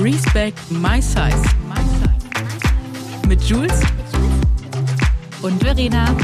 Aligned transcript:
Respect 0.00 0.58
My 0.70 1.02
Size. 1.02 1.42
Mit 3.28 3.42
Jules 3.42 3.82
und 5.42 5.62
Verena. 5.62 6.16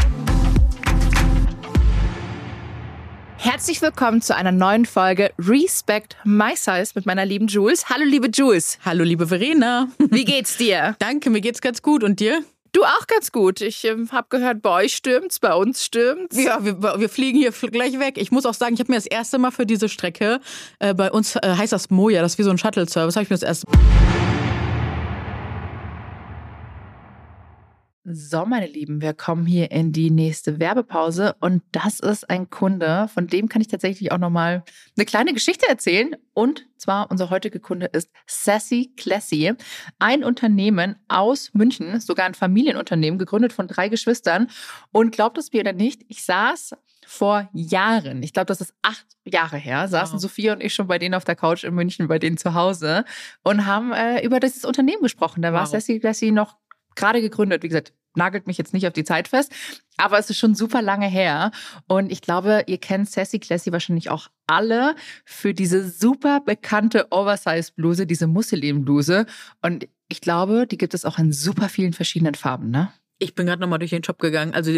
Herzlich 3.36 3.82
willkommen 3.82 4.22
zu 4.22 4.34
einer 4.34 4.50
neuen 4.50 4.86
Folge 4.86 5.30
Respect 5.38 6.16
My 6.24 6.56
Size 6.56 6.92
mit 6.94 7.04
meiner 7.04 7.26
lieben 7.26 7.48
Jules. 7.48 7.90
Hallo, 7.90 8.04
liebe 8.06 8.28
Jules. 8.28 8.78
Hallo, 8.82 9.04
liebe 9.04 9.26
Verena. 9.26 9.88
Wie 9.98 10.24
geht's 10.24 10.56
dir? 10.56 10.96
Danke, 10.98 11.28
mir 11.28 11.42
geht's 11.42 11.60
ganz 11.60 11.82
gut. 11.82 12.02
Und 12.02 12.18
dir? 12.18 12.42
Du 12.72 12.84
auch 12.84 13.06
ganz 13.06 13.32
gut. 13.32 13.60
Ich 13.60 13.84
ähm, 13.84 14.10
habe 14.12 14.26
gehört, 14.30 14.62
bei 14.62 14.84
euch 14.84 14.94
stürmt's, 14.94 15.38
bei 15.38 15.54
uns 15.54 15.84
stürmt's. 15.84 16.36
Ja, 16.42 16.64
wir, 16.64 16.80
wir 16.80 17.08
fliegen 17.08 17.38
hier 17.38 17.52
gleich 17.52 17.98
weg. 17.98 18.18
Ich 18.18 18.30
muss 18.30 18.46
auch 18.46 18.54
sagen, 18.54 18.74
ich 18.74 18.80
habe 18.80 18.92
mir 18.92 18.96
das 18.96 19.06
erste 19.06 19.38
Mal 19.38 19.50
für 19.50 19.66
diese 19.66 19.88
Strecke, 19.88 20.40
äh, 20.78 20.94
bei 20.94 21.10
uns 21.10 21.36
äh, 21.36 21.40
heißt 21.56 21.72
das 21.72 21.90
Moja, 21.90 22.22
das 22.22 22.32
ist 22.32 22.38
wie 22.38 22.42
so 22.42 22.50
ein 22.50 22.58
Shuttle-Service, 22.58 23.16
habe 23.16 23.24
ich 23.24 23.30
mir 23.30 23.36
das 23.36 23.42
erste 23.42 23.66
Mal. 23.70 24.25
So, 28.08 28.46
meine 28.46 28.68
Lieben, 28.68 29.00
wir 29.00 29.14
kommen 29.14 29.46
hier 29.46 29.72
in 29.72 29.90
die 29.90 30.12
nächste 30.12 30.60
Werbepause 30.60 31.34
und 31.40 31.64
das 31.72 31.98
ist 31.98 32.30
ein 32.30 32.50
Kunde, 32.50 33.08
von 33.12 33.26
dem 33.26 33.48
kann 33.48 33.60
ich 33.60 33.66
tatsächlich 33.66 34.12
auch 34.12 34.18
nochmal 34.18 34.62
eine 34.96 35.04
kleine 35.04 35.32
Geschichte 35.32 35.68
erzählen. 35.68 36.14
Und 36.32 36.66
zwar 36.76 37.10
unser 37.10 37.30
heutiger 37.30 37.58
Kunde 37.58 37.86
ist 37.86 38.12
Sassy 38.28 38.92
Classy, 38.96 39.54
ein 39.98 40.22
Unternehmen 40.22 40.94
aus 41.08 41.52
München, 41.52 41.98
sogar 41.98 42.26
ein 42.26 42.34
Familienunternehmen, 42.34 43.18
gegründet 43.18 43.52
von 43.52 43.66
drei 43.66 43.88
Geschwistern. 43.88 44.46
Und 44.92 45.10
glaubt 45.10 45.36
es 45.36 45.52
mir 45.52 45.62
oder 45.62 45.72
nicht, 45.72 46.02
ich 46.06 46.24
saß 46.24 46.76
vor 47.04 47.48
Jahren, 47.54 48.22
ich 48.22 48.32
glaube, 48.32 48.46
das 48.46 48.60
ist 48.60 48.74
acht 48.82 49.06
Jahre 49.24 49.56
her, 49.56 49.88
saßen 49.88 50.14
wow. 50.14 50.22
Sophia 50.22 50.52
und 50.52 50.62
ich 50.62 50.74
schon 50.74 50.86
bei 50.86 51.00
denen 51.00 51.14
auf 51.14 51.24
der 51.24 51.34
Couch 51.34 51.64
in 51.64 51.74
München, 51.74 52.06
bei 52.06 52.20
denen 52.20 52.36
zu 52.36 52.54
Hause 52.54 53.04
und 53.42 53.66
haben 53.66 53.92
äh, 53.92 54.24
über 54.24 54.38
dieses 54.38 54.64
Unternehmen 54.64 55.02
gesprochen. 55.02 55.42
Da 55.42 55.52
war 55.52 55.62
wow. 55.62 55.70
Sassy 55.70 55.98
Classy 55.98 56.30
noch 56.30 56.56
gerade 56.96 57.20
gegründet. 57.20 57.62
Wie 57.62 57.68
gesagt, 57.68 57.92
nagelt 58.16 58.46
mich 58.46 58.58
jetzt 58.58 58.72
nicht 58.72 58.86
auf 58.86 58.92
die 58.92 59.04
Zeit 59.04 59.28
fest, 59.28 59.52
aber 59.96 60.18
es 60.18 60.30
ist 60.30 60.38
schon 60.38 60.54
super 60.54 60.82
lange 60.82 61.06
her. 61.06 61.50
Und 61.86 62.10
ich 62.10 62.22
glaube, 62.22 62.64
ihr 62.66 62.78
kennt 62.78 63.10
Sassy 63.10 63.38
Classy 63.38 63.72
wahrscheinlich 63.72 64.10
auch 64.10 64.28
alle 64.46 64.96
für 65.24 65.54
diese 65.54 65.88
super 65.88 66.40
bekannte 66.40 67.08
Oversize-Bluse, 67.10 68.06
diese 68.06 68.26
Musselin-Bluse. 68.26 69.26
Und 69.62 69.86
ich 70.08 70.20
glaube, 70.20 70.66
die 70.66 70.78
gibt 70.78 70.94
es 70.94 71.04
auch 71.04 71.18
in 71.18 71.32
super 71.32 71.68
vielen 71.68 71.92
verschiedenen 71.92 72.34
Farben, 72.34 72.70
ne? 72.70 72.92
Ich 73.18 73.34
bin 73.34 73.46
gerade 73.46 73.60
nochmal 73.60 73.78
durch 73.78 73.90
den 73.90 74.04
Shop 74.04 74.18
gegangen. 74.18 74.54
Also 74.54 74.70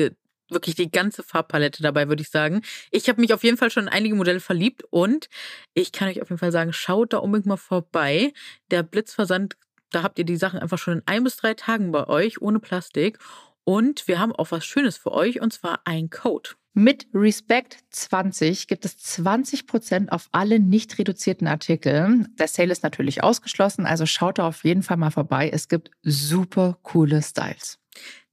wirklich 0.51 0.77
die 0.77 0.91
ganze 0.91 1.23
Farbpalette 1.23 1.83
dabei, 1.83 2.09
würde 2.09 2.23
ich 2.23 2.31
sagen. 2.31 2.63
Ich 2.91 3.09
habe 3.09 3.21
mich 3.21 3.35
auf 3.35 3.45
jeden 3.45 3.57
Fall 3.57 3.71
schon 3.71 3.85
in 3.85 3.89
einige 3.89 4.15
Modelle 4.15 4.41
verliebt 4.41 4.83
und 4.91 5.29
ich 5.75 5.93
kann 5.93 6.09
euch 6.09 6.23
auf 6.23 6.31
jeden 6.31 6.39
Fall 6.39 6.53
sagen, 6.53 6.73
schaut 6.73 7.13
da 7.13 7.19
unbedingt 7.19 7.47
mal 7.47 7.57
vorbei. 7.57 8.33
Der 8.71 8.83
Blitzversand 8.83 9.57
da 9.91 10.03
habt 10.03 10.19
ihr 10.19 10.25
die 10.25 10.37
Sachen 10.37 10.59
einfach 10.61 10.79
schon 10.79 10.99
in 10.99 11.03
ein 11.07 11.25
bis 11.25 11.37
drei 11.37 11.55
Tagen 11.55 11.93
bei 11.93 12.07
euch, 12.07 12.41
ohne 12.41 12.61
Plastik. 12.61 13.19
Und 13.65 14.09
wir 14.09 14.19
haben 14.19 14.33
auch 14.33 14.51
was 14.51 14.65
Schönes 14.65 14.97
für 14.97 15.13
euch, 15.13 15.41
und 15.41 15.53
zwar 15.53 15.81
ein 15.85 16.11
Code. 16.11 16.51
Mit 16.75 17.09
Respect 17.13 17.79
20 17.91 18.69
gibt 18.69 18.85
es 18.85 18.97
20% 18.99 20.11
auf 20.11 20.29
alle 20.31 20.61
nicht 20.61 20.97
reduzierten 20.99 21.49
Artikel. 21.49 22.27
Der 22.39 22.49
Sale 22.49 22.71
ist 22.71 22.83
natürlich 22.83 23.23
ausgeschlossen, 23.23 23.85
also 23.85 24.07
schaut 24.07 24.39
da 24.39 24.47
auf 24.47 24.65
jeden 24.65 24.83
Fall 24.83 24.97
mal 24.97 25.11
vorbei. 25.11 25.51
Es 25.53 25.69
gibt 25.69 25.91
super 26.03 26.79
coole 26.83 27.21
Styles. 27.21 27.79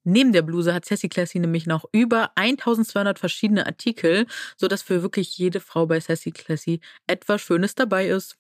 Neben 0.04 0.32
der 0.32 0.44
Bluse 0.44 0.76
hat 0.76 0.86
Sassy 0.86 1.10
Classy 1.10 1.40
nämlich 1.40 1.66
noch 1.66 1.86
über 1.92 2.38
1200 2.38 3.18
verschiedene 3.18 3.66
Artikel, 3.66 4.28
sodass 4.56 4.84
für 4.84 5.02
wirklich 5.02 5.36
jede 5.40 5.60
Frau 5.60 5.88
bei 5.88 6.00
Sassy 6.00 6.32
Classy 6.32 6.80
etwas 7.08 7.42
Schönes 7.42 7.74
dabei 7.74 8.08
ist. 8.10 8.38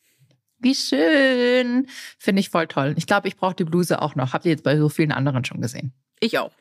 Wie 0.59 0.75
schön. 0.75 1.87
Finde 2.17 2.39
ich 2.39 2.49
voll 2.49 2.67
toll. 2.67 2.95
Ich 2.97 3.07
glaube, 3.07 3.27
ich 3.27 3.35
brauche 3.35 3.55
die 3.55 3.65
Bluse 3.65 4.01
auch 4.01 4.15
noch. 4.15 4.33
Habt 4.33 4.45
ihr 4.45 4.51
jetzt 4.51 4.63
bei 4.63 4.77
so 4.77 4.89
vielen 4.89 5.11
anderen 5.11 5.45
schon 5.45 5.61
gesehen? 5.61 5.93
Ich 6.19 6.39
auch. 6.39 6.51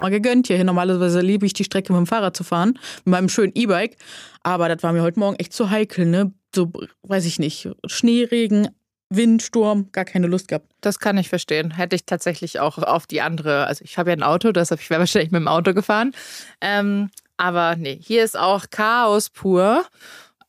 Mal 0.00 0.10
gegönnt 0.10 0.46
hier. 0.46 0.62
Normalerweise 0.62 1.20
liebe 1.20 1.44
ich 1.44 1.52
die 1.54 1.64
Strecke 1.64 1.92
mit 1.92 1.98
dem 1.98 2.06
Fahrrad 2.06 2.36
zu 2.36 2.44
fahren, 2.44 2.78
mit 3.04 3.06
meinem 3.12 3.28
schönen 3.28 3.52
E-Bike. 3.54 3.96
Aber 4.42 4.68
das 4.68 4.82
war 4.82 4.92
mir 4.92 5.02
heute 5.02 5.18
Morgen 5.18 5.36
echt 5.36 5.52
zu 5.52 5.70
heikel, 5.70 6.06
ne? 6.06 6.32
So, 6.54 6.72
weiß 7.02 7.24
ich 7.26 7.38
nicht. 7.38 7.68
Schneeregen, 7.86 8.68
Wind, 9.10 9.42
Sturm, 9.42 9.90
gar 9.90 10.04
keine 10.04 10.26
Lust 10.26 10.48
gehabt. 10.48 10.70
Das 10.80 10.98
kann 10.98 11.18
ich 11.18 11.28
verstehen. 11.28 11.72
Hätte 11.72 11.96
ich 11.96 12.06
tatsächlich 12.06 12.60
auch 12.60 12.78
auf 12.78 13.06
die 13.06 13.20
andere. 13.20 13.66
Also 13.66 13.84
ich 13.84 13.98
habe 13.98 14.10
ja 14.10 14.16
ein 14.16 14.22
Auto, 14.22 14.52
deshalb 14.52 14.80
ich 14.80 14.88
wäre 14.88 15.00
wahrscheinlich 15.00 15.32
mit 15.32 15.40
dem 15.40 15.48
Auto 15.48 15.74
gefahren. 15.74 16.12
Ähm, 16.60 17.10
aber 17.38 17.76
nee, 17.76 17.98
hier 18.00 18.22
ist 18.22 18.38
auch 18.38 18.66
Chaos 18.70 19.30
pur. 19.30 19.86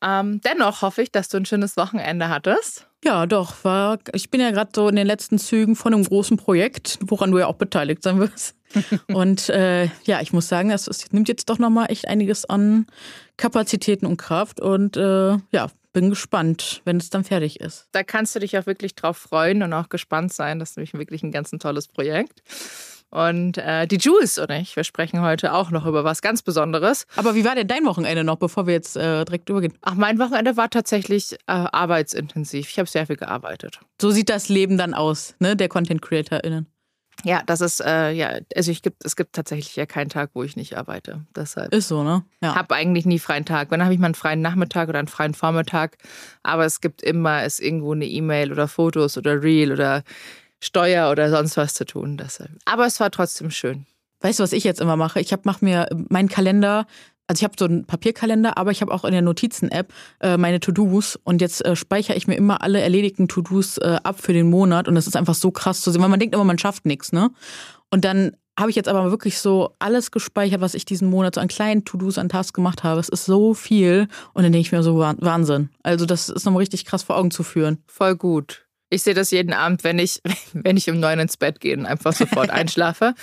Ähm, 0.02 0.42
dennoch 0.42 0.82
hoffe 0.82 1.02
ich, 1.02 1.12
dass 1.12 1.30
du 1.30 1.38
ein 1.38 1.46
schönes 1.46 1.78
Wochenende 1.78 2.30
hattest. 2.30 2.88
Ja, 3.04 3.26
doch. 3.26 3.64
War, 3.64 4.00
ich 4.14 4.30
bin 4.30 4.42
ja 4.42 4.52
gerade 4.52 4.72
so 4.76 4.90
in 4.90 4.96
den 4.96 5.08
letzten 5.08 5.40
Zügen 5.40 5.76
von 5.76 5.94
einem 5.94 6.04
großen 6.04 6.38
Projekt, 6.38 7.00
woran 7.02 7.32
du 7.32 7.38
ja 7.38 7.48
auch 7.48 7.56
beteiligt 7.56 8.04
sein 8.04 8.20
wirst. 8.20 8.56
und 9.08 9.50
äh, 9.50 9.86
ja, 10.04 10.22
ich 10.22 10.34
muss 10.34 10.48
sagen, 10.48 10.72
es, 10.72 10.88
es 10.88 11.12
nimmt 11.12 11.28
jetzt 11.28 11.50
doch 11.50 11.60
nochmal 11.60 11.88
echt 11.90 12.08
einiges 12.08 12.46
an 12.46 12.88
Kapazitäten 13.38 14.06
und 14.06 14.18
Kraft. 14.18 14.60
Und 14.60 14.98
äh, 14.98 15.38
ja, 15.52 15.68
bin 15.94 16.10
gespannt, 16.10 16.82
wenn 16.86 16.98
es 16.98 17.10
dann 17.10 17.24
fertig 17.24 17.60
ist. 17.62 17.88
Da 17.92 18.04
kannst 18.04 18.36
du 18.36 18.40
dich 18.40 18.58
auch 18.58 18.66
wirklich 18.66 18.96
drauf 18.96 19.18
freuen 19.18 19.64
und 19.64 19.74
auch 19.74 19.90
gespannt 19.90 20.34
sein. 20.34 20.60
Das 20.60 20.72
ist 20.72 20.78
nämlich 20.78 20.94
wirklich 20.94 21.24
ein 21.24 21.32
ganz 21.32 21.52
ein 21.52 21.60
tolles 21.60 21.88
Projekt. 21.88 22.44
Und 23.12 23.58
äh, 23.58 23.88
die 23.88 23.97
Jules 23.97 24.38
und 24.38 24.52
ich, 24.52 24.75
wir 24.75 24.84
sprechen 24.84 25.22
heute 25.22 25.53
auch 25.53 25.72
noch 25.72 25.86
über 25.86 26.03
was 26.03 26.22
ganz 26.22 26.44
Besonderes. 26.44 27.08
Aber 27.16 27.34
wie 27.34 27.44
war 27.44 27.56
denn 27.56 27.68
dein 27.68 27.86
Wochenende 27.86 28.24
noch, 28.24 28.38
bevor 28.38 28.68
wir 28.68 28.74
jetzt 28.74 28.96
äh, 28.96 29.25
direkt 29.25 29.50
übergehen? 29.50 29.74
Ach, 29.81 29.96
mein 29.96 30.20
Wochenende 30.20 30.58
war 30.58 30.70
tatsächlich 30.70 31.34
äh, 31.34 31.38
arbeitsintensiv. 31.47 32.70
Ich 32.70 32.78
habe 32.78 32.88
sehr 32.88 33.08
viel 33.08 33.18
gearbeitet. 33.18 33.80
So 34.00 34.12
sieht 34.12 34.30
das 34.30 34.50
Leben 34.50 34.78
dann 34.78 34.94
aus, 34.94 35.36
ne, 35.40 35.56
der 35.56 35.70
Content 35.70 36.02
CreatorInnen. 36.02 36.68
Ja, 37.25 37.42
das 37.46 37.62
ist, 37.62 37.81
äh, 37.81 38.12
ja, 38.12 38.40
also 38.56 38.72
ich 38.72 38.81
gibt, 38.81 39.03
es 39.03 39.16
gibt 39.16 39.34
tatsächlich 39.34 39.76
ja 39.76 39.86
keinen 39.86 40.09
Tag, 40.09 40.31
wo 40.34 40.44
ich 40.44 40.56
nicht 40.56 40.78
arbeite. 40.78 41.26
Deshalb 41.36 41.74
ist 41.74 41.88
so, 41.88 42.03
ne? 42.03 42.24
Ja. 42.41 42.56
Habe 42.56 42.76
eigentlich 42.76 43.06
nie 43.06 43.20
freien 43.20 43.46
Tag. 43.46 43.72
Wenn 43.72 43.84
habe 43.84 43.94
ich 43.94 44.00
mal 44.00 44.06
einen 44.06 44.16
freien 44.16 44.41
Nachmittag 44.41 44.88
oder 44.88 45.00
einen 45.00 45.08
freien 45.08 45.34
Vormittag. 45.34 45.97
Aber 46.44 46.66
es 46.66 46.80
gibt 46.80 47.02
immer 47.02 47.44
ist 47.44 47.59
irgendwo 47.59 47.91
eine 47.91 48.06
E-Mail 48.06 48.52
oder 48.52 48.68
Fotos 48.68 49.18
oder 49.18 49.44
Reel 49.44 49.72
oder 49.72 50.03
Steuer 50.59 51.12
oder 51.12 51.30
sonst 51.30 51.58
was 51.58 51.74
zu 51.74 51.86
tun. 51.86 52.18
Deshalb. 52.18 52.52
Aber 52.66 52.86
es 52.86 53.00
war 53.00 53.12
trotzdem 53.12 53.52
schön. 53.52 53.86
Weißt 54.22 54.40
du, 54.40 54.44
was 54.44 54.53
ich 54.53 54.64
jetzt 54.64 54.81
immer 54.81 54.97
mache? 54.97 55.20
Ich 55.20 55.34
mache 55.44 55.64
mir 55.64 55.88
meinen 56.09 56.28
Kalender, 56.28 56.86
also 57.28 57.42
ich 57.42 57.44
habe 57.44 57.53
so 57.58 57.66
einen 57.66 57.86
Papierkalender, 57.86 58.58
aber 58.58 58.72
ich 58.72 58.81
habe 58.81 58.92
auch 58.92 59.06
in 59.06 59.12
der 59.12 59.22
Notizen-App 59.22 59.94
äh, 60.20 60.36
meine 60.36 60.59
To-Dos 60.59 61.18
und 61.24 61.42
jetzt 61.42 61.64
äh, 61.64 61.75
speichere 61.75 62.18
ich 62.18 62.28
mir 62.28 62.36
immer 62.36 62.62
alle 62.64 62.81
erledigten 62.81 63.28
To-Dos 63.28 63.78
äh, 63.78 63.97
ab 64.03 64.20
für 64.20 64.34
den 64.34 64.50
Monat 64.50 64.88
und 64.88 64.96
das 64.96 65.08
ist 65.08 65.16
einfach 65.16 65.36
so 65.36 65.52
krass 65.52 65.81
zu 65.81 65.92
sehen, 65.92 66.02
weil 66.02 66.09
man 66.09 66.20
denkt 66.20 66.34
immer, 66.34 66.44
man 66.44 66.58
schafft 66.58 66.86
nichts, 66.86 67.12
ne? 67.12 67.30
Und 67.91 68.03
dann 68.03 68.36
habe 68.59 68.72
ich 68.72 68.76
jetzt 68.76 68.90
aber 68.90 69.09
wirklich 69.09 69.40
so 69.40 69.76
alles 69.80 70.12
gespeichert, 70.12 70.59
was 70.59 70.74
ich 70.74 70.86
diesen 70.86 71.09
Monat 71.09 71.36
so 71.36 71.41
an 71.41 71.47
kleinen 71.47 71.86
To-Dos, 71.86 72.18
an 72.18 72.30
Tasks 72.30 72.52
gemacht 72.52 72.84
habe. 72.84 73.00
Es 73.00 73.09
ist 73.09 73.26
so 73.26 73.53
viel 73.53 74.08
und 74.34 74.44
dann 74.44 74.52
denke 74.52 74.66
ich 74.66 74.72
mir 74.72 74.84
so, 74.84 74.97
Wahnsinn. 74.97 75.70
Also 75.81 76.06
das 76.06 76.28
ist 76.28 76.46
nochmal 76.46 76.62
richtig 76.62 76.84
krass 76.84 77.03
vor 77.03 77.16
Augen 77.16 77.31
zu 77.31 77.44
führen. 77.44 77.78
Voll 77.88 78.16
gut. 78.16 78.66
Ich 78.90 79.04
sehe 79.04 79.14
das 79.14 79.32
jeden 79.32 79.54
Abend, 79.54 79.84
wenn 79.84 80.00
ich, 80.00 80.22
wenn 80.54 80.78
ich 80.78 80.90
um 80.90 81.00
neun 81.00 81.20
ins 81.20 81.38
Bett 81.38 81.60
gehe 81.60 81.78
und 81.78 81.86
einfach 81.86 82.14
sofort 82.14 82.50
einschlafe. 82.50 83.14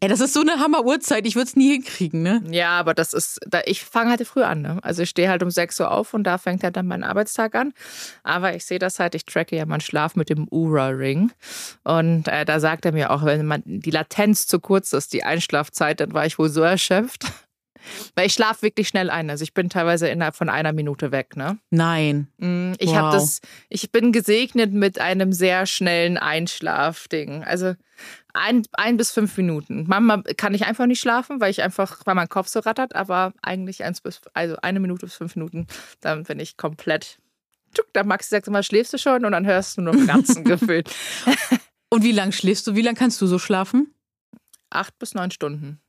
Ey, 0.00 0.08
das 0.08 0.20
ist 0.20 0.34
so 0.34 0.40
eine 0.40 0.58
Hammer-Uhrzeit. 0.58 1.26
Ich 1.26 1.34
würde 1.34 1.48
es 1.48 1.56
nie 1.56 1.72
hinkriegen, 1.72 2.22
ne? 2.22 2.42
Ja, 2.50 2.78
aber 2.78 2.94
das 2.94 3.12
ist, 3.12 3.40
da, 3.46 3.60
ich 3.64 3.84
fange 3.84 4.10
halt 4.10 4.26
früh 4.26 4.42
an, 4.42 4.62
ne? 4.62 4.78
Also 4.82 5.02
ich 5.02 5.10
stehe 5.10 5.28
halt 5.28 5.42
um 5.42 5.50
sechs 5.50 5.78
Uhr 5.80 5.90
auf 5.90 6.14
und 6.14 6.24
da 6.24 6.38
fängt 6.38 6.62
halt 6.62 6.76
dann 6.76 6.86
mein 6.86 7.02
Arbeitstag 7.02 7.54
an. 7.54 7.72
Aber 8.22 8.54
ich 8.54 8.64
sehe 8.64 8.78
das 8.78 8.98
halt, 9.00 9.14
ich 9.14 9.24
tracke 9.24 9.56
ja 9.56 9.66
meinen 9.66 9.80
Schlaf 9.80 10.14
mit 10.14 10.30
dem 10.30 10.46
Ura-Ring. 10.50 11.32
Und 11.84 12.28
äh, 12.28 12.44
da 12.44 12.60
sagt 12.60 12.84
er 12.84 12.92
mir 12.92 13.10
auch, 13.10 13.24
wenn 13.24 13.46
man 13.46 13.62
die 13.64 13.90
Latenz 13.90 14.46
zu 14.46 14.60
kurz 14.60 14.92
ist, 14.92 15.12
die 15.12 15.24
Einschlafzeit, 15.24 16.00
dann 16.00 16.12
war 16.12 16.26
ich 16.26 16.38
wohl 16.38 16.48
so 16.48 16.62
erschöpft. 16.62 17.26
Weil 18.14 18.26
ich 18.26 18.32
schlafe 18.32 18.62
wirklich 18.62 18.88
schnell 18.88 19.10
ein. 19.10 19.30
Also 19.30 19.42
ich 19.42 19.54
bin 19.54 19.68
teilweise 19.68 20.08
innerhalb 20.08 20.36
von 20.36 20.48
einer 20.48 20.72
Minute 20.72 21.12
weg, 21.12 21.36
ne? 21.36 21.58
Nein. 21.70 22.28
Mm, 22.38 22.72
ich 22.78 22.90
wow. 22.90 22.96
habe 22.96 23.16
das, 23.16 23.40
ich 23.68 23.90
bin 23.92 24.12
gesegnet 24.12 24.72
mit 24.72 25.00
einem 25.00 25.32
sehr 25.32 25.66
schnellen 25.66 26.18
Einschlafding. 26.18 27.44
Also 27.44 27.74
ein, 28.34 28.62
ein 28.72 28.96
bis 28.96 29.10
fünf 29.10 29.36
Minuten. 29.36 29.84
Manchmal 29.88 30.22
kann 30.22 30.54
ich 30.54 30.66
einfach 30.66 30.86
nicht 30.86 31.00
schlafen, 31.00 31.40
weil 31.40 31.50
ich 31.50 31.62
einfach, 31.62 32.00
weil 32.04 32.14
mein 32.14 32.28
Kopf 32.28 32.48
so 32.48 32.60
rattert, 32.60 32.94
aber 32.94 33.32
eigentlich 33.42 33.84
eins 33.84 34.00
bis, 34.00 34.20
also 34.34 34.56
eine 34.62 34.80
Minute 34.80 35.06
bis 35.06 35.14
fünf 35.14 35.34
Minuten, 35.36 35.66
dann 36.00 36.24
bin 36.24 36.38
ich 36.38 36.56
komplett. 36.56 37.18
Der 37.94 38.04
Maxi 38.04 38.30
sagt 38.30 38.48
immer, 38.48 38.62
schläfst 38.62 38.92
du 38.92 38.98
schon? 38.98 39.24
Und 39.24 39.32
dann 39.32 39.46
hörst 39.46 39.76
du 39.76 39.82
nur 39.82 39.94
im 39.94 40.06
Ganzen 40.06 40.44
gefühlt. 40.44 40.90
Und 41.90 42.02
wie 42.02 42.12
lange 42.12 42.32
schläfst 42.32 42.66
du? 42.66 42.74
Wie 42.74 42.82
lange 42.82 42.98
kannst 42.98 43.20
du 43.20 43.26
so 43.26 43.38
schlafen? 43.38 43.94
Acht 44.70 44.98
bis 44.98 45.14
neun 45.14 45.30
Stunden. 45.30 45.80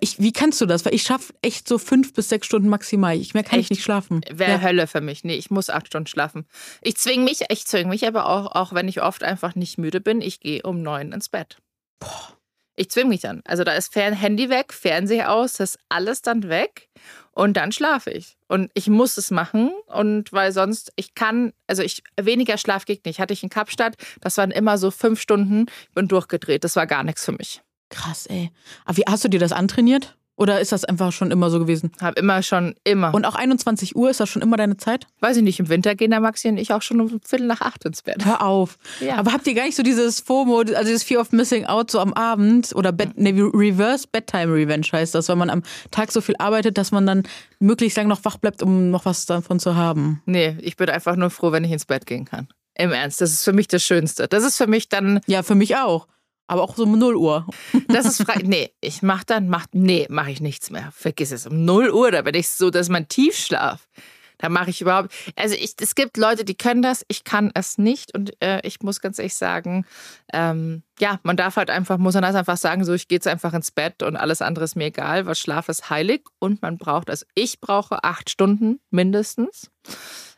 Ich, 0.00 0.18
wie 0.20 0.32
kannst 0.32 0.60
du 0.60 0.66
das? 0.66 0.84
Weil 0.84 0.94
ich 0.94 1.02
schaffe 1.02 1.34
echt 1.42 1.68
so 1.68 1.78
fünf 1.78 2.14
bis 2.14 2.28
sechs 2.28 2.46
Stunden 2.46 2.68
maximal. 2.68 3.16
Ich 3.16 3.34
mehr 3.34 3.44
kann 3.44 3.58
echt? 3.58 3.66
ich 3.66 3.76
nicht 3.78 3.84
schlafen. 3.84 4.22
Wäre 4.30 4.52
ja. 4.52 4.60
Hölle 4.62 4.86
für 4.86 5.00
mich. 5.00 5.22
Nee, 5.22 5.34
ich 5.34 5.50
muss 5.50 5.68
acht 5.68 5.86
Stunden 5.86 6.06
schlafen. 6.06 6.46
Ich 6.80 6.96
zwinge 6.96 7.24
mich, 7.24 7.40
ich 7.50 7.66
zwinge 7.66 7.90
mich 7.90 8.06
aber 8.06 8.26
auch, 8.26 8.52
auch 8.52 8.72
wenn 8.72 8.88
ich 8.88 9.02
oft 9.02 9.22
einfach 9.22 9.54
nicht 9.54 9.78
müde 9.78 10.00
bin, 10.00 10.20
ich 10.20 10.40
gehe 10.40 10.62
um 10.62 10.82
neun 10.82 11.12
ins 11.12 11.28
Bett. 11.28 11.58
Boah. 11.98 12.38
Ich 12.74 12.90
zwinge 12.90 13.10
mich 13.10 13.20
dann. 13.20 13.42
Also 13.44 13.64
da 13.64 13.74
ist 13.74 13.92
Fern 13.92 14.14
Handy 14.14 14.48
weg, 14.48 14.72
Fernseher 14.72 15.30
aus, 15.30 15.54
das 15.54 15.74
ist 15.74 15.80
alles 15.90 16.22
dann 16.22 16.48
weg 16.48 16.88
und 17.32 17.56
dann 17.58 17.70
schlafe 17.70 18.10
ich. 18.10 18.38
Und 18.48 18.70
ich 18.72 18.88
muss 18.88 19.18
es 19.18 19.30
machen 19.30 19.72
und 19.86 20.32
weil 20.32 20.52
sonst, 20.52 20.90
ich 20.96 21.14
kann, 21.14 21.52
also 21.66 21.82
ich, 21.82 22.02
weniger 22.18 22.56
Schlaf 22.56 22.86
geht 22.86 23.04
nicht. 23.04 23.20
Hatte 23.20 23.34
ich 23.34 23.42
in 23.42 23.50
Kapstadt, 23.50 23.96
das 24.22 24.38
waren 24.38 24.50
immer 24.50 24.78
so 24.78 24.90
fünf 24.90 25.20
Stunden, 25.20 25.66
ich 25.88 25.94
bin 25.94 26.08
durchgedreht. 26.08 26.64
Das 26.64 26.76
war 26.76 26.86
gar 26.86 27.02
nichts 27.02 27.24
für 27.24 27.32
mich. 27.32 27.60
Krass, 27.92 28.26
ey. 28.26 28.50
Aber 28.84 28.96
wie 28.96 29.04
hast 29.06 29.22
du 29.22 29.28
dir 29.28 29.38
das 29.38 29.52
antrainiert? 29.52 30.16
Oder 30.34 30.60
ist 30.60 30.72
das 30.72 30.84
einfach 30.84 31.12
schon 31.12 31.30
immer 31.30 31.50
so 31.50 31.58
gewesen? 31.58 31.92
Hab 32.00 32.18
immer 32.18 32.42
schon, 32.42 32.74
immer. 32.84 33.14
Und 33.14 33.26
auch 33.26 33.34
21 33.34 33.94
Uhr, 33.94 34.08
ist 34.10 34.18
das 34.18 34.30
schon 34.30 34.40
immer 34.40 34.56
deine 34.56 34.78
Zeit? 34.78 35.06
Weiß 35.20 35.36
ich 35.36 35.42
nicht, 35.42 35.60
im 35.60 35.68
Winter 35.68 35.94
gehen 35.94 36.10
der 36.10 36.20
Maxi 36.20 36.48
und 36.48 36.56
ich 36.56 36.72
auch 36.72 36.80
schon 36.80 37.00
um 37.02 37.20
Viertel 37.20 37.46
nach 37.46 37.60
acht 37.60 37.84
ins 37.84 38.02
Bett. 38.02 38.24
Hör 38.24 38.42
auf. 38.42 38.78
Ja. 39.00 39.16
Aber 39.16 39.32
habt 39.34 39.46
ihr 39.46 39.54
gar 39.54 39.66
nicht 39.66 39.76
so 39.76 39.82
dieses 39.82 40.20
FOMO, 40.20 40.60
also 40.60 40.84
dieses 40.84 41.02
Fear 41.02 41.20
of 41.20 41.32
Missing 41.32 41.66
Out 41.66 41.90
so 41.90 42.00
am 42.00 42.14
Abend 42.14 42.74
oder 42.74 42.92
Bed, 42.92 43.10
nee, 43.16 43.30
Reverse 43.30 44.08
Bedtime 44.10 44.52
Revenge 44.52 44.86
heißt 44.90 45.14
das, 45.14 45.28
wenn 45.28 45.38
man 45.38 45.50
am 45.50 45.62
Tag 45.90 46.10
so 46.10 46.22
viel 46.22 46.36
arbeitet, 46.38 46.78
dass 46.78 46.92
man 46.92 47.06
dann 47.06 47.24
möglichst 47.60 47.98
lang 47.98 48.08
noch 48.08 48.24
wach 48.24 48.38
bleibt, 48.38 48.62
um 48.62 48.90
noch 48.90 49.04
was 49.04 49.26
davon 49.26 49.60
zu 49.60 49.76
haben? 49.76 50.22
Nee, 50.24 50.56
ich 50.62 50.76
bin 50.76 50.88
einfach 50.88 51.14
nur 51.14 51.28
froh, 51.28 51.52
wenn 51.52 51.62
ich 51.62 51.72
ins 51.72 51.84
Bett 51.84 52.06
gehen 52.06 52.24
kann. 52.24 52.48
Im 52.74 52.90
Ernst, 52.90 53.20
das 53.20 53.32
ist 53.32 53.44
für 53.44 53.52
mich 53.52 53.68
das 53.68 53.84
Schönste. 53.84 54.28
Das 54.28 54.44
ist 54.44 54.56
für 54.56 54.66
mich 54.66 54.88
dann. 54.88 55.20
Ja, 55.26 55.42
für 55.42 55.54
mich 55.54 55.76
auch. 55.76 56.08
Aber 56.52 56.64
auch 56.64 56.76
so 56.76 56.82
um 56.82 56.98
0 56.98 57.16
Uhr. 57.16 57.46
Das 57.88 58.04
ist 58.04 58.22
frei. 58.24 58.42
Nee, 58.44 58.74
ich 58.82 59.00
mach 59.00 59.24
dann, 59.24 59.48
mach, 59.48 59.64
nee, 59.72 60.06
mache 60.10 60.30
ich 60.30 60.42
nichts 60.42 60.68
mehr. 60.68 60.92
Vergiss 60.94 61.32
es. 61.32 61.46
Um 61.46 61.64
0 61.64 61.88
Uhr, 61.88 62.10
da 62.10 62.20
bin 62.20 62.34
ich 62.34 62.50
so, 62.50 62.68
das 62.68 62.82
ist 62.82 62.88
mein 62.90 63.08
Tiefschlaf. 63.08 63.88
Da 64.36 64.50
mache 64.50 64.68
ich 64.68 64.82
überhaupt. 64.82 65.14
Also 65.34 65.54
ich, 65.54 65.76
es 65.80 65.94
gibt 65.94 66.18
Leute, 66.18 66.44
die 66.44 66.54
können 66.54 66.82
das, 66.82 67.06
ich 67.08 67.24
kann 67.24 67.52
es 67.54 67.78
nicht. 67.78 68.14
Und 68.14 68.34
äh, 68.42 68.60
ich 68.64 68.82
muss 68.82 69.00
ganz 69.00 69.18
ehrlich 69.18 69.34
sagen, 69.34 69.86
ähm, 70.34 70.82
ja, 71.00 71.20
man 71.22 71.38
darf 71.38 71.56
halt 71.56 71.70
einfach, 71.70 71.96
muss 71.96 72.12
man 72.12 72.22
das 72.22 72.34
einfach 72.34 72.58
sagen, 72.58 72.84
so 72.84 72.92
ich 72.92 73.08
gehe 73.08 73.16
jetzt 73.16 73.28
einfach 73.28 73.54
ins 73.54 73.70
Bett 73.70 74.02
und 74.02 74.16
alles 74.16 74.42
andere 74.42 74.66
ist 74.66 74.76
mir 74.76 74.86
egal, 74.86 75.24
weil 75.24 75.36
Schlaf 75.36 75.70
ist 75.70 75.88
heilig 75.88 76.20
und 76.38 76.60
man 76.60 76.76
braucht, 76.76 77.08
also 77.08 77.24
ich 77.34 77.62
brauche 77.62 78.04
acht 78.04 78.28
Stunden 78.28 78.78
mindestens, 78.90 79.70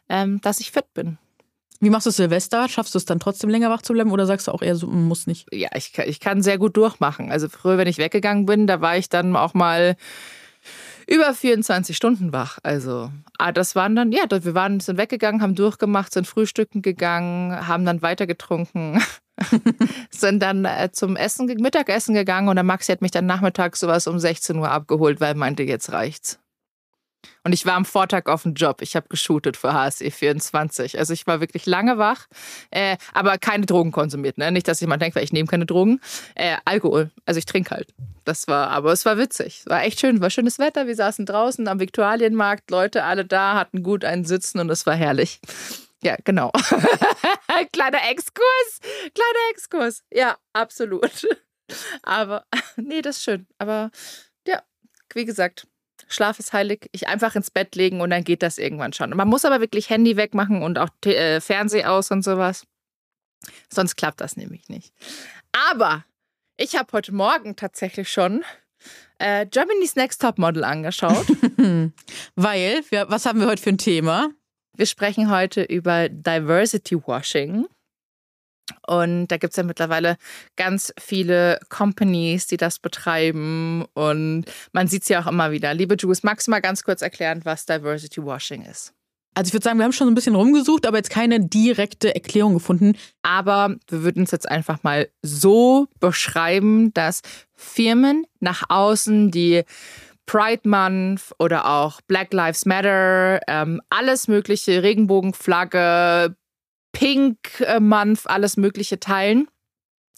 ähm, 0.09 0.41
dass 0.43 0.61
ich 0.61 0.71
fit 0.71 0.95
bin. 0.95 1.19
Wie 1.85 1.91
machst 1.91 2.07
du 2.07 2.11
Silvester? 2.11 2.67
Schaffst 2.69 2.95
du 2.95 2.99
es 2.99 3.05
dann 3.05 3.21
trotzdem 3.21 3.51
länger 3.51 3.69
wach 3.69 3.83
zu 3.83 3.93
bleiben 3.93 4.11
oder 4.11 4.25
sagst 4.25 4.49
du 4.49 4.53
auch 4.53 4.63
eher 4.63 4.75
so, 4.75 4.87
mm, 4.87 5.05
muss 5.07 5.27
nicht? 5.27 5.47
Ja, 5.53 5.69
ich, 5.75 5.93
kann- 5.93 6.09
ich 6.09 6.19
kann 6.19 6.43
sehr 6.43 6.57
gut 6.57 6.77
durchmachen. 6.79 7.31
Also 7.31 7.49
früher, 7.51 7.77
wenn 7.77 7.87
ich 7.89 7.99
weggegangen 7.99 8.47
bin, 8.47 8.67
da 8.67 8.81
war 8.81 8.97
ich 8.97 9.11
dann 9.11 9.37
auch 9.37 9.53
mal 9.53 9.97
über 11.07 11.35
24 11.35 11.95
Stunden 11.95 12.33
wach. 12.33 12.59
Also, 12.63 13.11
ah, 13.39 13.53
das 13.53 13.77
waren 13.77 13.95
dann, 13.95 14.13
ja, 14.13 14.23
wir 14.31 14.55
waren, 14.55 14.81
sind 14.81 14.97
weggegangen, 14.97 15.43
haben 15.43 15.55
durchgemacht, 15.55 16.13
sind 16.15 16.27
frühstücken 16.27 16.81
gegangen, 16.81 17.67
haben 17.69 17.85
dann 17.85 18.01
weiter 18.01 18.27
getrunken, 18.27 19.03
sind 20.11 20.43
dann 20.43 20.65
äh, 20.65 20.89
zum 20.93 21.17
Essen, 21.17 21.47
ge- 21.49 21.61
Mittagessen 21.61 22.15
gegangen 22.15 22.49
und 22.49 22.55
der 22.57 22.65
Maxi 22.65 22.93
hat 22.93 23.03
mich 23.03 23.11
dann 23.11 23.27
nachmittags 23.27 23.81
sowas 23.81 24.07
um 24.07 24.19
16 24.19 24.57
Uhr 24.57 24.71
abgeholt, 24.71 25.21
weil 25.21 25.33
er 25.33 25.37
meinte, 25.37 25.63
jetzt 25.65 25.93
reicht's. 25.93 26.39
Und 27.45 27.53
ich 27.53 27.67
war 27.67 27.75
am 27.75 27.85
Vortag 27.85 28.27
auf 28.27 28.43
dem 28.43 28.55
Job. 28.55 28.83
Ich 28.83 28.97
habe 28.97 29.09
geshootet 29.09 29.57
für 29.57 29.73
HSE 29.73 30.11
24. 30.11 30.99
Also 30.99 31.13
ich 31.13 31.27
war 31.27 31.41
wirklich 31.41 31.67
lange 31.67 31.99
wach, 31.99 32.27
äh, 32.71 32.97
aber 33.13 33.39
keine 33.39 33.67
Drogen 33.67 33.93
konsumiert. 33.93 34.39
Ne? 34.39 34.51
Nicht, 34.53 34.69
dass 34.69 34.81
jemand 34.81 35.03
denkt, 35.03 35.17
weil 35.17 35.25
ich 35.25 35.33
nehme 35.33 35.49
keine 35.49 35.67
Drogen. 35.67 36.01
Äh, 36.35 36.57
Alkohol. 36.65 37.11
Also 37.27 37.39
ich 37.39 37.47
trinke 37.47 37.71
halt. 37.71 37.95
Das 38.25 38.49
war, 38.49 38.69
aber 38.71 38.93
es 38.93 39.05
war 39.05 39.19
witzig. 39.19 39.63
War 39.67 39.83
echt 39.83 40.01
schön. 40.01 40.21
War 40.21 40.31
schönes 40.31 40.59
Wetter. 40.59 40.87
Wir 40.87 40.97
saßen 40.97 41.27
draußen 41.27 41.69
am 41.69 41.81
Viktualienmarkt. 41.81 42.71
Leute 42.71 43.05
alle 43.05 43.25
da, 43.25 43.55
hatten 43.55 43.83
gut 43.83 44.05
einen 44.05 44.25
Sitzen 44.25 44.61
und 44.61 44.71
es 44.71 44.87
war 44.87 44.95
herrlich. 44.95 45.41
Ja, 46.03 46.17
genau. 46.25 46.51
Kleiner 47.73 48.11
Exkurs. 48.11 48.81
Kleiner 49.15 49.51
Exkurs. 49.53 50.03
Ja, 50.13 50.37
absolut. 50.53 51.27
Aber, 52.03 52.45
nee, 52.77 53.01
das 53.01 53.17
ist 53.17 53.25
schön. 53.25 53.47
Aber 53.59 53.91
ja, 54.47 54.63
wie 55.15 55.25
gesagt, 55.25 55.67
Schlaf 56.09 56.39
ist 56.39 56.53
heilig. 56.53 56.89
Ich 56.93 57.09
einfach 57.09 57.35
ins 57.35 57.51
Bett 57.51 57.75
legen 57.77 58.01
und 58.01 58.11
dann 58.11 58.25
geht 58.25 58.43
das 58.43 58.59
irgendwann 58.59 58.93
schon. 58.93 59.11
Man 59.11 59.29
muss 59.29 59.45
aber 59.45 59.61
wirklich 59.61 59.91
Handy 59.91 60.17
wegmachen 60.17 60.63
und 60.63 60.79
auch 60.79 60.91
äh, 61.05 61.41
Fernseh 61.41 61.85
aus 61.85 62.11
und 62.11 62.23
sowas. 62.23 62.67
Sonst 63.73 63.97
klappt 63.97 64.21
das 64.21 64.37
nämlich 64.37 64.69
nicht. 64.69 64.93
Aber 65.71 66.05
ich 66.57 66.77
habe 66.77 66.93
heute 66.93 67.13
Morgen 67.13 67.57
tatsächlich 67.57 68.11
schon 68.11 68.45
äh, 69.19 69.47
Germany's 69.47 69.97
Next 69.97 70.21
Top 70.21 70.39
Model 70.39 70.65
angeschaut. 70.65 71.27
Weil, 72.35 72.83
wir, 72.91 73.07
was 73.09 73.27
haben 73.27 73.41
wir 73.41 73.47
heute 73.47 73.63
für 73.63 73.71
ein 73.71 73.79
Thema? 73.79 74.31
Wir 74.77 74.87
sprechen 74.87 75.31
heute 75.31 75.63
über 75.63 76.09
Diversity 76.09 76.97
Washing. 76.97 77.67
Und 78.87 79.29
da 79.29 79.37
gibt 79.37 79.53
es 79.53 79.57
ja 79.57 79.63
mittlerweile 79.63 80.17
ganz 80.57 80.93
viele 80.99 81.59
Companies, 81.69 82.47
die 82.47 82.57
das 82.57 82.79
betreiben. 82.79 83.85
Und 83.95 84.45
man 84.73 84.89
sieht 84.89 85.03
es 85.03 85.09
ja 85.09 85.23
auch 85.23 85.27
immer 85.27 85.53
wieder. 85.53 85.75
Liebe 85.75 85.97
Jules, 85.97 86.23
magst 86.23 86.47
du 86.47 86.51
mal 86.51 86.61
ganz 86.61 86.83
kurz 86.85 87.03
erklären, 87.03 87.41
was 87.45 87.67
Diversity 87.67 88.25
Washing 88.25 88.63
ist? 88.63 88.95
Also 89.37 89.49
ich 89.49 89.53
würde 89.53 89.65
sagen, 89.65 89.79
wir 89.79 89.85
haben 89.85 89.93
schon 89.93 90.07
so 90.07 90.13
ein 90.13 90.15
bisschen 90.15 90.37
rumgesucht, 90.37 90.87
aber 90.87 90.99
jetzt 90.99 91.11
keine 91.11 91.41
direkte 91.41 92.15
Erklärung 92.15 92.55
gefunden. 92.55 92.97
Aber 93.23 93.75
wir 93.89 94.05
würden 94.05 94.23
es 94.23 94.31
jetzt 94.31 94.49
einfach 94.49 94.83
mal 94.85 95.09
so 95.23 95.89
beschreiben, 95.99 96.95
dass 96.95 97.23
Firmen 97.57 98.27
nach 98.39 98.63
außen 98.69 99.33
die 99.33 99.65
Pride 100.27 100.69
Month 100.69 101.35
oder 101.39 101.67
auch 101.67 102.01
Black 102.03 102.33
Lives 102.33 102.65
Matter, 102.65 103.41
ähm, 103.49 103.83
alles 103.91 104.29
mögliche, 104.29 104.83
Regenbogenflagge, 104.83 106.37
Pink 106.95 107.61
äh, 107.61 107.81
Month, 107.81 108.23
alles 108.25 108.57
mögliche 108.57 108.99
teilen. 108.99 109.49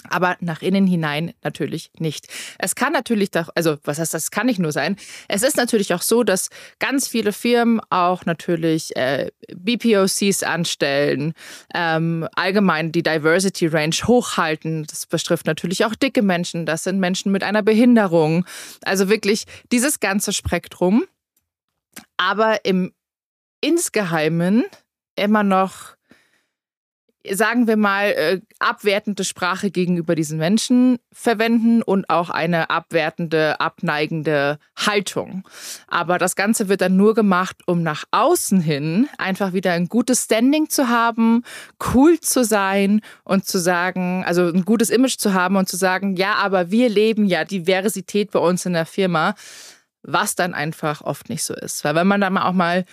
Aber 0.08 0.36
nach 0.38 0.62
innen 0.62 0.86
hinein 0.86 1.32
natürlich 1.42 1.90
nicht. 1.98 2.28
Es 2.58 2.76
kann 2.76 2.92
natürlich 2.92 3.32
doch, 3.32 3.48
also 3.56 3.78
was 3.82 3.98
heißt 3.98 4.14
das, 4.14 4.30
kann 4.30 4.46
nicht 4.46 4.60
nur 4.60 4.70
sein. 4.70 4.94
Es 5.26 5.42
ist 5.42 5.56
natürlich 5.56 5.94
auch 5.94 6.02
so, 6.02 6.22
dass 6.22 6.50
ganz 6.78 7.08
viele 7.08 7.32
Firmen 7.32 7.80
auch 7.90 8.24
natürlich 8.24 8.94
äh, 8.94 9.32
BPOCs 9.52 10.44
anstellen, 10.44 11.32
ähm, 11.74 12.28
allgemein 12.36 12.92
die 12.92 13.02
Diversity 13.02 13.66
Range 13.66 13.96
hochhalten. 14.04 14.84
Das 14.84 15.06
betrifft 15.06 15.46
natürlich 15.46 15.84
auch 15.84 15.96
dicke 15.96 16.22
Menschen, 16.22 16.66
das 16.66 16.84
sind 16.84 17.00
Menschen 17.00 17.32
mit 17.32 17.42
einer 17.42 17.62
Behinderung. 17.62 18.44
Also 18.84 19.08
wirklich 19.08 19.44
dieses 19.72 19.98
ganze 19.98 20.32
Spektrum. 20.32 21.04
Aber 22.16 22.64
im 22.64 22.92
insgeheimen 23.60 24.64
immer 25.16 25.42
noch 25.42 25.95
sagen 27.32 27.66
wir 27.66 27.76
mal, 27.76 28.06
äh, 28.10 28.40
abwertende 28.58 29.24
Sprache 29.24 29.70
gegenüber 29.70 30.14
diesen 30.14 30.38
Menschen 30.38 30.98
verwenden 31.12 31.82
und 31.82 32.08
auch 32.10 32.30
eine 32.30 32.70
abwertende, 32.70 33.60
abneigende 33.60 34.58
Haltung. 34.76 35.46
Aber 35.88 36.18
das 36.18 36.36
Ganze 36.36 36.68
wird 36.68 36.80
dann 36.80 36.96
nur 36.96 37.14
gemacht, 37.14 37.56
um 37.66 37.82
nach 37.82 38.04
außen 38.10 38.60
hin 38.60 39.08
einfach 39.18 39.52
wieder 39.52 39.72
ein 39.72 39.88
gutes 39.88 40.24
Standing 40.24 40.68
zu 40.68 40.88
haben, 40.88 41.42
cool 41.94 42.20
zu 42.20 42.44
sein 42.44 43.00
und 43.24 43.46
zu 43.46 43.58
sagen, 43.58 44.24
also 44.26 44.46
ein 44.46 44.64
gutes 44.64 44.90
Image 44.90 45.18
zu 45.18 45.34
haben 45.34 45.56
und 45.56 45.68
zu 45.68 45.76
sagen, 45.76 46.16
ja, 46.16 46.34
aber 46.34 46.70
wir 46.70 46.88
leben 46.88 47.26
ja 47.26 47.44
Diversität 47.44 48.30
bei 48.30 48.38
uns 48.38 48.66
in 48.66 48.72
der 48.72 48.86
Firma, 48.86 49.34
was 50.06 50.36
dann 50.36 50.54
einfach 50.54 51.02
oft 51.02 51.28
nicht 51.28 51.42
so 51.42 51.54
ist. 51.54 51.84
Weil 51.84 51.94
wenn 51.96 52.06
man 52.06 52.20
da 52.20 52.30
mal 52.30 52.48
auch 52.48 52.52
mal 52.52 52.84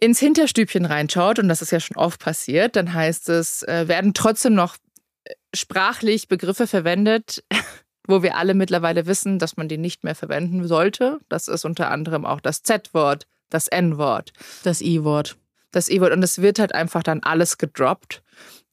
ins 0.00 0.20
Hinterstübchen 0.20 0.84
reinschaut, 0.84 1.38
und 1.38 1.48
das 1.48 1.62
ist 1.62 1.72
ja 1.72 1.80
schon 1.80 1.96
oft 1.96 2.20
passiert, 2.20 2.76
dann 2.76 2.92
heißt 2.94 3.28
es, 3.28 3.62
äh, 3.64 3.88
werden 3.88 4.14
trotzdem 4.14 4.54
noch 4.54 4.76
äh, 5.24 5.34
sprachlich 5.54 6.28
Begriffe 6.28 6.66
verwendet, 6.66 7.42
wo 8.06 8.22
wir 8.22 8.36
alle 8.36 8.54
mittlerweile 8.54 9.06
wissen, 9.06 9.38
dass 9.38 9.56
man 9.56 9.68
die 9.68 9.78
nicht 9.78 10.04
mehr 10.04 10.14
verwenden 10.14 10.66
sollte. 10.66 11.18
Das 11.28 11.48
ist 11.48 11.64
unter 11.64 11.90
anderem 11.90 12.24
auch 12.24 12.40
das 12.40 12.62
Z-Wort, 12.62 13.26
das 13.50 13.68
N-Wort, 13.68 14.32
Das 14.62 14.80
I-Wort. 14.80 15.36
das 15.72 15.88
E-Wort. 15.88 16.12
Und 16.12 16.22
es 16.22 16.40
wird 16.40 16.58
halt 16.58 16.74
einfach 16.74 17.02
dann 17.02 17.22
alles 17.22 17.58
gedroppt 17.58 18.22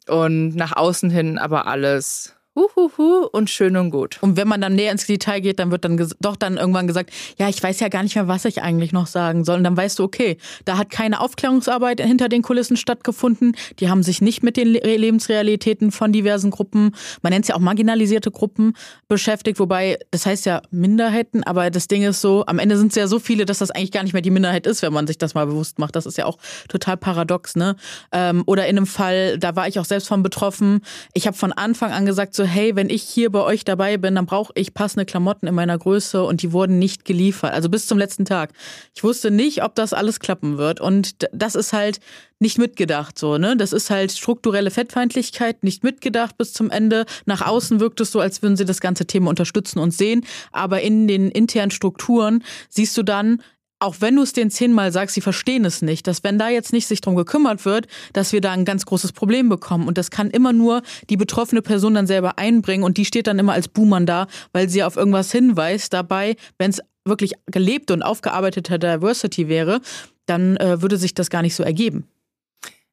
und 0.08 0.56
nach 0.56 0.76
außen 0.76 1.10
hin 1.10 1.38
aber 1.38 1.66
alles 1.66 2.35
huhuhu 2.56 3.28
und 3.32 3.50
schön 3.50 3.76
und 3.76 3.92
gut. 3.92 4.18
Und 4.22 4.38
wenn 4.38 4.48
man 4.48 4.62
dann 4.62 4.76
näher 4.76 4.92
ins 4.92 5.06
Detail 5.06 5.42
geht, 5.42 5.60
dann 5.60 5.72
wird 5.72 5.84
dann 5.84 5.98
doch 6.22 6.36
dann 6.36 6.58
irgendwann 6.58 6.88
gesagt, 6.88 7.12
ja, 7.38 7.50
ich 7.50 7.62
weiß 7.62 7.80
ja 7.82 7.90
gar 7.90 8.04
nicht 8.04 8.16
mehr, 8.16 8.28
was 8.28 8.46
ich 8.46 8.62
eigentlich 8.62 8.94
noch 8.94 9.08
sagen 9.08 9.44
soll. 9.44 9.58
Und 9.58 9.66
dann 9.66 9.76
weißt 9.76 10.00
du, 10.00 10.04
okay, 10.04 10.38
da 10.64 10.78
hat 10.78 10.90
keine 10.90 11.20
Aufklärungsarbeit 11.20 12.00
hinter 12.02 12.30
den 12.30 12.42
Kulissen 12.42 12.78
stattgefunden. 12.78 13.56
Die 13.80 13.90
haben 13.90 14.04
sich 14.04 14.22
nicht 14.22 14.42
mit 14.44 14.58
den 14.58 14.70
Le 14.70 14.96
Lebensrealitäten 14.96 15.92
von 15.92 16.14
diversen 16.14 16.52
Gruppen, 16.52 16.96
man 17.22 17.34
nennt 17.34 17.46
es 17.46 17.50
ja 17.50 17.56
auch 17.56 17.60
marginalisierte 17.60 18.32
Gruppen, 18.32 18.74
beschäftigt. 19.08 19.60
Wobei, 19.60 20.00
das 20.12 20.26
heißt 20.26 20.46
ja 20.46 20.62
Minderheiten, 20.72 21.44
aber 21.44 21.70
das 21.70 21.88
Ding 21.88 22.04
ist 22.04 22.22
so, 22.22 22.46
am 22.46 22.60
Ende 22.60 22.78
sind 22.78 22.90
es 22.90 22.96
ja 22.96 23.08
so 23.08 23.20
viele, 23.20 23.46
dass 23.46 23.60
das 23.60 23.72
eigentlich 23.72 23.92
gar 23.92 24.04
nicht 24.04 24.14
mehr 24.14 24.22
die 24.22 24.32
Minderheit 24.32 24.66
ist, 24.68 24.82
wenn 24.82 24.94
man 24.94 25.08
sich 25.08 25.18
das 25.18 25.34
mal 25.34 25.46
bewusst 25.46 25.80
macht. 25.80 25.96
Das 25.96 26.06
ist 26.06 26.18
ja 26.18 26.26
auch 26.26 26.38
total 26.70 26.98
paradox, 26.98 27.56
ne? 27.56 27.76
Ähm, 28.12 28.44
oder 28.46 28.68
in 28.68 28.78
einem 28.78 28.88
Fall, 28.88 29.38
da 29.38 29.56
war 29.56 29.68
ich 29.68 29.80
auch 29.80 29.86
selbst 29.86 30.08
von 30.08 30.24
betroffen. 30.24 30.82
Ich 31.14 31.28
habe 31.28 31.36
von 31.36 31.52
Anfang 31.52 31.92
an 31.92 32.06
gesagt, 32.06 32.34
so, 32.34 32.45
hey, 32.46 32.76
wenn 32.76 32.90
ich 32.90 33.04
hier 33.04 33.32
bei 33.32 33.42
euch 33.42 33.64
dabei 33.64 33.98
bin, 33.98 34.16
dann 34.16 34.26
brauche 34.26 34.54
ich 34.56 34.74
passende 34.74 35.06
Klamotten 35.06 35.48
in 35.48 35.56
meiner 35.56 35.78
Größe 35.78 36.24
und 36.24 36.42
die 36.42 36.52
wurden 36.52 36.80
nicht 36.80 37.06
geliefert. 37.06 37.54
Also 37.54 37.70
bis 37.70 37.88
zum 37.88 37.98
letzten 37.98 38.26
Tag. 38.26 38.52
Ich 38.96 39.04
wusste 39.04 39.32
nicht, 39.32 39.64
ob 39.64 39.76
das 39.76 39.94
alles 39.94 40.20
klappen 40.20 40.58
wird. 40.58 40.80
Und 40.80 41.28
das 41.32 41.56
ist 41.56 41.74
halt 41.74 42.00
nicht 42.40 42.58
mitgedacht 42.58 43.18
so, 43.18 43.38
ne? 43.38 43.56
Das 43.56 43.72
ist 43.72 43.90
halt 43.90 44.12
strukturelle 44.12 44.70
Fettfeindlichkeit, 44.70 45.64
nicht 45.64 45.84
mitgedacht 45.84 46.38
bis 46.38 46.52
zum 46.52 46.70
Ende. 46.70 47.06
Nach 47.26 47.42
außen 47.42 47.80
wirkt 47.80 48.02
es 48.02 48.12
so, 48.12 48.20
als 48.20 48.42
würden 48.42 48.58
sie 48.58 48.66
das 48.66 48.82
ganze 48.82 49.06
Thema 49.06 49.30
unterstützen 49.30 49.80
und 49.80 49.92
sehen, 49.92 50.26
aber 50.52 50.82
in 50.82 51.08
den 51.08 51.32
internen 51.32 51.72
Strukturen 51.72 52.44
siehst 52.70 52.98
du 52.98 53.04
dann, 53.04 53.42
auch 53.80 53.96
wenn 54.00 54.16
du 54.16 54.22
es 54.22 54.34
denen 54.34 54.52
zehnmal 54.52 54.92
sagst, 54.92 55.16
sie 55.16 55.22
verstehen 55.22 55.66
es 55.66 55.82
nicht, 55.82 56.08
dass 56.08 56.24
wenn 56.24 56.40
da 56.40 56.50
jetzt 56.50 56.74
nicht 56.74 56.88
sich 56.88 57.02
drum 57.02 57.16
gekümmert 57.16 57.66
wird, 57.66 57.88
dass 58.14 58.32
wir 58.32 58.42
da 58.42 58.52
ein 58.52 58.66
ganz 58.66 58.86
großes 58.86 59.12
Problem 59.12 59.50
bekommen. 59.50 59.88
Und 59.88 59.98
das 59.98 60.12
kann 60.12 60.30
immer 60.30 60.54
nur 60.54 60.82
die 61.10 61.18
betroffene 61.18 61.62
Person 61.62 61.94
dann 61.94 62.08
selber 62.08 62.38
einbringen 62.38 62.84
und 62.84 62.98
die 62.98 63.06
steht 63.06 63.28
dann 63.28 63.40
immer 63.40 63.54
als 63.54 63.68
Buhmann 63.68 64.06
da, 64.06 64.28
weil 64.54 64.70
sie 64.70 64.84
auf 64.84 64.96
irgendwas 64.96 65.32
hinweist. 65.32 65.94
Dabei, 65.94 66.36
wenn 66.58 66.72
es 66.72 66.82
wirklich 67.04 67.34
gelebte 67.48 67.94
und 67.94 68.02
aufgearbeitete 68.02 68.80
Diversity 68.80 69.48
wäre, 69.50 69.82
dann 70.26 70.58
äh, 70.58 70.82
würde 70.82 70.98
sich 70.98 71.14
das 71.14 71.30
gar 71.30 71.42
nicht 71.42 71.56
so 71.56 71.64
ergeben. 71.64 72.08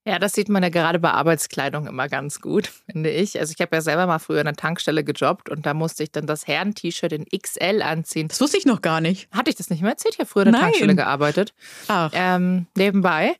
Ja, 0.04 0.18
das 0.18 0.32
sieht 0.32 0.48
man 0.48 0.64
ja 0.64 0.68
gerade 0.68 0.98
bei 0.98 1.12
Arbeitskleidung 1.12 1.86
immer 1.86 2.08
ganz 2.08 2.40
gut, 2.40 2.66
finde 2.90 3.10
ich. 3.10 3.38
Also 3.38 3.52
ich 3.56 3.60
habe 3.60 3.76
ja 3.76 3.80
selber 3.80 4.06
mal 4.06 4.18
früher 4.18 4.40
in 4.40 4.48
einer 4.48 4.56
Tankstelle 4.56 5.04
gejobbt 5.04 5.48
und 5.48 5.64
da 5.64 5.74
musste 5.74 6.02
ich 6.02 6.10
dann 6.10 6.26
das 6.26 6.46
Herren-T-Shirt 6.46 7.12
in 7.12 7.26
XL 7.26 7.82
anziehen. 7.82 8.28
Das 8.28 8.40
wusste 8.40 8.56
ich 8.56 8.66
noch 8.66 8.82
gar 8.82 9.00
nicht. 9.00 9.28
Hatte 9.30 9.50
ich 9.50 9.56
das 9.56 9.70
nicht 9.70 9.82
mehr 9.82 9.92
erzählt? 9.92 10.14
Ich 10.14 10.20
habe 10.20 10.28
früher 10.28 10.42
in 10.42 10.52
der 10.52 10.60
Nein. 10.60 10.62
Tankstelle 10.70 10.96
gearbeitet. 10.96 11.54
Ach. 11.88 12.10
Ähm, 12.14 12.66
nebenbei, 12.76 13.36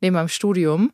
neben 0.00 0.14
meinem 0.14 0.28
Studium. 0.28 0.92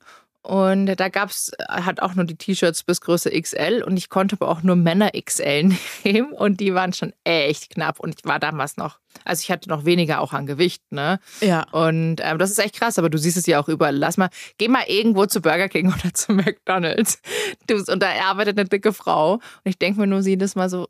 Und 0.49 0.87
da 0.87 1.11
gab 1.11 1.29
es 1.29 1.53
hat 1.69 2.01
auch 2.01 2.15
nur 2.15 2.25
die 2.25 2.35
T-Shirts 2.35 2.83
bis 2.83 3.03
Größe 3.03 3.31
XL 3.31 3.83
und 3.87 3.99
ich 3.99 4.09
konnte 4.09 4.35
aber 4.41 4.49
auch 4.49 4.63
nur 4.63 4.77
Männer 4.77 5.11
XL 5.11 5.73
nehmen 6.05 6.33
und 6.33 6.61
die 6.61 6.73
waren 6.73 6.95
schon 6.95 7.13
echt 7.23 7.69
knapp 7.69 8.01
und 8.01 8.15
ich 8.19 8.25
war 8.25 8.39
damals 8.39 8.79
noch, 8.79 8.99
also 9.27 9.43
ich 9.43 9.51
hatte 9.51 9.69
noch 9.69 9.85
weniger 9.85 10.23
auch 10.23 10.33
an 10.33 10.47
Gewicht, 10.47 10.83
ne? 10.91 11.21
Ja. 11.43 11.67
Und 11.73 12.23
ähm, 12.23 12.39
das 12.39 12.51
ist 12.51 12.61
echt 12.61 12.77
krass, 12.77 12.99
aber 12.99 13.11
du 13.11 13.19
siehst 13.19 13.37
es 13.37 13.45
ja 13.45 13.61
auch 13.61 13.69
überall. 13.69 13.95
Lass 13.95 14.17
mal, 14.17 14.31
geh 14.57 14.69
mal 14.69 14.85
irgendwo 14.87 15.27
zu 15.27 15.43
Burger 15.43 15.69
King 15.69 15.93
oder 16.01 16.15
zu 16.15 16.33
McDonalds. 16.33 17.21
Du, 17.67 17.75
und 17.75 18.03
da 18.03 18.09
arbeitet 18.31 18.59
eine 18.59 18.71
dicke 18.71 18.95
Frau 18.95 19.35
und 19.35 19.43
ich 19.65 19.77
denke 19.77 20.01
mir 20.01 20.07
nur 20.07 20.21
jedes 20.21 20.55
Mal 20.55 20.71
so, 20.71 20.89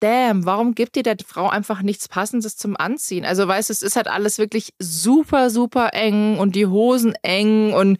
damn, 0.00 0.44
warum 0.44 0.74
gibt 0.74 0.96
dir 0.96 1.02
der 1.02 1.16
Frau 1.26 1.48
einfach 1.48 1.82
nichts 1.82 2.08
Passendes 2.08 2.56
zum 2.56 2.76
Anziehen? 2.76 3.24
Also 3.24 3.46
weißt 3.46 3.68
du, 3.68 3.72
es 3.72 3.82
ist 3.82 3.96
halt 3.96 4.08
alles 4.08 4.38
wirklich 4.38 4.72
super, 4.78 5.50
super 5.50 5.92
eng 5.94 6.38
und 6.38 6.54
die 6.54 6.66
Hosen 6.66 7.14
eng 7.22 7.72
und 7.72 7.98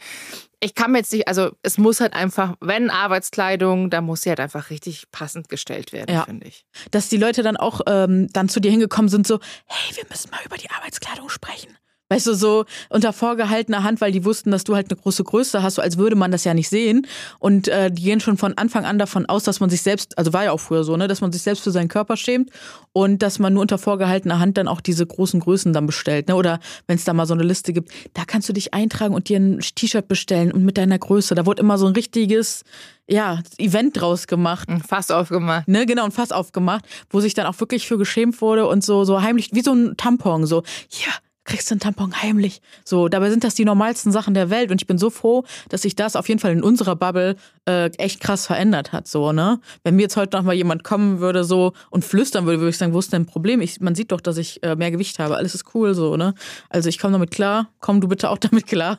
ich 0.61 0.75
kann 0.75 0.93
mir 0.93 0.99
jetzt 0.99 1.13
nicht, 1.13 1.29
also 1.29 1.51
es 1.63 1.77
muss 1.79 2.01
halt 2.01 2.15
einfach, 2.15 2.55
wenn 2.61 2.89
Arbeitskleidung, 2.91 3.91
da 3.91 4.01
muss 4.01 4.23
sie 4.23 4.31
halt 4.31 4.41
einfach 4.41 4.71
richtig 4.71 5.11
passend 5.13 5.49
gestellt 5.49 5.93
werden, 5.93 6.15
Ja. 6.15 6.25
finde 6.25 6.47
ich. 6.47 6.65
Dass 6.91 7.09
die 7.09 7.19
Leute 7.19 7.43
dann 7.43 7.57
auch 7.57 7.81
ähm, 7.87 8.29
dann 8.33 8.49
zu 8.49 8.61
dir 8.61 8.71
hingekommen 8.71 9.09
sind, 9.09 9.27
so, 9.27 9.39
hey, 9.67 9.97
wir 9.97 10.05
müssen 10.09 10.31
mal 10.31 10.41
über 10.45 10.57
die 10.57 10.71
Arbeitskleidung 10.71 11.29
sprechen. 11.29 11.77
Weißt 12.09 12.27
du, 12.29 12.35
so 12.35 12.65
unter 12.89 13.13
vorgehaltener 13.13 13.83
Hand, 13.83 14.01
weil 14.01 14.13
die 14.13 14.25
wussten, 14.25 14.53
dass 14.53 14.63
du 14.63 14.77
halt 14.77 14.91
eine 14.91 15.01
große 15.01 15.25
Größe 15.25 15.63
hast, 15.63 15.75
so 15.75 15.83
als 15.83 15.99
würde 15.99 16.15
man 16.15 16.31
das 16.31 16.45
ja 16.45 16.55
nicht 16.55 16.69
sehen. 16.69 17.07
Und 17.41 17.67
äh, 17.67 17.91
die 17.91 18.03
gehen 18.03 18.21
schon 18.21 18.37
von 18.37 18.57
Anfang 18.57 18.85
an 18.85 18.99
davon 18.99 19.27
aus, 19.27 19.43
dass 19.43 19.59
man 19.59 19.71
sich 19.71 19.83
selbst, 19.83 20.17
also 20.17 20.33
war 20.33 20.45
ja 20.45 20.53
auch 20.53 20.61
früher 20.61 20.85
so, 20.85 20.97
ne, 20.97 21.09
dass 21.09 21.21
man 21.21 21.33
sich 21.33 21.43
selbst 21.43 21.65
für 21.65 21.73
seinen 21.73 21.89
Körper 21.89 22.17
schämt 22.17 22.51
und 22.93 23.23
dass 23.23 23.41
man 23.41 23.55
nur 23.55 23.63
unter 23.63 23.79
vorgehaltener 23.79 24.39
Hand 24.39 24.57
dann 24.57 24.69
auch 24.69 24.81
diese 24.81 25.05
großen 25.05 25.41
Größen 25.41 25.73
dann 25.73 25.87
bestellt. 25.87 26.29
Ne? 26.29 26.37
Oder 26.37 26.61
wenn 26.87 26.97
es 26.97 27.05
da 27.05 27.13
mal 27.13 27.27
so 27.27 27.35
eine 27.35 27.43
Liste 27.43 27.73
gibt, 27.73 27.91
da 28.15 28.25
kannst 28.25 28.49
du 28.49 28.53
dich 28.53 28.73
eintragen 28.73 29.13
und 29.13 29.29
dir 29.29 29.41
ein 29.41 29.59
T-Shirt 29.59 30.07
bestellen 30.07 30.53
und 30.53 30.65
mit 30.65 30.79
deiner 30.79 31.01
Größe. 31.01 31.35
Da 31.35 31.45
wurde 31.45 31.61
immer 31.61 31.77
so 31.77 31.87
ein 31.87 31.95
richtiges, 31.95 32.63
ja, 33.09 33.41
Event 33.59 34.01
draus 34.01 34.27
gemacht. 34.27 34.69
Fast 34.87 35.11
aufgemacht. 35.13 35.69
Ne, 35.69 35.87
genau, 35.87 36.05
und 36.05 36.13
Fass 36.13 36.33
aufgemacht, 36.33 36.85
wo 37.11 37.21
sich 37.21 37.35
dann 37.35 37.47
auch 37.47 37.59
wirklich 37.61 37.87
für 37.87 37.99
geschämt 37.99 38.41
wurde 38.41 38.67
und 38.67 38.85
so, 38.85 39.05
so 39.05 39.23
heimlich, 39.23 39.51
wie 39.53 39.63
so 39.63 39.73
ein 39.73 39.97
Tampon, 39.97 40.47
so, 40.47 40.63
hier, 40.89 41.13
kriegst 41.47 41.71
du 41.71 41.75
einen 41.75 41.81
Tampon 41.81 42.23
heimlich. 42.23 42.61
So, 42.85 43.09
dabei 43.09 43.31
sind 43.31 43.45
das 43.45 43.55
die 43.55 43.65
normalsten 43.65 44.13
Sachen 44.13 44.35
der 44.35 44.51
Welt 44.51 44.71
und 44.71 44.83
ich 44.83 44.87
bin 44.87 44.99
so 44.99 45.11
froh, 45.11 45.45
dass 45.69 45.83
sich 45.83 45.97
das 45.97 46.17
auf 46.17 46.29
jeden 46.29 46.41
Fall 46.41 46.53
in 46.53 46.63
unserer 46.63 46.97
Bubble 46.97 47.37
äh, 47.67 47.91
echt 47.97 48.21
krass 48.21 48.47
verändert 48.47 48.93
hat, 48.93 49.09
so, 49.09 49.33
ne? 49.33 49.61
Wenn 49.83 49.97
mir 49.97 50.03
jetzt 50.03 50.17
heute 50.17 50.37
noch 50.37 50.45
mal 50.45 50.55
jemand 50.55 50.85
kommen 50.85 51.21
würde, 51.21 51.45
so, 51.45 51.73
und 51.91 52.05
flüstern 52.05 52.47
würde, 52.47 52.61
würde 52.61 52.71
ich 52.71 52.79
sagen, 52.79 52.93
wo 52.93 52.99
ist 52.99 53.13
denn 53.13 53.23
ein 53.23 53.27
Problem? 53.27 53.61
Ich, 53.61 53.81
man 53.81 53.95
sieht 53.95 54.13
doch, 54.13 54.21
dass 54.21 54.37
ich 54.37 54.63
äh, 54.63 54.77
mehr 54.77 54.91
Gewicht 54.91 55.19
habe, 55.19 55.37
alles 55.37 55.55
ist 55.55 55.75
cool, 55.75 55.95
so, 55.95 56.17
ne? 56.17 56.35
Also 56.69 56.89
ich 56.89 56.99
komme 56.99 57.13
damit 57.13 57.31
klar, 57.31 57.71
komm 57.81 58.01
du 58.01 58.09
bitte 58.09 58.31
auch 58.31 58.39
damit 58.47 58.67
klar. 58.67 58.99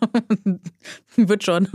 Wird 1.16 1.44
schon. 1.44 1.68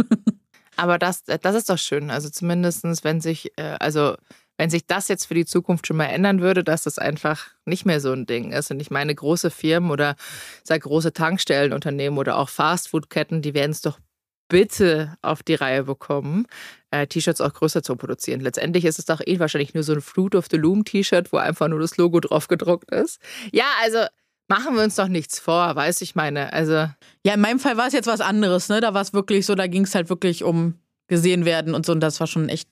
Aber 0.76 0.98
das, 0.98 1.24
das 1.24 1.54
ist 1.54 1.68
doch 1.68 1.78
schön. 1.78 2.10
Also 2.10 2.30
zumindestens, 2.30 3.04
wenn 3.04 3.20
sich, 3.20 3.52
äh, 3.56 3.76
also 3.78 4.16
wenn 4.62 4.71
sich 4.71 4.87
das 4.87 5.09
jetzt 5.09 5.26
für 5.26 5.35
die 5.35 5.45
Zukunft 5.45 5.88
schon 5.88 5.97
mal 5.97 6.04
ändern 6.04 6.40
würde, 6.40 6.62
dass 6.62 6.85
das 6.85 6.97
einfach 6.97 7.49
nicht 7.64 7.85
mehr 7.85 7.99
so 7.99 8.12
ein 8.12 8.26
Ding 8.26 8.52
ist. 8.52 8.71
Und 8.71 8.78
ich 8.78 8.92
meine, 8.92 9.12
große 9.12 9.50
Firmen 9.50 9.90
oder 9.90 10.14
sag 10.62 10.83
große 10.83 11.12
Tankstellenunternehmen 11.12 12.16
oder 12.16 12.37
auch 12.37 12.49
Fastfood-Ketten, 12.49 13.42
die 13.42 13.54
werden 13.54 13.73
es 13.73 13.81
doch 13.81 13.99
bitte 14.47 15.16
auf 15.21 15.42
die 15.42 15.57
Reihe 15.57 15.83
bekommen, 15.83 16.47
äh, 16.92 17.09
T-Shirts 17.09 17.40
auch 17.40 17.52
größer 17.52 17.83
zu 17.83 17.97
produzieren. 17.97 18.38
Letztendlich 18.38 18.85
ist 18.85 19.00
es 19.00 19.04
doch 19.04 19.21
eh 19.26 19.40
wahrscheinlich 19.40 19.75
nur 19.75 19.83
so 19.83 19.95
ein 19.95 20.00
Fruit 20.00 20.37
of 20.37 20.47
the 20.49 20.59
Loom 20.59 20.85
T-Shirt, 20.85 21.33
wo 21.33 21.38
einfach 21.38 21.66
nur 21.66 21.81
das 21.81 21.97
Logo 21.97 22.21
drauf 22.21 22.47
gedruckt 22.47 22.88
ist. 22.92 23.21
Ja, 23.50 23.64
also 23.83 23.99
machen 24.47 24.76
wir 24.76 24.85
uns 24.85 24.95
doch 24.95 25.09
nichts 25.09 25.40
vor, 25.40 25.75
weiß 25.75 26.02
ich 26.02 26.14
meine. 26.14 26.52
Also 26.52 26.88
Ja, 27.26 27.35
in 27.35 27.40
meinem 27.40 27.59
Fall 27.59 27.76
war 27.76 27.88
es 27.88 27.95
jetzt 27.95 28.07
was 28.07 28.21
anderes, 28.21 28.69
ne? 28.69 28.81
Da 28.81 28.95
war 28.95 29.02
es 29.02 29.12
wirklich 29.12 29.45
so, 29.45 29.57
da 29.57 29.66
ging 29.66 29.83
es 29.83 29.97
halt 29.97 30.09
wirklich 30.09 30.45
um 30.45 30.78
gesehen 31.12 31.45
werden 31.45 31.75
und 31.75 31.85
so. 31.85 31.92
Und 31.92 32.00
das 32.00 32.19
war 32.21 32.26
schon 32.26 32.49
echt 32.49 32.71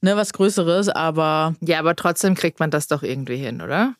ne, 0.00 0.16
was 0.16 0.32
Größeres, 0.32 0.88
aber 0.88 1.54
ja, 1.60 1.78
aber 1.78 1.94
trotzdem 1.94 2.34
kriegt 2.34 2.58
man 2.58 2.70
das 2.70 2.88
doch 2.88 3.02
irgendwie 3.02 3.36
hin, 3.36 3.60
oder? 3.60 3.94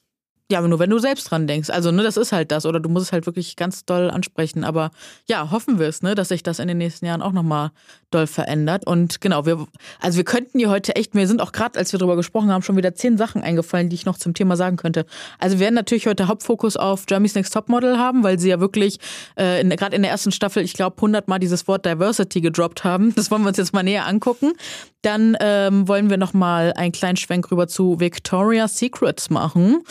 Ja, 0.52 0.59
aber 0.59 0.68
nur 0.68 0.78
wenn 0.78 0.90
du 0.90 0.99
selbst 0.99 1.30
dran 1.30 1.47
denkst. 1.47 1.71
Also, 1.71 1.90
ne, 1.90 2.02
das 2.02 2.18
ist 2.18 2.30
halt 2.30 2.52
das. 2.52 2.66
Oder 2.66 2.78
du 2.78 2.90
musst 2.90 3.06
es 3.06 3.12
halt 3.12 3.25
wirklich 3.25 3.56
ganz 3.56 3.87
doll 3.87 4.11
ansprechen. 4.11 4.64
Aber 4.64 4.90
ja, 5.26 5.50
hoffen 5.50 5.78
wir 5.78 5.88
es, 5.88 6.02
ne, 6.02 6.14
dass 6.14 6.28
sich 6.28 6.42
das 6.42 6.59
in 6.59 6.68
den 6.68 6.76
nächsten 6.76 7.06
Jahren 7.06 7.23
auch 7.23 7.32
nochmal 7.32 7.71
doll 8.11 8.26
verändert. 8.26 8.87
Und 8.87 9.23
genau, 9.23 9.47
wir, 9.47 9.66
also 9.99 10.18
wir 10.18 10.25
könnten 10.25 10.59
hier 10.59 10.68
heute 10.68 10.94
echt, 10.94 11.14
mir 11.14 11.26
sind 11.26 11.40
auch 11.40 11.52
gerade, 11.52 11.78
als 11.78 11.92
wir 11.92 11.99
drüber 11.99 12.16
gesprochen 12.16 12.52
haben, 12.52 12.62
schon 12.62 12.76
wieder 12.76 12.94
zehn 12.94 13.16
Sachen 13.16 13.42
eingefallen, 13.42 13.88
die 13.88 13.94
ich 13.94 14.04
noch 14.04 14.18
zum 14.18 14.35
Thema 14.35 14.56
sagen 14.56 14.76
könnte. 14.76 15.06
Also 15.38 15.56
wir 15.56 15.61
werden 15.61 15.75
natürlich 15.75 16.06
heute 16.06 16.28
Hauptfokus 16.28 16.76
auf 16.76 17.04
Jeremy's 17.09 17.35
Next 17.35 17.54
Topmodel 17.54 17.97
haben, 17.97 18.23
weil 18.23 18.38
sie 18.38 18.50
ja 18.50 18.61
wirklich 18.61 18.99
äh, 19.37 19.64
gerade 19.64 19.97
in 19.97 20.02
der 20.02 20.11
ersten 20.11 20.32
Staffel, 20.32 20.62
ich 20.62 20.75
glaube, 20.75 20.97
100 20.97 21.28
Mal 21.28 21.38
dieses 21.38 21.66
Wort 21.66 21.87
Diversity 21.87 22.42
gedroppt 22.42 22.85
haben. 22.85 23.14
Das 23.14 23.30
wollen 23.30 23.40
wir 23.40 23.49
uns 23.49 23.56
jetzt 23.56 23.73
mal 23.73 23.82
näher 23.82 24.06
angucken. 24.06 24.52
Dann 25.00 25.37
ähm, 25.40 25.88
wollen 25.88 26.11
wir 26.11 26.16
nochmal 26.16 26.73
einen 26.75 26.92
kleinen 26.92 27.16
Schwenk 27.16 27.50
rüber 27.50 27.66
zu 27.66 27.99
Victoria's 27.99 28.78
Secrets 28.78 29.30
machen. 29.30 29.82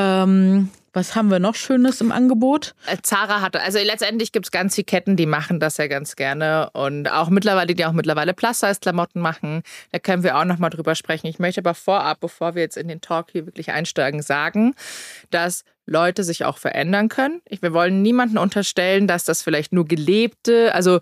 Ähm, 0.00 0.70
was 0.92 1.14
haben 1.14 1.30
wir 1.30 1.38
noch 1.38 1.54
Schönes 1.54 2.00
im 2.00 2.10
Angebot? 2.10 2.74
Äh, 2.86 2.96
Zara 3.02 3.40
hatte, 3.40 3.60
also 3.60 3.78
letztendlich 3.78 4.32
gibt 4.32 4.46
es 4.46 4.50
ganz 4.50 4.74
viele 4.74 4.86
Ketten, 4.86 5.16
die 5.16 5.26
machen 5.26 5.60
das 5.60 5.76
ja 5.76 5.86
ganz 5.86 6.16
gerne 6.16 6.70
und 6.72 7.08
auch 7.10 7.28
mittlerweile, 7.28 7.74
die 7.74 7.84
auch 7.84 7.92
mittlerweile 7.92 8.34
Plus-Size-Klamotten 8.34 9.20
machen. 9.20 9.62
Da 9.92 9.98
können 9.98 10.24
wir 10.24 10.36
auch 10.36 10.44
nochmal 10.44 10.70
drüber 10.70 10.94
sprechen. 10.94 11.26
Ich 11.28 11.38
möchte 11.38 11.60
aber 11.60 11.74
vorab, 11.74 12.20
bevor 12.20 12.54
wir 12.54 12.62
jetzt 12.62 12.76
in 12.76 12.88
den 12.88 13.00
Talk 13.00 13.30
hier 13.30 13.46
wirklich 13.46 13.70
einsteigen, 13.70 14.22
sagen, 14.22 14.74
dass 15.30 15.64
Leute 15.86 16.24
sich 16.24 16.44
auch 16.44 16.58
verändern 16.58 17.08
können. 17.08 17.40
Wir 17.48 17.72
wollen 17.72 18.02
niemanden 18.02 18.38
unterstellen, 18.38 19.06
dass 19.06 19.24
das 19.24 19.42
vielleicht 19.42 19.72
nur 19.72 19.86
gelebte, 19.86 20.74
also 20.74 21.00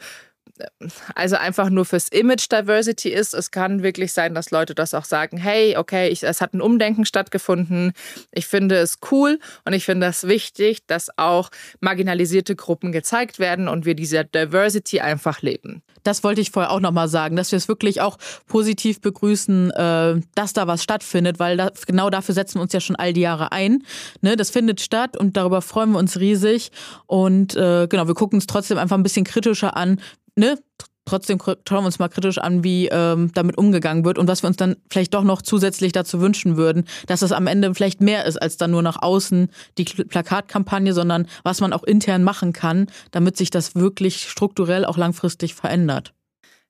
also 1.14 1.36
einfach 1.36 1.70
nur 1.70 1.84
fürs 1.84 2.08
Image 2.08 2.50
Diversity 2.50 3.10
ist. 3.10 3.34
Es 3.34 3.50
kann 3.50 3.82
wirklich 3.82 4.12
sein, 4.12 4.34
dass 4.34 4.50
Leute 4.50 4.74
das 4.74 4.94
auch 4.94 5.04
sagen, 5.04 5.36
hey, 5.36 5.76
okay, 5.76 6.08
ich, 6.08 6.22
es 6.22 6.40
hat 6.40 6.54
ein 6.54 6.60
Umdenken 6.60 7.04
stattgefunden. 7.04 7.92
Ich 8.32 8.46
finde 8.46 8.76
es 8.76 8.98
cool 9.10 9.38
und 9.64 9.72
ich 9.72 9.84
finde 9.84 10.06
es 10.06 10.26
wichtig, 10.26 10.86
dass 10.86 11.08
auch 11.16 11.50
marginalisierte 11.80 12.56
Gruppen 12.56 12.92
gezeigt 12.92 13.38
werden 13.38 13.68
und 13.68 13.84
wir 13.84 13.94
diese 13.94 14.24
Diversity 14.24 15.00
einfach 15.00 15.42
leben. 15.42 15.82
Das 16.02 16.24
wollte 16.24 16.40
ich 16.40 16.50
vorher 16.50 16.70
auch 16.70 16.80
nochmal 16.80 17.08
sagen, 17.08 17.36
dass 17.36 17.52
wir 17.52 17.56
es 17.56 17.68
wirklich 17.68 18.00
auch 18.00 18.16
positiv 18.46 19.00
begrüßen, 19.00 19.70
äh, 19.72 20.20
dass 20.34 20.52
da 20.52 20.66
was 20.66 20.82
stattfindet, 20.82 21.38
weil 21.38 21.56
da, 21.56 21.70
genau 21.86 22.08
dafür 22.08 22.34
setzen 22.34 22.56
wir 22.58 22.62
uns 22.62 22.72
ja 22.72 22.80
schon 22.80 22.96
all 22.96 23.12
die 23.12 23.20
Jahre 23.20 23.52
ein. 23.52 23.84
Ne, 24.20 24.36
das 24.36 24.50
findet 24.50 24.80
statt 24.80 25.16
und 25.16 25.36
darüber 25.36 25.60
freuen 25.60 25.92
wir 25.92 25.98
uns 25.98 26.18
riesig. 26.18 26.70
Und 27.06 27.56
äh, 27.56 27.86
genau, 27.88 28.06
wir 28.06 28.14
gucken 28.14 28.38
es 28.38 28.46
trotzdem 28.46 28.78
einfach 28.78 28.96
ein 28.96 29.02
bisschen 29.02 29.24
kritischer 29.24 29.76
an. 29.76 30.00
Ne? 30.38 30.57
Trotzdem 31.04 31.38
schauen 31.40 31.57
wir 31.68 31.87
uns 31.87 31.99
mal 31.99 32.09
kritisch 32.09 32.38
an, 32.38 32.62
wie 32.62 32.87
ähm, 32.88 33.33
damit 33.35 33.57
umgegangen 33.59 34.04
wird 34.04 34.18
und 34.18 34.28
was 34.28 34.42
wir 34.42 34.49
uns 34.49 34.59
dann 34.59 34.76
vielleicht 34.90 35.14
doch 35.14 35.25
noch 35.25 35.42
zusätzlich 35.42 35.92
dazu 35.92 36.21
wünschen 36.21 36.57
würden, 36.57 36.85
dass 37.07 37.23
es 37.23 37.33
am 37.33 37.47
Ende 37.47 37.75
vielleicht 37.75 38.00
mehr 38.00 38.26
ist 38.26 38.40
als 38.40 38.59
dann 38.59 38.71
nur 38.71 38.83
nach 38.83 39.02
außen 39.02 39.50
die 39.78 39.85
Plakatkampagne, 39.85 40.92
sondern 40.92 41.26
was 41.45 41.61
man 41.61 41.73
auch 41.73 41.83
intern 41.83 42.23
machen 42.23 42.52
kann, 42.52 42.87
damit 43.11 43.37
sich 43.38 43.50
das 43.50 43.75
wirklich 43.75 44.28
strukturell 44.28 44.85
auch 44.85 44.99
langfristig 44.99 45.54
verändert. 45.54 46.12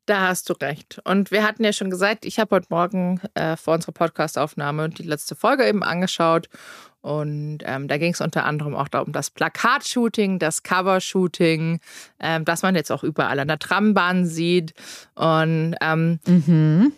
Da 0.06 0.28
hast 0.28 0.48
du 0.48 0.54
recht. 0.54 1.00
Und 1.04 1.30
wir 1.30 1.42
hatten 1.42 1.64
ja 1.64 1.72
schon 1.74 1.90
gesagt, 1.90 2.24
ich 2.24 2.38
habe 2.38 2.56
heute 2.56 2.68
Morgen 2.70 3.20
äh, 3.34 3.56
vor 3.56 3.74
unserer 3.74 3.92
Podcast-Aufnahme 3.92 4.88
die 4.88 5.02
letzte 5.02 5.34
Folge 5.36 5.68
eben 5.68 5.82
angeschaut. 5.82 6.48
Und 7.08 7.60
ähm, 7.64 7.88
da 7.88 7.96
ging 7.96 8.12
es 8.12 8.20
unter 8.20 8.44
anderem 8.44 8.74
auch 8.74 8.88
da 8.88 9.00
um 9.00 9.12
das 9.12 9.30
Plakatshooting, 9.30 10.38
das 10.38 10.62
Covershooting, 10.62 11.80
ähm, 12.20 12.44
das 12.44 12.60
man 12.62 12.74
jetzt 12.74 12.92
auch 12.92 13.02
überall 13.02 13.38
an 13.40 13.48
der 13.48 13.58
Trambahn 13.58 14.26
sieht. 14.26 14.74
Und 15.14 15.74
ähm, 15.80 16.20
Mhm. 16.26 16.92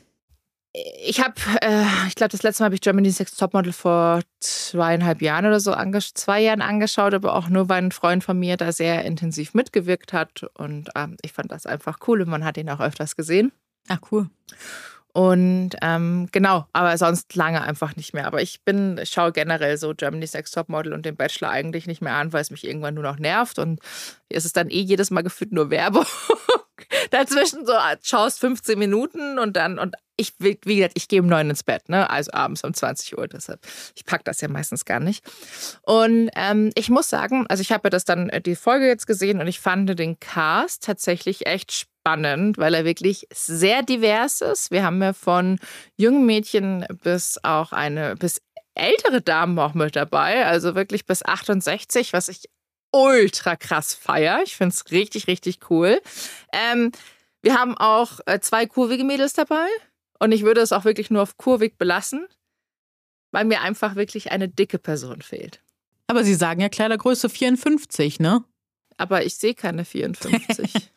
ich 0.73 1.21
habe, 1.21 1.35
äh, 1.63 1.85
ich 2.09 2.17
glaube, 2.17 2.31
das 2.31 2.43
letzte 2.43 2.63
Mal 2.63 2.67
habe 2.67 2.75
ich 2.75 2.81
Germany's 2.81 3.21
Next 3.21 3.39
Topmodel 3.39 3.73
vor 3.73 4.21
zweieinhalb 4.41 5.23
Jahren 5.23 5.47
oder 5.47 5.61
so, 5.61 5.75
zwei 6.15 6.41
Jahren 6.41 6.63
angeschaut, 6.63 7.15
aber 7.15 7.35
auch 7.37 7.49
nur, 7.49 7.69
weil 7.69 7.83
ein 7.83 7.93
Freund 7.93 8.25
von 8.25 8.37
mir 8.39 8.57
da 8.57 8.73
sehr 8.73 9.05
intensiv 9.05 9.55
mitgewirkt 9.55 10.13
hat. 10.13 10.45
Und 10.55 10.91
ähm, 10.97 11.17
ich 11.23 11.33
fand 11.33 11.53
das 11.53 11.67
einfach 11.67 11.99
cool 12.09 12.21
und 12.23 12.29
man 12.29 12.45
hat 12.45 12.57
ihn 12.57 12.69
auch 12.71 12.81
öfters 12.81 13.15
gesehen. 13.15 13.53
Ach, 13.89 13.99
cool. 14.11 14.29
Und 15.13 15.71
ähm, 15.83 16.29
genau, 16.31 16.67
aber 16.73 16.97
sonst 16.97 17.35
lange 17.35 17.63
einfach 17.63 17.97
nicht 17.97 18.15
mehr. 18.15 18.27
Aber 18.27 18.41
ich 18.43 18.63
bin, 18.63 18.99
ich 18.99 19.11
schaue 19.11 19.33
generell 19.33 19.77
so 19.77 19.95
Germany's 19.95 20.35
Next 20.35 20.55
Topmodel 20.55 20.93
und 20.93 21.05
den 21.05 21.17
Bachelor 21.17 21.51
eigentlich 21.51 21.87
nicht 21.87 22.01
mehr 22.01 22.15
an, 22.15 22.33
weil 22.33 22.43
es 22.43 22.51
mich 22.51 22.67
irgendwann 22.67 22.95
nur 22.95 23.05
noch 23.05 23.19
nervt. 23.19 23.59
Und 23.59 23.81
es 24.29 24.45
ist 24.45 24.57
dann 24.57 24.71
eh 24.71 24.81
jedes 24.81 25.11
Mal 25.11 25.23
gefühlt 25.23 25.53
nur 25.53 25.71
Werbung. 25.71 26.07
Dazwischen 27.11 27.67
so 27.67 27.73
schaust 28.03 28.41
15 28.41 28.79
Minuten 28.79 29.39
und 29.39 29.57
dann, 29.57 29.79
und 29.79 29.97
ich, 30.21 30.35
wie 30.39 30.77
gesagt, 30.77 30.93
ich 30.97 31.09
gehe 31.09 31.23
um 31.23 31.29
neun 31.29 31.49
ins 31.49 31.63
Bett, 31.63 31.89
ne? 31.89 32.11
Also 32.11 32.33
abends 32.33 32.63
um 32.63 32.75
20 32.75 33.17
Uhr. 33.17 33.27
Deshalb, 33.27 33.61
ich 33.95 34.05
packe 34.05 34.25
das 34.25 34.43
ja 34.43 34.49
meistens 34.49 34.85
gar 34.85 35.01
nicht. 35.01 35.25
Und 35.83 36.31
ähm, 36.37 36.71
ich 36.75 36.91
muss 36.91 37.09
sagen, 37.09 37.47
also 37.49 37.63
ich 37.63 37.73
habe 37.73 37.87
ja 37.87 37.91
das 37.91 38.05
dann 38.05 38.29
äh, 38.29 38.43
die 38.43 38.55
Folge 38.55 38.87
jetzt 38.87 39.07
gesehen 39.07 39.41
und 39.41 39.47
ich 39.47 39.61
fand 39.61 39.99
den 39.99 40.21
Cast 40.21 40.85
tatsächlich 40.85 41.47
echt 41.47 41.73
spannend, 41.73 42.59
weil 42.59 42.75
er 42.75 42.85
wirklich 42.85 43.27
sehr 43.33 43.83
divers 43.83 44.43
ist. 44.43 44.71
Wir 44.71 44.85
haben 44.85 45.03
ja 45.03 45.15
von 45.15 45.59
jungen 45.97 46.27
Mädchen 46.27 46.85
bis 47.03 47.39
auch 47.43 47.73
eine, 47.73 48.15
bis 48.17 48.43
ältere 48.75 49.23
Damen 49.23 49.59
auch 49.59 49.75
mit 49.75 49.97
dabei, 49.97 50.47
also 50.47 50.75
wirklich 50.75 51.07
bis 51.07 51.25
68, 51.25 52.13
was 52.13 52.29
ich 52.29 52.45
ultra 52.93 53.57
krass 53.57 53.95
feier. 53.95 54.43
Ich 54.45 54.57
finde 54.57 54.75
es 54.75 54.91
richtig, 54.91 55.27
richtig 55.27 55.71
cool. 55.71 56.01
Ähm, 56.53 56.93
wir 57.43 57.59
haben 57.59 57.77
auch 57.77 58.21
äh, 58.27 58.41
zwei 58.41 58.67
kurvige 58.67 59.05
Mädels 59.05 59.33
dabei. 59.33 59.67
Und 60.19 60.33
ich 60.33 60.43
würde 60.43 60.61
es 60.61 60.73
auch 60.73 60.85
wirklich 60.85 61.11
nur 61.11 61.23
auf 61.23 61.37
kurvig 61.39 61.79
belassen, 61.79 62.27
weil 63.33 63.47
mir 63.47 63.63
einfach 63.63 63.95
wirklich 63.97 64.31
eine 64.31 64.49
dicke 64.49 64.79
Person 64.79 65.23
fehlt. 65.23 65.61
Aber 66.07 66.25
Sie 66.25 66.35
sagen 66.35 66.61
ja 66.61 66.69
Kleidergröße 66.69 67.29
54, 67.29 68.21
ne? 68.21 68.45
Aber 68.99 69.25
ich 69.25 69.37
sehe 69.37 69.55
keine 69.55 69.85
54. 69.85 70.73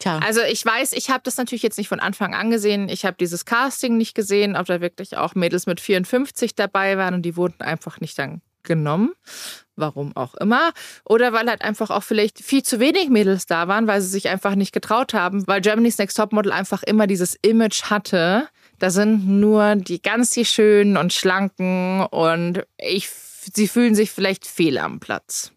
Tja. 0.00 0.18
Also 0.18 0.40
ich 0.42 0.64
weiß, 0.64 0.92
ich 0.92 1.10
habe 1.10 1.22
das 1.22 1.36
natürlich 1.36 1.62
jetzt 1.62 1.78
nicht 1.78 1.88
von 1.88 2.00
Anfang 2.00 2.34
an 2.34 2.50
gesehen. 2.50 2.88
Ich 2.88 3.04
habe 3.04 3.16
dieses 3.18 3.44
Casting 3.44 3.96
nicht 3.96 4.14
gesehen, 4.14 4.56
ob 4.56 4.66
da 4.66 4.80
wirklich 4.80 5.16
auch 5.16 5.36
Mädels 5.36 5.66
mit 5.66 5.80
54 5.80 6.56
dabei 6.56 6.98
waren 6.98 7.14
und 7.14 7.22
die 7.22 7.36
wurden 7.36 7.60
einfach 7.60 8.00
nicht 8.00 8.18
dann 8.18 8.42
genommen. 8.64 9.12
Warum 9.76 10.16
auch 10.16 10.34
immer. 10.36 10.72
Oder 11.04 11.32
weil 11.32 11.48
halt 11.48 11.62
einfach 11.62 11.90
auch 11.90 12.04
vielleicht 12.04 12.38
viel 12.38 12.62
zu 12.62 12.78
wenig 12.78 13.08
Mädels 13.08 13.46
da 13.46 13.66
waren, 13.66 13.88
weil 13.88 14.00
sie 14.00 14.08
sich 14.08 14.28
einfach 14.28 14.54
nicht 14.54 14.72
getraut 14.72 15.14
haben, 15.14 15.46
weil 15.48 15.60
Germany's 15.60 15.98
Next 15.98 16.16
Topmodel 16.16 16.52
einfach 16.52 16.84
immer 16.84 17.08
dieses 17.08 17.36
Image 17.42 17.84
hatte, 17.84 18.48
da 18.78 18.90
sind 18.90 19.26
nur 19.26 19.76
die 19.76 20.02
ganz 20.02 20.30
die 20.30 20.44
schönen 20.44 20.96
und 20.96 21.12
schlanken 21.12 22.02
und 22.06 22.62
ich, 22.78 23.08
sie 23.08 23.68
fühlen 23.68 23.94
sich 23.94 24.10
vielleicht 24.10 24.46
fehl 24.46 24.78
am 24.78 25.00
Platz. 25.00 25.52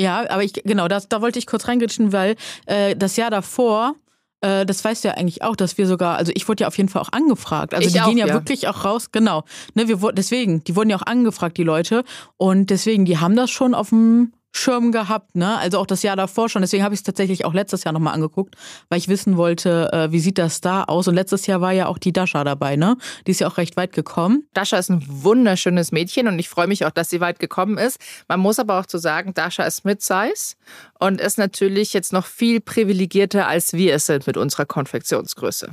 Ja, 0.00 0.28
aber 0.30 0.44
ich, 0.44 0.52
genau, 0.52 0.86
das, 0.86 1.08
da 1.08 1.20
wollte 1.20 1.38
ich 1.38 1.46
kurz 1.46 1.66
reingritschen, 1.66 2.12
weil 2.12 2.36
äh, 2.66 2.94
das 2.94 3.16
Jahr 3.16 3.30
davor, 3.30 3.94
äh, 4.40 4.64
das 4.64 4.84
weißt 4.84 5.04
du 5.04 5.08
ja 5.08 5.14
eigentlich 5.14 5.42
auch, 5.42 5.56
dass 5.56 5.78
wir 5.78 5.86
sogar, 5.86 6.16
also 6.16 6.32
ich 6.34 6.48
wurde 6.48 6.62
ja 6.62 6.68
auf 6.68 6.76
jeden 6.76 6.88
Fall 6.88 7.02
auch 7.02 7.12
angefragt. 7.12 7.74
Also 7.74 7.86
ich 7.86 7.94
die 7.94 8.00
auch, 8.00 8.06
gehen 8.06 8.18
ja, 8.18 8.26
ja, 8.26 8.34
wirklich 8.34 8.68
auch 8.68 8.84
raus, 8.84 9.10
genau. 9.10 9.44
Ne, 9.74 9.88
wir, 9.88 10.12
deswegen, 10.12 10.62
die 10.64 10.76
wurden 10.76 10.90
ja 10.90 10.96
auch 10.96 11.06
angefragt, 11.06 11.56
die 11.56 11.64
Leute. 11.64 12.04
Und 12.36 12.70
deswegen, 12.70 13.04
die 13.04 13.18
haben 13.18 13.36
das 13.36 13.50
schon 13.50 13.74
auf 13.74 13.90
dem 13.90 14.32
Schirm 14.52 14.92
gehabt, 14.92 15.36
ne? 15.36 15.58
Also 15.58 15.78
auch 15.78 15.86
das 15.86 16.02
Jahr 16.02 16.16
davor 16.16 16.48
schon. 16.48 16.62
Deswegen 16.62 16.82
habe 16.82 16.94
ich 16.94 17.00
es 17.00 17.04
tatsächlich 17.04 17.44
auch 17.44 17.54
letztes 17.54 17.84
Jahr 17.84 17.92
nochmal 17.92 18.14
angeguckt, 18.14 18.56
weil 18.88 18.98
ich 18.98 19.08
wissen 19.08 19.36
wollte, 19.36 19.90
äh, 19.92 20.10
wie 20.10 20.20
sieht 20.20 20.38
das 20.38 20.60
da 20.60 20.84
aus. 20.84 21.06
Und 21.06 21.14
letztes 21.14 21.46
Jahr 21.46 21.60
war 21.60 21.72
ja 21.72 21.86
auch 21.86 21.98
die 21.98 22.12
Dasha 22.12 22.42
dabei, 22.44 22.76
ne? 22.76 22.96
Die 23.26 23.32
ist 23.32 23.40
ja 23.40 23.48
auch 23.48 23.58
recht 23.58 23.76
weit 23.76 23.92
gekommen. 23.92 24.48
Dasha 24.54 24.78
ist 24.78 24.90
ein 24.90 25.04
wunderschönes 25.06 25.92
Mädchen 25.92 26.28
und 26.28 26.38
ich 26.38 26.48
freue 26.48 26.66
mich 26.66 26.84
auch, 26.86 26.90
dass 26.90 27.10
sie 27.10 27.20
weit 27.20 27.38
gekommen 27.38 27.78
ist. 27.78 27.98
Man 28.26 28.40
muss 28.40 28.58
aber 28.58 28.80
auch 28.80 28.86
zu 28.86 28.98
sagen, 28.98 29.34
Dasha 29.34 29.64
ist 29.64 29.84
Mid-Size 29.84 30.54
und 30.98 31.20
ist 31.20 31.38
natürlich 31.38 31.92
jetzt 31.92 32.12
noch 32.12 32.26
viel 32.26 32.60
privilegierter, 32.60 33.46
als 33.46 33.74
wir 33.74 33.94
es 33.94 34.06
sind 34.06 34.26
mit 34.26 34.36
unserer 34.36 34.66
Konfektionsgröße. 34.66 35.70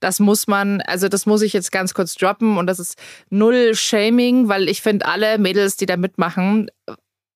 Das 0.00 0.20
muss 0.20 0.46
man, 0.46 0.80
also 0.82 1.08
das 1.08 1.26
muss 1.26 1.42
ich 1.42 1.52
jetzt 1.52 1.72
ganz 1.72 1.92
kurz 1.92 2.14
droppen 2.14 2.56
und 2.56 2.66
das 2.66 2.78
ist 2.78 2.96
null 3.30 3.74
Shaming, 3.74 4.48
weil 4.48 4.68
ich 4.68 4.82
finde 4.82 5.06
alle 5.06 5.38
Mädels, 5.38 5.76
die 5.76 5.86
da 5.86 5.96
mitmachen, 5.96 6.70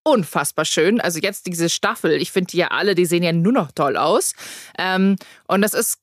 unfassbar 0.05 0.65
schön. 0.65 1.01
Also 1.01 1.19
jetzt 1.19 1.47
diese 1.47 1.69
Staffel, 1.69 2.13
ich 2.13 2.33
finde 2.33 2.51
die 2.53 2.59
ja 2.59 2.69
alle, 2.69 2.95
die 2.95 3.07
sehen 3.07 3.23
ja 3.23 3.33
nur 3.33 3.53
noch 3.53 3.73
toll 3.73 3.97
aus. 3.97 4.35
Ähm, 4.79 5.17
und 5.47 5.63
das 5.63 5.75
ist 5.75 5.99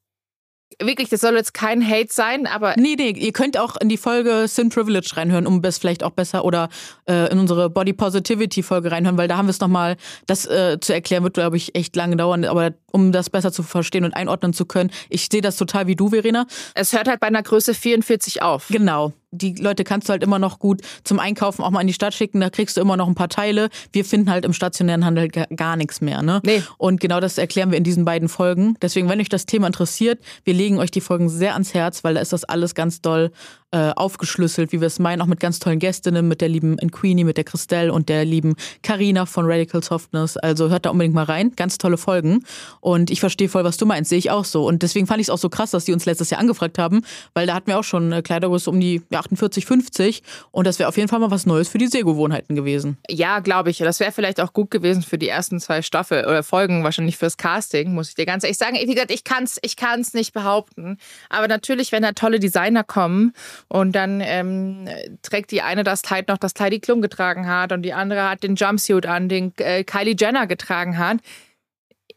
wirklich, 0.81 1.09
das 1.09 1.21
soll 1.21 1.35
jetzt 1.35 1.53
kein 1.53 1.87
Hate 1.87 2.11
sein, 2.11 2.47
aber. 2.47 2.75
Nee, 2.77 2.95
nee, 2.97 3.11
ihr 3.11 3.33
könnt 3.33 3.57
auch 3.57 3.75
in 3.77 3.89
die 3.89 3.97
Folge 3.97 4.47
Sin 4.47 4.69
Privilege 4.69 5.11
reinhören, 5.15 5.47
um 5.47 5.61
es 5.63 5.77
vielleicht 5.77 6.03
auch 6.03 6.11
besser 6.11 6.45
oder 6.45 6.69
äh, 7.07 7.31
in 7.31 7.39
unsere 7.39 7.69
Body 7.69 7.93
Positivity 7.93 8.63
Folge 8.63 8.91
reinhören, 8.91 9.17
weil 9.17 9.27
da 9.27 9.37
haben 9.37 9.47
wir 9.47 9.51
es 9.51 9.59
nochmal, 9.59 9.97
das 10.27 10.45
äh, 10.45 10.79
zu 10.79 10.93
erklären 10.93 11.23
wird, 11.23 11.33
glaube 11.33 11.57
ich, 11.57 11.75
echt 11.75 11.95
lange 11.95 12.15
dauern, 12.15 12.45
aber 12.45 12.73
um 12.91 13.11
das 13.11 13.29
besser 13.29 13.51
zu 13.51 13.63
verstehen 13.63 14.05
und 14.05 14.13
einordnen 14.13 14.53
zu 14.53 14.65
können. 14.65 14.91
Ich 15.09 15.27
sehe 15.31 15.41
das 15.41 15.57
total 15.57 15.87
wie 15.87 15.95
du, 15.95 16.09
Verena. 16.09 16.45
Es 16.75 16.93
hört 16.93 17.07
halt 17.07 17.19
bei 17.19 17.27
einer 17.27 17.43
Größe 17.43 17.73
44 17.73 18.41
auf. 18.41 18.67
Genau 18.69 19.13
die 19.31 19.55
Leute 19.55 19.83
kannst 19.83 20.09
du 20.09 20.11
halt 20.11 20.23
immer 20.23 20.39
noch 20.39 20.59
gut 20.59 20.81
zum 21.03 21.19
Einkaufen 21.19 21.63
auch 21.63 21.69
mal 21.69 21.81
in 21.81 21.87
die 21.87 21.93
Stadt 21.93 22.13
schicken, 22.13 22.39
da 22.39 22.49
kriegst 22.49 22.77
du 22.77 22.81
immer 22.81 22.97
noch 22.97 23.07
ein 23.07 23.15
paar 23.15 23.29
Teile. 23.29 23.69
Wir 23.91 24.05
finden 24.05 24.29
halt 24.29 24.45
im 24.45 24.53
stationären 24.53 25.05
Handel 25.05 25.29
gar 25.29 25.75
nichts 25.75 26.01
mehr, 26.01 26.21
ne? 26.21 26.41
Nee. 26.43 26.63
Und 26.77 26.99
genau 26.99 27.19
das 27.19 27.37
erklären 27.37 27.71
wir 27.71 27.77
in 27.77 27.83
diesen 27.83 28.05
beiden 28.05 28.29
Folgen. 28.29 28.75
Deswegen, 28.81 29.09
wenn 29.09 29.19
euch 29.19 29.29
das 29.29 29.45
Thema 29.45 29.67
interessiert, 29.67 30.19
wir 30.43 30.53
legen 30.53 30.79
euch 30.79 30.91
die 30.91 31.01
Folgen 31.01 31.29
sehr 31.29 31.53
ans 31.53 31.73
Herz, 31.73 32.03
weil 32.03 32.15
da 32.15 32.21
ist 32.21 32.33
das 32.33 32.43
alles 32.43 32.75
ganz 32.75 33.01
doll 33.01 33.31
äh, 33.71 33.91
aufgeschlüsselt, 33.95 34.71
wie 34.71 34.81
wir 34.81 34.87
es 34.87 34.97
meinen, 34.97 35.21
auch 35.21 35.27
mit 35.27 35.39
ganz 35.39 35.59
tollen 35.59 35.77
Gästinnen, 35.77 36.27
mit 36.27 36.41
der 36.41 36.49
lieben 36.49 36.77
Queenie, 36.77 37.23
mit 37.23 37.37
der 37.37 37.43
Christelle 37.43 37.93
und 37.93 38.09
der 38.09 38.25
lieben 38.25 38.55
Karina 38.81 39.27
von 39.27 39.45
Radical 39.45 39.83
Softness. 39.83 40.37
Also 40.37 40.69
hört 40.69 40.87
da 40.87 40.89
unbedingt 40.89 41.13
mal 41.13 41.25
rein. 41.25 41.53
Ganz 41.55 41.77
tolle 41.77 41.97
Folgen. 41.97 42.43
Und 42.81 43.11
ich 43.11 43.19
verstehe 43.19 43.47
voll, 43.47 43.63
was 43.63 43.77
du 43.77 43.85
meinst. 43.85 44.09
Sehe 44.09 44.17
ich 44.17 44.31
auch 44.31 44.45
so. 44.45 44.65
Und 44.65 44.81
deswegen 44.81 45.05
fand 45.05 45.21
ich 45.21 45.25
es 45.25 45.29
auch 45.29 45.37
so 45.37 45.49
krass, 45.49 45.71
dass 45.71 45.85
die 45.85 45.93
uns 45.93 46.05
letztes 46.05 46.31
Jahr 46.31 46.41
angefragt 46.41 46.79
haben, 46.79 47.01
weil 47.33 47.45
da 47.45 47.53
hatten 47.53 47.67
wir 47.67 47.77
auch 47.77 47.83
schon 47.83 48.11
eine 48.11 48.23
Kleidergröße 48.23 48.69
um 48.69 48.79
die 48.79 49.03
48, 49.13 49.65
50. 49.65 50.23
Und 50.51 50.65
das 50.65 50.79
wäre 50.79 50.89
auf 50.89 50.97
jeden 50.97 51.09
Fall 51.09 51.19
mal 51.19 51.29
was 51.29 51.45
Neues 51.45 51.69
für 51.69 51.77
die 51.77 51.87
Sehgewohnheiten 51.87 52.55
gewesen. 52.55 52.97
Ja, 53.07 53.39
glaube 53.39 53.69
ich. 53.69 53.77
Das 53.77 53.99
wäre 53.99 54.11
vielleicht 54.11 54.41
auch 54.41 54.53
gut 54.53 54.71
gewesen 54.71 55.03
für 55.03 55.19
die 55.19 55.27
ersten 55.27 55.59
zwei 55.59 55.81
Staffeln 55.83 56.25
oder 56.25 56.41
Folgen, 56.41 56.83
wahrscheinlich 56.83 57.17
fürs 57.17 57.37
Casting, 57.37 57.93
muss 57.93 58.09
ich 58.09 58.15
dir 58.15 58.25
ganz 58.25 58.43
ehrlich 58.43 58.57
sagen. 58.57 58.77
Wie 58.81 58.93
gesagt, 58.93 59.11
ich 59.11 59.23
kann 59.23 59.43
es 59.43 59.59
ich 59.61 59.75
kann's 59.75 60.13
nicht 60.13 60.33
behaupten. 60.33 60.97
Aber 61.29 61.47
natürlich, 61.47 61.91
wenn 61.91 62.01
da 62.01 62.13
tolle 62.13 62.39
Designer 62.39 62.83
kommen 62.83 63.33
und 63.67 63.93
dann 63.93 64.21
ähm, 64.21 64.87
trägt 65.21 65.51
die 65.51 65.61
eine 65.61 65.83
das 65.83 66.01
Kleid 66.01 66.27
noch, 66.27 66.37
das 66.37 66.53
Heidi 66.59 66.79
Klum 66.79 67.01
getragen 67.01 67.47
hat 67.47 67.71
und 67.71 67.83
die 67.83 67.93
andere 67.93 68.29
hat 68.29 68.43
den 68.43 68.55
Jumpsuit 68.55 69.05
an, 69.05 69.29
den 69.29 69.53
äh, 69.57 69.83
Kylie 69.83 70.15
Jenner 70.17 70.47
getragen 70.47 70.97
hat. 70.97 71.17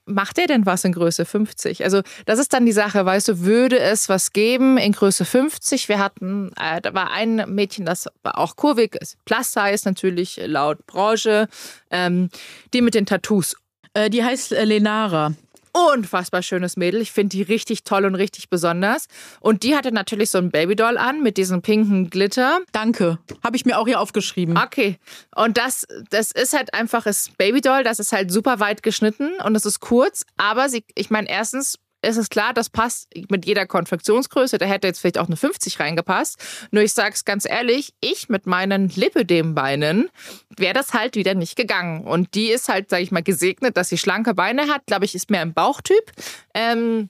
Macht 0.04 0.38
er 0.38 0.48
denn 0.48 0.66
was 0.66 0.84
in 0.84 0.92
Größe 0.92 1.24
50? 1.24 1.84
Also, 1.84 2.02
das 2.26 2.40
ist 2.40 2.52
dann 2.52 2.66
die 2.66 2.72
Sache, 2.72 3.06
weißt 3.06 3.28
du, 3.28 3.40
würde 3.40 3.78
es 3.78 4.08
was 4.08 4.32
geben 4.32 4.76
in 4.76 4.92
Größe 4.92 5.24
50? 5.24 5.88
Wir 5.88 6.00
hatten, 6.00 6.50
äh, 6.60 6.80
da 6.80 6.92
war 6.92 7.12
ein 7.12 7.44
Mädchen, 7.46 7.86
das 7.86 8.08
war 8.24 8.36
auch 8.38 8.56
kurvig, 8.56 8.98
Plus 9.24 9.52
Size 9.52 9.82
natürlich 9.84 10.40
laut 10.44 10.84
Branche, 10.86 11.46
ähm, 11.90 12.30
die 12.74 12.82
mit 12.82 12.94
den 12.94 13.06
Tattoos. 13.06 13.56
Äh, 13.94 14.10
die 14.10 14.24
heißt 14.24 14.52
äh, 14.52 14.64
Lenara 14.64 15.34
unfassbar 15.72 16.42
schönes 16.42 16.76
Mädel. 16.76 17.00
Ich 17.00 17.12
finde 17.12 17.36
die 17.36 17.42
richtig 17.42 17.84
toll 17.84 18.04
und 18.04 18.14
richtig 18.14 18.48
besonders. 18.50 19.06
Und 19.40 19.62
die 19.62 19.74
hatte 19.74 19.92
natürlich 19.92 20.30
so 20.30 20.38
ein 20.38 20.50
Babydoll 20.50 20.98
an 20.98 21.22
mit 21.22 21.36
diesem 21.36 21.62
pinken 21.62 22.10
Glitter. 22.10 22.60
Danke. 22.72 23.18
Habe 23.42 23.56
ich 23.56 23.64
mir 23.64 23.78
auch 23.78 23.86
hier 23.86 24.00
aufgeschrieben. 24.00 24.58
Okay. 24.58 24.98
Und 25.34 25.56
das, 25.56 25.86
das 26.10 26.30
ist 26.32 26.52
halt 26.52 26.74
einfach 26.74 27.04
das 27.04 27.30
Babydoll. 27.38 27.84
Das 27.84 27.98
ist 27.98 28.12
halt 28.12 28.30
super 28.30 28.60
weit 28.60 28.82
geschnitten 28.82 29.32
und 29.44 29.56
es 29.56 29.64
ist 29.64 29.80
kurz. 29.80 30.24
Aber 30.36 30.68
sie, 30.68 30.84
ich 30.94 31.10
meine, 31.10 31.28
erstens 31.28 31.78
ist 32.02 32.16
es 32.16 32.28
klar, 32.28 32.52
das 32.52 32.68
passt 32.68 33.08
mit 33.30 33.46
jeder 33.46 33.66
Konfektionsgröße. 33.66 34.58
Da 34.58 34.66
hätte 34.66 34.88
jetzt 34.88 35.00
vielleicht 35.00 35.18
auch 35.18 35.26
eine 35.26 35.36
50 35.36 35.78
reingepasst. 35.80 36.38
Nur 36.70 36.82
ich 36.82 36.92
sage 36.92 37.14
es 37.14 37.24
ganz 37.24 37.48
ehrlich, 37.48 37.94
ich 38.00 38.28
mit 38.28 38.46
meinen 38.46 38.88
Lipödem-Beinen 38.88 40.10
wäre 40.56 40.74
das 40.74 40.92
halt 40.92 41.16
wieder 41.16 41.34
nicht 41.34 41.56
gegangen. 41.56 42.04
Und 42.04 42.34
die 42.34 42.48
ist 42.48 42.68
halt, 42.68 42.90
sage 42.90 43.02
ich 43.02 43.12
mal, 43.12 43.22
gesegnet, 43.22 43.76
dass 43.76 43.88
sie 43.88 43.98
schlanke 43.98 44.34
Beine 44.34 44.68
hat. 44.68 44.86
Glaube 44.86 45.04
ich, 45.04 45.14
ist 45.14 45.30
mehr 45.30 45.42
im 45.42 45.54
Bauchtyp. 45.54 46.12
Ähm, 46.54 47.08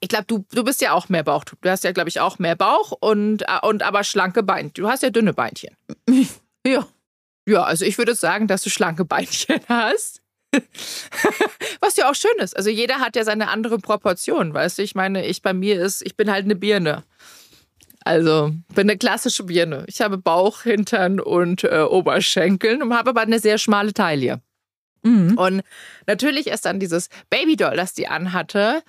ich 0.00 0.08
glaube, 0.08 0.24
du, 0.26 0.44
du 0.52 0.64
bist 0.64 0.82
ja 0.82 0.92
auch 0.92 1.08
mehr 1.08 1.22
Bauchtyp. 1.22 1.60
Du 1.62 1.70
hast 1.70 1.84
ja, 1.84 1.92
glaube 1.92 2.08
ich, 2.08 2.20
auch 2.20 2.38
mehr 2.38 2.56
Bauch 2.56 2.92
und, 2.92 3.42
äh, 3.42 3.60
und 3.62 3.82
aber 3.82 4.04
schlanke 4.04 4.42
Beine. 4.42 4.70
Du 4.70 4.88
hast 4.88 5.02
ja 5.02 5.10
dünne 5.10 5.32
Beinchen. 5.32 5.76
Ja. 6.64 6.86
Ja, 7.44 7.64
also 7.64 7.84
ich 7.84 7.98
würde 7.98 8.14
sagen, 8.14 8.46
dass 8.46 8.62
du 8.62 8.70
schlanke 8.70 9.04
Beinchen 9.04 9.60
hast. 9.68 10.21
Was 11.80 11.96
ja 11.96 12.10
auch 12.10 12.14
schön 12.14 12.38
ist. 12.38 12.56
Also 12.56 12.70
jeder 12.70 12.96
hat 12.96 13.16
ja 13.16 13.24
seine 13.24 13.48
andere 13.48 13.78
Proportion, 13.78 14.52
weißt 14.54 14.78
du? 14.78 14.82
Ich 14.82 14.94
meine, 14.94 15.26
ich 15.26 15.42
bei 15.42 15.52
mir 15.52 15.80
ist, 15.80 16.02
ich 16.02 16.16
bin 16.16 16.30
halt 16.30 16.44
eine 16.44 16.56
Birne. 16.56 17.04
Also 18.04 18.52
bin 18.74 18.90
eine 18.90 18.98
klassische 18.98 19.44
Birne. 19.44 19.84
Ich 19.86 20.00
habe 20.00 20.18
Bauch, 20.18 20.62
Hintern 20.62 21.20
und 21.20 21.64
äh, 21.64 21.82
Oberschenkeln 21.88 22.82
und 22.82 22.94
habe 22.94 23.10
aber 23.10 23.20
eine 23.20 23.38
sehr 23.38 23.58
schmale 23.58 23.94
Taille. 23.94 24.40
Mhm. 25.02 25.36
Und 25.36 25.62
natürlich 26.06 26.48
ist 26.48 26.64
dann 26.64 26.80
dieses 26.80 27.08
Babydoll, 27.30 27.76
das 27.76 27.94
die 27.94 28.08
anhatte, 28.08 28.82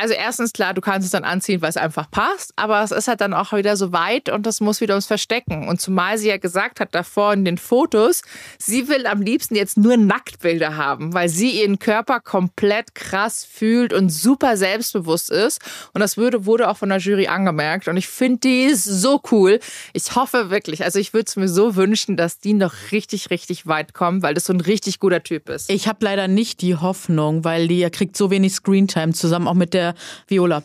also 0.00 0.14
erstens 0.14 0.52
klar, 0.52 0.72
du 0.72 0.80
kannst 0.80 1.04
es 1.04 1.12
dann 1.12 1.24
anziehen, 1.24 1.60
weil 1.60 1.68
es 1.68 1.76
einfach 1.76 2.10
passt, 2.10 2.52
aber 2.56 2.82
es 2.82 2.90
ist 2.90 3.06
halt 3.06 3.20
dann 3.20 3.34
auch 3.34 3.52
wieder 3.52 3.76
so 3.76 3.92
weit 3.92 4.30
und 4.30 4.46
das 4.46 4.60
muss 4.60 4.80
wieder 4.80 4.94
ums 4.94 5.06
Verstecken. 5.06 5.68
Und 5.68 5.80
zumal 5.80 6.16
sie 6.16 6.28
ja 6.28 6.38
gesagt 6.38 6.80
hat 6.80 6.94
davor 6.94 7.34
in 7.34 7.44
den 7.44 7.58
Fotos, 7.58 8.22
sie 8.58 8.88
will 8.88 9.06
am 9.06 9.20
liebsten 9.20 9.54
jetzt 9.54 9.76
nur 9.76 9.96
Nacktbilder 9.96 10.76
haben, 10.76 11.12
weil 11.12 11.28
sie 11.28 11.60
ihren 11.60 11.78
Körper 11.78 12.20
komplett 12.20 12.94
krass 12.94 13.44
fühlt 13.44 13.92
und 13.92 14.08
super 14.08 14.56
selbstbewusst 14.56 15.30
ist. 15.30 15.60
Und 15.92 16.00
das 16.00 16.16
würde, 16.16 16.46
wurde 16.46 16.68
auch 16.68 16.78
von 16.78 16.88
der 16.88 16.98
Jury 16.98 17.26
angemerkt. 17.26 17.86
Und 17.86 17.96
ich 17.96 18.08
finde 18.08 18.38
die 18.40 18.74
so 18.74 19.20
cool. 19.30 19.60
Ich 19.92 20.14
hoffe 20.16 20.50
wirklich, 20.50 20.82
also 20.82 20.98
ich 20.98 21.12
würde 21.12 21.26
es 21.28 21.36
mir 21.36 21.48
so 21.48 21.76
wünschen, 21.76 22.16
dass 22.16 22.38
die 22.38 22.54
noch 22.54 22.72
richtig, 22.90 23.30
richtig 23.30 23.66
weit 23.66 23.92
kommt, 23.92 24.22
weil 24.22 24.32
das 24.32 24.44
so 24.44 24.52
ein 24.54 24.60
richtig 24.60 24.98
guter 24.98 25.22
Typ 25.22 25.50
ist. 25.50 25.70
Ich 25.70 25.88
habe 25.88 25.98
leider 26.02 26.26
nicht 26.26 26.62
die 26.62 26.76
Hoffnung, 26.76 27.44
weil 27.44 27.68
die 27.68 27.88
kriegt 27.90 28.16
so 28.16 28.30
wenig 28.30 28.54
Screentime 28.54 29.12
zusammen, 29.12 29.46
auch 29.46 29.54
mit 29.54 29.74
der 29.74 29.89
Viola. 30.26 30.62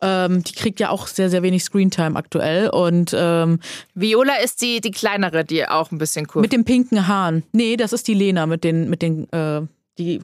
Ähm, 0.00 0.42
die 0.44 0.52
kriegt 0.52 0.80
ja 0.80 0.90
auch 0.90 1.06
sehr, 1.06 1.30
sehr 1.30 1.42
wenig 1.42 1.64
Screentime 1.64 2.16
aktuell. 2.16 2.68
Und 2.70 3.14
ähm, 3.16 3.60
Viola 3.94 4.36
ist 4.36 4.62
die, 4.62 4.80
die 4.80 4.90
kleinere, 4.90 5.44
die 5.44 5.66
auch 5.66 5.90
ein 5.90 5.98
bisschen 5.98 6.26
cool. 6.34 6.42
Mit 6.42 6.52
den 6.52 6.64
pinken 6.64 7.06
Haaren. 7.06 7.42
Nee, 7.52 7.76
das 7.76 7.92
ist 7.92 8.08
die 8.08 8.14
Lena 8.14 8.46
mit 8.46 8.64
den, 8.64 8.88
mit 8.90 9.02
den, 9.02 9.30
äh, 9.32 9.62
die 9.98 10.22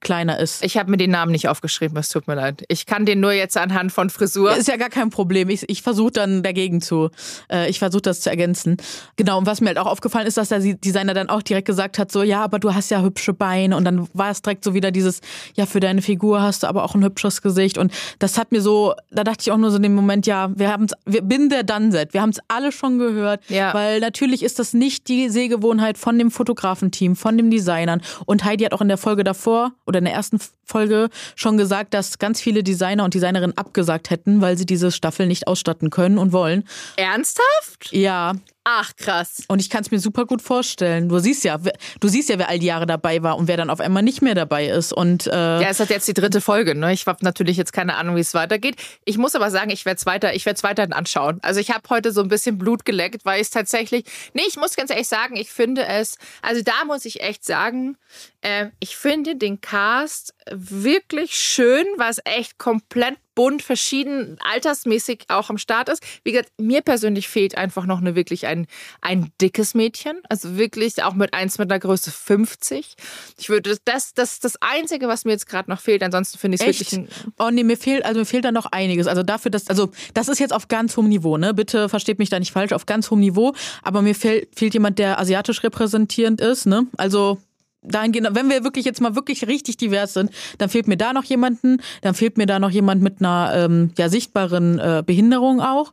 kleiner 0.00 0.38
ist. 0.38 0.64
Ich 0.64 0.76
habe 0.76 0.90
mir 0.90 0.96
den 0.96 1.10
Namen 1.10 1.32
nicht 1.32 1.48
aufgeschrieben, 1.48 1.96
es 1.98 2.08
tut 2.08 2.26
mir 2.26 2.34
leid. 2.34 2.64
Ich 2.68 2.86
kann 2.86 3.06
den 3.06 3.20
nur 3.20 3.32
jetzt 3.32 3.56
anhand 3.56 3.92
von 3.92 4.10
Frisur. 4.10 4.56
Ist 4.56 4.68
ja 4.68 4.76
gar 4.76 4.88
kein 4.88 5.10
Problem. 5.10 5.48
Ich, 5.48 5.68
ich 5.68 5.82
versuche 5.82 6.12
dann 6.12 6.42
dagegen 6.42 6.80
zu, 6.80 7.10
äh, 7.50 7.68
ich 7.68 7.78
versuche 7.78 8.02
das 8.02 8.20
zu 8.20 8.30
ergänzen. 8.30 8.76
Genau, 9.16 9.38
und 9.38 9.46
was 9.46 9.60
mir 9.60 9.68
halt 9.68 9.78
auch 9.78 9.86
aufgefallen 9.86 10.26
ist, 10.26 10.36
dass 10.36 10.48
der 10.48 10.60
Designer 10.60 11.14
dann 11.14 11.28
auch 11.28 11.42
direkt 11.42 11.66
gesagt 11.66 11.98
hat, 11.98 12.10
so, 12.10 12.22
ja, 12.22 12.42
aber 12.42 12.58
du 12.58 12.74
hast 12.74 12.90
ja 12.90 13.02
hübsche 13.02 13.32
Beine 13.32 13.76
und 13.76 13.84
dann 13.84 14.08
war 14.14 14.30
es 14.30 14.42
direkt 14.42 14.64
so 14.64 14.74
wieder 14.74 14.90
dieses, 14.90 15.20
ja, 15.54 15.66
für 15.66 15.80
deine 15.80 16.02
Figur 16.02 16.42
hast 16.42 16.62
du 16.62 16.66
aber 16.66 16.84
auch 16.84 16.94
ein 16.94 17.04
hübsches 17.04 17.42
Gesicht 17.42 17.78
und 17.78 17.92
das 18.18 18.38
hat 18.38 18.52
mir 18.52 18.62
so, 18.62 18.94
da 19.10 19.24
dachte 19.24 19.42
ich 19.42 19.52
auch 19.52 19.58
nur 19.58 19.70
so 19.70 19.76
in 19.76 19.82
dem 19.82 19.94
Moment, 19.94 20.26
ja, 20.26 20.50
wir 20.54 20.72
haben 20.72 20.84
es, 20.84 20.92
wir 21.06 21.22
bin 21.22 21.48
der 21.48 21.62
Dunset, 21.62 22.14
wir 22.14 22.22
haben 22.22 22.30
es 22.30 22.38
alle 22.48 22.72
schon 22.72 22.98
gehört, 22.98 23.42
ja. 23.48 23.74
weil 23.74 24.00
natürlich 24.00 24.42
ist 24.42 24.58
das 24.58 24.72
nicht 24.72 25.08
die 25.08 25.28
Sehgewohnheit 25.28 25.98
von 25.98 26.18
dem 26.18 26.30
Fotografenteam, 26.30 27.16
von 27.16 27.36
den 27.36 27.50
Designern 27.50 28.00
und 28.26 28.44
Heidi 28.44 28.64
hat 28.64 28.72
auch 28.72 28.80
in 28.80 28.88
der 28.88 28.98
Folge 28.98 29.24
davor 29.24 29.72
oder 29.90 29.98
in 29.98 30.04
der 30.04 30.14
ersten 30.14 30.38
Folge 30.64 31.10
schon 31.34 31.56
gesagt, 31.56 31.94
dass 31.94 32.18
ganz 32.18 32.40
viele 32.40 32.62
Designer 32.62 33.04
und 33.04 33.12
Designerinnen 33.12 33.58
abgesagt 33.58 34.10
hätten, 34.10 34.40
weil 34.40 34.56
sie 34.56 34.66
diese 34.66 34.92
Staffel 34.92 35.26
nicht 35.26 35.48
ausstatten 35.48 35.90
können 35.90 36.16
und 36.16 36.32
wollen. 36.32 36.64
Ernsthaft? 36.96 37.90
Ja. 37.90 38.34
Ach, 38.62 38.94
krass. 38.94 39.42
Und 39.48 39.58
ich 39.60 39.70
kann 39.70 39.82
es 39.82 39.90
mir 39.90 39.98
super 39.98 40.26
gut 40.26 40.42
vorstellen. 40.42 41.08
Du 41.08 41.18
siehst 41.18 41.44
ja, 41.44 41.58
du 41.98 42.08
siehst 42.08 42.28
ja, 42.28 42.38
wer 42.38 42.50
all 42.50 42.58
die 42.58 42.66
Jahre 42.66 42.84
dabei 42.84 43.22
war 43.22 43.38
und 43.38 43.48
wer 43.48 43.56
dann 43.56 43.70
auf 43.70 43.80
einmal 43.80 44.02
nicht 44.02 44.20
mehr 44.20 44.34
dabei 44.34 44.68
ist. 44.68 44.92
Und, 44.92 45.26
äh 45.26 45.30
ja, 45.30 45.68
es 45.70 45.80
hat 45.80 45.88
jetzt 45.88 46.06
die 46.06 46.14
dritte 46.14 46.42
Folge. 46.42 46.74
Ne? 46.74 46.92
Ich 46.92 47.06
habe 47.06 47.24
natürlich 47.24 47.56
jetzt 47.56 47.72
keine 47.72 47.96
Ahnung, 47.96 48.16
wie 48.16 48.20
es 48.20 48.34
weitergeht. 48.34 48.76
Ich 49.06 49.16
muss 49.16 49.34
aber 49.34 49.50
sagen, 49.50 49.70
ich 49.70 49.86
werde 49.86 49.96
es 49.98 50.04
weiter, 50.04 50.34
ich 50.34 50.44
werde 50.44 50.62
weiter 50.62 50.86
anschauen. 50.94 51.38
Also 51.42 51.58
ich 51.58 51.70
habe 51.70 51.88
heute 51.88 52.12
so 52.12 52.20
ein 52.20 52.28
bisschen 52.28 52.58
Blut 52.58 52.84
geleckt, 52.84 53.24
weil 53.24 53.40
ich 53.40 53.46
es 53.46 53.50
tatsächlich. 53.50 54.04
Nee, 54.34 54.42
ich 54.46 54.56
muss 54.56 54.76
ganz 54.76 54.90
ehrlich 54.90 55.08
sagen, 55.08 55.36
ich 55.36 55.50
finde 55.50 55.86
es. 55.86 56.18
Also 56.42 56.62
da 56.62 56.84
muss 56.86 57.06
ich 57.06 57.22
echt 57.22 57.44
sagen, 57.44 57.96
äh, 58.42 58.66
ich 58.80 58.96
finde 58.96 59.36
den 59.36 59.60
Cast 59.60 60.34
wirklich 60.50 61.34
schön, 61.34 61.86
was 61.96 62.20
echt 62.24 62.58
komplett 62.58 63.16
bunt, 63.34 63.62
verschieden, 63.62 64.36
altersmäßig 64.40 65.24
auch 65.28 65.50
am 65.50 65.56
Start 65.56 65.88
ist. 65.88 66.02
Wie 66.24 66.32
gesagt, 66.32 66.50
mir 66.58 66.82
persönlich 66.82 67.28
fehlt 67.28 67.56
einfach 67.56 67.86
noch 67.86 67.98
eine 67.98 68.14
wirklich 68.14 68.46
ein, 68.46 68.66
ein 69.00 69.30
dickes 69.40 69.74
Mädchen. 69.74 70.20
Also 70.28 70.58
wirklich 70.58 71.02
auch 71.02 71.14
mit 71.14 71.32
eins 71.32 71.58
mit 71.58 71.70
der 71.70 71.78
Größe 71.78 72.10
50. 72.10 72.96
Ich 73.38 73.48
würde, 73.48 73.78
das, 73.84 74.12
das, 74.14 74.40
das 74.40 74.60
Einzige, 74.60 75.08
was 75.08 75.24
mir 75.24 75.32
jetzt 75.32 75.46
gerade 75.46 75.70
noch 75.70 75.80
fehlt. 75.80 76.02
Ansonsten 76.02 76.38
finde 76.38 76.56
ich 76.56 76.60
es 76.60 76.66
wirklich. 76.66 76.92
Ein 76.92 77.08
oh 77.38 77.50
nee, 77.50 77.64
mir 77.64 77.76
fehlt, 77.76 78.04
also 78.04 78.20
mir 78.20 78.26
fehlt 78.26 78.44
da 78.44 78.52
noch 78.52 78.66
einiges. 78.66 79.06
Also 79.06 79.22
dafür, 79.22 79.50
dass, 79.50 79.68
also 79.68 79.90
das 80.12 80.28
ist 80.28 80.38
jetzt 80.38 80.52
auf 80.52 80.68
ganz 80.68 80.96
hohem 80.96 81.08
Niveau, 81.08 81.38
ne? 81.38 81.54
Bitte 81.54 81.88
versteht 81.88 82.18
mich 82.18 82.28
da 82.28 82.38
nicht 82.38 82.52
falsch, 82.52 82.72
auf 82.72 82.84
ganz 82.84 83.10
hohem 83.10 83.20
Niveau. 83.20 83.54
Aber 83.82 84.02
mir 84.02 84.14
fehlt, 84.14 84.48
fehlt 84.54 84.74
jemand, 84.74 84.98
der 84.98 85.18
asiatisch 85.18 85.62
repräsentierend 85.62 86.40
ist, 86.40 86.66
ne? 86.66 86.86
Also 86.96 87.38
dahingehend, 87.82 88.34
wenn 88.34 88.50
wir 88.50 88.64
wirklich 88.64 88.84
jetzt 88.84 89.00
mal 89.00 89.14
wirklich 89.14 89.46
richtig 89.46 89.76
divers 89.76 90.14
sind, 90.14 90.30
dann 90.58 90.68
fehlt 90.68 90.86
mir 90.86 90.96
da 90.96 91.12
noch 91.12 91.24
jemanden, 91.24 91.78
dann 92.02 92.14
fehlt 92.14 92.36
mir 92.36 92.46
da 92.46 92.58
noch 92.58 92.70
jemand 92.70 93.02
mit 93.02 93.20
einer 93.20 93.52
ähm, 93.54 93.92
ja 93.96 94.08
sichtbaren 94.08 94.78
äh, 94.78 95.02
Behinderung 95.04 95.60
auch, 95.60 95.92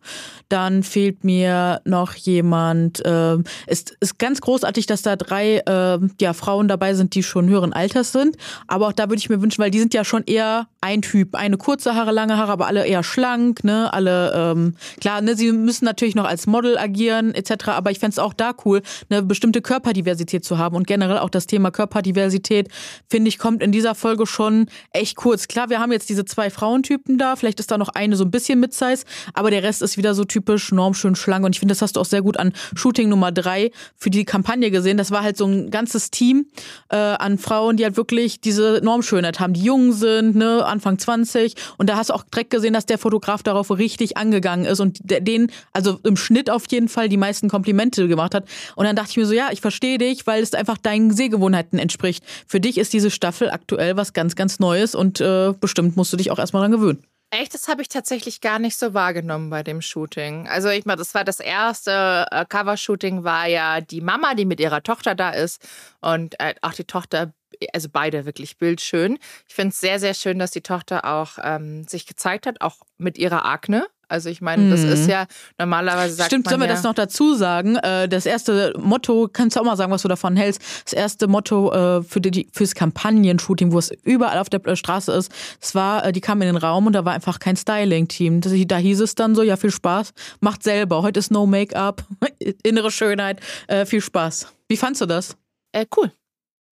dann 0.50 0.84
fehlt 0.84 1.24
mir 1.24 1.82
noch 1.86 2.14
jemand. 2.16 3.06
Äh, 3.06 3.38
ist 3.68 3.96
ist 4.00 4.20
ganz 4.20 4.42
großartig, 4.42 4.86
dass 4.86 5.02
da 5.02 5.16
drei 5.16 5.60
äh, 5.60 6.00
ja 6.20 6.34
Frauen 6.34 6.68
dabei 6.68 6.94
sind, 6.94 7.16
die 7.16 7.24
schon 7.24 7.48
höheren 7.48 7.74
Alters 7.74 8.12
sind, 8.12 8.38
aber 8.68 8.88
auch 8.88 8.94
da 8.94 9.10
würde 9.10 9.20
ich 9.20 9.30
mir 9.30 9.42
wünschen, 9.42 9.62
weil 9.64 9.72
die 9.72 9.80
sind 9.80 9.94
ja 9.94 10.04
schon 10.04 10.24
eher 10.26 10.68
ein 10.82 11.02
Typ, 11.02 11.36
eine 11.36 11.58
kurze 11.58 11.96
Haare, 11.96 12.12
lange 12.12 12.38
Haare, 12.38 12.52
aber 12.52 12.68
alle 12.68 12.86
eher 12.86 13.04
schlank, 13.04 13.64
ne, 13.64 13.94
alle 13.94 14.34
ähm, 14.34 14.76
klar, 15.00 15.22
ne, 15.22 15.36
sie 15.36 15.52
müssen 15.52 15.86
natürlich 15.86 16.16
noch 16.16 16.26
als 16.26 16.48
Model 16.48 16.78
agieren 16.78 17.34
etc. 17.34 17.70
Aber 17.70 17.92
ich 17.92 18.00
fände 18.00 18.12
es 18.14 18.20
auch 18.20 18.34
da 18.34 18.54
cool, 18.66 18.82
eine 19.10 19.24
bestimmte 19.24 19.62
Körperdiversität 19.62 20.44
zu 20.44 20.58
haben 20.58 20.76
und 20.76 20.86
generell 20.86 21.20
auch 21.20 21.30
das 21.30 21.48
Thema 21.48 21.72
Körperdiversität, 21.78 22.70
finde 23.08 23.30
ich, 23.30 23.38
kommt 23.38 23.62
in 23.62 23.72
dieser 23.72 23.94
Folge 23.94 24.26
schon 24.26 24.66
echt 24.92 25.16
kurz. 25.16 25.48
Klar, 25.48 25.70
wir 25.70 25.80
haben 25.80 25.92
jetzt 25.92 26.10
diese 26.10 26.26
zwei 26.26 26.50
Frauentypen 26.50 27.20
da, 27.20 27.36
vielleicht 27.36 27.60
ist 27.60 27.70
da 27.70 27.78
noch 27.78 27.90
eine 27.90 28.16
so 28.16 28.24
ein 28.24 28.32
bisschen 28.32 28.60
mit 28.60 28.74
Size, 28.74 29.04
aber 29.36 29.52
der 29.52 29.62
Rest 29.62 29.84
ist 29.84 29.96
wieder 29.96 30.16
so 30.16 30.26
typisch 30.26 30.72
normschön 30.72 31.16
schlank 31.16 31.46
und 31.46 31.56
ich 31.56 31.60
finde, 31.60 31.74
das 31.74 31.84
hast 31.84 31.96
du 31.96 32.00
auch 32.00 32.06
sehr 32.06 32.24
gut 32.24 32.38
an 32.38 32.52
Shooting 32.76 33.10
Nummer 33.10 33.32
drei 33.32 33.70
für 33.96 34.10
die 34.10 34.26
Kampagne 34.26 34.72
gesehen. 34.72 34.98
Das 34.98 35.12
war 35.12 35.22
halt 35.22 35.38
so 35.38 35.46
ein 35.46 35.70
ganzes 35.70 36.10
Team 36.10 36.48
äh, 36.90 36.96
an 36.96 37.38
Frauen, 37.38 37.78
die 37.78 37.84
halt 37.84 37.96
wirklich 37.96 38.42
diese 38.42 38.82
Normschönheit 38.84 39.40
haben, 39.40 39.54
die 39.54 39.62
jung 39.62 39.94
sind, 39.94 40.36
ne, 40.36 40.66
Anfang 40.66 40.98
20 40.98 41.54
und 41.78 41.90
da 41.90 41.98
hast 41.98 42.10
du 42.10 42.16
auch 42.16 42.24
direkt 42.24 42.50
gesehen, 42.50 42.74
dass 42.74 42.88
der 42.88 42.98
Fotograf 42.98 43.44
darauf 43.44 43.70
richtig 43.70 44.18
angegangen 44.18 44.66
ist 44.66 44.80
und 44.80 44.98
den, 45.04 45.52
also 45.74 46.00
im 46.04 46.18
Schnitt 46.18 46.50
auf 46.50 46.64
jeden 46.72 46.90
Fall 46.90 47.08
die 47.08 47.18
meisten 47.18 47.50
Komplimente 47.50 48.08
gemacht 48.08 48.34
hat 48.34 48.46
und 48.76 48.86
dann 48.86 48.96
dachte 48.96 49.12
ich 49.12 49.18
mir 49.18 49.28
so, 49.28 49.34
ja, 49.34 49.50
ich 49.52 49.62
verstehe 49.62 50.00
dich, 50.00 50.26
weil 50.26 50.42
es 50.42 50.56
einfach 50.56 50.80
deinen 50.80 51.12
Sehgewohnheiten 51.12 51.67
Möglichkeiten 51.68 51.80
entspricht. 51.80 52.24
Für 52.48 52.60
dich 52.60 52.78
ist 52.78 52.94
diese 52.94 53.12
Staffel 53.12 53.50
aktuell 53.50 53.98
was 53.98 54.14
ganz, 54.14 54.36
ganz 54.36 54.60
Neues 54.60 54.96
und 54.96 55.22
äh, 55.22 55.54
bestimmt 55.60 55.98
musst 55.98 56.14
du 56.14 56.18
dich 56.18 56.32
auch 56.32 56.40
erstmal 56.40 56.62
dran 56.62 56.72
gewöhnen. 56.72 57.04
Echt, 57.30 57.54
das 57.54 57.68
habe 57.68 57.82
ich 57.82 57.90
tatsächlich 57.90 58.40
gar 58.40 58.58
nicht 58.58 58.78
so 58.78 58.94
wahrgenommen 58.94 59.50
bei 59.50 59.62
dem 59.62 59.82
Shooting. 59.82 60.48
Also 60.48 60.70
ich 60.70 60.86
meine, 60.86 60.98
das 60.98 61.14
war 61.14 61.26
das 61.26 61.42
erste 61.42 62.26
äh, 62.32 62.46
Covershooting, 62.48 63.26
war 63.26 63.48
ja 63.48 63.82
die 63.82 64.00
Mama, 64.00 64.34
die 64.34 64.46
mit 64.46 64.62
ihrer 64.62 64.82
Tochter 64.82 65.14
da 65.14 65.32
ist 65.32 65.62
und 66.00 66.40
äh, 66.40 66.56
auch 66.62 66.74
die 66.74 66.86
Tochter, 66.86 67.34
also 67.74 67.90
beide 67.92 68.26
wirklich 68.26 68.58
bildschön. 68.58 69.18
Ich 69.46 69.56
finde 69.56 69.74
es 69.74 69.82
sehr, 69.82 70.00
sehr 70.00 70.14
schön, 70.14 70.40
dass 70.40 70.52
die 70.52 70.62
Tochter 70.62 71.04
auch 71.04 71.38
ähm, 71.44 71.86
sich 71.86 72.06
gezeigt 72.06 72.48
hat, 72.48 72.62
auch 72.62 72.78
mit 72.98 73.18
ihrer 73.18 73.44
Akne. 73.44 73.88
Also 74.08 74.30
ich 74.30 74.42
meine, 74.42 74.70
das 74.70 74.84
ist 74.84 75.04
mhm. 75.04 75.10
ja 75.10 75.26
normalerweise 75.58 76.16
sagt 76.16 76.30
Stimmt, 76.30 76.46
man 76.46 76.52
sollen 76.52 76.62
wir 76.62 76.68
ja, 76.68 76.74
das 76.74 76.84
noch 76.84 76.94
dazu 76.94 77.36
sagen? 77.36 77.76
Äh, 77.78 78.08
das 78.08 78.26
erste 78.26 78.74
Motto, 78.78 79.30
kannst 79.32 79.56
du 79.56 79.62
auch 79.62 79.66
mal 79.66 79.76
sagen, 79.76 79.92
was 79.92 80.02
du 80.02 80.08
davon 80.08 80.36
hältst? 80.36 80.62
Das 80.86 80.94
erste 80.94 81.28
Motto 81.28 81.72
äh, 81.72 82.04
für 82.04 82.22
die, 82.22 82.48
fürs 82.54 82.76
Kampagnen-Shooting, 82.76 83.72
wo 83.72 83.80
es 83.80 83.92
überall 84.04 84.40
auf 84.40 84.50
der 84.50 84.66
äh, 84.66 84.76
Straße 84.76 85.12
ist, 85.12 85.32
das 85.60 85.76
war, 85.76 86.12
die 86.12 86.22
kamen 86.22 86.42
in 86.44 86.48
den 86.48 86.58
Raum 86.58 86.88
und 86.88 86.94
da 86.94 87.04
war 87.06 87.14
einfach 87.14 87.40
kein 87.40 87.58
Styling-Team. 87.58 88.42
Da 88.68 88.78
hieß 88.78 89.02
es 89.02 89.16
dann 89.16 89.36
so, 89.36 89.44
ja, 89.44 89.58
viel 89.58 89.72
Spaß, 89.72 90.14
macht 90.40 90.64
selber. 90.64 91.02
Heute 91.02 91.20
ist 91.20 91.32
No 91.32 91.46
Make-up, 91.46 92.04
innere 92.64 92.92
Schönheit, 92.92 93.40
viel 93.86 94.02
Spaß. 94.02 94.48
Wie 94.68 94.78
fandst 94.78 95.02
du 95.02 95.06
das? 95.06 95.36
Äh, 95.72 95.86
cool. 95.96 96.12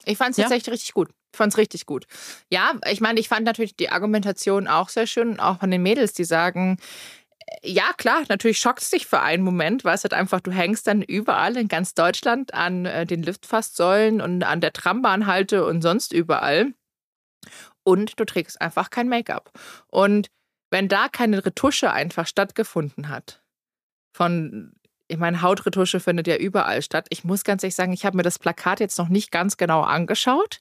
Ich 0.05 0.19
fand 0.19 0.33
es 0.33 0.37
ja? 0.39 0.45
tatsächlich 0.45 0.73
richtig 0.73 0.95
gut. 0.95 1.11
Ich 1.33 1.39
fand 1.39 1.53
es 1.53 1.59
richtig 1.59 1.87
gut. 1.87 2.05
Ja, 2.51 2.75
ich 2.91 3.01
meine, 3.01 3.19
ich 3.19 3.29
fand 3.29 3.47
natürlich 3.47 3.75
die 3.75 3.89
Argumentation 3.89 4.69
auch 4.69 4.89
sehr 4.89 5.07
schön, 5.07 5.41
auch 5.41 5.61
von 5.61 5.71
den 5.71 5.83
Mädels, 5.83 6.13
die 6.13 6.25
sagen, 6.25 6.79
ja, 7.63 7.93
klar, 7.97 8.23
natürlich 8.29 8.59
schockt 8.59 8.83
es 8.83 8.91
dich 8.91 9.07
für 9.07 9.21
einen 9.21 9.43
Moment, 9.43 9.85
weil 9.85 9.95
es 9.95 10.05
halt 10.05 10.15
einfach, 10.15 10.41
du 10.41 10.51
hängst 10.51 10.87
dann 10.87 11.03
überall 11.03 11.57
in 11.57 11.69
ganz 11.69 11.95
Deutschland 11.95 12.55
an 12.55 12.87
äh, 12.87 13.07
den 13.07 13.23
Liftfasssäulen 13.23 14.21
und 14.21 14.43
an 14.43 14.61
der 14.61 14.73
Trambahnhalte 14.73 15.65
und 15.65 15.83
sonst 15.83 16.13
überall. 16.13 16.75
Und 17.85 18.19
du 18.19 18.25
trägst 18.25 18.61
einfach 18.61 18.91
kein 18.91 19.09
Make-up. 19.09 19.51
Und 19.89 20.29
wenn 20.71 20.89
da 20.89 21.09
keine 21.09 21.45
Retusche 21.45 21.93
einfach 21.93 22.27
stattgefunden 22.27 23.09
hat, 23.09 23.43
von 24.15 24.75
ich 25.09 25.19
meine, 25.19 25.43
Hautretusche 25.43 26.01
findet 26.01 26.27
ja 26.27 26.37
überall 26.37 26.81
statt. 26.83 27.07
Ich 27.11 27.25
muss 27.25 27.45
ganz 27.45 27.63
ehrlich 27.63 27.75
sagen, 27.75 27.93
ich 27.93 28.07
habe 28.07 28.17
mir 28.17 28.23
das 28.23 28.39
Plakat 28.39 28.81
jetzt 28.81 28.99
noch 28.99 29.09
nicht 29.09 29.31
ganz 29.31 29.57
genau 29.57 29.83
angeschaut. 29.83 30.61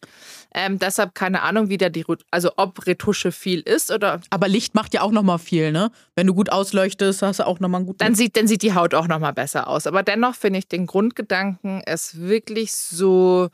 Ähm, 0.54 0.78
deshalb 0.80 1.16
keine 1.16 1.42
Ahnung, 1.42 1.70
wie 1.70 1.78
da 1.78 1.90
die, 1.90 2.06
also 2.32 2.52
ob 2.58 2.86
Retusche 2.86 3.32
viel 3.32 3.62
ist 3.62 3.92
oder. 3.92 4.20
Aber 4.30 4.48
Licht 4.48 4.76
macht 4.76 4.94
ja 4.94 5.02
auch 5.02 5.12
nochmal 5.12 5.40
viel, 5.40 5.72
ne? 5.72 5.92
Wenn 6.16 6.28
du 6.28 6.34
gut 6.34 6.52
ausleuchtest, 6.52 7.22
hast 7.22 7.40
du 7.40 7.48
auch 7.48 7.60
nochmal 7.60 7.80
einen 7.80 7.88
guten. 7.88 8.00
Dann 8.00 8.16
sieht, 8.16 8.36
dann 8.36 8.48
sieht 8.48 8.62
die 8.62 8.74
Haut 8.74 8.94
auch 8.94 9.08
nochmal 9.08 9.34
besser 9.34 9.68
aus. 9.68 9.88
Aber 9.88 10.04
dennoch 10.04 10.36
finde 10.36 10.60
ich 10.60 10.68
den 10.68 10.86
Grundgedanken, 10.86 11.82
es 11.86 12.20
wirklich 12.20 12.74
so 12.74 13.50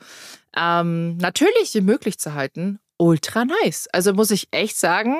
ähm, 0.56 1.16
natürlich 1.18 1.74
wie 1.74 1.80
möglich 1.80 2.18
zu 2.18 2.34
halten, 2.34 2.80
ultra 2.96 3.44
nice. 3.44 3.88
Also 3.92 4.12
muss 4.12 4.30
ich 4.30 4.48
echt 4.50 4.76
sagen, 4.76 5.16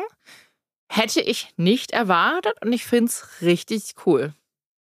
hätte 0.88 1.20
ich 1.20 1.50
nicht 1.56 1.92
erwartet 1.92 2.54
und 2.62 2.72
ich 2.72 2.84
finde 2.84 3.10
es 3.10 3.42
richtig 3.42 3.94
cool. 4.06 4.32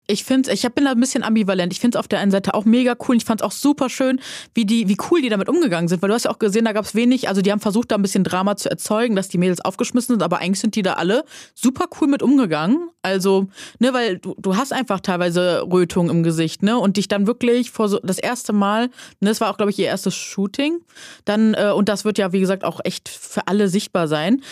Ich 0.08 0.24
finde, 0.24 0.52
ich 0.52 0.62
bin 0.62 0.84
da 0.84 0.92
ein 0.92 1.00
bisschen 1.00 1.24
ambivalent. 1.24 1.72
Ich 1.72 1.80
finde 1.80 1.96
es 1.96 2.00
auf 2.00 2.06
der 2.06 2.20
einen 2.20 2.30
Seite 2.30 2.54
auch 2.54 2.64
mega 2.64 2.96
cool. 3.08 3.16
Ich 3.16 3.24
fand 3.24 3.40
es 3.40 3.44
auch 3.44 3.50
super 3.50 3.88
schön, 3.90 4.20
wie 4.54 4.64
die, 4.64 4.88
wie 4.88 4.96
cool 5.10 5.20
die 5.20 5.28
damit 5.28 5.48
umgegangen 5.48 5.88
sind. 5.88 6.00
Weil 6.00 6.08
du 6.08 6.14
hast 6.14 6.26
ja 6.26 6.30
auch 6.30 6.38
gesehen, 6.38 6.64
da 6.64 6.72
gab 6.72 6.84
es 6.84 6.94
wenig, 6.94 7.28
also 7.28 7.42
die 7.42 7.50
haben 7.50 7.60
versucht, 7.60 7.90
da 7.90 7.96
ein 7.96 8.02
bisschen 8.02 8.22
Drama 8.22 8.56
zu 8.56 8.70
erzeugen, 8.70 9.16
dass 9.16 9.28
die 9.28 9.38
Mädels 9.38 9.60
aufgeschmissen 9.64 10.14
sind, 10.14 10.22
aber 10.22 10.38
eigentlich 10.38 10.60
sind 10.60 10.76
die 10.76 10.82
da 10.82 10.94
alle 10.94 11.24
super 11.54 11.86
cool 12.00 12.06
mit 12.06 12.22
umgegangen. 12.22 12.88
Also, 13.02 13.48
ne, 13.80 13.92
weil 13.92 14.18
du, 14.18 14.34
du 14.38 14.56
hast 14.56 14.72
einfach 14.72 15.00
teilweise 15.00 15.62
Rötung 15.62 16.08
im 16.08 16.22
Gesicht, 16.22 16.62
ne? 16.62 16.78
Und 16.78 16.96
dich 16.96 17.08
dann 17.08 17.26
wirklich 17.26 17.70
vor 17.70 17.88
so 17.88 17.98
das 18.00 18.18
erste 18.18 18.52
Mal, 18.52 18.86
ne, 19.20 19.28
das 19.28 19.40
war 19.40 19.50
auch, 19.50 19.56
glaube 19.56 19.70
ich, 19.70 19.78
ihr 19.78 19.86
erstes 19.86 20.14
Shooting. 20.14 20.80
Dann, 21.24 21.54
äh, 21.54 21.72
und 21.74 21.88
das 21.88 22.04
wird 22.04 22.18
ja, 22.18 22.32
wie 22.32 22.40
gesagt, 22.40 22.64
auch 22.64 22.80
echt 22.84 23.08
für 23.08 23.48
alle 23.48 23.68
sichtbar 23.68 24.06
sein. 24.06 24.42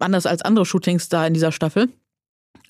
Anders 0.00 0.26
als 0.26 0.42
andere 0.42 0.66
Shootings 0.66 1.08
da 1.08 1.26
in 1.26 1.34
dieser 1.34 1.52
Staffel 1.52 1.88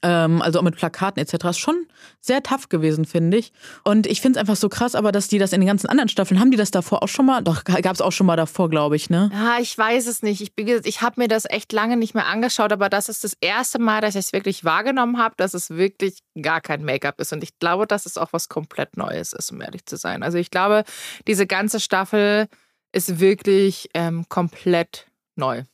ähm, 0.03 0.43
also 0.43 0.59
auch 0.59 0.62
mit 0.62 0.77
Plakaten 0.77 1.21
etc. 1.21 1.47
ist 1.47 1.59
schon 1.59 1.87
sehr 2.21 2.43
tough 2.43 2.69
gewesen, 2.69 3.05
finde 3.05 3.38
ich. 3.38 3.53
Und 3.85 4.07
ich 4.07 4.21
finde 4.21 4.38
es 4.38 4.41
einfach 4.41 4.57
so 4.57 4.69
krass, 4.69 4.95
aber 4.95 5.12
dass 5.12 5.29
die 5.29 5.38
das 5.38 5.53
in 5.53 5.61
den 5.61 5.67
ganzen 5.67 5.88
anderen 5.88 6.09
Staffeln, 6.09 6.41
haben 6.41 6.51
die 6.51 6.57
das 6.57 6.71
davor 6.71 7.03
auch 7.03 7.09
schon 7.09 7.27
mal? 7.27 7.43
Doch, 7.43 7.64
gab 7.64 7.95
es 7.95 8.01
auch 8.01 8.12
schon 8.12 8.27
mal 8.27 8.37
davor, 8.37 8.71
glaube 8.71 8.97
ich, 8.97 9.11
ne? 9.11 9.31
Ja, 9.33 9.59
ich 9.61 9.77
weiß 9.77 10.07
es 10.07 10.23
nicht. 10.23 10.41
Ich, 10.41 10.53
ich 10.57 11.03
habe 11.03 11.21
mir 11.21 11.29
das 11.29 11.45
echt 11.49 11.73
lange 11.73 11.97
nicht 11.97 12.14
mehr 12.14 12.27
angeschaut, 12.27 12.73
aber 12.73 12.88
das 12.88 13.09
ist 13.09 13.25
das 13.25 13.37
erste 13.41 13.79
Mal, 13.79 14.01
dass 14.01 14.14
ich 14.14 14.27
es 14.27 14.33
wirklich 14.33 14.64
wahrgenommen 14.64 15.19
habe, 15.19 15.35
dass 15.37 15.55
es 15.55 15.71
wirklich 15.71 16.21
gar 16.41 16.61
kein 16.61 16.85
Make-up 16.85 17.21
ist. 17.21 17.33
Und 17.33 17.43
ich 17.43 17.59
glaube, 17.59 17.87
dass 17.87 18.07
es 18.07 18.19
auch 18.19 18.33
was 18.33 18.49
komplett 18.49 18.97
Neues 18.97 19.33
ist, 19.33 19.51
um 19.51 19.61
ehrlich 19.61 19.87
zu 19.87 19.97
sein. 19.97 20.23
Also 20.23 20.38
ich 20.38 20.51
glaube, 20.51 20.85
diese 21.27 21.47
ganze 21.47 21.81
Staffel 21.81 22.47
ist 22.93 23.21
wirklich 23.21 23.88
ähm, 23.95 24.27
komplett 24.29 25.07
neu. 25.37 25.64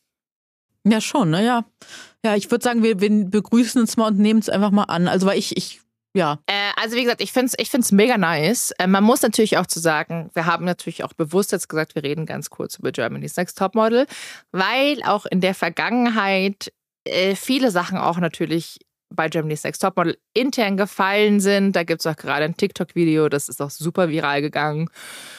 Ja, 0.86 1.00
schon, 1.00 1.30
ne? 1.30 1.44
Ja. 1.44 1.64
Ja, 2.24 2.36
ich 2.36 2.50
würde 2.50 2.64
sagen, 2.64 2.82
wir, 2.82 3.00
wir 3.00 3.10
begrüßen 3.30 3.80
uns 3.80 3.96
mal 3.96 4.08
und 4.08 4.18
nehmen 4.18 4.40
es 4.40 4.48
einfach 4.48 4.70
mal 4.70 4.84
an. 4.84 5.08
Also, 5.08 5.26
weil 5.26 5.38
ich, 5.38 5.56
ich 5.56 5.80
ja. 6.16 6.38
Äh, 6.46 6.70
also 6.80 6.96
wie 6.96 7.02
gesagt, 7.02 7.20
ich 7.20 7.32
finde 7.32 7.46
es 7.46 7.54
ich 7.58 7.70
find's 7.70 7.90
mega 7.90 8.16
nice. 8.16 8.70
Äh, 8.78 8.86
man 8.86 9.02
muss 9.02 9.22
natürlich 9.22 9.58
auch 9.58 9.66
zu 9.66 9.80
sagen, 9.80 10.30
wir 10.32 10.46
haben 10.46 10.64
natürlich 10.64 11.02
auch 11.02 11.12
bewusst 11.12 11.52
jetzt 11.52 11.68
gesagt, 11.68 11.94
wir 11.96 12.04
reden 12.04 12.24
ganz 12.24 12.50
kurz 12.50 12.78
über 12.78 12.92
Germany's 12.92 13.36
Next 13.36 13.58
Topmodel, 13.58 14.06
weil 14.52 15.02
auch 15.02 15.26
in 15.26 15.40
der 15.40 15.54
Vergangenheit 15.54 16.72
äh, 17.04 17.34
viele 17.34 17.70
Sachen 17.70 17.98
auch 17.98 18.18
natürlich 18.18 18.78
bei 19.10 19.28
Germany's 19.28 19.64
Next 19.64 19.82
Topmodel 19.82 20.16
intern 20.34 20.76
gefallen 20.76 21.40
sind. 21.40 21.74
Da 21.74 21.82
gibt 21.82 22.00
es 22.00 22.06
auch 22.06 22.16
gerade 22.16 22.44
ein 22.44 22.56
TikTok-Video, 22.56 23.28
das 23.28 23.48
ist 23.48 23.60
auch 23.60 23.70
super 23.70 24.08
viral 24.08 24.40
gegangen. 24.40 24.88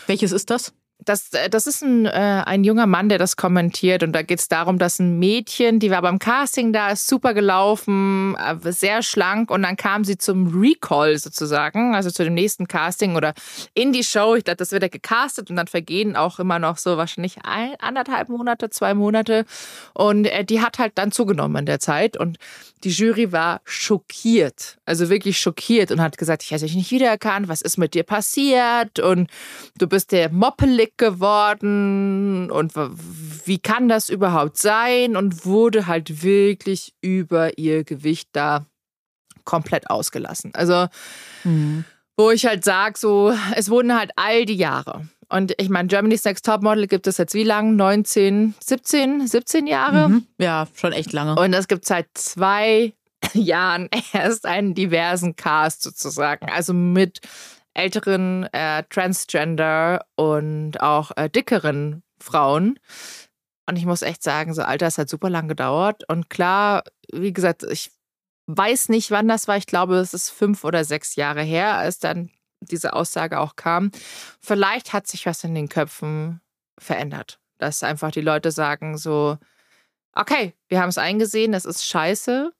Welches 0.08 0.34
ist 0.34 0.50
das? 0.50 0.74
Das, 1.04 1.34
äh, 1.34 1.50
das 1.50 1.68
ist 1.68 1.84
ein, 1.84 2.06
äh, 2.06 2.44
ein 2.46 2.64
junger 2.64 2.88
Mann, 2.88 3.10
der 3.10 3.18
das 3.18 3.36
kommentiert. 3.36 4.02
Und 4.02 4.14
da 4.14 4.22
geht 4.22 4.40
es 4.40 4.48
darum, 4.48 4.80
dass 4.80 5.00
ein 5.00 5.20
Mädchen, 5.20 5.80
die 5.80 5.92
war 5.92 6.02
beim 6.02 6.20
Casting 6.20 6.72
da, 6.72 6.90
ist 6.90 7.08
super 7.08 7.34
gelaufen, 7.34 8.36
äh, 8.36 8.72
sehr 8.72 9.04
schlank. 9.04 9.52
Und 9.52 9.64
dann 9.64 9.76
kam 9.76 10.04
sie 10.04 10.18
zum 10.18 10.48
Recall 10.60 11.18
sozusagen, 11.18 11.96
also 11.96 12.10
zu 12.12 12.24
dem 12.24 12.34
nächsten 12.34 12.68
Casting 12.68 13.16
oder 13.16 13.34
in 13.74 13.92
die 13.92 14.04
Show. 14.04 14.36
Ich 14.36 14.46
glaube, 14.46 14.58
das 14.58 14.72
wird 14.72 14.84
ja 14.84 14.90
gecastet 14.90 15.50
und 15.50 15.58
dann 15.58 15.68
vergehen 15.68 16.16
auch 16.16 16.40
immer 16.40 16.60
noch 16.60 16.78
so 16.78 16.98
wahrscheinlich 16.98 17.38
ein, 17.44 17.76
anderthalb 17.80 18.30
Monate, 18.30 18.70
zwei 18.70 18.94
Monate. 18.94 19.46
Und 19.94 20.26
äh, 20.26 20.46
die 20.46 20.62
hat 20.62 20.80
halt 20.80 20.94
dann 20.96 21.12
zugenommen 21.12 21.58
in 21.58 21.66
der 21.66 21.80
Zeit. 21.80 22.16
Und 22.18 22.38
die 22.86 22.92
Jury 22.92 23.32
war 23.32 23.62
schockiert, 23.66 24.78
also 24.86 25.10
wirklich 25.10 25.40
schockiert 25.40 25.92
und 25.92 26.02
hat 26.02 26.18
gesagt, 26.20 26.44
ich 26.44 26.52
hätte 26.52 26.66
dich 26.66 26.76
nicht 26.76 26.92
wiedererkannt, 26.92 27.48
was 27.48 27.62
ist 27.62 27.78
mit 27.78 27.96
dir 27.96 28.04
passiert? 28.04 29.00
Und 29.00 29.30
du 29.78 29.88
bist 29.88 30.12
der 30.12 30.32
moppelig 30.32 30.85
geworden 30.98 32.50
und 32.52 32.74
wie 32.76 33.60
kann 33.60 33.90
das 33.90 34.10
überhaupt 34.10 34.58
sein? 34.58 35.16
Und 35.16 35.46
wurde 35.46 35.88
halt 35.88 36.24
wirklich 36.24 36.94
über 37.02 37.58
ihr 37.58 37.84
Gewicht 37.84 38.30
da 38.34 38.66
komplett 39.44 39.90
ausgelassen. 39.90 40.52
Also, 40.56 40.88
mhm. 41.44 41.86
wo 42.18 42.32
ich 42.32 42.46
halt 42.46 42.64
sage, 42.64 42.98
so, 42.98 43.34
es 43.56 43.70
wurden 43.70 43.96
halt 43.96 44.12
all 44.16 44.46
die 44.46 44.56
Jahre 44.56 45.08
und 45.30 45.54
ich 45.58 45.70
meine, 45.70 45.88
Germany's 45.88 46.24
Next 46.24 46.46
Topmodel 46.46 46.88
gibt 46.88 47.08
es 47.08 47.18
jetzt 47.18 47.34
wie 47.34 47.44
lange? 47.44 47.74
19, 47.74 48.54
17, 48.60 49.28
17 49.28 49.68
Jahre? 49.68 50.10
Mhm. 50.10 50.28
Ja, 50.38 50.68
schon 50.76 50.94
echt 50.94 51.14
lange. 51.14 51.36
Und 51.36 51.54
es 51.54 51.68
gibt 51.68 51.86
seit 51.86 52.08
zwei 52.14 52.94
Jahren 53.34 53.90
erst 54.14 54.46
einen 54.46 54.76
diversen 54.76 55.36
Cast 55.36 55.82
sozusagen. 55.82 56.48
Also 56.50 56.74
mit 56.74 57.22
älteren 57.76 58.52
äh, 58.54 58.84
Transgender 58.90 60.06
und 60.16 60.82
auch 60.82 61.12
äh, 61.16 61.30
dickeren 61.30 62.04
Frauen. 62.20 62.80
Und 63.68 63.78
ich 63.78 63.86
muss 63.86 64.02
echt 64.02 64.24
sagen, 64.24 64.54
so 64.54 64.62
Alter, 64.62 64.88
es 64.88 64.98
hat 64.98 65.10
super 65.10 65.30
lang 65.30 65.48
gedauert. 65.48 66.04
Und 66.08 66.30
klar, 66.30 66.84
wie 67.12 67.34
gesagt, 67.34 67.64
ich 67.64 67.92
weiß 68.48 68.90
nicht, 68.90 69.12
wann 69.12 69.28
das 69.28 69.48
war. 69.48 69.58
Ich 69.58 69.68
glaube, 69.68 69.96
es 69.96 70.14
ist 70.14 70.30
fünf 70.30 70.64
oder 70.64 70.84
sechs 70.84 71.16
Jahre 71.16 71.42
her, 71.42 71.76
als 71.76 72.00
dann 72.00 72.30
diese 72.62 72.94
Aussage 72.94 73.40
auch 73.40 73.56
kam. 73.56 73.92
Vielleicht 74.40 74.94
hat 74.94 75.08
sich 75.08 75.26
was 75.26 75.44
in 75.44 75.56
den 75.56 75.70
Köpfen 75.70 76.42
verändert. 76.78 77.40
Dass 77.58 77.84
einfach 77.84 78.12
die 78.12 78.22
Leute 78.22 78.52
sagen 78.52 78.98
so, 78.98 79.38
okay, 80.14 80.54
wir 80.68 80.82
haben 80.82 80.90
es 80.90 80.98
eingesehen, 80.98 81.52
das 81.52 81.66
ist 81.66 81.86
scheiße. 81.86 82.52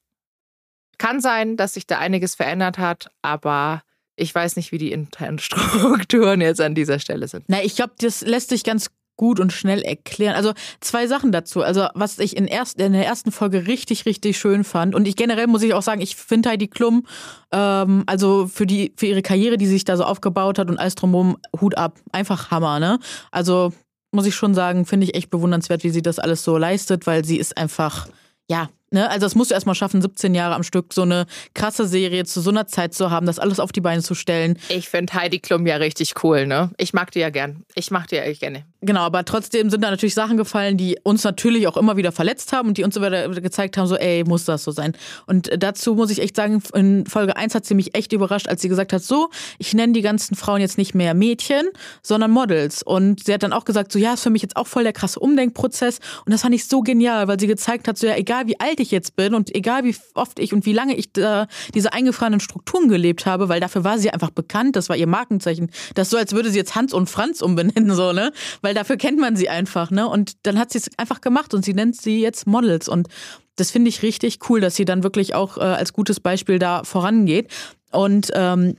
Kann 0.98 1.20
sein, 1.20 1.56
dass 1.56 1.74
sich 1.74 1.86
da 1.86 1.98
einiges 1.98 2.34
verändert 2.34 2.78
hat, 2.78 3.10
aber 3.22 3.82
ich 4.16 4.34
weiß 4.34 4.56
nicht, 4.56 4.72
wie 4.72 4.78
die 4.78 4.92
internen 4.92 5.38
Strukturen 5.38 6.40
jetzt 6.40 6.60
an 6.60 6.74
dieser 6.74 6.98
Stelle 6.98 7.28
sind. 7.28 7.44
Na, 7.48 7.62
ich 7.62 7.76
glaube, 7.76 7.92
das 7.98 8.22
lässt 8.22 8.48
sich 8.48 8.64
ganz 8.64 8.90
gut 9.16 9.40
und 9.40 9.52
schnell 9.52 9.82
erklären. 9.82 10.34
Also 10.34 10.52
zwei 10.80 11.06
Sachen 11.06 11.32
dazu. 11.32 11.62
Also 11.62 11.88
was 11.94 12.18
ich 12.18 12.36
in, 12.36 12.46
erst, 12.46 12.78
in 12.78 12.92
der 12.92 13.06
ersten 13.06 13.32
Folge 13.32 13.66
richtig, 13.66 14.06
richtig 14.06 14.38
schön 14.38 14.62
fand. 14.62 14.94
Und 14.94 15.08
ich 15.08 15.16
generell 15.16 15.46
muss 15.46 15.62
ich 15.62 15.74
auch 15.74 15.82
sagen, 15.82 16.00
ich 16.00 16.16
finde 16.16 16.50
Heidi 16.50 16.68
Klum, 16.68 17.06
ähm, 17.52 18.04
also 18.06 18.46
für 18.46 18.66
die, 18.66 18.92
für 18.96 19.06
ihre 19.06 19.22
Karriere, 19.22 19.56
die 19.56 19.66
sich 19.66 19.84
da 19.84 19.96
so 19.96 20.04
aufgebaut 20.04 20.58
hat 20.58 20.68
und 20.68 20.78
alles 20.78 20.94
drumherum, 20.94 21.38
Hut 21.60 21.76
ab. 21.78 21.98
Einfach 22.12 22.50
Hammer, 22.50 22.78
ne? 22.78 22.98
Also 23.30 23.72
muss 24.12 24.26
ich 24.26 24.34
schon 24.34 24.54
sagen, 24.54 24.86
finde 24.86 25.06
ich 25.06 25.14
echt 25.14 25.30
bewundernswert, 25.30 25.82
wie 25.82 25.90
sie 25.90 26.02
das 26.02 26.18
alles 26.18 26.44
so 26.44 26.56
leistet, 26.56 27.06
weil 27.06 27.24
sie 27.24 27.38
ist 27.38 27.56
einfach, 27.56 28.08
ja, 28.48 28.68
Ne? 28.90 29.10
Also 29.10 29.26
das 29.26 29.34
musst 29.34 29.50
du 29.50 29.54
erstmal 29.54 29.74
schaffen, 29.74 30.00
17 30.00 30.34
Jahre 30.34 30.54
am 30.54 30.62
Stück 30.62 30.94
so 30.94 31.02
eine 31.02 31.26
krasse 31.54 31.86
Serie 31.86 32.24
zu 32.24 32.40
so 32.40 32.50
einer 32.50 32.66
Zeit 32.68 32.94
zu 32.94 33.10
haben, 33.10 33.26
das 33.26 33.40
alles 33.40 33.58
auf 33.58 33.72
die 33.72 33.80
Beine 33.80 34.02
zu 34.02 34.14
stellen. 34.14 34.58
Ich 34.68 34.88
finde 34.88 35.12
Heidi 35.14 35.40
Klum 35.40 35.66
ja 35.66 35.76
richtig 35.76 36.22
cool, 36.22 36.46
ne? 36.46 36.70
Ich 36.78 36.92
mag 36.92 37.10
die 37.10 37.18
ja 37.18 37.30
gern. 37.30 37.64
Ich 37.74 37.90
mag 37.90 38.06
die 38.08 38.14
ja 38.14 38.22
echt 38.22 38.40
gerne. 38.40 38.64
Genau, 38.82 39.00
aber 39.00 39.24
trotzdem 39.24 39.70
sind 39.70 39.82
da 39.82 39.90
natürlich 39.90 40.14
Sachen 40.14 40.36
gefallen, 40.36 40.76
die 40.76 40.98
uns 41.02 41.24
natürlich 41.24 41.66
auch 41.66 41.76
immer 41.76 41.96
wieder 41.96 42.12
verletzt 42.12 42.52
haben 42.52 42.68
und 42.68 42.78
die 42.78 42.84
uns 42.84 42.96
immer 42.96 43.08
wieder 43.08 43.40
gezeigt 43.40 43.76
haben, 43.76 43.88
so 43.88 43.96
ey, 43.96 44.22
muss 44.22 44.44
das 44.44 44.62
so 44.62 44.70
sein. 44.70 44.96
Und 45.26 45.50
dazu 45.58 45.96
muss 45.96 46.10
ich 46.10 46.20
echt 46.20 46.36
sagen, 46.36 46.62
in 46.72 47.06
Folge 47.06 47.36
1 47.36 47.56
hat 47.56 47.64
sie 47.64 47.74
mich 47.74 47.96
echt 47.96 48.12
überrascht, 48.12 48.46
als 48.46 48.62
sie 48.62 48.68
gesagt 48.68 48.92
hat, 48.92 49.02
so, 49.02 49.30
ich 49.58 49.74
nenne 49.74 49.92
die 49.92 50.02
ganzen 50.02 50.36
Frauen 50.36 50.60
jetzt 50.60 50.78
nicht 50.78 50.94
mehr 50.94 51.14
Mädchen, 51.14 51.66
sondern 52.02 52.30
Models. 52.30 52.84
Und 52.84 53.24
sie 53.24 53.34
hat 53.34 53.42
dann 53.42 53.52
auch 53.52 53.64
gesagt, 53.64 53.90
so 53.90 53.98
ja, 53.98 54.14
ist 54.14 54.22
für 54.22 54.30
mich 54.30 54.42
jetzt 54.42 54.56
auch 54.56 54.68
voll 54.68 54.84
der 54.84 54.92
krasse 54.92 55.18
Umdenkprozess. 55.18 55.98
Und 56.24 56.32
das 56.32 56.42
fand 56.42 56.54
ich 56.54 56.66
so 56.66 56.82
genial, 56.82 57.26
weil 57.26 57.40
sie 57.40 57.48
gezeigt 57.48 57.88
hat, 57.88 57.98
so 57.98 58.06
ja, 58.06 58.14
egal 58.14 58.46
wie 58.46 58.60
alt 58.60 58.75
alt 58.76 58.80
ich 58.80 58.90
jetzt 58.90 59.16
bin 59.16 59.34
und 59.34 59.54
egal 59.54 59.84
wie 59.84 59.96
oft 60.14 60.38
ich 60.38 60.52
und 60.52 60.66
wie 60.66 60.72
lange 60.72 60.94
ich 60.94 61.12
da 61.12 61.46
diese 61.74 61.92
eingefrorenen 61.92 62.40
Strukturen 62.40 62.88
gelebt 62.88 63.24
habe, 63.24 63.48
weil 63.48 63.60
dafür 63.60 63.84
war 63.84 63.98
sie 63.98 64.10
einfach 64.10 64.30
bekannt, 64.30 64.76
das 64.76 64.88
war 64.88 64.96
ihr 64.96 65.06
Markenzeichen. 65.06 65.70
Das 65.94 66.10
so, 66.10 66.16
als 66.16 66.32
würde 66.32 66.50
sie 66.50 66.58
jetzt 66.58 66.74
Hans 66.74 66.92
und 66.92 67.08
Franz 67.08 67.40
umbenennen, 67.40 67.94
so, 67.94 68.12
ne? 68.12 68.32
Weil 68.60 68.74
dafür 68.74 68.96
kennt 68.96 69.18
man 69.18 69.36
sie 69.36 69.48
einfach, 69.48 69.90
ne? 69.90 70.08
Und 70.08 70.34
dann 70.42 70.58
hat 70.58 70.72
sie 70.72 70.78
es 70.78 70.90
einfach 70.98 71.20
gemacht 71.20 71.54
und 71.54 71.64
sie 71.64 71.74
nennt 71.74 71.96
sie 71.96 72.20
jetzt 72.20 72.46
Models 72.46 72.88
und 72.88 73.08
das 73.56 73.70
finde 73.70 73.88
ich 73.88 74.02
richtig 74.02 74.38
cool, 74.50 74.60
dass 74.60 74.76
sie 74.76 74.84
dann 74.84 75.02
wirklich 75.02 75.34
auch 75.34 75.56
äh, 75.56 75.62
als 75.62 75.94
gutes 75.94 76.20
Beispiel 76.20 76.58
da 76.58 76.84
vorangeht. 76.84 77.50
Und 77.90 78.30
ähm, 78.34 78.76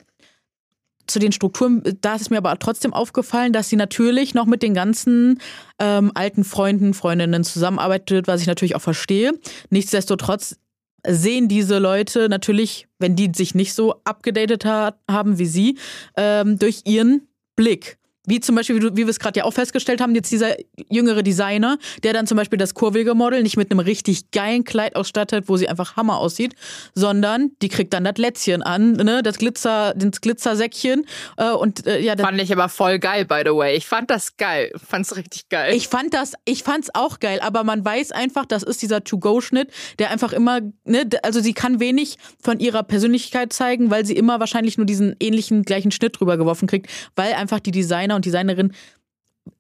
zu 1.07 1.19
den 1.19 1.31
Strukturen, 1.31 1.81
da 2.01 2.15
ist 2.15 2.29
mir 2.29 2.37
aber 2.37 2.57
trotzdem 2.59 2.93
aufgefallen, 2.93 3.53
dass 3.53 3.69
sie 3.69 3.75
natürlich 3.75 4.33
noch 4.33 4.45
mit 4.45 4.61
den 4.61 4.73
ganzen 4.73 5.39
ähm, 5.79 6.11
alten 6.13 6.43
Freunden, 6.43 6.93
Freundinnen 6.93 7.43
zusammenarbeitet, 7.43 8.27
was 8.27 8.41
ich 8.41 8.47
natürlich 8.47 8.75
auch 8.75 8.81
verstehe. 8.81 9.33
Nichtsdestotrotz 9.69 10.57
sehen 11.05 11.47
diese 11.47 11.79
Leute 11.79 12.27
natürlich, 12.29 12.87
wenn 12.99 13.15
die 13.15 13.31
sich 13.33 13.55
nicht 13.55 13.73
so 13.73 13.95
abgedatet 14.03 14.65
ha 14.65 14.95
haben 15.09 15.39
wie 15.39 15.45
sie, 15.45 15.77
ähm, 16.15 16.59
durch 16.59 16.81
ihren 16.85 17.27
Blick. 17.55 17.97
Wie 18.27 18.39
zum 18.39 18.55
Beispiel, 18.55 18.81
wie, 18.81 18.91
wie 18.91 19.05
wir 19.05 19.09
es 19.09 19.19
gerade 19.19 19.39
ja 19.39 19.45
auch 19.45 19.53
festgestellt 19.53 20.01
haben, 20.01 20.13
jetzt 20.13 20.31
dieser 20.31 20.55
jüngere 20.89 21.23
Designer, 21.23 21.77
der 22.03 22.13
dann 22.13 22.27
zum 22.27 22.37
Beispiel 22.37 22.59
das 22.59 22.73
kurvige 22.73 23.15
Model 23.15 23.41
nicht 23.41 23.57
mit 23.57 23.71
einem 23.71 23.79
richtig 23.79 24.31
geilen 24.31 24.65
Kleid 24.65 24.95
ausstattet, 24.95 25.45
wo 25.47 25.57
sie 25.57 25.69
einfach 25.69 25.95
Hammer 25.95 26.17
aussieht, 26.17 26.53
sondern 26.93 27.51
die 27.61 27.69
kriegt 27.69 27.93
dann 27.93 28.03
das 28.03 28.17
Lätzchen 28.17 28.61
an, 28.61 28.93
ne, 28.93 29.23
das 29.23 29.37
Glitzer, 29.37 29.93
das 29.95 30.21
Glitzersäckchen 30.21 31.05
äh, 31.37 31.51
und 31.51 31.87
äh, 31.87 31.99
ja. 32.01 32.15
Das 32.15 32.25
fand 32.25 32.41
ich 32.41 32.51
aber 32.51 32.67
voll 32.69 32.99
geil, 32.99 33.25
by 33.25 33.41
the 33.45 33.51
way. 33.51 33.75
Ich 33.77 33.87
fand 33.87 34.09
das 34.09 34.35
geil, 34.35 34.71
fand's 34.75 35.15
richtig 35.15 35.47
geil. 35.49 35.73
Ich 35.73 35.87
fand 35.87 36.13
das, 36.13 36.33
ich 36.43 36.63
fand's 36.63 36.89
auch 36.93 37.19
geil, 37.19 37.39
aber 37.41 37.63
man 37.63 37.83
weiß 37.83 38.11
einfach, 38.11 38.45
das 38.45 38.63
ist 38.63 38.81
dieser 38.81 39.03
To-Go-Schnitt, 39.03 39.71
der 39.99 40.11
einfach 40.11 40.33
immer, 40.33 40.59
ne, 40.83 41.09
also 41.23 41.39
sie 41.39 41.53
kann 41.53 41.79
wenig 41.79 42.17
von 42.41 42.59
ihrer 42.59 42.83
Persönlichkeit 42.83 43.53
zeigen, 43.53 43.89
weil 43.89 44.05
sie 44.05 44.17
immer 44.17 44.41
wahrscheinlich 44.41 44.77
nur 44.77 44.85
diesen 44.85 45.15
ähnlichen 45.21 45.63
gleichen 45.63 45.91
Schnitt 45.91 46.19
drüber 46.19 46.35
geworfen 46.35 46.67
kriegt, 46.67 46.87
weil 47.15 47.33
einfach 47.33 47.61
die 47.61 47.71
Designer 47.71 48.16
und 48.17 48.25
Designerin 48.25 48.73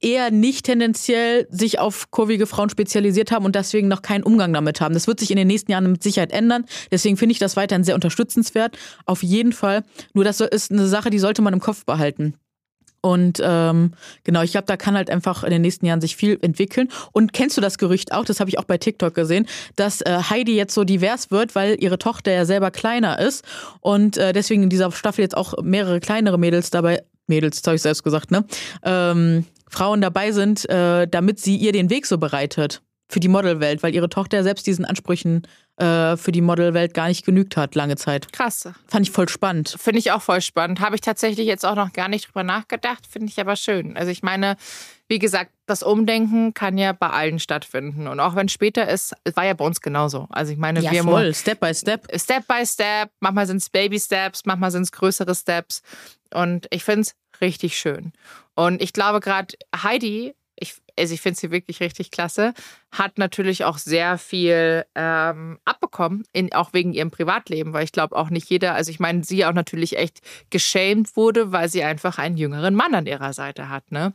eher 0.01 0.31
nicht 0.31 0.65
tendenziell 0.65 1.47
sich 1.49 1.79
auf 1.79 2.11
kurvige 2.11 2.45
Frauen 2.45 2.69
spezialisiert 2.69 3.31
haben 3.31 3.45
und 3.45 3.55
deswegen 3.55 3.87
noch 3.87 4.01
keinen 4.01 4.23
Umgang 4.23 4.53
damit 4.53 4.81
haben. 4.81 4.93
Das 4.93 5.07
wird 5.07 5.19
sich 5.19 5.31
in 5.31 5.37
den 5.37 5.47
nächsten 5.47 5.71
Jahren 5.71 5.91
mit 5.91 6.03
Sicherheit 6.03 6.31
ändern. 6.31 6.65
Deswegen 6.91 7.17
finde 7.17 7.33
ich 7.33 7.39
das 7.39 7.55
weiterhin 7.55 7.83
sehr 7.83 7.95
unterstützenswert. 7.95 8.77
Auf 9.05 9.23
jeden 9.23 9.53
Fall. 9.53 9.83
Nur 10.13 10.23
das 10.23 10.39
ist 10.41 10.71
eine 10.71 10.87
Sache, 10.87 11.09
die 11.09 11.19
sollte 11.19 11.41
man 11.41 11.53
im 11.53 11.59
Kopf 11.59 11.85
behalten. 11.85 12.35
Und 12.99 13.39
ähm, 13.43 13.93
genau, 14.23 14.41
ich 14.41 14.51
glaube, 14.51 14.65
da 14.65 14.75
kann 14.75 14.95
halt 14.95 15.09
einfach 15.09 15.43
in 15.43 15.51
den 15.51 15.61
nächsten 15.61 15.85
Jahren 15.85 16.01
sich 16.01 16.15
viel 16.15 16.37
entwickeln. 16.41 16.89
Und 17.13 17.31
kennst 17.31 17.55
du 17.55 17.61
das 17.61 17.77
Gerücht 17.77 18.11
auch, 18.11 18.25
das 18.25 18.39
habe 18.39 18.49
ich 18.49 18.59
auch 18.59 18.63
bei 18.65 18.77
TikTok 18.77 19.13
gesehen, 19.13 19.45
dass 19.75 20.01
äh, 20.01 20.19
Heidi 20.29 20.55
jetzt 20.55 20.73
so 20.73 20.83
divers 20.83 21.31
wird, 21.31 21.55
weil 21.55 21.77
ihre 21.79 21.99
Tochter 21.99 22.33
ja 22.33 22.43
selber 22.43 22.71
kleiner 22.71 23.19
ist 23.19 23.45
und 23.81 24.17
äh, 24.17 24.33
deswegen 24.33 24.63
in 24.63 24.69
dieser 24.69 24.91
Staffel 24.91 25.21
jetzt 25.21 25.37
auch 25.37 25.53
mehrere 25.61 25.99
kleinere 25.99 26.39
Mädels 26.39 26.69
dabei, 26.71 27.03
Mädels, 27.27 27.61
das 27.61 27.67
habe 27.67 27.75
ich 27.75 27.81
selbst 27.81 28.03
gesagt, 28.03 28.31
ne? 28.31 28.45
Ähm, 28.83 29.45
Frauen 29.69 30.01
dabei 30.01 30.31
sind, 30.31 30.69
äh, 30.69 31.07
damit 31.07 31.39
sie 31.39 31.57
ihr 31.57 31.71
den 31.71 31.89
Weg 31.89 32.05
so 32.05 32.17
bereitet 32.17 32.81
für 33.09 33.19
die 33.19 33.27
Modelwelt, 33.29 33.83
weil 33.83 33.95
ihre 33.95 34.09
Tochter 34.09 34.43
selbst 34.43 34.67
diesen 34.67 34.83
Ansprüchen 34.83 35.47
äh, 35.77 36.17
für 36.17 36.31
die 36.31 36.41
Modelwelt 36.41 36.93
gar 36.93 37.07
nicht 37.07 37.25
genügt 37.25 37.55
hat, 37.55 37.75
lange 37.75 37.95
Zeit. 37.95 38.31
Krass. 38.33 38.67
Fand 38.87 39.07
ich 39.07 39.11
voll 39.11 39.29
spannend. 39.29 39.75
Finde 39.79 39.99
ich 39.99 40.11
auch 40.11 40.21
voll 40.21 40.41
spannend. 40.41 40.81
Habe 40.81 40.95
ich 40.95 41.01
tatsächlich 41.01 41.47
jetzt 41.47 41.65
auch 41.65 41.75
noch 41.75 41.93
gar 41.93 42.09
nicht 42.09 42.27
drüber 42.27 42.43
nachgedacht, 42.43 43.05
finde 43.07 43.29
ich 43.29 43.39
aber 43.39 43.55
schön. 43.55 43.95
Also 43.95 44.11
ich 44.11 44.23
meine, 44.23 44.57
wie 45.07 45.19
gesagt, 45.19 45.51
das 45.67 45.83
Umdenken 45.83 46.53
kann 46.53 46.77
ja 46.77 46.91
bei 46.91 47.09
allen 47.09 47.39
stattfinden. 47.39 48.07
Und 48.07 48.19
auch 48.19 48.35
wenn 48.35 48.49
später 48.49 48.89
ist, 48.89 49.13
es 49.23 49.35
war 49.35 49.45
ja 49.45 49.53
bei 49.53 49.65
uns 49.65 49.79
genauso. 49.79 50.27
Also 50.29 50.51
ich 50.51 50.57
meine, 50.57 50.81
ja, 50.81 50.91
wir 50.91 51.03
voll, 51.03 51.33
Step 51.33 51.59
by 51.59 51.73
Step. 51.73 52.07
Step 52.19 52.45
by 52.47 52.65
Step, 52.65 53.11
manchmal 53.19 53.47
sind 53.47 53.57
es 53.57 53.69
Baby 53.69 53.99
Steps, 53.99 54.45
manchmal 54.45 54.71
sind 54.71 54.83
es 54.83 54.91
größere 54.91 55.33
Steps. 55.33 55.81
Und 56.33 56.67
ich 56.71 56.83
finde 56.83 57.01
es 57.01 57.15
richtig 57.41 57.77
schön. 57.77 58.13
Und 58.55 58.81
ich 58.81 58.93
glaube 58.93 59.19
gerade 59.19 59.55
Heidi 59.75 60.33
ich, 60.59 60.75
also 60.97 61.13
ich 61.13 61.21
finde 61.21 61.39
sie 61.39 61.51
wirklich 61.51 61.79
richtig 61.79 62.11
klasse, 62.11 62.53
hat 62.91 63.17
natürlich 63.17 63.63
auch 63.63 63.77
sehr 63.77 64.17
viel 64.17 64.85
ähm, 64.95 65.59
abbekommen, 65.65 66.23
in, 66.33 66.51
auch 66.53 66.73
wegen 66.73 66.93
ihrem 66.93 67.11
Privatleben, 67.11 67.73
weil 67.73 67.83
ich 67.83 67.91
glaube 67.91 68.15
auch 68.15 68.29
nicht 68.29 68.49
jeder, 68.49 68.73
also 68.73 68.91
ich 68.91 68.99
meine, 68.99 69.23
sie 69.23 69.45
auch 69.45 69.53
natürlich 69.53 69.97
echt 69.97 70.19
geschämt 70.49 71.15
wurde, 71.15 71.51
weil 71.51 71.69
sie 71.69 71.83
einfach 71.83 72.17
einen 72.17 72.37
jüngeren 72.37 72.75
Mann 72.75 72.95
an 72.95 73.05
ihrer 73.05 73.33
Seite 73.33 73.69
hat, 73.69 73.91
ne? 73.91 74.13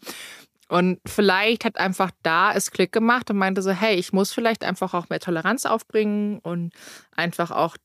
Und 0.68 1.01
vielleicht 1.07 1.66
hat 1.66 1.77
einfach 1.77 2.11
da 2.22 2.55
es 2.55 2.70
Klick 2.70 2.92
gemacht 2.92 3.31
und 3.31 3.37
meinte 3.37 3.61
so, 3.61 3.72
hey, 3.72 3.94
ich 3.96 4.14
muss 4.14 4.33
vielleicht 4.33 4.64
einfach 4.64 4.94
auch 4.94 5.11
mehr 5.11 5.20
Toleranz 5.20 5.66
aufbringen 5.66 6.38
und 6.38 6.72
einfach 7.14 7.51
auch 7.51 7.77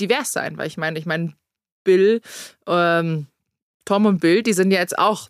divers 0.00 0.32
sein, 0.32 0.56
weil 0.56 0.66
ich 0.66 0.78
meine, 0.78 0.98
ich 0.98 1.04
meine, 1.04 1.34
Bill, 1.84 2.22
ähm, 2.66 3.26
Tom 3.90 4.06
und 4.06 4.20
Bill, 4.20 4.44
die 4.44 4.52
sind 4.52 4.70
ja 4.70 4.78
jetzt 4.78 4.96
auch 4.96 5.28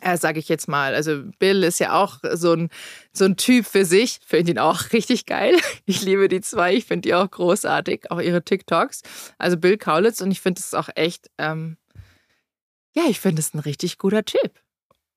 äh, 0.00 0.16
sage 0.16 0.40
ich 0.40 0.48
jetzt 0.48 0.68
mal. 0.68 0.94
Also 0.94 1.22
Bill 1.38 1.62
ist 1.62 1.80
ja 1.80 1.92
auch 1.92 2.18
so 2.32 2.54
ein, 2.54 2.70
so 3.12 3.26
ein 3.26 3.36
Typ 3.36 3.66
für 3.66 3.84
sich. 3.84 4.20
Finde 4.24 4.52
ihn 4.52 4.58
auch 4.58 4.90
richtig 4.92 5.26
geil. 5.26 5.54
Ich 5.84 6.00
liebe 6.00 6.28
die 6.28 6.40
zwei. 6.40 6.74
Ich 6.74 6.86
finde 6.86 7.02
die 7.02 7.14
auch 7.14 7.30
großartig. 7.30 8.10
Auch 8.10 8.20
ihre 8.20 8.42
TikToks. 8.42 9.02
Also 9.36 9.58
Bill 9.58 9.76
Kaulitz. 9.76 10.22
Und 10.22 10.30
ich 10.30 10.40
finde 10.40 10.60
es 10.60 10.72
auch 10.72 10.88
echt, 10.94 11.30
ähm, 11.36 11.76
ja, 12.96 13.02
ich 13.06 13.20
finde 13.20 13.40
es 13.40 13.52
ein 13.52 13.58
richtig 13.58 13.98
guter 13.98 14.24
Typ. 14.24 14.63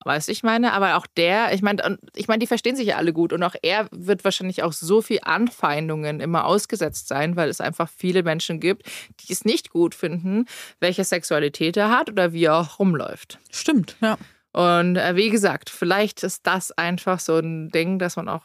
Weißt 0.07 0.29
du, 0.29 0.31
ich 0.31 0.41
meine, 0.41 0.71
aber 0.71 0.95
auch 0.95 1.05
der, 1.05 1.53
ich 1.53 1.61
meine, 1.61 1.97
ich 2.15 2.29
meine, 2.29 2.39
die 2.39 2.47
verstehen 2.47 2.77
sich 2.77 2.87
ja 2.87 2.95
alle 2.95 3.11
gut 3.11 3.33
und 3.33 3.43
auch 3.43 3.55
er 3.61 3.89
wird 3.91 4.23
wahrscheinlich 4.23 4.63
auch 4.63 4.71
so 4.71 5.01
viel 5.01 5.19
Anfeindungen 5.21 6.21
immer 6.21 6.45
ausgesetzt 6.45 7.09
sein, 7.09 7.35
weil 7.35 7.49
es 7.49 7.59
einfach 7.59 7.89
viele 7.93 8.23
Menschen 8.23 8.61
gibt, 8.61 8.83
die 9.19 9.33
es 9.33 9.43
nicht 9.43 9.69
gut 9.69 9.93
finden, 9.93 10.45
welche 10.79 11.03
Sexualität 11.03 11.75
er 11.75 11.91
hat 11.91 12.09
oder 12.09 12.31
wie 12.31 12.45
er 12.45 12.55
auch 12.55 12.79
rumläuft. 12.79 13.37
Stimmt, 13.51 13.97
ja. 13.99 14.17
Und 14.53 14.95
äh, 14.95 15.17
wie 15.17 15.29
gesagt, 15.29 15.69
vielleicht 15.69 16.23
ist 16.23 16.47
das 16.47 16.71
einfach 16.71 17.19
so 17.19 17.37
ein 17.37 17.69
Ding, 17.69 17.99
dass 17.99 18.15
man 18.15 18.29
auch, 18.29 18.43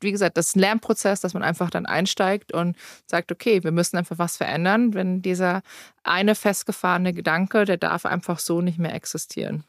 wie 0.00 0.10
gesagt, 0.10 0.38
das 0.38 0.48
ist 0.48 0.56
ein 0.56 0.60
Lernprozess, 0.60 1.20
dass 1.20 1.34
man 1.34 1.42
einfach 1.42 1.68
dann 1.68 1.84
einsteigt 1.84 2.54
und 2.54 2.78
sagt, 3.06 3.30
okay, 3.30 3.62
wir 3.62 3.72
müssen 3.72 3.98
einfach 3.98 4.16
was 4.16 4.38
verändern, 4.38 4.94
wenn 4.94 5.20
dieser 5.20 5.60
eine 6.02 6.34
festgefahrene 6.34 7.12
Gedanke, 7.12 7.66
der 7.66 7.76
darf 7.76 8.06
einfach 8.06 8.38
so 8.38 8.62
nicht 8.62 8.78
mehr 8.78 8.94
existieren. 8.94 9.64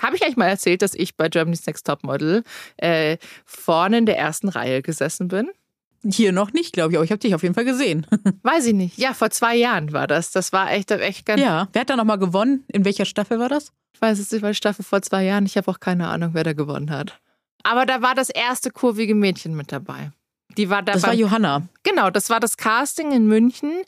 Habe 0.00 0.16
ich 0.16 0.22
eigentlich 0.22 0.36
mal 0.36 0.48
erzählt, 0.48 0.82
dass 0.82 0.94
ich 0.94 1.16
bei 1.16 1.28
Germany's 1.28 1.66
Next 1.66 1.86
Top 1.86 2.02
Model 2.02 2.44
äh, 2.78 3.18
vorne 3.44 3.98
in 3.98 4.06
der 4.06 4.18
ersten 4.18 4.48
Reihe 4.48 4.82
gesessen 4.82 5.28
bin? 5.28 5.50
Hier 6.04 6.32
noch 6.32 6.52
nicht, 6.52 6.72
glaube 6.72 6.92
ich, 6.92 6.96
aber 6.96 7.04
ich 7.04 7.12
habe 7.12 7.20
dich 7.20 7.34
auf 7.34 7.42
jeden 7.42 7.54
Fall 7.54 7.64
gesehen. 7.64 8.06
Weiß 8.42 8.66
ich 8.66 8.74
nicht. 8.74 8.98
Ja, 8.98 9.14
vor 9.14 9.30
zwei 9.30 9.54
Jahren 9.54 9.92
war 9.92 10.08
das. 10.08 10.32
Das 10.32 10.52
war 10.52 10.72
echt, 10.72 10.90
echt 10.90 11.26
ganz. 11.26 11.40
Ja, 11.40 11.68
wer 11.72 11.80
hat 11.80 11.90
da 11.90 11.96
nochmal 11.96 12.18
gewonnen? 12.18 12.64
In 12.68 12.84
welcher 12.84 13.04
Staffel 13.04 13.38
war 13.38 13.48
das? 13.48 13.72
Ich 13.94 14.02
weiß 14.02 14.18
es 14.18 14.32
nicht, 14.32 14.42
weil 14.42 14.54
Staffel 14.54 14.84
vor 14.84 15.02
zwei 15.02 15.24
Jahren. 15.24 15.46
Ich 15.46 15.56
habe 15.56 15.70
auch 15.70 15.78
keine 15.78 16.08
Ahnung, 16.08 16.30
wer 16.32 16.42
da 16.42 16.54
gewonnen 16.54 16.90
hat. 16.90 17.20
Aber 17.62 17.86
da 17.86 18.02
war 18.02 18.16
das 18.16 18.30
erste 18.30 18.70
kurvige 18.70 19.14
Mädchen 19.14 19.54
mit 19.54 19.70
dabei. 19.70 20.10
Die 20.56 20.68
war 20.70 20.82
dabei. 20.82 20.98
Das 20.98 21.02
war 21.04 21.14
Johanna. 21.14 21.68
Genau, 21.84 22.10
das 22.10 22.30
war 22.30 22.40
das 22.40 22.56
Casting 22.56 23.12
in 23.12 23.26
München. 23.26 23.82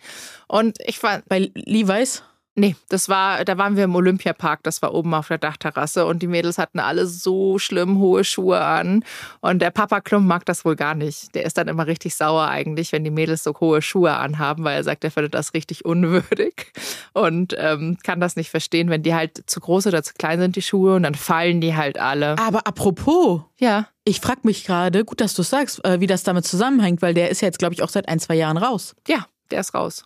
Und 0.46 0.78
ich 0.86 1.02
war. 1.02 1.22
Bei 1.28 1.50
Levi's? 1.54 2.22
Nee, 2.56 2.76
das 2.88 3.08
war, 3.08 3.44
da 3.44 3.58
waren 3.58 3.76
wir 3.76 3.82
im 3.84 3.96
Olympiapark, 3.96 4.62
das 4.62 4.80
war 4.80 4.94
oben 4.94 5.12
auf 5.12 5.26
der 5.26 5.38
Dachterrasse 5.38 6.06
und 6.06 6.22
die 6.22 6.28
Mädels 6.28 6.56
hatten 6.56 6.78
alle 6.78 7.06
so 7.06 7.58
schlimm 7.58 7.98
hohe 7.98 8.22
Schuhe 8.22 8.60
an. 8.60 9.04
Und 9.40 9.60
der 9.60 9.72
Papa 9.72 10.00
Klump 10.00 10.28
mag 10.28 10.46
das 10.46 10.64
wohl 10.64 10.76
gar 10.76 10.94
nicht. 10.94 11.34
Der 11.34 11.44
ist 11.44 11.58
dann 11.58 11.66
immer 11.66 11.88
richtig 11.88 12.14
sauer 12.14 12.46
eigentlich, 12.46 12.92
wenn 12.92 13.02
die 13.02 13.10
Mädels 13.10 13.42
so 13.42 13.54
hohe 13.58 13.82
Schuhe 13.82 14.14
anhaben, 14.14 14.62
weil 14.62 14.76
er 14.76 14.84
sagt, 14.84 15.02
er 15.02 15.10
findet 15.10 15.34
das 15.34 15.52
richtig 15.52 15.84
unwürdig 15.84 16.72
und 17.12 17.56
ähm, 17.58 17.98
kann 18.04 18.20
das 18.20 18.36
nicht 18.36 18.50
verstehen, 18.50 18.88
wenn 18.88 19.02
die 19.02 19.14
halt 19.14 19.42
zu 19.50 19.58
groß 19.58 19.88
oder 19.88 20.04
zu 20.04 20.14
klein 20.14 20.38
sind, 20.38 20.54
die 20.54 20.62
Schuhe, 20.62 20.94
und 20.94 21.02
dann 21.02 21.16
fallen 21.16 21.60
die 21.60 21.74
halt 21.74 21.98
alle. 21.98 22.38
Aber 22.38 22.68
apropos. 22.68 23.42
Ja. 23.58 23.88
Ich 24.04 24.20
frage 24.20 24.40
mich 24.44 24.64
gerade, 24.64 25.04
gut, 25.04 25.20
dass 25.20 25.34
du 25.34 25.42
sagst, 25.42 25.84
äh, 25.84 25.98
wie 25.98 26.06
das 26.06 26.22
damit 26.22 26.44
zusammenhängt, 26.44 27.02
weil 27.02 27.14
der 27.14 27.30
ist 27.30 27.40
ja 27.40 27.46
jetzt, 27.46 27.58
glaube 27.58 27.74
ich, 27.74 27.82
auch 27.82 27.88
seit 27.88 28.08
ein, 28.08 28.20
zwei 28.20 28.34
Jahren 28.34 28.58
raus. 28.58 28.94
Ja, 29.08 29.26
der 29.50 29.60
ist 29.60 29.74
raus. 29.74 30.04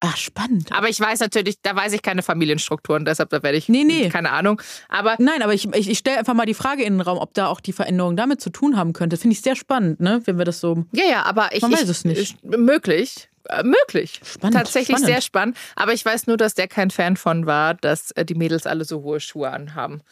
Ach, 0.00 0.16
spannend. 0.16 0.70
Aber 0.70 0.88
ich 0.88 1.00
weiß 1.00 1.20
natürlich, 1.20 1.62
da 1.62 1.74
weiß 1.74 1.94
ich 1.94 2.02
keine 2.02 2.22
Familienstrukturen, 2.22 3.04
deshalb 3.04 3.30
da 3.30 3.42
werde 3.42 3.56
ich 3.56 3.68
nee, 3.68 3.84
nee. 3.84 4.08
keine 4.10 4.32
Ahnung. 4.32 4.60
Aber 4.88 5.16
Nein, 5.18 5.42
aber 5.42 5.54
ich, 5.54 5.66
ich, 5.74 5.88
ich 5.88 5.98
stelle 5.98 6.18
einfach 6.18 6.34
mal 6.34 6.46
die 6.46 6.54
Frage 6.54 6.82
in 6.82 6.94
den 6.94 7.00
Raum, 7.00 7.18
ob 7.18 7.32
da 7.32 7.46
auch 7.46 7.60
die 7.60 7.72
Veränderung 7.72 8.16
damit 8.16 8.40
zu 8.40 8.50
tun 8.50 8.76
haben 8.76 8.92
könnte. 8.92 9.16
Finde 9.16 9.34
ich 9.34 9.40
sehr 9.40 9.56
spannend, 9.56 10.00
ne? 10.00 10.20
Wenn 10.24 10.36
wir 10.36 10.44
das 10.44 10.60
so. 10.60 10.84
Ja, 10.92 11.04
ja, 11.08 11.22
aber 11.22 11.54
ich. 11.54 11.62
Man 11.62 11.72
weiß 11.72 11.84
ich, 11.84 11.88
es 11.88 12.04
nicht. 12.04 12.44
Möglich. 12.44 13.30
Äh, 13.48 13.62
möglich. 13.62 14.20
Spannend. 14.24 14.56
Tatsächlich 14.56 14.96
spannend. 14.96 15.06
sehr 15.06 15.20
spannend. 15.20 15.56
Aber 15.76 15.92
ich 15.92 16.04
weiß 16.04 16.26
nur, 16.26 16.36
dass 16.36 16.54
der 16.54 16.68
kein 16.68 16.90
Fan 16.90 17.16
von 17.16 17.46
war, 17.46 17.74
dass 17.74 18.10
äh, 18.12 18.24
die 18.24 18.34
Mädels 18.34 18.66
alle 18.66 18.84
so 18.84 19.02
hohe 19.02 19.20
Schuhe 19.20 19.50
anhaben. 19.50 20.02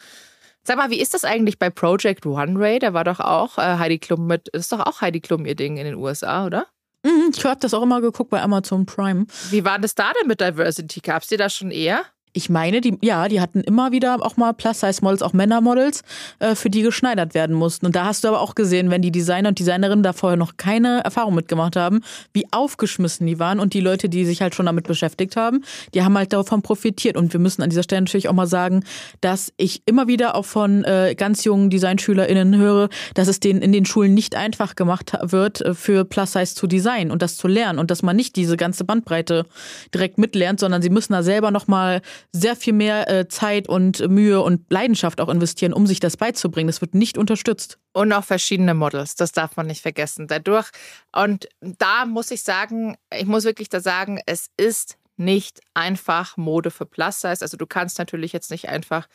Sag 0.63 0.77
mal, 0.77 0.89
wie 0.89 1.01
ist 1.01 1.13
das 1.13 1.25
eigentlich 1.25 1.59
bei 1.59 1.69
Project 1.69 2.25
One 2.25 2.57
Ray? 2.57 2.79
Da 2.79 2.93
war 2.93 3.03
doch 3.03 3.19
auch 3.19 3.57
äh, 3.57 3.77
Heidi 3.77 3.99
Klum 3.99 4.27
mit, 4.27 4.47
ist 4.49 4.71
doch 4.71 4.79
auch 4.79 5.01
Heidi 5.01 5.19
Klum 5.19 5.45
ihr 5.45 5.55
Ding 5.55 5.77
in 5.77 5.85
den 5.85 5.95
USA, 5.95 6.45
oder? 6.45 6.67
Mhm, 7.03 7.31
ich 7.35 7.43
habe 7.45 7.59
das 7.59 7.73
auch 7.73 7.83
immer 7.83 8.01
geguckt 8.01 8.29
bei 8.29 8.41
Amazon 8.41 8.85
Prime. 8.85 9.25
Wie 9.49 9.65
war 9.65 9.77
das 9.79 9.95
da 9.95 10.11
denn 10.19 10.27
mit 10.27 10.39
Diversity? 10.39 11.01
Gab 11.01 11.23
es 11.23 11.27
dir 11.27 11.37
das 11.37 11.53
schon 11.53 11.71
eher? 11.71 12.05
Ich 12.35 12.49
meine, 12.49 12.81
die, 12.81 12.97
ja, 13.01 13.27
die 13.27 13.39
hatten 13.39 13.61
immer 13.61 13.91
wieder 13.91 14.17
auch 14.19 14.37
mal 14.37 14.53
Plus-Size-Models, 14.53 15.21
auch 15.21 15.33
Männermodels, 15.33 16.01
äh, 16.39 16.55
für 16.55 16.71
die 16.71 16.81
geschneidert 16.81 17.35
werden 17.35 17.55
mussten. 17.55 17.85
Und 17.85 17.95
da 17.95 18.05
hast 18.05 18.23
du 18.23 18.27
aber 18.27 18.41
auch 18.41 18.55
gesehen, 18.55 18.89
wenn 18.89 19.03
die 19.03 19.11
Designer 19.11 19.49
und 19.49 19.59
Designerinnen 19.59 20.01
da 20.01 20.13
vorher 20.13 20.35
noch 20.35 20.57
keine 20.57 21.01
Erfahrung 21.03 21.35
mitgemacht 21.35 21.75
haben, 21.75 22.01
wie 22.33 22.45
aufgeschmissen 22.51 23.27
die 23.27 23.37
waren. 23.37 23.59
Und 23.59 23.75
die 23.75 23.81
Leute, 23.81 24.09
die 24.09 24.25
sich 24.25 24.41
halt 24.41 24.55
schon 24.55 24.65
damit 24.65 24.87
beschäftigt 24.87 25.35
haben, 25.35 25.63
die 25.93 26.03
haben 26.03 26.17
halt 26.17 26.33
davon 26.33 26.63
profitiert. 26.63 27.17
Und 27.17 27.33
wir 27.33 27.39
müssen 27.39 27.61
an 27.61 27.69
dieser 27.69 27.83
Stelle 27.83 28.01
natürlich 28.01 28.29
auch 28.29 28.33
mal 28.33 28.47
sagen, 28.47 28.83
dass 29.21 29.53
ich 29.57 29.83
immer 29.85 30.07
wieder 30.07 30.33
auch 30.33 30.45
von 30.45 30.83
äh, 30.85 31.13
ganz 31.15 31.43
jungen 31.43 31.69
DesignschülerInnen 31.69 32.57
höre, 32.57 32.89
dass 33.13 33.27
es 33.27 33.39
denen 33.39 33.61
in 33.61 33.71
den 33.71 33.85
Schulen 33.85 34.15
nicht 34.15 34.35
einfach 34.35 34.75
gemacht 34.75 35.13
wird, 35.21 35.61
äh, 35.61 35.75
für 35.75 36.03
Plus-Size 36.03 36.55
zu 36.55 36.65
designen 36.65 37.11
und 37.11 37.21
das 37.21 37.37
zu 37.37 37.47
lernen. 37.47 37.77
Und 37.77 37.91
dass 37.91 38.01
man 38.01 38.15
nicht 38.15 38.35
diese 38.35 38.57
ganze 38.57 38.85
Bandbreite 38.85 39.45
direkt 39.93 40.17
mitlernt, 40.17 40.59
sondern 40.59 40.81
sie 40.81 40.89
müssen 40.89 41.13
da 41.13 41.21
selber 41.21 41.51
nochmal 41.51 42.01
sehr 42.31 42.55
viel 42.55 42.73
mehr 42.73 43.09
äh, 43.09 43.27
Zeit 43.27 43.67
und 43.67 44.07
Mühe 44.09 44.41
und 44.41 44.71
Leidenschaft 44.71 45.21
auch 45.21 45.29
investieren, 45.29 45.73
um 45.73 45.87
sich 45.87 45.99
das 45.99 46.17
beizubringen. 46.17 46.67
Das 46.67 46.81
wird 46.81 46.95
nicht 46.95 47.17
unterstützt. 47.17 47.79
Und 47.93 48.11
auch 48.13 48.23
verschiedene 48.23 48.73
Models, 48.73 49.15
das 49.15 49.31
darf 49.31 49.55
man 49.55 49.67
nicht 49.67 49.81
vergessen. 49.81 50.27
Dadurch, 50.27 50.69
und 51.15 51.47
da 51.61 52.05
muss 52.05 52.31
ich 52.31 52.43
sagen, 52.43 52.95
ich 53.15 53.25
muss 53.25 53.43
wirklich 53.43 53.69
da 53.69 53.79
sagen, 53.79 54.19
es 54.25 54.47
ist 54.57 54.97
nicht 55.17 55.59
einfach 55.73 56.37
Mode 56.37 56.71
für 56.71 56.85
Plus 56.85 57.21
Size. 57.21 57.41
Also 57.41 57.57
du 57.57 57.67
kannst 57.67 57.99
natürlich 57.99 58.33
jetzt 58.33 58.51
nicht 58.51 58.69
einfach 58.69 59.07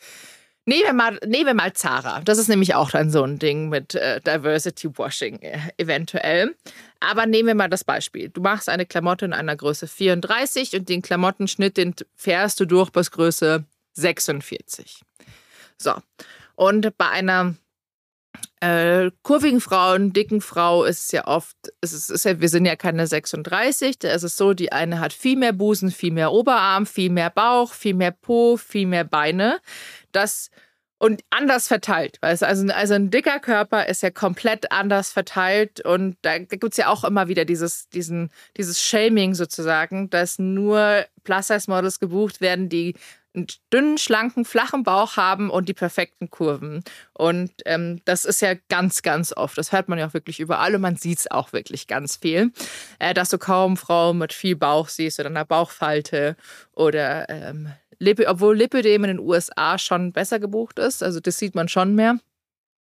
Nehmen 0.69 0.83
wir, 0.83 0.93
mal, 0.93 1.19
nehmen 1.25 1.47
wir 1.47 1.53
mal 1.55 1.73
Zara. 1.73 2.21
Das 2.21 2.37
ist 2.37 2.47
nämlich 2.47 2.75
auch 2.75 2.91
dann 2.91 3.09
so 3.09 3.23
ein 3.23 3.39
Ding 3.39 3.69
mit 3.69 3.95
äh, 3.95 4.21
Diversity 4.21 4.95
Washing 4.95 5.39
äh, 5.41 5.57
eventuell. 5.77 6.55
Aber 6.99 7.25
nehmen 7.25 7.47
wir 7.47 7.55
mal 7.55 7.71
das 7.71 7.83
Beispiel. 7.83 8.29
Du 8.29 8.39
machst 8.41 8.69
eine 8.69 8.85
Klamotte 8.85 9.25
in 9.25 9.33
einer 9.33 9.55
Größe 9.55 9.87
34 9.87 10.75
und 10.75 10.87
den 10.87 11.01
Klamottenschnitt, 11.01 11.77
den 11.77 11.95
fährst 12.15 12.59
du 12.59 12.65
durch 12.65 12.91
bis 12.91 13.09
Größe 13.09 13.65
46. 13.93 15.01
So. 15.79 15.95
Und 16.53 16.95
bei 16.99 17.09
einer 17.09 17.55
äh, 18.61 19.11
kurvigen 19.23 19.61
Frau 19.61 19.93
und 19.93 20.13
dicken 20.13 20.41
Frau 20.41 20.83
ist 20.83 21.13
ja 21.13 21.27
oft, 21.27 21.55
es 21.81 21.93
ist, 21.93 22.09
ist 22.09 22.25
ja, 22.25 22.41
wir 22.41 22.49
sind 22.49 22.65
ja 22.65 22.75
keine 22.75 23.07
36, 23.07 23.99
da 23.99 24.11
ist 24.11 24.23
es 24.23 24.35
so, 24.35 24.53
die 24.53 24.71
eine 24.71 24.99
hat 24.99 25.13
viel 25.13 25.37
mehr 25.37 25.53
Busen, 25.53 25.91
viel 25.91 26.11
mehr 26.11 26.31
Oberarm, 26.31 26.85
viel 26.85 27.09
mehr 27.09 27.29
Bauch, 27.29 27.71
viel 27.73 27.93
mehr 27.93 28.11
Po, 28.11 28.57
viel 28.57 28.85
mehr 28.87 29.05
Beine. 29.05 29.59
Das 30.11 30.49
und 30.99 31.23
anders 31.29 31.67
verteilt. 31.67 32.17
Weißt? 32.21 32.43
Also, 32.43 32.67
also 32.73 32.93
ein 32.93 33.09
dicker 33.09 33.39
Körper 33.39 33.87
ist 33.87 34.03
ja 34.03 34.11
komplett 34.11 34.71
anders 34.71 35.11
verteilt 35.11 35.83
und 35.85 36.17
da, 36.21 36.37
da 36.37 36.57
gibt 36.57 36.73
es 36.73 36.77
ja 36.77 36.89
auch 36.89 37.05
immer 37.05 37.29
wieder 37.29 37.45
dieses, 37.45 37.87
diesen, 37.89 38.29
dieses 38.57 38.81
Shaming 38.81 39.33
sozusagen, 39.33 40.09
dass 40.09 40.39
nur 40.39 41.05
Plus-Size-Models 41.23 41.99
gebucht 41.99 42.41
werden, 42.41 42.67
die 42.69 42.95
einen 43.35 43.47
dünnen, 43.71 43.97
schlanken, 43.97 44.43
flachen 44.43 44.83
Bauch 44.83 45.17
haben 45.17 45.49
und 45.49 45.69
die 45.69 45.73
perfekten 45.73 46.29
Kurven. 46.29 46.83
Und 47.13 47.51
ähm, 47.65 48.01
das 48.05 48.25
ist 48.25 48.41
ja 48.41 48.55
ganz, 48.69 49.01
ganz 49.01 49.33
oft. 49.33 49.57
Das 49.57 49.71
hört 49.71 49.87
man 49.87 49.99
ja 49.99 50.07
auch 50.07 50.13
wirklich 50.13 50.39
überall 50.39 50.75
und 50.75 50.81
man 50.81 50.95
sieht 50.95 51.19
es 51.19 51.31
auch 51.31 51.53
wirklich 51.53 51.87
ganz 51.87 52.15
viel, 52.15 52.51
äh, 52.97 53.13
dass 53.13 53.29
du 53.29 53.37
kaum 53.37 53.77
Frauen 53.77 54.17
mit 54.17 54.33
viel 54.33 54.55
Bauch 54.55 54.89
siehst 54.89 55.19
oder 55.19 55.29
einer 55.29 55.45
Bauchfalte 55.45 56.35
oder 56.73 57.29
ähm, 57.29 57.71
Lippe, 57.99 58.27
obwohl 58.27 58.57
Lipödem 58.57 59.03
in 59.03 59.09
den 59.09 59.19
USA 59.19 59.77
schon 59.77 60.11
besser 60.11 60.39
gebucht 60.39 60.79
ist. 60.79 61.03
Also 61.03 61.19
das 61.19 61.37
sieht 61.37 61.53
man 61.53 61.67
schon 61.67 61.95
mehr. 61.95 62.17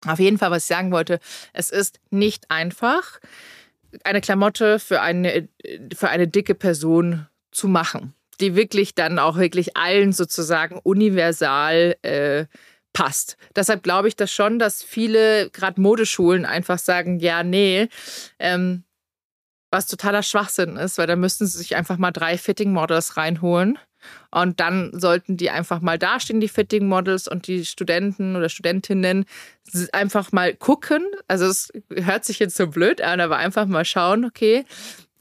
Auf 0.06 0.20
jeden 0.20 0.38
Fall, 0.38 0.52
was 0.52 0.64
ich 0.64 0.76
sagen 0.76 0.92
wollte, 0.92 1.20
es 1.54 1.72
ist 1.72 2.00
nicht 2.12 2.52
einfach, 2.52 3.20
eine 4.04 4.22
Klamotte 4.22 4.80
für 4.80 5.02
eine, 5.02 5.48
für 5.96 6.10
eine 6.10 6.28
dicke 6.28 6.56
Person 6.56 7.28
zu 7.52 7.68
machen, 7.68 8.14
die 8.42 8.56
wirklich 8.56 8.96
dann 8.96 9.20
auch 9.20 9.38
wirklich 9.38 9.78
allen 9.78 10.14
sozusagen 10.14 10.80
universal 10.84 11.96
äh, 12.02 12.46
passt. 12.94 13.38
Deshalb 13.56 13.84
glaube 13.84 14.08
ich 14.08 14.16
das 14.16 14.32
schon, 14.32 14.60
dass 14.60 14.82
viele, 14.84 15.50
gerade 15.52 15.82
Modeschulen, 15.82 16.46
einfach 16.46 16.80
sagen, 16.80 17.20
ja, 17.20 17.44
nee, 17.44 17.90
ähm, 18.40 18.84
was 19.72 19.88
totaler 19.88 20.24
Schwachsinn 20.24 20.78
ist, 20.78 20.98
weil 20.98 21.08
da 21.08 21.16
müssten 21.16 21.46
sie 21.46 21.58
sich 21.58 21.76
einfach 21.76 21.98
mal 21.98 22.12
drei 22.12 22.38
Fitting-Models 22.38 23.18
reinholen 23.18 23.78
und 24.32 24.60
dann 24.60 24.98
sollten 25.00 25.38
die 25.38 25.50
einfach 25.50 25.82
mal 25.82 25.98
dastehen, 25.98 26.40
die 26.40 26.48
Fitting 26.48 26.88
Models 26.88 27.28
und 27.28 27.48
die 27.48 27.66
Studenten 27.66 28.36
oder 28.36 28.50
Studentinnen 28.50 29.26
einfach 29.94 30.32
mal 30.32 30.54
gucken. 30.54 31.06
Also 31.28 31.46
es 31.46 31.72
hört 31.94 32.26
sich 32.26 32.40
jetzt 32.40 32.56
so 32.56 32.68
blöd 32.68 33.02
an, 33.02 33.20
aber 33.20 33.38
einfach 33.38 33.66
mal 33.66 33.86
schauen, 33.86 34.26
okay, 34.26 34.66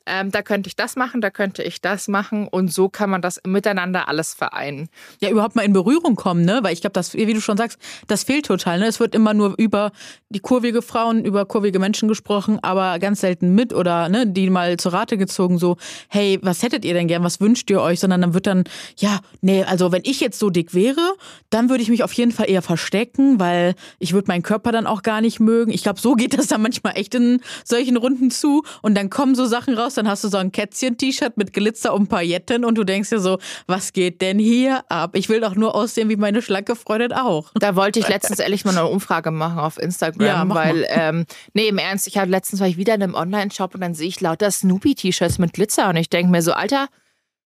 ähm, 0.06 0.30
da 0.30 0.42
könnte 0.42 0.68
ich 0.68 0.76
das 0.76 0.96
machen, 0.96 1.20
da 1.20 1.30
könnte 1.30 1.62
ich 1.62 1.80
das 1.80 2.08
machen 2.08 2.46
und 2.48 2.72
so 2.72 2.88
kann 2.88 3.10
man 3.10 3.22
das 3.22 3.40
miteinander 3.46 4.08
alles 4.08 4.34
vereinen. 4.34 4.88
Ja, 5.20 5.30
überhaupt 5.30 5.56
mal 5.56 5.62
in 5.62 5.72
Berührung 5.72 6.14
kommen, 6.14 6.44
ne? 6.44 6.60
Weil 6.62 6.72
ich 6.72 6.80
glaube, 6.80 6.92
das, 6.92 7.14
wie 7.14 7.32
du 7.32 7.40
schon 7.40 7.56
sagst, 7.56 7.78
das 8.06 8.24
fehlt 8.24 8.46
total. 8.46 8.78
Ne? 8.78 8.86
Es 8.86 9.00
wird 9.00 9.14
immer 9.14 9.34
nur 9.34 9.54
über 9.56 9.92
die 10.28 10.40
kurvige 10.40 10.82
Frauen, 10.82 11.24
über 11.24 11.46
kurvige 11.46 11.78
Menschen 11.78 12.08
gesprochen, 12.08 12.58
aber 12.62 12.98
ganz 12.98 13.20
selten 13.20 13.54
mit 13.54 13.72
oder 13.72 14.08
ne, 14.08 14.26
die 14.26 14.50
mal 14.50 14.76
zur 14.76 14.92
Rate 14.92 15.16
gezogen, 15.16 15.58
so, 15.58 15.76
hey, 16.08 16.38
was 16.42 16.62
hättet 16.62 16.84
ihr 16.84 16.94
denn 16.94 17.08
gern, 17.08 17.22
was 17.22 17.40
wünscht 17.40 17.70
ihr 17.70 17.80
euch? 17.80 18.00
Sondern 18.00 18.20
dann 18.20 18.34
wird 18.34 18.46
dann, 18.46 18.64
ja, 18.96 19.20
nee, 19.40 19.64
also 19.64 19.92
wenn 19.92 20.02
ich 20.04 20.20
jetzt 20.20 20.38
so 20.38 20.50
dick 20.50 20.74
wäre, 20.74 21.14
dann 21.50 21.70
würde 21.70 21.82
ich 21.82 21.88
mich 21.88 22.02
auf 22.02 22.12
jeden 22.12 22.32
Fall 22.32 22.50
eher 22.50 22.62
verstecken, 22.62 23.40
weil 23.40 23.74
ich 23.98 24.12
würde 24.12 24.28
meinen 24.28 24.42
Körper 24.42 24.72
dann 24.72 24.86
auch 24.86 25.02
gar 25.02 25.20
nicht 25.20 25.40
mögen. 25.40 25.72
Ich 25.72 25.82
glaube, 25.82 26.00
so 26.00 26.14
geht 26.14 26.36
das 26.36 26.48
dann 26.48 26.62
manchmal 26.62 26.96
echt 26.96 27.14
in 27.14 27.40
solchen 27.64 27.96
Runden 27.96 28.30
zu 28.30 28.64
und 28.82 28.96
dann 28.96 29.10
kommen 29.10 29.34
so 29.34 29.46
Sachen 29.46 29.74
raus, 29.74 29.93
dann 29.94 30.08
hast 30.08 30.24
du 30.24 30.28
so 30.28 30.38
ein 30.38 30.52
Kätzchen-T-Shirt 30.52 31.36
mit 31.36 31.52
Glitzer 31.52 31.94
und 31.94 32.08
Pailletten 32.08 32.64
und 32.64 32.76
du 32.76 32.84
denkst 32.84 33.10
dir 33.10 33.20
so, 33.20 33.38
was 33.66 33.92
geht 33.92 34.20
denn 34.20 34.38
hier 34.38 34.84
ab? 34.90 35.16
Ich 35.16 35.28
will 35.28 35.40
doch 35.40 35.54
nur 35.54 35.74
aussehen 35.74 36.08
wie 36.08 36.16
meine 36.16 36.42
schlanke 36.42 36.76
Freundin 36.76 37.12
auch. 37.12 37.52
Da 37.54 37.76
wollte 37.76 38.00
ich 38.00 38.08
letztens 38.08 38.38
ehrlich 38.38 38.64
mal 38.64 38.76
eine 38.76 38.86
Umfrage 38.86 39.30
machen 39.30 39.58
auf 39.58 39.78
Instagram, 39.78 40.50
ja, 40.50 40.54
weil, 40.54 40.86
ähm, 40.88 41.26
nee, 41.52 41.68
im 41.68 41.78
Ernst, 41.78 42.06
ich 42.06 42.18
hatte 42.18 42.30
letztens 42.30 42.60
war 42.60 42.68
ich 42.68 42.76
wieder 42.76 42.94
in 42.94 43.02
einem 43.02 43.14
Online-Shop 43.14 43.74
und 43.74 43.80
dann 43.80 43.94
sehe 43.94 44.08
ich 44.08 44.20
lauter 44.20 44.50
Snoopy-T-Shirts 44.50 45.38
mit 45.38 45.52
Glitzer 45.52 45.88
und 45.88 45.96
ich 45.96 46.10
denke 46.10 46.30
mir 46.30 46.42
so, 46.42 46.52
Alter, 46.52 46.88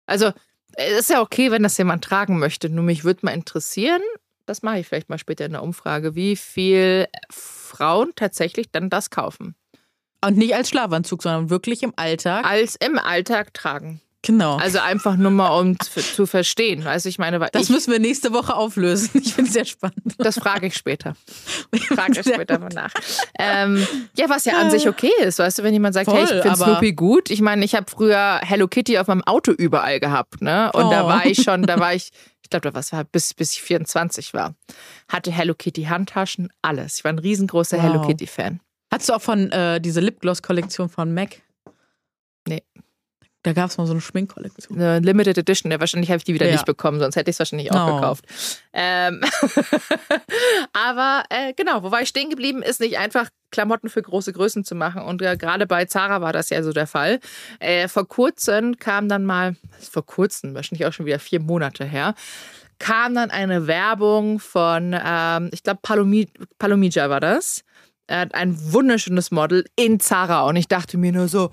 also 0.06 0.32
ist 0.98 1.10
ja 1.10 1.20
okay, 1.20 1.50
wenn 1.50 1.62
das 1.62 1.78
jemand 1.78 2.04
tragen 2.04 2.38
möchte. 2.38 2.68
Nur 2.68 2.84
mich 2.84 3.04
würde 3.04 3.20
mal 3.22 3.32
interessieren, 3.32 4.02
das 4.46 4.62
mache 4.62 4.78
ich 4.78 4.86
vielleicht 4.86 5.08
mal 5.08 5.18
später 5.18 5.44
in 5.44 5.52
der 5.52 5.62
Umfrage, 5.62 6.14
wie 6.14 6.36
viel 6.36 7.06
Frauen 7.30 8.12
tatsächlich 8.16 8.70
dann 8.70 8.90
das 8.90 9.10
kaufen. 9.10 9.54
Und 10.24 10.36
nicht 10.36 10.54
als 10.54 10.68
Schlafanzug, 10.68 11.22
sondern 11.22 11.50
wirklich 11.50 11.82
im 11.82 11.92
Alltag. 11.96 12.44
Als 12.44 12.76
im 12.76 12.98
Alltag 12.98 13.54
tragen. 13.54 14.00
Genau. 14.22 14.56
Also 14.56 14.80
einfach 14.80 15.16
nur 15.16 15.30
mal, 15.30 15.48
um 15.60 15.78
zu 15.78 16.26
verstehen. 16.26 16.86
Also 16.86 17.08
ich 17.08 17.18
meine, 17.18 17.38
das 17.38 17.62
ich, 17.62 17.70
müssen 17.70 17.92
wir 17.92 18.00
nächste 18.00 18.32
Woche 18.32 18.54
auflösen. 18.54 19.22
Ich 19.22 19.34
finde 19.34 19.48
es 19.48 19.54
sehr 19.54 19.64
spannend. 19.64 20.16
Das 20.18 20.38
frage 20.38 20.66
ich 20.66 20.74
später. 20.74 21.14
frage 21.94 22.20
ich 22.20 22.26
später 22.26 22.58
mal 22.58 22.68
nach. 22.74 22.92
Ähm, 23.38 23.86
ja, 24.16 24.28
was 24.28 24.44
ja 24.44 24.58
an 24.58 24.70
sich 24.70 24.88
okay 24.88 25.12
ist, 25.20 25.38
weißt 25.38 25.60
du, 25.60 25.62
wenn 25.62 25.72
jemand 25.72 25.94
sagt, 25.94 26.10
Voll, 26.10 26.16
hey, 26.16 26.24
ich 26.24 26.42
finde 26.42 26.56
Snoopy 26.56 26.92
gut. 26.92 27.30
Ich 27.30 27.40
meine, 27.40 27.64
ich 27.64 27.74
habe 27.74 27.86
früher 27.88 28.40
Hello 28.42 28.66
Kitty 28.66 28.98
auf 28.98 29.06
meinem 29.06 29.22
Auto 29.22 29.52
überall 29.52 30.00
gehabt, 30.00 30.42
ne? 30.42 30.72
Und 30.72 30.86
oh. 30.86 30.90
da 30.90 31.06
war 31.06 31.24
ich 31.24 31.42
schon, 31.42 31.62
da 31.62 31.78
war 31.78 31.94
ich, 31.94 32.10
ich 32.42 32.50
glaube, 32.50 32.74
was 32.74 32.92
war, 32.92 33.04
bis, 33.04 33.34
bis 33.34 33.52
ich 33.52 33.62
24 33.62 34.34
war. 34.34 34.54
Hatte 35.08 35.30
Hello 35.30 35.54
Kitty 35.54 35.84
Handtaschen, 35.84 36.48
alles. 36.60 36.98
Ich 36.98 37.04
war 37.04 37.12
ein 37.12 37.20
riesengroßer 37.20 37.76
wow. 37.76 37.82
Hello 37.84 38.06
Kitty 38.06 38.26
Fan. 38.26 38.60
Hattest 38.90 39.08
du 39.08 39.14
auch 39.14 39.22
von 39.22 39.50
äh, 39.52 39.80
diese 39.80 40.00
Lipgloss-Kollektion 40.00 40.88
von 40.88 41.12
MAC? 41.12 41.42
Nee. 42.46 42.62
Da 43.42 43.52
gab 43.52 43.70
es 43.70 43.78
mal 43.78 43.86
so 43.86 43.92
eine 43.92 44.00
Schminkkollektion. 44.00 44.78
Eine 44.80 44.98
Limited 44.98 45.38
Edition. 45.38 45.70
Ja, 45.70 45.78
wahrscheinlich 45.78 46.10
habe 46.10 46.18
ich 46.18 46.24
die 46.24 46.34
wieder 46.34 46.46
ja. 46.46 46.52
nicht 46.52 46.66
bekommen, 46.66 46.98
sonst 46.98 47.14
hätte 47.14 47.30
ich 47.30 47.34
es 47.34 47.38
wahrscheinlich 47.38 47.72
auch 47.72 47.88
oh. 47.88 47.94
gekauft. 47.94 48.24
Ähm 48.72 49.22
Aber 50.72 51.22
äh, 51.30 51.52
genau, 51.54 51.82
wo 51.84 51.90
war 51.90 52.02
ich 52.02 52.08
stehen 52.08 52.30
geblieben, 52.30 52.62
ist 52.62 52.80
nicht 52.80 52.98
einfach 52.98 53.30
Klamotten 53.50 53.90
für 53.90 54.02
große 54.02 54.32
Größen 54.32 54.64
zu 54.64 54.74
machen. 54.74 55.02
Und 55.02 55.22
äh, 55.22 55.36
gerade 55.36 55.66
bei 55.66 55.84
Zara 55.84 56.20
war 56.20 56.32
das 56.32 56.50
ja 56.50 56.62
so 56.62 56.72
der 56.72 56.88
Fall. 56.88 57.20
Äh, 57.60 57.86
vor 57.86 58.08
kurzem 58.08 58.76
kam 58.76 59.08
dann 59.08 59.24
mal, 59.24 59.54
vor 59.78 60.04
kurzem, 60.04 60.54
wahrscheinlich 60.54 60.86
auch 60.86 60.92
schon 60.92 61.06
wieder 61.06 61.20
vier 61.20 61.40
Monate 61.40 61.84
her, 61.84 62.14
kam 62.80 63.14
dann 63.14 63.30
eine 63.30 63.66
Werbung 63.66 64.40
von, 64.40 64.96
ähm, 65.00 65.50
ich 65.52 65.62
glaube, 65.62 65.80
Palomi 65.82 66.28
Palomija 66.58 67.08
war 67.08 67.20
das. 67.20 67.64
Er 68.08 68.20
hat 68.20 68.34
ein 68.34 68.72
wunderschönes 68.72 69.30
Model 69.30 69.64
in 69.76 70.00
Zara 70.00 70.42
und 70.42 70.56
ich 70.56 70.66
dachte 70.66 70.96
mir 70.96 71.12
nur 71.12 71.28
so, 71.28 71.50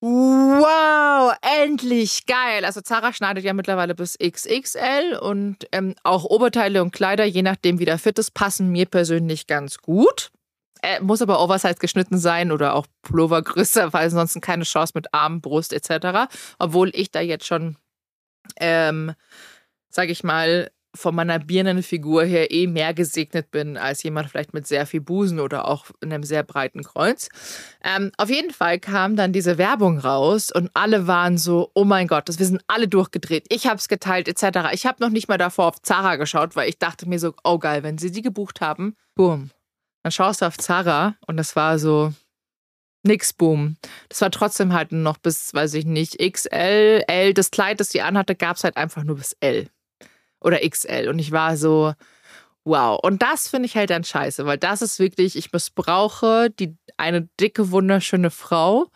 wow, 0.00 1.34
endlich 1.62 2.26
geil. 2.26 2.64
Also 2.64 2.80
Zara 2.80 3.12
schneidet 3.12 3.44
ja 3.44 3.52
mittlerweile 3.52 3.94
bis 3.94 4.16
XXL 4.18 5.18
und 5.20 5.68
ähm, 5.72 5.94
auch 6.02 6.24
Oberteile 6.24 6.82
und 6.82 6.92
Kleider, 6.92 7.24
je 7.24 7.42
nachdem 7.42 7.78
wie 7.78 7.84
der 7.84 7.98
fit 7.98 8.18
ist, 8.18 8.32
passen 8.32 8.70
mir 8.70 8.86
persönlich 8.86 9.46
ganz 9.46 9.78
gut. 9.78 10.30
Er 10.80 11.02
muss 11.02 11.22
aber 11.22 11.40
Oversize 11.40 11.76
geschnitten 11.76 12.18
sein 12.18 12.52
oder 12.52 12.74
auch 12.74 12.86
Pullover 13.02 13.42
größer, 13.42 13.92
weil 13.92 14.04
ansonsten 14.04 14.40
keine 14.40 14.64
Chance 14.64 14.92
mit 14.94 15.12
Arm, 15.12 15.40
Brust 15.42 15.72
etc. 15.72 16.32
Obwohl 16.58 16.90
ich 16.94 17.10
da 17.10 17.20
jetzt 17.20 17.46
schon, 17.46 17.76
ähm, 18.60 19.12
sag 19.90 20.08
ich 20.08 20.24
mal, 20.24 20.70
von 20.96 21.14
meiner 21.14 21.38
Birnenfigur 21.38 22.24
her 22.24 22.50
eh 22.50 22.66
mehr 22.66 22.94
gesegnet 22.94 23.50
bin 23.50 23.76
als 23.76 24.02
jemand 24.02 24.30
vielleicht 24.30 24.54
mit 24.54 24.66
sehr 24.66 24.86
viel 24.86 25.00
Busen 25.00 25.38
oder 25.38 25.68
auch 25.68 25.86
einem 26.02 26.22
sehr 26.22 26.42
breiten 26.42 26.82
Kreuz. 26.82 27.28
Ähm, 27.84 28.10
auf 28.16 28.30
jeden 28.30 28.50
Fall 28.50 28.80
kam 28.80 29.16
dann 29.16 29.32
diese 29.32 29.58
Werbung 29.58 29.98
raus 29.98 30.50
und 30.50 30.70
alle 30.74 31.06
waren 31.06 31.38
so, 31.38 31.70
oh 31.74 31.84
mein 31.84 32.08
Gott, 32.08 32.28
das, 32.28 32.38
wir 32.38 32.46
sind 32.46 32.62
alle 32.66 32.88
durchgedreht. 32.88 33.46
Ich 33.50 33.66
habe 33.66 33.76
es 33.76 33.88
geteilt 33.88 34.28
etc. 34.28 34.70
Ich 34.72 34.86
habe 34.86 35.02
noch 35.02 35.10
nicht 35.10 35.28
mal 35.28 35.38
davor 35.38 35.66
auf 35.66 35.82
Zara 35.82 36.16
geschaut, 36.16 36.56
weil 36.56 36.68
ich 36.68 36.78
dachte 36.78 37.08
mir 37.08 37.18
so, 37.18 37.34
oh 37.44 37.58
geil, 37.58 37.82
wenn 37.82 37.98
sie 37.98 38.10
die 38.10 38.22
gebucht 38.22 38.60
haben, 38.60 38.96
boom. 39.14 39.50
Dann 40.02 40.12
schaust 40.12 40.42
du 40.42 40.46
auf 40.46 40.56
Zara 40.58 41.16
und 41.26 41.36
das 41.36 41.56
war 41.56 41.78
so, 41.78 42.12
nix, 43.02 43.32
boom. 43.32 43.76
Das 44.08 44.20
war 44.20 44.30
trotzdem 44.30 44.72
halt 44.72 44.92
noch 44.92 45.18
bis, 45.18 45.52
weiß 45.54 45.74
ich 45.74 45.86
nicht, 45.86 46.18
XL, 46.18 47.04
L. 47.06 47.34
Das 47.34 47.50
Kleid, 47.50 47.80
das 47.80 47.90
sie 47.90 48.02
anhatte, 48.02 48.34
gab 48.34 48.56
es 48.56 48.64
halt 48.64 48.76
einfach 48.76 49.04
nur 49.04 49.16
bis 49.16 49.36
L 49.40 49.68
oder 50.40 50.58
XL. 50.58 51.08
Und 51.08 51.18
ich 51.18 51.32
war 51.32 51.56
so, 51.56 51.92
wow. 52.64 52.98
Und 53.02 53.22
das 53.22 53.48
finde 53.48 53.66
ich 53.66 53.76
halt 53.76 53.90
dann 53.90 54.04
scheiße, 54.04 54.44
weil 54.46 54.58
das 54.58 54.82
ist 54.82 54.98
wirklich, 54.98 55.36
ich 55.36 55.52
missbrauche 55.52 56.50
die, 56.50 56.76
eine 56.96 57.28
dicke, 57.40 57.70
wunderschöne 57.70 58.30
Frau, 58.30 58.88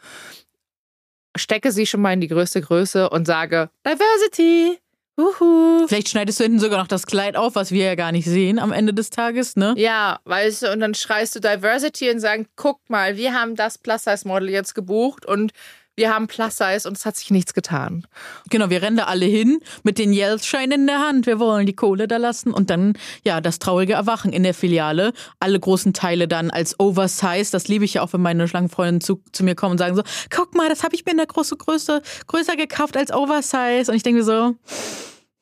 stecke 1.36 1.72
sie 1.72 1.86
schon 1.86 2.01
mal 2.03 2.12
in 2.12 2.20
die 2.20 2.28
größte 2.28 2.61
Größe 2.61 3.09
und 3.11 3.26
sage, 3.26 3.70
Diversity. 3.86 4.78
Uhu. 5.18 5.86
Vielleicht 5.86 6.09
schneidest 6.09 6.41
du 6.41 6.45
hinten 6.45 6.61
sogar 6.61 6.78
noch 6.78 6.86
das 6.86 7.05
Kleid 7.05 7.36
auf, 7.36 7.55
was 7.55 7.72
wir 7.72 7.84
ja 7.84 7.95
gar 7.95 8.11
nicht 8.11 8.24
sehen 8.24 8.59
am 8.59 8.72
Ende 8.72 8.95
des 8.95 9.11
Tages, 9.11 9.55
ne? 9.55 9.74
Ja, 9.76 10.20
weißt 10.24 10.62
du, 10.62 10.72
und 10.72 10.80
dann 10.80 10.95
schreist 10.95 11.34
du 11.34 11.41
Diversity 11.41 12.11
und 12.11 12.20
sagen, 12.20 12.47
guck 12.57 12.78
mal, 12.88 13.16
wir 13.16 13.34
haben 13.34 13.55
das 13.55 13.76
Plus-Size-Model 13.76 14.49
jetzt 14.49 14.74
gebucht 14.74 15.26
und 15.26 15.53
wir 16.01 16.14
haben 16.14 16.28
Plus 16.28 16.57
Size 16.57 16.88
und 16.88 16.96
es 16.96 17.05
hat 17.05 17.16
sich 17.16 17.30
nichts 17.30 17.53
getan. 17.53 18.07
Genau, 18.48 18.70
wir 18.70 18.80
rennen 18.80 18.96
da 18.96 19.05
alle 19.05 19.26
hin 19.26 19.61
mit 19.82 19.98
den 19.98 20.14
Yells-Scheinen 20.14 20.80
in 20.80 20.86
der 20.86 20.98
Hand. 21.01 21.26
Wir 21.26 21.38
wollen 21.38 21.66
die 21.66 21.74
Kohle 21.74 22.09
da 22.09 22.16
lassen 22.16 22.53
und 22.53 22.70
dann, 22.70 22.94
ja, 23.22 23.42
das 23.42 23.59
traurige 23.59 23.92
Erwachen 23.92 24.32
in 24.32 24.42
der 24.42 24.55
Filiale. 24.55 25.12
Alle 25.40 25.61
großen 25.61 25.92
Teile 25.92 26.26
dann 26.26 26.51
als 26.51 26.80
Oversize. 26.80 27.53
Das 27.53 27.68
liebe 27.68 27.84
ich 27.84 27.94
ja 27.94 28.03
auch, 28.03 28.14
wenn 28.14 28.22
meine 28.22 28.48
Schlangenfreunde 28.48 29.05
zu, 29.05 29.22
zu 29.32 29.44
mir 29.44 29.55
kommen 29.55 29.72
und 29.72 29.78
sagen 29.78 29.94
so, 29.94 30.03
guck 30.30 30.55
mal, 30.55 30.70
das 30.70 30.84
habe 30.84 30.94
ich 30.94 31.05
mir 31.05 31.12
in 31.12 31.18
der 31.18 31.26
großen 31.26 31.59
Größe 31.59 32.01
größer 32.26 32.57
gekauft 32.57 32.96
als 32.96 33.12
Oversize. 33.12 33.90
Und 33.90 33.94
ich 33.94 34.03
denke 34.03 34.20
mir 34.20 34.24
so, 34.24 34.57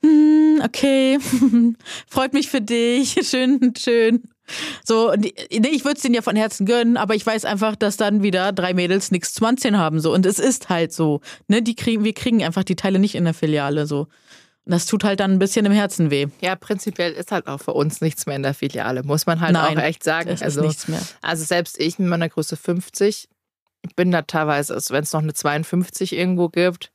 hm, 0.03 0.61
okay, 0.65 1.21
freut 2.09 2.33
mich 2.33 2.49
für 2.49 2.61
dich, 2.61 3.17
schön, 3.23 3.75
schön. 3.79 4.25
So, 4.85 5.13
ich 5.13 5.85
würde 5.85 5.97
es 5.97 6.03
denen 6.03 6.15
ja 6.15 6.23
von 6.23 6.37
Herzen 6.37 6.67
gönnen, 6.67 6.97
aber 6.97 7.15
ich 7.15 7.25
weiß 7.25 7.45
einfach, 7.45 7.77
dass 7.77 7.97
dann 7.97 8.23
wieder 8.23 8.53
drei 8.53 8.75
Mädels 8.75 9.11
nichts 9.11 9.35
zu 9.35 9.45
anziehen 9.45 9.79
haben. 9.79 10.01
So. 10.01 10.13
Und 10.13 10.27
es 10.27 10.39
ist 10.39 10.69
halt 10.69 10.93
so. 10.93 11.21
Ne? 11.47 11.63
Die 11.63 11.75
kriegen, 11.75 12.05
wir 12.05 12.15
kriegen 12.15 12.43
einfach 12.43 12.65
die 12.65 12.77
Teile 12.77 12.99
nicht 12.99 13.15
in 13.15 13.25
der 13.25 13.35
Filiale. 13.35 13.87
So. 13.87 14.09
Das 14.65 14.85
tut 14.85 15.03
halt 15.03 15.21
dann 15.21 15.33
ein 15.33 15.39
bisschen 15.39 15.65
im 15.65 15.73
Herzen 15.73 16.11
weh. 16.11 16.27
Ja, 16.41 16.55
prinzipiell 16.55 17.13
ist 17.13 17.33
halt 17.33 17.47
auch 17.47 17.59
für 17.59 17.73
uns 17.73 18.01
nichts 18.03 18.27
mehr 18.27 18.37
in 18.37 18.43
der 18.43 18.53
Filiale, 18.53 19.03
muss 19.03 19.25
man 19.25 19.41
halt 19.41 19.55
Nein, 19.55 19.79
auch 19.79 19.83
echt 19.83 20.05
sagen. 20.05 20.37
Also, 20.41 20.61
nichts 20.61 20.89
mehr. 20.89 21.01
also 21.23 21.43
selbst 21.45 21.81
ich 21.81 21.99
mit 21.99 22.09
meiner 22.09 22.29
Größe 22.29 22.57
50 22.57 23.29
bin 23.97 24.11
da 24.11 24.23
teilweise, 24.23 24.75
also 24.75 24.93
wenn 24.93 25.05
es 25.05 25.13
noch 25.13 25.23
eine 25.23 25.33
52 25.33 26.13
irgendwo 26.13 26.49
gibt, 26.49 26.93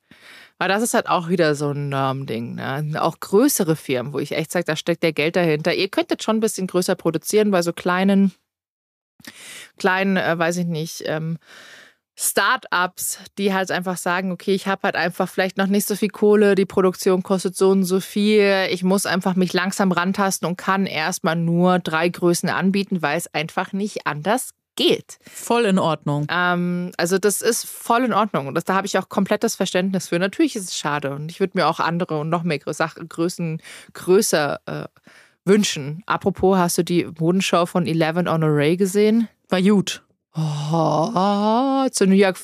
weil 0.63 0.69
das 0.69 0.81
ist 0.81 0.93
halt 0.93 1.09
auch 1.09 1.27
wieder 1.27 1.55
so 1.55 1.71
ein 1.71 1.89
Normding. 1.89 2.55
Ne? 2.55 2.95
Auch 3.01 3.19
größere 3.19 3.75
Firmen, 3.75 4.13
wo 4.13 4.19
ich 4.19 4.31
echt 4.31 4.49
sage, 4.49 4.63
da 4.63 4.77
steckt 4.77 5.03
der 5.03 5.11
Geld 5.11 5.35
dahinter. 5.35 5.73
Ihr 5.73 5.89
könntet 5.89 6.23
schon 6.23 6.37
ein 6.37 6.39
bisschen 6.39 6.67
größer 6.67 6.95
produzieren 6.95 7.51
bei 7.51 7.61
so 7.61 7.73
kleinen, 7.73 8.31
kleinen, 9.77 10.15
äh, 10.15 10.39
weiß 10.39 10.55
ich 10.55 10.65
nicht, 10.65 11.03
ähm, 11.05 11.37
Startups, 12.15 13.19
die 13.37 13.53
halt 13.53 13.71
einfach 13.71 13.97
sagen, 13.97 14.31
okay, 14.31 14.53
ich 14.53 14.67
habe 14.67 14.83
halt 14.83 14.95
einfach 14.95 15.27
vielleicht 15.27 15.57
noch 15.57 15.67
nicht 15.67 15.85
so 15.85 15.97
viel 15.97 16.07
Kohle, 16.07 16.55
die 16.55 16.65
Produktion 16.65 17.23
kostet 17.23 17.57
so 17.57 17.71
und 17.71 17.83
so 17.83 17.99
viel, 17.99 18.67
ich 18.69 18.85
muss 18.85 19.05
einfach 19.05 19.35
mich 19.35 19.51
langsam 19.51 19.91
rantasten 19.91 20.47
und 20.47 20.55
kann 20.55 20.85
erstmal 20.85 21.35
nur 21.35 21.79
drei 21.79 22.07
Größen 22.07 22.47
anbieten, 22.47 23.01
weil 23.01 23.17
es 23.17 23.27
einfach 23.33 23.73
nicht 23.73 24.07
anders 24.07 24.51
geht. 24.75 25.19
Voll 25.29 25.65
in 25.65 25.79
Ordnung. 25.79 26.25
Ähm, 26.29 26.91
also 26.97 27.17
das 27.17 27.41
ist 27.41 27.65
voll 27.65 28.03
in 28.03 28.13
Ordnung 28.13 28.47
und 28.47 28.55
das, 28.55 28.65
da 28.65 28.75
habe 28.75 28.87
ich 28.87 28.97
auch 28.97 29.09
komplettes 29.09 29.55
Verständnis 29.55 30.07
für. 30.07 30.19
Natürlich 30.19 30.55
ist 30.55 30.69
es 30.69 30.77
schade 30.77 31.11
und 31.11 31.29
ich 31.31 31.39
würde 31.39 31.53
mir 31.55 31.67
auch 31.67 31.79
andere 31.79 32.19
und 32.19 32.29
noch 32.29 32.43
mehr 32.43 32.59
Größen 32.59 33.61
größer 33.93 34.59
äh, 34.65 34.87
wünschen. 35.45 36.03
Apropos, 36.05 36.57
hast 36.57 36.77
du 36.77 36.83
die 36.83 37.07
Modenschau 37.19 37.65
von 37.65 37.85
Eleven 37.85 38.27
on 38.27 38.43
Array 38.43 38.77
gesehen? 38.77 39.27
War 39.49 39.61
gut. 39.61 40.03
Oh, 40.35 41.87
zu 41.91 42.07
New 42.07 42.15
York 42.15 42.39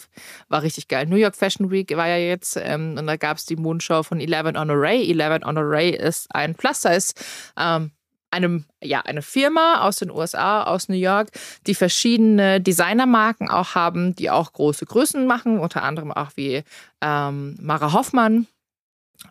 war 0.47 0.61
richtig 0.61 0.87
geil. 0.87 1.07
New 1.07 1.15
York 1.15 1.35
Fashion 1.35 1.71
Week 1.71 1.89
war 1.97 2.07
ja 2.07 2.17
jetzt 2.17 2.55
ähm, 2.55 2.95
und 2.99 3.07
da 3.07 3.17
gab 3.17 3.37
es 3.37 3.47
die 3.47 3.55
Modenschau 3.55 4.03
von 4.03 4.19
Eleven 4.19 4.55
on 4.55 4.69
Array. 4.69 5.09
Eleven 5.09 5.43
on 5.43 5.57
Array 5.57 5.89
ist 5.89 6.27
ein 6.35 6.53
Plus-Size 6.53 7.13
ähm, 7.57 7.91
einem, 8.31 8.65
ja, 8.81 9.01
eine 9.01 9.21
Firma 9.21 9.81
aus 9.81 9.97
den 9.97 10.11
USA, 10.11 10.63
aus 10.63 10.89
New 10.89 10.95
York, 10.95 11.29
die 11.67 11.75
verschiedene 11.75 12.61
Designermarken 12.61 13.49
auch 13.49 13.75
haben, 13.75 14.15
die 14.15 14.29
auch 14.29 14.53
große 14.53 14.85
Größen 14.85 15.25
machen, 15.25 15.59
unter 15.59 15.83
anderem 15.83 16.11
auch 16.11 16.31
wie 16.35 16.63
ähm, 17.01 17.57
Mara 17.61 17.93
Hoffmann 17.93 18.47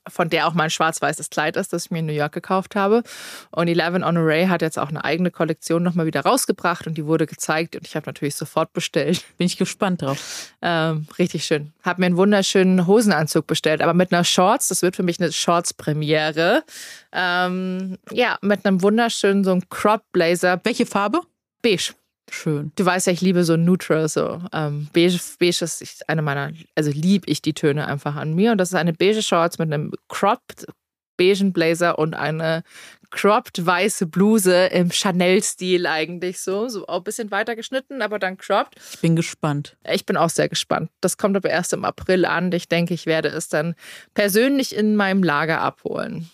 von 0.09 0.29
der 0.31 0.47
auch 0.47 0.55
mein 0.55 0.71
schwarz-weißes 0.71 1.31
Kleid 1.31 1.57
ist, 1.57 1.73
das 1.73 1.87
ich 1.87 1.91
mir 1.91 2.01
in 2.01 2.07
New 2.07 2.13
York 2.13 2.33
gekauft 2.33 2.77
habe. 2.77 3.03
Und 3.51 3.69
Eleven 3.69 4.05
on 4.05 4.17
Array 4.17 4.47
hat 4.47 4.63
jetzt 4.63 4.79
auch 4.79 4.89
eine 4.89 5.05
eigene 5.05 5.31
Kollektion 5.31 5.83
nochmal 5.83 6.07
wieder 6.07 6.21
rausgebracht 6.21 6.87
und 6.87 6.95
die 6.97 7.07
wurde 7.07 7.27
gezeigt 7.27 7.77
und 7.77 7.87
ich 7.87 7.97
habe 7.97 8.07
natürlich 8.07 8.35
sofort 8.35 8.73
bestellt. 8.73 9.25
Bin 9.39 9.47
ich 9.47 9.57
gespannt 9.57 10.03
drauf. 10.03 10.53
Ähm, 10.63 11.07
richtig 11.19 11.45
schön. 11.45 11.73
Habe 11.83 12.01
mir 12.01 12.07
einen 12.07 12.17
wunderschönen 12.17 12.87
Hosenanzug 12.87 13.47
bestellt, 13.47 13.83
aber 13.83 13.95
mit 13.95 14.13
einer 14.13 14.25
Shorts. 14.25 14.69
Das 14.69 14.83
wird 14.83 14.97
für 14.97 15.03
mich 15.03 15.21
eine 15.21 15.33
Shorts-Premiere. 15.33 16.65
Ähm, 17.13 17.99
ja, 18.13 18.39
mit 18.43 18.67
einem 18.67 18.83
wunderschönen 18.83 19.45
so 19.45 19.53
einem 19.53 19.69
Crop 19.69 20.03
Blazer. 20.13 20.61
Welche 20.65 20.87
Farbe? 20.87 21.21
Beige. 21.63 21.95
Schön. 22.31 22.73
Du 22.77 22.85
weißt 22.85 23.07
ja, 23.07 23.13
ich 23.13 23.21
liebe 23.21 23.45
so 23.45 23.57
neutral, 23.57 24.09
so 24.09 24.43
ähm, 24.53 24.89
beige, 24.93 25.19
beige 25.39 25.65
ist 25.65 26.09
eine 26.09 26.23
meiner, 26.23 26.53
also 26.75 26.91
liebe 26.91 27.29
ich 27.29 27.43
die 27.43 27.55
Töne 27.55 27.87
einfach 27.87 28.17
an 28.17 28.35
mir. 28.35 28.53
Und 28.53 28.59
das 28.59 28.71
ist 28.71 28.75
eine 28.75 28.93
beige 28.93 29.23
Shorts 29.23 29.59
mit 29.59 29.73
einem 29.73 29.93
cropped 30.09 30.67
beigen 31.17 31.53
Blazer 31.53 31.99
und 31.99 32.15
eine 32.15 32.63
cropped 33.11 33.65
weiße 33.65 34.07
Bluse 34.07 34.67
im 34.67 34.91
Chanel-Stil 34.91 35.87
eigentlich 35.87 36.41
so. 36.41 36.69
So 36.69 36.87
auch 36.87 36.99
ein 36.99 37.05
bisschen 37.05 37.31
weiter 37.31 37.57
geschnitten, 37.57 38.01
aber 38.03 38.19
dann 38.19 38.39
cropped. 38.39 38.79
Ich 38.93 39.01
bin 39.01 39.17
gespannt. 39.17 39.77
Ich 39.91 40.07
bin 40.07 40.17
auch 40.17 40.31
sehr 40.31 40.49
gespannt. 40.49 40.91
Das 41.01 41.19
kommt 41.19 41.37
aber 41.37 41.51
erst 41.51 41.73
im 41.73 41.85
April 41.85 42.25
an. 42.25 42.53
Ich 42.53 42.69
denke, 42.69 42.95
ich 42.95 43.07
werde 43.07 43.29
es 43.29 43.49
dann 43.49 43.75
persönlich 44.15 44.75
in 44.75 44.97
meinem 44.97 45.23
Lager 45.23 45.61
abholen. 45.61 46.31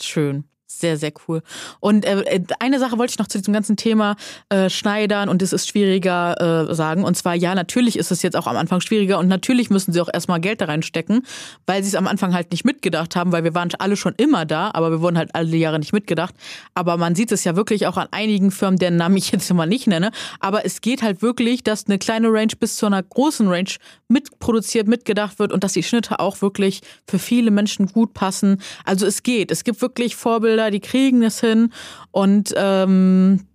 Schön. 0.00 0.44
Sehr, 0.70 0.98
sehr 0.98 1.12
cool. 1.26 1.40
Und 1.80 2.04
äh, 2.04 2.20
äh, 2.20 2.42
eine 2.60 2.78
Sache 2.78 2.98
wollte 2.98 3.12
ich 3.12 3.18
noch 3.18 3.26
zu 3.26 3.38
diesem 3.38 3.54
ganzen 3.54 3.78
Thema 3.78 4.16
äh, 4.50 4.68
Schneidern 4.68 5.30
und 5.30 5.40
es 5.40 5.54
ist 5.54 5.66
schwieriger 5.66 6.68
äh, 6.68 6.74
sagen. 6.74 7.04
Und 7.04 7.16
zwar, 7.16 7.34
ja, 7.34 7.54
natürlich 7.54 7.98
ist 7.98 8.10
es 8.10 8.20
jetzt 8.20 8.36
auch 8.36 8.46
am 8.46 8.56
Anfang 8.58 8.82
schwieriger 8.82 9.18
und 9.18 9.28
natürlich 9.28 9.70
müssen 9.70 9.94
sie 9.94 10.00
auch 10.02 10.10
erstmal 10.12 10.40
Geld 10.40 10.60
da 10.60 10.66
reinstecken, 10.66 11.22
weil 11.64 11.82
sie 11.82 11.88
es 11.88 11.94
am 11.94 12.06
Anfang 12.06 12.34
halt 12.34 12.50
nicht 12.50 12.66
mitgedacht 12.66 13.16
haben, 13.16 13.32
weil 13.32 13.44
wir 13.44 13.54
waren 13.54 13.70
alle 13.78 13.96
schon 13.96 14.12
immer 14.18 14.44
da, 14.44 14.70
aber 14.74 14.90
wir 14.90 15.00
wurden 15.00 15.16
halt 15.16 15.34
alle 15.34 15.56
Jahre 15.56 15.78
nicht 15.78 15.94
mitgedacht. 15.94 16.34
Aber 16.74 16.98
man 16.98 17.14
sieht 17.14 17.32
es 17.32 17.44
ja 17.44 17.56
wirklich 17.56 17.86
auch 17.86 17.96
an 17.96 18.08
einigen 18.10 18.50
Firmen, 18.50 18.78
deren 18.78 18.96
Namen 18.96 19.16
ich 19.16 19.32
jetzt 19.32 19.50
immer 19.50 19.64
nicht 19.64 19.86
nenne. 19.86 20.10
Aber 20.38 20.66
es 20.66 20.82
geht 20.82 21.00
halt 21.00 21.22
wirklich, 21.22 21.64
dass 21.64 21.86
eine 21.86 21.98
kleine 21.98 22.28
Range 22.28 22.52
bis 22.60 22.76
zu 22.76 22.84
einer 22.84 23.02
großen 23.02 23.48
Range 23.48 23.70
mitproduziert, 24.08 24.86
mitgedacht 24.86 25.38
wird 25.38 25.50
und 25.50 25.64
dass 25.64 25.72
die 25.72 25.82
Schnitte 25.82 26.20
auch 26.20 26.42
wirklich 26.42 26.82
für 27.06 27.18
viele 27.18 27.50
Menschen 27.50 27.86
gut 27.86 28.12
passen. 28.12 28.60
Also 28.84 29.06
es 29.06 29.22
geht. 29.22 29.50
Es 29.50 29.64
gibt 29.64 29.80
wirklich 29.80 30.14
Vorbilder 30.14 30.57
Vorbilder, 30.58 30.70
die 30.70 30.80
kriegen 30.80 31.22
es 31.22 31.40
hin. 31.40 31.72
Und 32.10 32.52
ähm, 32.56 33.46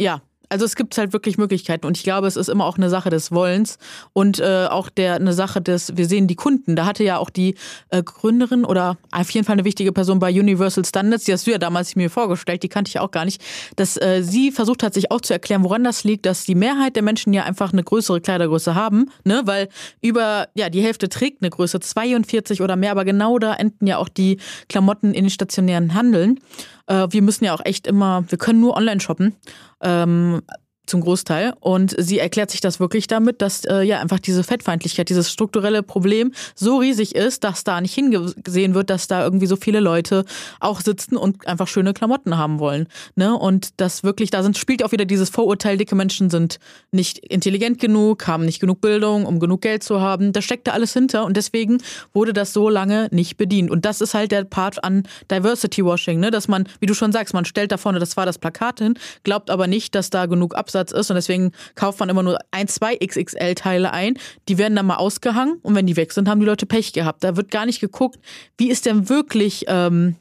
ja, 0.00 0.22
also 0.48 0.64
es 0.64 0.76
gibt 0.76 0.96
halt 0.98 1.12
wirklich 1.12 1.38
Möglichkeiten 1.38 1.86
und 1.86 1.96
ich 1.96 2.02
glaube, 2.02 2.26
es 2.26 2.36
ist 2.36 2.48
immer 2.48 2.64
auch 2.64 2.76
eine 2.76 2.90
Sache 2.90 3.10
des 3.10 3.32
Wollens 3.32 3.78
und 4.12 4.38
äh, 4.38 4.66
auch 4.70 4.88
der 4.88 5.14
eine 5.14 5.32
Sache 5.32 5.60
des, 5.60 5.96
wir 5.96 6.06
sehen 6.06 6.26
die 6.26 6.36
Kunden. 6.36 6.76
Da 6.76 6.86
hatte 6.86 7.04
ja 7.04 7.18
auch 7.18 7.30
die 7.30 7.54
äh, 7.90 8.02
Gründerin 8.02 8.64
oder 8.64 8.96
auf 9.10 9.30
jeden 9.30 9.46
Fall 9.46 9.54
eine 9.54 9.64
wichtige 9.64 9.92
Person 9.92 10.18
bei 10.18 10.30
Universal 10.30 10.84
Standards, 10.84 11.24
die 11.24 11.32
hast 11.32 11.46
du 11.46 11.50
ja 11.50 11.58
damals 11.58 11.96
mir 11.96 12.10
vorgestellt, 12.10 12.62
die 12.62 12.68
kannte 12.68 12.88
ich 12.88 12.98
auch 12.98 13.10
gar 13.10 13.24
nicht, 13.24 13.42
dass 13.76 13.96
äh, 14.00 14.22
sie 14.22 14.50
versucht 14.50 14.82
hat, 14.82 14.94
sich 14.94 15.10
auch 15.10 15.20
zu 15.20 15.32
erklären, 15.32 15.64
woran 15.64 15.84
das 15.84 16.04
liegt, 16.04 16.26
dass 16.26 16.44
die 16.44 16.54
Mehrheit 16.54 16.96
der 16.96 17.02
Menschen 17.02 17.32
ja 17.32 17.44
einfach 17.44 17.72
eine 17.72 17.84
größere 17.84 18.20
Kleidergröße 18.20 18.74
haben, 18.74 19.10
ne, 19.24 19.42
weil 19.44 19.68
über, 20.00 20.48
ja, 20.54 20.70
die 20.70 20.82
Hälfte 20.82 21.08
trägt 21.08 21.42
eine 21.42 21.50
Größe 21.50 21.80
42 21.80 22.62
oder 22.62 22.76
mehr, 22.76 22.92
aber 22.92 23.04
genau 23.04 23.38
da 23.38 23.54
enden 23.54 23.86
ja 23.86 23.98
auch 23.98 24.08
die 24.08 24.38
Klamotten 24.68 25.14
in 25.14 25.24
den 25.24 25.30
stationären 25.30 25.94
Handeln. 25.94 26.40
Äh, 26.88 27.06
wir 27.10 27.22
müssen 27.22 27.44
ja 27.44 27.54
auch 27.54 27.64
echt 27.64 27.86
immer, 27.86 28.24
wir 28.28 28.38
können 28.38 28.60
nur 28.60 28.76
online 28.76 29.00
shoppen. 29.00 29.36
Ähm, 29.80 30.42
zum 30.88 31.00
Großteil. 31.00 31.54
Und 31.60 31.94
sie 31.98 32.18
erklärt 32.18 32.50
sich 32.50 32.60
das 32.60 32.80
wirklich 32.80 33.06
damit, 33.06 33.42
dass 33.42 33.64
äh, 33.64 33.82
ja 33.82 34.00
einfach 34.00 34.18
diese 34.18 34.42
Fettfeindlichkeit, 34.42 35.08
dieses 35.08 35.30
strukturelle 35.30 35.82
Problem 35.82 36.32
so 36.54 36.78
riesig 36.78 37.14
ist, 37.14 37.44
dass 37.44 37.64
da 37.64 37.80
nicht 37.80 37.94
hingesehen 37.94 38.74
wird, 38.74 38.90
dass 38.90 39.06
da 39.06 39.22
irgendwie 39.22 39.46
so 39.46 39.56
viele 39.56 39.80
Leute 39.80 40.24
auch 40.60 40.80
sitzen 40.80 41.16
und 41.16 41.46
einfach 41.46 41.68
schöne 41.68 41.94
Klamotten 41.94 42.36
haben 42.36 42.58
wollen. 42.58 42.88
Ne? 43.16 43.36
Und 43.36 43.80
das 43.80 44.02
wirklich, 44.02 44.30
da 44.30 44.42
sind, 44.42 44.58
spielt 44.58 44.84
auch 44.84 44.92
wieder 44.92 45.04
dieses 45.04 45.30
Vorurteil, 45.30 45.76
dicke 45.76 45.94
Menschen 45.94 46.30
sind 46.30 46.58
nicht 46.90 47.18
intelligent 47.18 47.80
genug, 47.80 48.26
haben 48.26 48.44
nicht 48.44 48.60
genug 48.60 48.80
Bildung, 48.80 49.26
um 49.26 49.40
genug 49.40 49.60
Geld 49.60 49.82
zu 49.82 50.00
haben. 50.00 50.32
Da 50.32 50.42
steckt 50.42 50.66
da 50.66 50.72
alles 50.72 50.92
hinter 50.92 51.24
und 51.24 51.36
deswegen 51.36 51.78
wurde 52.12 52.32
das 52.32 52.52
so 52.52 52.68
lange 52.68 53.08
nicht 53.12 53.36
bedient. 53.36 53.70
Und 53.70 53.84
das 53.84 54.00
ist 54.00 54.14
halt 54.14 54.32
der 54.32 54.44
Part 54.44 54.82
an 54.82 55.04
Diversity 55.30 55.84
Washing, 55.84 56.20
ne? 56.20 56.30
dass 56.30 56.48
man, 56.48 56.68
wie 56.80 56.86
du 56.86 56.94
schon 56.94 57.12
sagst, 57.12 57.34
man 57.34 57.44
stellt 57.44 57.72
da 57.72 57.76
vorne, 57.76 57.98
das 57.98 58.16
war 58.16 58.26
das 58.26 58.38
Plakat 58.38 58.78
hin, 58.80 58.94
glaubt 59.24 59.50
aber 59.50 59.66
nicht, 59.66 59.94
dass 59.94 60.10
da 60.10 60.26
genug 60.26 60.54
Absatz 60.54 60.77
Aufsatz 60.78 60.92
ist 60.92 61.10
und 61.10 61.16
deswegen 61.16 61.52
kauft 61.74 62.00
man 62.00 62.08
immer 62.08 62.22
nur 62.22 62.38
ein, 62.50 62.68
zwei 62.68 62.96
XXL-Teile 62.96 63.92
ein. 63.92 64.18
Die 64.48 64.58
werden 64.58 64.76
dann 64.76 64.86
mal 64.86 64.96
ausgehangen 64.96 65.58
und 65.62 65.74
wenn 65.74 65.86
die 65.86 65.96
weg 65.96 66.12
sind, 66.12 66.28
haben 66.28 66.40
die 66.40 66.46
Leute 66.46 66.66
Pech 66.66 66.92
gehabt. 66.92 67.24
Da 67.24 67.36
wird 67.36 67.50
gar 67.50 67.66
nicht 67.66 67.80
geguckt, 67.80 68.18
wie 68.56 68.70
ist 68.70 68.86
denn 68.86 69.08
wirklich 69.08 69.64
ähm, 69.68 70.16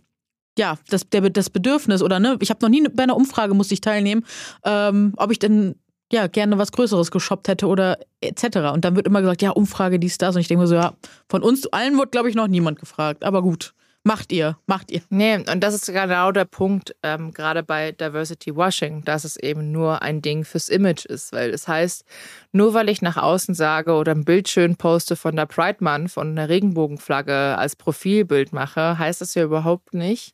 ja, 0.58 0.78
das, 0.90 1.08
der, 1.10 1.22
das 1.30 1.50
Bedürfnis 1.52 2.02
oder 2.02 2.20
ne, 2.20 2.38
ich 2.40 2.50
habe 2.50 2.60
noch 2.64 2.70
nie 2.70 2.88
bei 2.90 3.04
einer 3.04 3.16
Umfrage 3.16 3.54
musste 3.54 3.76
ich 3.76 3.82
teilnehmen, 3.82 4.26
ähm, 4.66 5.14
ob 5.18 5.32
ich 5.32 5.38
denn 5.38 5.76
ja 6.12 6.26
gerne 6.26 6.58
was 6.58 6.72
Größeres 6.72 7.12
geshoppt 7.12 7.48
hätte 7.48 7.68
oder 7.68 8.00
etc. 8.22 8.74
Und 8.74 8.84
dann 8.84 8.96
wird 8.96 9.06
immer 9.06 9.22
gesagt, 9.22 9.44
ja, 9.44 9.52
Umfrage, 9.52 10.00
dies, 10.00 10.18
das. 10.18 10.36
Und 10.36 10.42
ich 10.42 10.48
denke 10.48 10.62
mir 10.62 10.68
so, 10.68 10.76
ja, 10.76 10.94
von 11.30 11.44
uns 11.44 11.68
allen 11.68 11.98
wird, 11.98 12.12
glaube 12.12 12.30
ich, 12.30 12.36
noch 12.36 12.48
niemand 12.48 12.80
gefragt. 12.80 13.24
Aber 13.24 13.44
gut. 13.44 13.74
Macht 14.08 14.32
ihr, 14.32 14.58
macht 14.68 14.90
ihr. 14.90 15.02
Nee, 15.10 15.36
und 15.36 15.60
das 15.60 15.74
ist 15.74 15.88
genau 15.88 16.32
der 16.32 16.46
Punkt, 16.46 16.96
ähm, 17.04 17.34
gerade 17.34 17.62
bei 17.62 17.92
Diversity 17.92 18.56
Washing, 18.56 19.04
dass 19.04 19.26
es 19.26 19.36
eben 19.36 19.74
nur 19.74 20.02
ein 20.02 20.22
Ding 20.22 20.46
fürs 20.46 20.70
Image 20.70 21.04
ist. 21.04 21.34
Weil 21.34 21.50
es 21.50 21.64
das 21.64 21.68
heißt, 21.68 22.06
nur 22.54 22.74
weil 22.74 22.88
ich 22.88 23.02
nach 23.02 23.18
außen 23.18 23.54
sage 23.54 23.92
oder 23.92 24.14
ein 24.14 24.24
Bild 24.24 24.48
schön 24.48 24.78
poste 24.78 25.18
von 25.18 25.36
der 25.36 25.46
Pride 25.46 25.80
Month 25.84 26.16
und 26.16 26.30
einer 26.30 26.48
Regenbogenflagge 26.48 27.58
als 27.58 27.76
Profilbild 27.76 28.54
mache, 28.54 28.98
heißt 28.98 29.20
das 29.20 29.36
ja 29.36 29.44
überhaupt 29.44 29.94
nicht, 29.94 30.34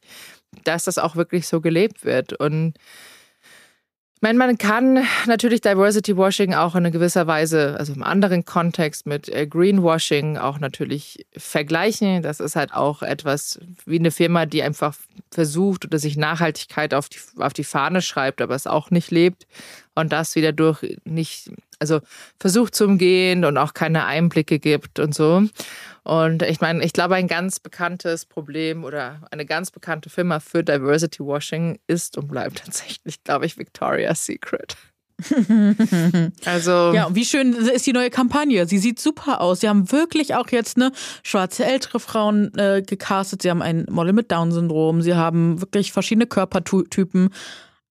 dass 0.65 0.84
das 0.84 0.99
auch 0.99 1.15
wirklich 1.15 1.47
so 1.47 1.59
gelebt 1.59 2.05
wird. 2.05 2.34
Und 2.34 2.76
meine, 4.24 4.38
man 4.39 4.57
kann 4.57 5.05
natürlich 5.28 5.61
Diversity 5.61 6.17
Washing 6.17 6.53
auch 6.53 6.76
in 6.76 6.89
gewisser 6.91 7.28
Weise, 7.28 7.76
also 7.78 7.93
im 7.93 8.03
anderen 8.03 8.45
Kontext 8.45 9.05
mit 9.05 9.30
äh, 9.30 9.45
Greenwashing 9.45 10.38
auch 10.38 10.59
natürlich 10.59 11.26
vergleichen. 11.38 12.24
Das 12.24 12.39
ist 12.39 12.55
halt 12.55 12.74
auch 12.74 13.03
etwas 13.03 13.59
wie 13.86 13.99
eine 13.99 14.11
Firma, 14.11 14.45
die 14.45 14.63
einfach 14.63 14.95
versucht 15.30 15.86
oder 15.86 15.99
sich 15.99 16.15
Nachhaltigkeit 16.15 16.93
auf 16.93 17.09
die, 17.09 17.19
auf 17.38 17.53
die 17.53 17.65
Fahne 17.65 18.01
schreibt, 18.01 18.41
aber 18.41 18.55
es 18.55 18.65
auch 18.65 18.89
nicht 18.91 19.11
lebt 19.11 19.45
und 19.93 20.11
das 20.11 20.36
wieder 20.36 20.53
durch 20.53 20.97
nicht, 21.03 21.51
also 21.84 22.00
versucht 22.40 22.76
zu 22.76 22.86
umgehen 22.86 23.44
und 23.44 23.58
auch 23.58 23.74
keine 23.74 24.06
Einblicke 24.06 24.58
gibt 24.58 25.00
und 25.00 25.14
so. 25.14 25.44
Und 26.04 26.42
ich 26.44 26.62
meine, 26.62 26.84
ich 26.84 26.94
glaube, 26.94 27.16
ein 27.16 27.28
ganz 27.28 27.60
bekanntes 27.60 28.26
Problem 28.26 28.86
oder 28.86 29.22
eine 29.32 29.46
ganz 29.46 29.70
bekannte 29.70 30.10
Firma 30.10 30.40
für 30.40 30.64
Diversity 30.64 31.20
Washing 31.20 31.78
ist 31.88 32.18
und 32.18 32.30
bleibt 32.30 32.58
tatsächlich, 32.66 33.24
glaube 33.24 33.46
ich, 33.46 33.58
Victoria's 33.58 34.26
Secret. 34.26 34.78
also. 36.46 36.72
Ja, 36.94 37.06
und 37.06 37.16
wie 37.16 37.26
schön 37.26 37.54
ist 37.54 37.86
die 37.86 37.94
neue 37.94 38.10
Kampagne. 38.10 38.66
Sie 38.66 38.78
sieht 38.78 39.00
super 39.00 39.42
aus. 39.42 39.60
Sie 39.60 39.70
haben 39.70 39.92
wirklich 39.92 40.36
auch 40.36 40.50
jetzt 40.50 40.78
eine 40.78 40.92
schwarze 41.22 41.66
ältere 41.66 42.00
Frauen 42.00 42.54
äh, 42.58 42.82
gecastet. 42.82 43.42
Sie 43.42 43.50
haben 43.50 43.62
ein 43.62 43.86
Model 43.90 44.14
mit 44.14 44.32
Down-Syndrom. 44.32 45.02
Sie 45.02 45.14
haben 45.14 45.62
wirklich 45.62 45.92
verschiedene 45.92 46.28
Körpertypen. 46.28 47.30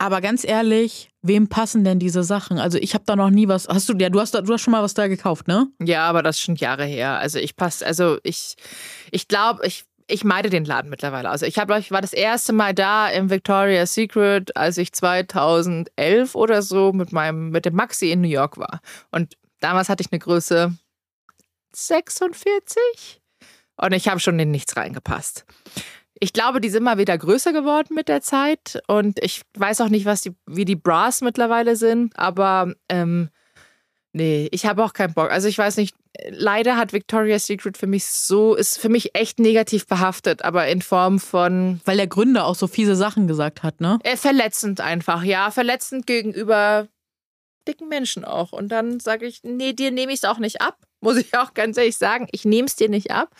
Aber 0.03 0.21
ganz 0.21 0.43
ehrlich, 0.43 1.11
wem 1.23 1.47
passen 1.47 1.85
denn 1.85 2.01
diese 2.01 2.25
Sachen? 2.25 2.59
Also 2.59 2.77
ich 2.77 2.95
habe 2.95 3.05
da 3.07 3.15
noch 3.15 3.31
nie 3.31 3.47
was. 3.47 3.69
Hast 3.69 3.89
du 3.89 3.97
ja, 3.97 4.11
du 4.11 4.19
hast 4.19 4.35
du 4.35 4.53
hast 4.53 4.61
schon 4.61 4.73
mal 4.73 4.83
was 4.83 4.95
da 4.95 5.07
gekauft, 5.07 5.47
ne? 5.47 5.69
Ja, 5.81 6.07
aber 6.07 6.25
das 6.25 6.39
ist 6.39 6.43
schon 6.43 6.57
Jahre 6.57 6.85
her. 6.85 7.19
Also 7.19 7.39
ich 7.39 7.55
passe, 7.55 7.87
also 7.87 8.19
ich, 8.25 8.57
ich 9.13 9.29
glaube, 9.29 9.65
ich 9.65 9.85
ich 10.09 10.25
meide 10.25 10.51
den 10.51 10.65
Laden 10.65 10.91
mittlerweile. 10.91 11.31
Also 11.31 11.47
ich 11.47 11.57
habe, 11.57 11.79
ich 11.79 11.93
war 11.93 12.01
das 12.01 12.13
erste 12.13 12.53
Mal 12.53 12.75
da 12.75 13.11
im 13.11 13.31
Victoria's 13.31 13.95
Secret, 13.95 14.57
als 14.57 14.77
ich 14.77 14.93
2011 14.93 16.35
oder 16.35 16.63
so 16.63 16.93
mit 16.93 17.13
meinem, 17.13 17.51
mit 17.51 17.65
dem 17.65 17.77
Maxi 17.77 18.11
in 18.11 18.23
New 18.23 18.29
York 18.29 18.59
war. 18.59 18.81
Und 19.13 19.39
damals 19.61 19.89
hatte 19.89 20.03
ich 20.03 20.11
eine 20.11 20.19
Größe 20.19 20.77
46 21.77 23.23
und 23.77 23.93
ich 23.93 24.09
habe 24.09 24.19
schon 24.19 24.37
in 24.41 24.51
nichts 24.51 24.77
reingepasst. 24.77 25.45
Ich 26.23 26.33
glaube, 26.33 26.61
die 26.61 26.69
sind 26.69 26.85
mal 26.85 26.99
wieder 26.99 27.19
größer 27.19 27.53
geworden 27.53 27.97
mit 27.97 28.07
der 28.07 28.21
Zeit 28.21 28.81
und 28.87 29.19
ich 29.21 29.43
weiß 29.59 29.81
auch 29.81 29.89
nicht, 29.89 30.07
was 30.07 30.21
die, 30.21 30.37
wie 30.47 30.65
die 30.65 30.77
Bras 30.77 31.21
mittlerweile 31.21 31.75
sind, 31.75 32.17
aber 32.17 32.75
ähm, 32.89 33.29
Nee, 34.15 34.49
ich 34.53 34.67
habe 34.67 34.85
auch 34.85 34.93
keinen 34.93 35.15
Bock. 35.15 35.31
Also 35.31 35.49
ich 35.49 35.57
weiß 35.57 35.79
nicht, 35.79 35.97
leider 36.29 36.77
hat 36.77 36.93
Victoria's 36.93 37.47
Secret 37.47 37.79
für 37.79 37.87
mich 37.87 38.05
so, 38.05 38.55
ist 38.55 38.79
für 38.79 38.91
mich 38.91 39.15
echt 39.15 39.39
negativ 39.39 39.87
behaftet, 39.87 40.45
aber 40.45 40.69
in 40.69 40.83
Form 40.83 41.19
von. 41.19 41.81
Weil 41.87 41.97
der 41.97 42.09
Gründer 42.09 42.45
auch 42.45 42.55
so 42.55 42.67
fiese 42.67 42.95
Sachen 42.95 43.27
gesagt 43.27 43.63
hat, 43.63 43.81
ne? 43.81 43.99
Äh, 44.05 44.19
verletzend 44.19 44.83
einfach, 44.83 45.23
ja. 45.25 45.51
Verletzend 45.51 46.07
gegenüber 46.07 46.89
dicken 47.67 47.89
Menschen 47.89 48.27
auch. 48.27 48.53
Und 48.53 48.69
dann 48.69 49.01
sage 49.01 49.25
ich, 49.25 49.43
nee, 49.45 49.73
dir 49.73 49.91
nehme 49.91 50.13
ich 50.13 50.19
es 50.19 50.25
auch 50.25 50.39
nicht 50.39 50.61
ab. 50.61 50.77
Muss 51.03 51.17
ich 51.17 51.37
auch 51.37 51.53
ganz 51.53 51.77
ehrlich 51.77 51.97
sagen. 51.97 52.29
Ich 52.31 52.45
nehme 52.45 52.67
es 52.67 52.77
dir 52.77 52.89
nicht 52.89 53.11
ab. 53.11 53.35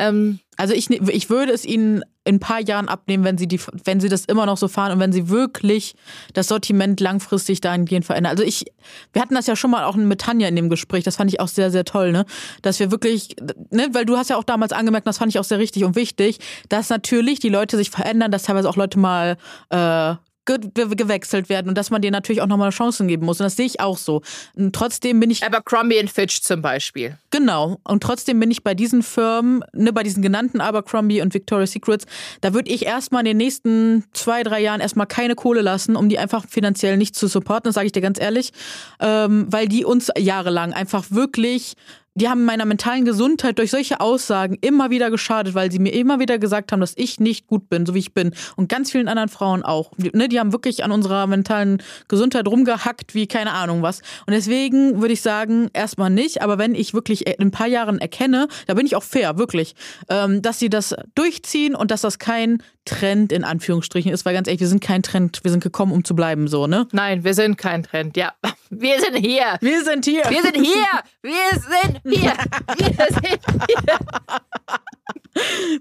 Ähm, 0.00 0.40
also 0.56 0.72
ich, 0.72 0.88
ne, 0.88 0.98
ich 1.10 1.28
würde 1.28 1.52
es 1.52 1.66
ihnen 1.66 2.02
in 2.24 2.36
ein 2.36 2.40
paar 2.40 2.60
Jahren 2.60 2.88
abnehmen, 2.88 3.24
wenn 3.24 3.36
sie, 3.36 3.46
die, 3.46 3.60
wenn 3.84 4.00
sie 4.00 4.08
das 4.08 4.24
immer 4.24 4.46
noch 4.46 4.56
so 4.56 4.68
fahren 4.68 4.92
und 4.92 5.00
wenn 5.00 5.12
sie 5.12 5.28
wirklich 5.28 5.94
das 6.32 6.48
Sortiment 6.48 7.00
langfristig 7.00 7.60
dahingehend 7.60 8.06
verändern. 8.06 8.30
Also 8.30 8.42
ich, 8.42 8.64
wir 9.12 9.20
hatten 9.20 9.34
das 9.34 9.46
ja 9.46 9.54
schon 9.54 9.70
mal 9.70 9.84
auch 9.84 9.96
mit 9.96 10.22
Tanja 10.22 10.48
in 10.48 10.56
dem 10.56 10.70
Gespräch, 10.70 11.04
das 11.04 11.16
fand 11.16 11.30
ich 11.30 11.40
auch 11.40 11.48
sehr, 11.48 11.70
sehr 11.70 11.84
toll, 11.84 12.12
ne? 12.12 12.24
Dass 12.62 12.80
wir 12.80 12.90
wirklich, 12.90 13.36
ne, 13.70 13.88
weil 13.92 14.06
du 14.06 14.16
hast 14.16 14.30
ja 14.30 14.36
auch 14.36 14.44
damals 14.44 14.72
angemerkt, 14.72 15.06
das 15.06 15.18
fand 15.18 15.30
ich 15.30 15.38
auch 15.38 15.44
sehr 15.44 15.58
richtig 15.58 15.84
und 15.84 15.96
wichtig, 15.96 16.38
dass 16.70 16.88
natürlich 16.88 17.40
die 17.40 17.50
Leute 17.50 17.76
sich 17.76 17.90
verändern, 17.90 18.30
dass 18.30 18.44
teilweise 18.44 18.70
auch 18.70 18.76
Leute 18.76 18.98
mal 18.98 19.36
äh, 19.68 20.14
gewechselt 20.44 21.48
werden 21.48 21.68
und 21.68 21.78
dass 21.78 21.90
man 21.90 22.02
denen 22.02 22.12
natürlich 22.12 22.42
auch 22.42 22.46
nochmal 22.46 22.70
Chancen 22.70 23.08
geben 23.08 23.26
muss. 23.26 23.40
Und 23.40 23.44
das 23.44 23.56
sehe 23.56 23.66
ich 23.66 23.80
auch 23.80 23.98
so. 23.98 24.22
Und 24.54 24.74
trotzdem 24.74 25.20
bin 25.20 25.30
ich. 25.30 25.44
Aber 25.44 25.62
Crombie 25.62 26.00
und 26.00 26.10
Fitch 26.10 26.40
zum 26.42 26.62
Beispiel. 26.62 27.18
Genau. 27.30 27.78
Und 27.84 28.02
trotzdem 28.02 28.40
bin 28.40 28.50
ich 28.50 28.62
bei 28.62 28.74
diesen 28.74 29.02
Firmen, 29.02 29.64
ne, 29.72 29.92
bei 29.92 30.02
diesen 30.02 30.22
genannten 30.22 30.60
Abercrombie 30.60 31.22
und 31.22 31.34
Victoria's 31.34 31.72
Secrets, 31.72 32.06
da 32.40 32.54
würde 32.54 32.70
ich 32.70 32.84
erstmal 32.84 33.20
in 33.20 33.26
den 33.26 33.36
nächsten 33.38 34.04
zwei, 34.12 34.42
drei 34.42 34.60
Jahren 34.60 34.80
erstmal 34.80 35.06
keine 35.06 35.34
Kohle 35.34 35.62
lassen, 35.62 35.96
um 35.96 36.08
die 36.08 36.18
einfach 36.18 36.46
finanziell 36.48 36.96
nicht 36.96 37.16
zu 37.16 37.26
supporten, 37.26 37.68
das 37.68 37.74
sage 37.74 37.86
ich 37.86 37.92
dir 37.92 38.02
ganz 38.02 38.20
ehrlich. 38.20 38.52
Ähm, 39.00 39.46
weil 39.50 39.68
die 39.68 39.84
uns 39.84 40.10
jahrelang 40.16 40.72
einfach 40.72 41.06
wirklich 41.10 41.74
die 42.14 42.28
haben 42.28 42.44
meiner 42.44 42.64
mentalen 42.64 43.04
Gesundheit 43.04 43.58
durch 43.58 43.70
solche 43.70 44.00
Aussagen 44.00 44.56
immer 44.60 44.90
wieder 44.90 45.10
geschadet, 45.10 45.54
weil 45.54 45.70
sie 45.72 45.78
mir 45.78 45.92
immer 45.92 46.20
wieder 46.20 46.38
gesagt 46.38 46.72
haben, 46.72 46.80
dass 46.80 46.94
ich 46.96 47.18
nicht 47.20 47.46
gut 47.46 47.68
bin, 47.68 47.86
so 47.86 47.94
wie 47.94 47.98
ich 47.98 48.14
bin. 48.14 48.34
Und 48.56 48.68
ganz 48.68 48.92
vielen 48.92 49.08
anderen 49.08 49.28
Frauen 49.28 49.64
auch. 49.64 49.90
Ne, 49.96 50.28
die 50.28 50.38
haben 50.38 50.52
wirklich 50.52 50.84
an 50.84 50.92
unserer 50.92 51.26
mentalen 51.26 51.82
Gesundheit 52.08 52.46
rumgehackt, 52.46 53.14
wie 53.14 53.26
keine 53.26 53.52
Ahnung 53.52 53.82
was. 53.82 54.00
Und 54.26 54.32
deswegen 54.32 55.00
würde 55.00 55.14
ich 55.14 55.22
sagen, 55.22 55.70
erstmal 55.72 56.10
nicht. 56.10 56.42
Aber 56.42 56.58
wenn 56.58 56.74
ich 56.74 56.94
wirklich 56.94 57.26
in 57.26 57.48
ein 57.48 57.50
paar 57.50 57.66
Jahren 57.66 57.98
erkenne, 57.98 58.48
da 58.66 58.74
bin 58.74 58.86
ich 58.86 58.94
auch 58.94 59.02
fair, 59.02 59.36
wirklich, 59.38 59.74
ähm, 60.08 60.40
dass 60.40 60.58
sie 60.58 60.70
das 60.70 60.94
durchziehen 61.14 61.74
und 61.74 61.90
dass 61.90 62.02
das 62.02 62.18
kein 62.18 62.62
Trend 62.84 63.32
in 63.32 63.44
Anführungsstrichen 63.44 64.12
ist, 64.12 64.24
weil 64.24 64.34
ganz 64.34 64.48
ehrlich, 64.48 64.60
wir 64.60 64.68
sind 64.68 64.82
kein 64.82 65.02
Trend, 65.02 65.40
wir 65.42 65.50
sind 65.50 65.62
gekommen, 65.62 65.92
um 65.92 66.04
zu 66.04 66.14
bleiben, 66.14 66.48
so, 66.48 66.66
ne? 66.66 66.86
Nein, 66.92 67.24
wir 67.24 67.34
sind 67.34 67.56
kein 67.56 67.82
Trend, 67.82 68.16
ja. 68.16 68.32
Wir 68.76 69.00
sind 69.00 69.14
hier. 69.14 69.56
Wir 69.60 69.84
sind 69.84 70.04
hier. 70.04 70.24
Wir 70.28 70.42
sind 70.42 70.56
hier. 70.56 71.02
Wir 71.22 71.50
sind 71.52 72.00
hier. 72.02 72.32
Wir 72.76 73.06
sind 73.06 73.40
hier. 73.68 73.98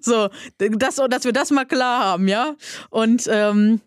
So, 0.01 0.29
das, 0.57 0.95
dass 1.09 1.25
wir 1.25 1.33
das 1.33 1.51
mal 1.51 1.65
klar 1.65 2.03
haben, 2.03 2.27
ja. 2.27 2.55
Und 2.89 3.27
ähm, 3.31 3.81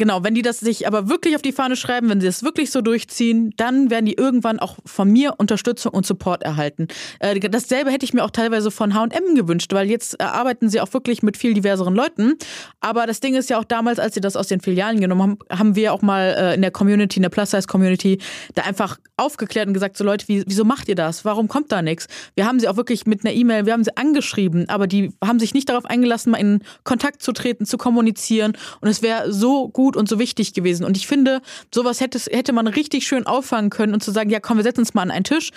Genau, 0.00 0.24
wenn 0.24 0.34
die 0.34 0.40
das 0.40 0.60
sich 0.60 0.86
aber 0.86 1.10
wirklich 1.10 1.36
auf 1.36 1.42
die 1.42 1.52
Fahne 1.52 1.76
schreiben, 1.76 2.08
wenn 2.08 2.22
sie 2.22 2.26
das 2.26 2.42
wirklich 2.42 2.70
so 2.70 2.80
durchziehen, 2.80 3.52
dann 3.58 3.90
werden 3.90 4.06
die 4.06 4.14
irgendwann 4.14 4.58
auch 4.58 4.78
von 4.86 5.10
mir 5.10 5.34
Unterstützung 5.36 5.92
und 5.92 6.06
Support 6.06 6.42
erhalten. 6.42 6.88
Äh, 7.18 7.38
dasselbe 7.38 7.90
hätte 7.90 8.06
ich 8.06 8.14
mir 8.14 8.24
auch 8.24 8.30
teilweise 8.30 8.70
von 8.70 8.94
H&M 8.94 9.34
gewünscht, 9.34 9.74
weil 9.74 9.90
jetzt 9.90 10.18
arbeiten 10.18 10.70
sie 10.70 10.80
auch 10.80 10.90
wirklich 10.94 11.22
mit 11.22 11.36
viel 11.36 11.52
diverseren 11.52 11.94
Leuten. 11.94 12.36
Aber 12.80 13.06
das 13.06 13.20
Ding 13.20 13.34
ist 13.34 13.50
ja 13.50 13.58
auch 13.58 13.64
damals, 13.64 13.98
als 13.98 14.14
sie 14.14 14.22
das 14.22 14.36
aus 14.36 14.46
den 14.46 14.62
Filialen 14.62 15.00
genommen 15.00 15.20
haben, 15.20 15.38
haben 15.50 15.76
wir 15.76 15.92
auch 15.92 16.00
mal 16.00 16.34
äh, 16.34 16.54
in 16.54 16.62
der 16.62 16.70
Community, 16.70 17.16
in 17.18 17.22
der 17.22 17.28
Plus-Size-Community, 17.28 18.20
da 18.54 18.62
einfach 18.62 18.96
aufgeklärt 19.18 19.68
und 19.68 19.74
gesagt, 19.74 19.98
so 19.98 20.04
Leute, 20.04 20.24
wieso 20.28 20.64
macht 20.64 20.88
ihr 20.88 20.94
das? 20.94 21.26
Warum 21.26 21.46
kommt 21.46 21.72
da 21.72 21.82
nichts? 21.82 22.06
Wir 22.36 22.46
haben 22.46 22.58
sie 22.58 22.68
auch 22.68 22.78
wirklich 22.78 23.04
mit 23.04 23.22
einer 23.22 23.34
E-Mail, 23.34 23.66
wir 23.66 23.74
haben 23.74 23.84
sie 23.84 23.94
angeschrieben, 23.98 24.66
aber 24.70 24.86
die 24.86 25.12
haben 25.22 25.38
sich 25.38 25.52
nicht 25.52 25.68
darauf 25.68 25.84
eingelassen, 25.84 26.30
mal 26.32 26.38
in 26.38 26.62
Kontakt 26.84 27.22
zu 27.22 27.32
treten, 27.32 27.66
zu 27.66 27.76
kommunizieren. 27.76 28.56
Und 28.80 28.88
es 28.88 29.02
wäre 29.02 29.30
so 29.30 29.68
gut, 29.68 29.89
gut 29.90 29.96
und 29.96 30.08
so 30.08 30.20
wichtig 30.20 30.52
gewesen. 30.52 30.84
Und 30.84 30.96
ich 30.96 31.08
finde, 31.08 31.42
sowas 31.74 32.00
hätte, 32.00 32.18
hätte 32.30 32.52
man 32.52 32.68
richtig 32.68 33.06
schön 33.06 33.26
auffangen 33.26 33.70
können 33.70 33.92
und 33.92 34.04
zu 34.04 34.12
sagen, 34.12 34.30
ja 34.30 34.38
komm, 34.38 34.56
wir 34.56 34.62
setzen 34.62 34.80
uns 34.80 34.94
mal 34.94 35.02
an 35.02 35.10
einen 35.10 35.24
Tisch. 35.24 35.50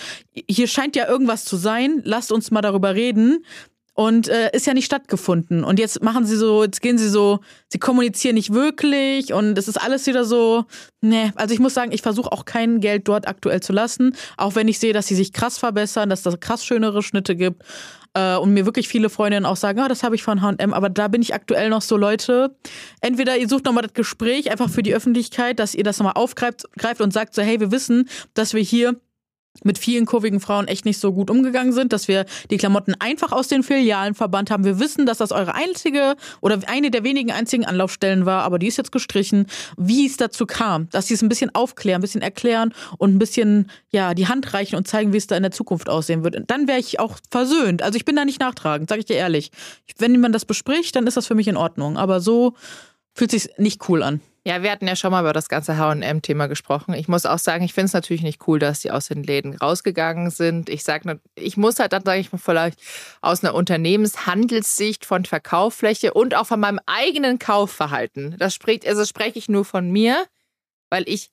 Hier 0.49 0.67
scheint 0.67 0.95
ja 0.95 1.07
irgendwas 1.07 1.45
zu 1.45 1.55
sein. 1.55 2.01
Lasst 2.03 2.31
uns 2.31 2.49
mal 2.49 2.61
darüber 2.61 2.95
reden. 2.95 3.45
Und 3.95 4.27
äh, 4.27 4.49
ist 4.53 4.65
ja 4.65 4.73
nicht 4.73 4.85
stattgefunden. 4.85 5.63
Und 5.63 5.77
jetzt 5.77 6.01
machen 6.01 6.25
sie 6.25 6.35
so, 6.35 6.63
jetzt 6.63 6.81
gehen 6.81 6.97
sie 6.97 7.09
so, 7.09 7.41
sie 7.67 7.77
kommunizieren 7.77 8.33
nicht 8.33 8.51
wirklich 8.51 9.33
und 9.33 9.55
es 9.55 9.67
ist 9.67 9.77
alles 9.77 10.07
wieder 10.07 10.25
so, 10.25 10.65
ne. 11.01 11.31
Also 11.35 11.53
ich 11.53 11.59
muss 11.59 11.75
sagen, 11.75 11.91
ich 11.91 12.01
versuche 12.01 12.31
auch 12.31 12.45
kein 12.45 12.79
Geld 12.79 13.07
dort 13.07 13.27
aktuell 13.27 13.61
zu 13.61 13.71
lassen, 13.71 14.15
auch 14.35 14.55
wenn 14.55 14.67
ich 14.67 14.79
sehe, 14.79 14.93
dass 14.93 15.05
sie 15.05 15.15
sich 15.15 15.31
krass 15.31 15.59
verbessern, 15.59 16.09
dass 16.09 16.25
es 16.25 16.39
krass 16.39 16.65
schönere 16.65 17.03
Schnitte 17.03 17.35
gibt. 17.35 17.61
Äh, 18.15 18.35
und 18.37 18.53
mir 18.53 18.65
wirklich 18.65 18.87
viele 18.87 19.09
Freundinnen 19.09 19.45
auch 19.45 19.55
sagen, 19.55 19.79
ah, 19.79 19.87
das 19.87 20.03
habe 20.03 20.15
ich 20.15 20.23
von 20.23 20.41
H&M, 20.41 20.73
aber 20.73 20.89
da 20.89 21.07
bin 21.07 21.21
ich 21.21 21.33
aktuell 21.33 21.69
noch 21.69 21.81
so, 21.81 21.97
Leute, 21.97 22.55
entweder 23.01 23.37
ihr 23.37 23.47
sucht 23.47 23.65
nochmal 23.65 23.83
das 23.83 23.93
Gespräch 23.93 24.51
einfach 24.51 24.69
für 24.69 24.83
die 24.83 24.93
Öffentlichkeit, 24.93 25.59
dass 25.59 25.73
ihr 25.73 25.83
das 25.83 25.97
nochmal 25.97 26.13
aufgreift 26.15 26.65
greift 26.77 27.01
und 27.01 27.11
sagt 27.11 27.33
so, 27.33 27.41
hey, 27.41 27.59
wir 27.59 27.71
wissen, 27.71 28.07
dass 28.33 28.53
wir 28.53 28.61
hier 28.61 28.99
mit 29.63 29.77
vielen 29.77 30.05
kurvigen 30.05 30.39
Frauen 30.39 30.67
echt 30.67 30.85
nicht 30.85 30.99
so 30.99 31.13
gut 31.13 31.29
umgegangen 31.29 31.73
sind, 31.73 31.93
dass 31.93 32.07
wir 32.07 32.25
die 32.49 32.57
Klamotten 32.57 32.95
einfach 32.99 33.31
aus 33.31 33.47
den 33.47 33.63
Filialen 33.63 34.15
verbannt 34.15 34.49
haben. 34.49 34.63
Wir 34.63 34.79
wissen, 34.79 35.05
dass 35.05 35.19
das 35.19 35.31
eure 35.31 35.53
einzige 35.53 36.15
oder 36.41 36.59
eine 36.67 36.89
der 36.89 37.03
wenigen 37.03 37.31
einzigen 37.31 37.65
Anlaufstellen 37.65 38.25
war, 38.25 38.43
aber 38.43 38.57
die 38.57 38.67
ist 38.67 38.77
jetzt 38.77 38.91
gestrichen. 38.91 39.45
Wie 39.77 40.07
es 40.07 40.17
dazu 40.17 40.45
kam, 40.45 40.89
dass 40.89 41.07
sie 41.07 41.13
es 41.13 41.21
ein 41.21 41.29
bisschen 41.29 41.53
aufklären, 41.53 41.99
ein 41.99 42.01
bisschen 42.01 42.21
erklären 42.21 42.73
und 42.97 43.13
ein 43.15 43.19
bisschen 43.19 43.69
ja 43.91 44.13
die 44.13 44.27
Hand 44.27 44.53
reichen 44.53 44.75
und 44.75 44.87
zeigen, 44.87 45.13
wie 45.13 45.17
es 45.17 45.27
da 45.27 45.37
in 45.37 45.43
der 45.43 45.51
Zukunft 45.51 45.87
aussehen 45.87 46.23
wird. 46.23 46.35
Dann 46.47 46.67
wäre 46.67 46.79
ich 46.79 46.99
auch 46.99 47.17
versöhnt. 47.29 47.83
Also 47.83 47.95
ich 47.95 48.05
bin 48.05 48.15
da 48.15 48.25
nicht 48.25 48.39
nachtragend, 48.39 48.89
sage 48.89 48.99
ich 48.99 49.05
dir 49.05 49.17
ehrlich. 49.17 49.51
Wenn 49.97 50.19
man 50.19 50.31
das 50.31 50.45
bespricht, 50.45 50.95
dann 50.95 51.05
ist 51.05 51.17
das 51.17 51.27
für 51.27 51.35
mich 51.35 51.47
in 51.47 51.57
Ordnung. 51.57 51.97
Aber 51.97 52.19
so 52.21 52.53
fühlt 53.13 53.31
sich 53.31 53.49
nicht 53.57 53.87
cool 53.87 54.01
an. 54.01 54.19
Ja, 54.45 54.61
wir 54.61 54.71
hatten 54.71 54.87
ja 54.87 54.97
schon 54.97 55.11
mal 55.11 55.21
über 55.21 55.31
das 55.31 55.47
ganze 55.47 55.77
HM-Thema 55.77 56.47
gesprochen. 56.47 56.93
Ich 56.95 57.07
muss 57.07 57.25
auch 57.25 57.39
sagen, 57.39 57.63
ich 57.63 57.73
finde 57.73 57.85
es 57.85 57.93
natürlich 57.93 58.23
nicht 58.23 58.45
cool, 58.45 58.59
dass 58.59 58.81
die 58.81 58.91
aus 58.91 59.07
den 59.07 59.23
Läden 59.23 59.55
rausgegangen 59.55 60.31
sind. 60.31 60.69
Ich 60.69 60.83
sage, 60.83 61.21
ich 61.35 61.55
muss 61.55 61.79
halt 61.79 61.93
dann, 61.93 62.03
sage 62.03 62.19
ich 62.19 62.31
mal, 62.33 62.37
vielleicht 62.37 62.77
aus 63.21 63.41
einer 63.41 63.55
Unternehmenshandelssicht 63.55 65.05
von 65.05 65.23
Verkauffläche 65.23 66.13
und 66.13 66.35
auch 66.35 66.45
von 66.45 66.59
meinem 66.59 66.81
eigenen 66.85 67.39
Kaufverhalten. 67.39 68.35
Das 68.37 68.53
spricht, 68.53 68.85
also 68.85 69.05
spreche 69.05 69.39
ich 69.39 69.47
nur 69.47 69.63
von 69.63 69.89
mir, 69.89 70.25
weil 70.89 71.03
ich 71.07 71.31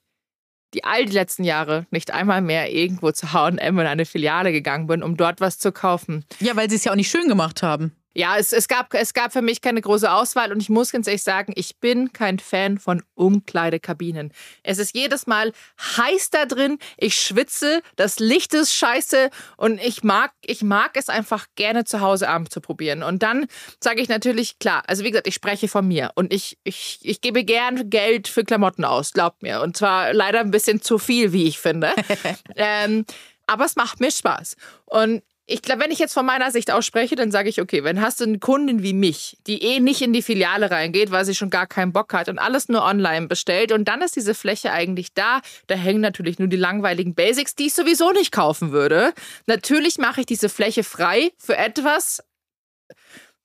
die 0.74 0.84
all 0.84 1.04
die 1.04 1.12
letzten 1.12 1.42
Jahre 1.42 1.86
nicht 1.90 2.12
einmal 2.12 2.42
mehr 2.42 2.72
irgendwo 2.72 3.10
zu 3.10 3.32
H&M 3.32 3.78
in 3.78 3.86
eine 3.86 4.06
Filiale 4.06 4.52
gegangen 4.52 4.86
bin, 4.86 5.02
um 5.02 5.16
dort 5.16 5.40
was 5.40 5.58
zu 5.58 5.72
kaufen. 5.72 6.24
Ja, 6.38 6.54
weil 6.54 6.70
sie 6.70 6.76
es 6.76 6.84
ja 6.84 6.92
auch 6.92 6.96
nicht 6.96 7.10
schön 7.10 7.26
gemacht 7.26 7.64
haben. 7.64 7.92
Ja, 8.12 8.36
es, 8.38 8.52
es, 8.52 8.66
gab, 8.66 8.92
es 8.94 9.14
gab 9.14 9.32
für 9.32 9.42
mich 9.42 9.60
keine 9.60 9.80
große 9.80 10.10
Auswahl 10.10 10.50
und 10.52 10.60
ich 10.60 10.68
muss 10.68 10.90
ganz 10.90 11.06
ehrlich 11.06 11.22
sagen, 11.22 11.52
ich 11.54 11.78
bin 11.78 12.12
kein 12.12 12.40
Fan 12.40 12.78
von 12.78 13.02
Umkleidekabinen. 13.14 14.32
Es 14.64 14.78
ist 14.78 14.96
jedes 14.96 15.28
Mal 15.28 15.52
heiß 15.96 16.30
da 16.30 16.44
drin, 16.44 16.78
ich 16.96 17.14
schwitze, 17.14 17.82
das 17.94 18.18
Licht 18.18 18.52
ist 18.54 18.74
scheiße 18.74 19.30
und 19.56 19.80
ich 19.80 20.02
mag, 20.02 20.32
ich 20.44 20.62
mag 20.62 20.96
es 20.96 21.08
einfach 21.08 21.46
gerne 21.54 21.84
zu 21.84 22.00
Hause 22.00 22.28
abends 22.28 22.50
zu 22.50 22.60
probieren. 22.60 23.04
Und 23.04 23.22
dann 23.22 23.46
sage 23.78 24.00
ich 24.00 24.08
natürlich, 24.08 24.58
klar, 24.58 24.82
also 24.88 25.04
wie 25.04 25.10
gesagt, 25.10 25.28
ich 25.28 25.34
spreche 25.34 25.68
von 25.68 25.86
mir 25.86 26.10
und 26.16 26.32
ich, 26.32 26.58
ich, 26.64 26.98
ich 27.02 27.20
gebe 27.20 27.44
gern 27.44 27.90
Geld 27.90 28.26
für 28.26 28.44
Klamotten 28.44 28.84
aus, 28.84 29.12
glaubt 29.12 29.42
mir. 29.42 29.60
Und 29.60 29.76
zwar 29.76 30.12
leider 30.12 30.40
ein 30.40 30.50
bisschen 30.50 30.82
zu 30.82 30.98
viel, 30.98 31.32
wie 31.32 31.46
ich 31.46 31.60
finde. 31.60 31.92
ähm, 32.56 33.04
aber 33.46 33.64
es 33.64 33.76
macht 33.76 34.00
mir 34.00 34.10
Spaß. 34.10 34.56
Und 34.86 35.22
ich 35.50 35.62
glaube, 35.62 35.82
wenn 35.82 35.90
ich 35.90 35.98
jetzt 35.98 36.14
von 36.14 36.24
meiner 36.24 36.50
Sicht 36.52 36.70
ausspreche, 36.70 37.16
dann 37.16 37.32
sage 37.32 37.48
ich, 37.48 37.60
okay, 37.60 37.82
wenn 37.82 38.00
hast 38.00 38.20
du 38.20 38.24
eine 38.24 38.38
Kundin 38.38 38.82
wie 38.84 38.92
mich, 38.92 39.36
die 39.48 39.62
eh 39.62 39.80
nicht 39.80 40.00
in 40.00 40.12
die 40.12 40.22
Filiale 40.22 40.70
reingeht, 40.70 41.10
weil 41.10 41.24
sie 41.24 41.34
schon 41.34 41.50
gar 41.50 41.66
keinen 41.66 41.92
Bock 41.92 42.14
hat 42.14 42.28
und 42.28 42.38
alles 42.38 42.68
nur 42.68 42.84
online 42.84 43.26
bestellt 43.26 43.72
und 43.72 43.88
dann 43.88 44.00
ist 44.00 44.14
diese 44.14 44.34
Fläche 44.34 44.70
eigentlich 44.72 45.12
da, 45.12 45.40
da 45.66 45.74
hängen 45.74 46.00
natürlich 46.00 46.38
nur 46.38 46.48
die 46.48 46.56
langweiligen 46.56 47.14
Basics, 47.14 47.56
die 47.56 47.66
ich 47.66 47.74
sowieso 47.74 48.12
nicht 48.12 48.30
kaufen 48.30 48.70
würde. 48.70 49.12
Natürlich 49.46 49.98
mache 49.98 50.20
ich 50.20 50.26
diese 50.26 50.48
Fläche 50.48 50.84
frei 50.84 51.32
für 51.36 51.56
etwas, 51.56 52.22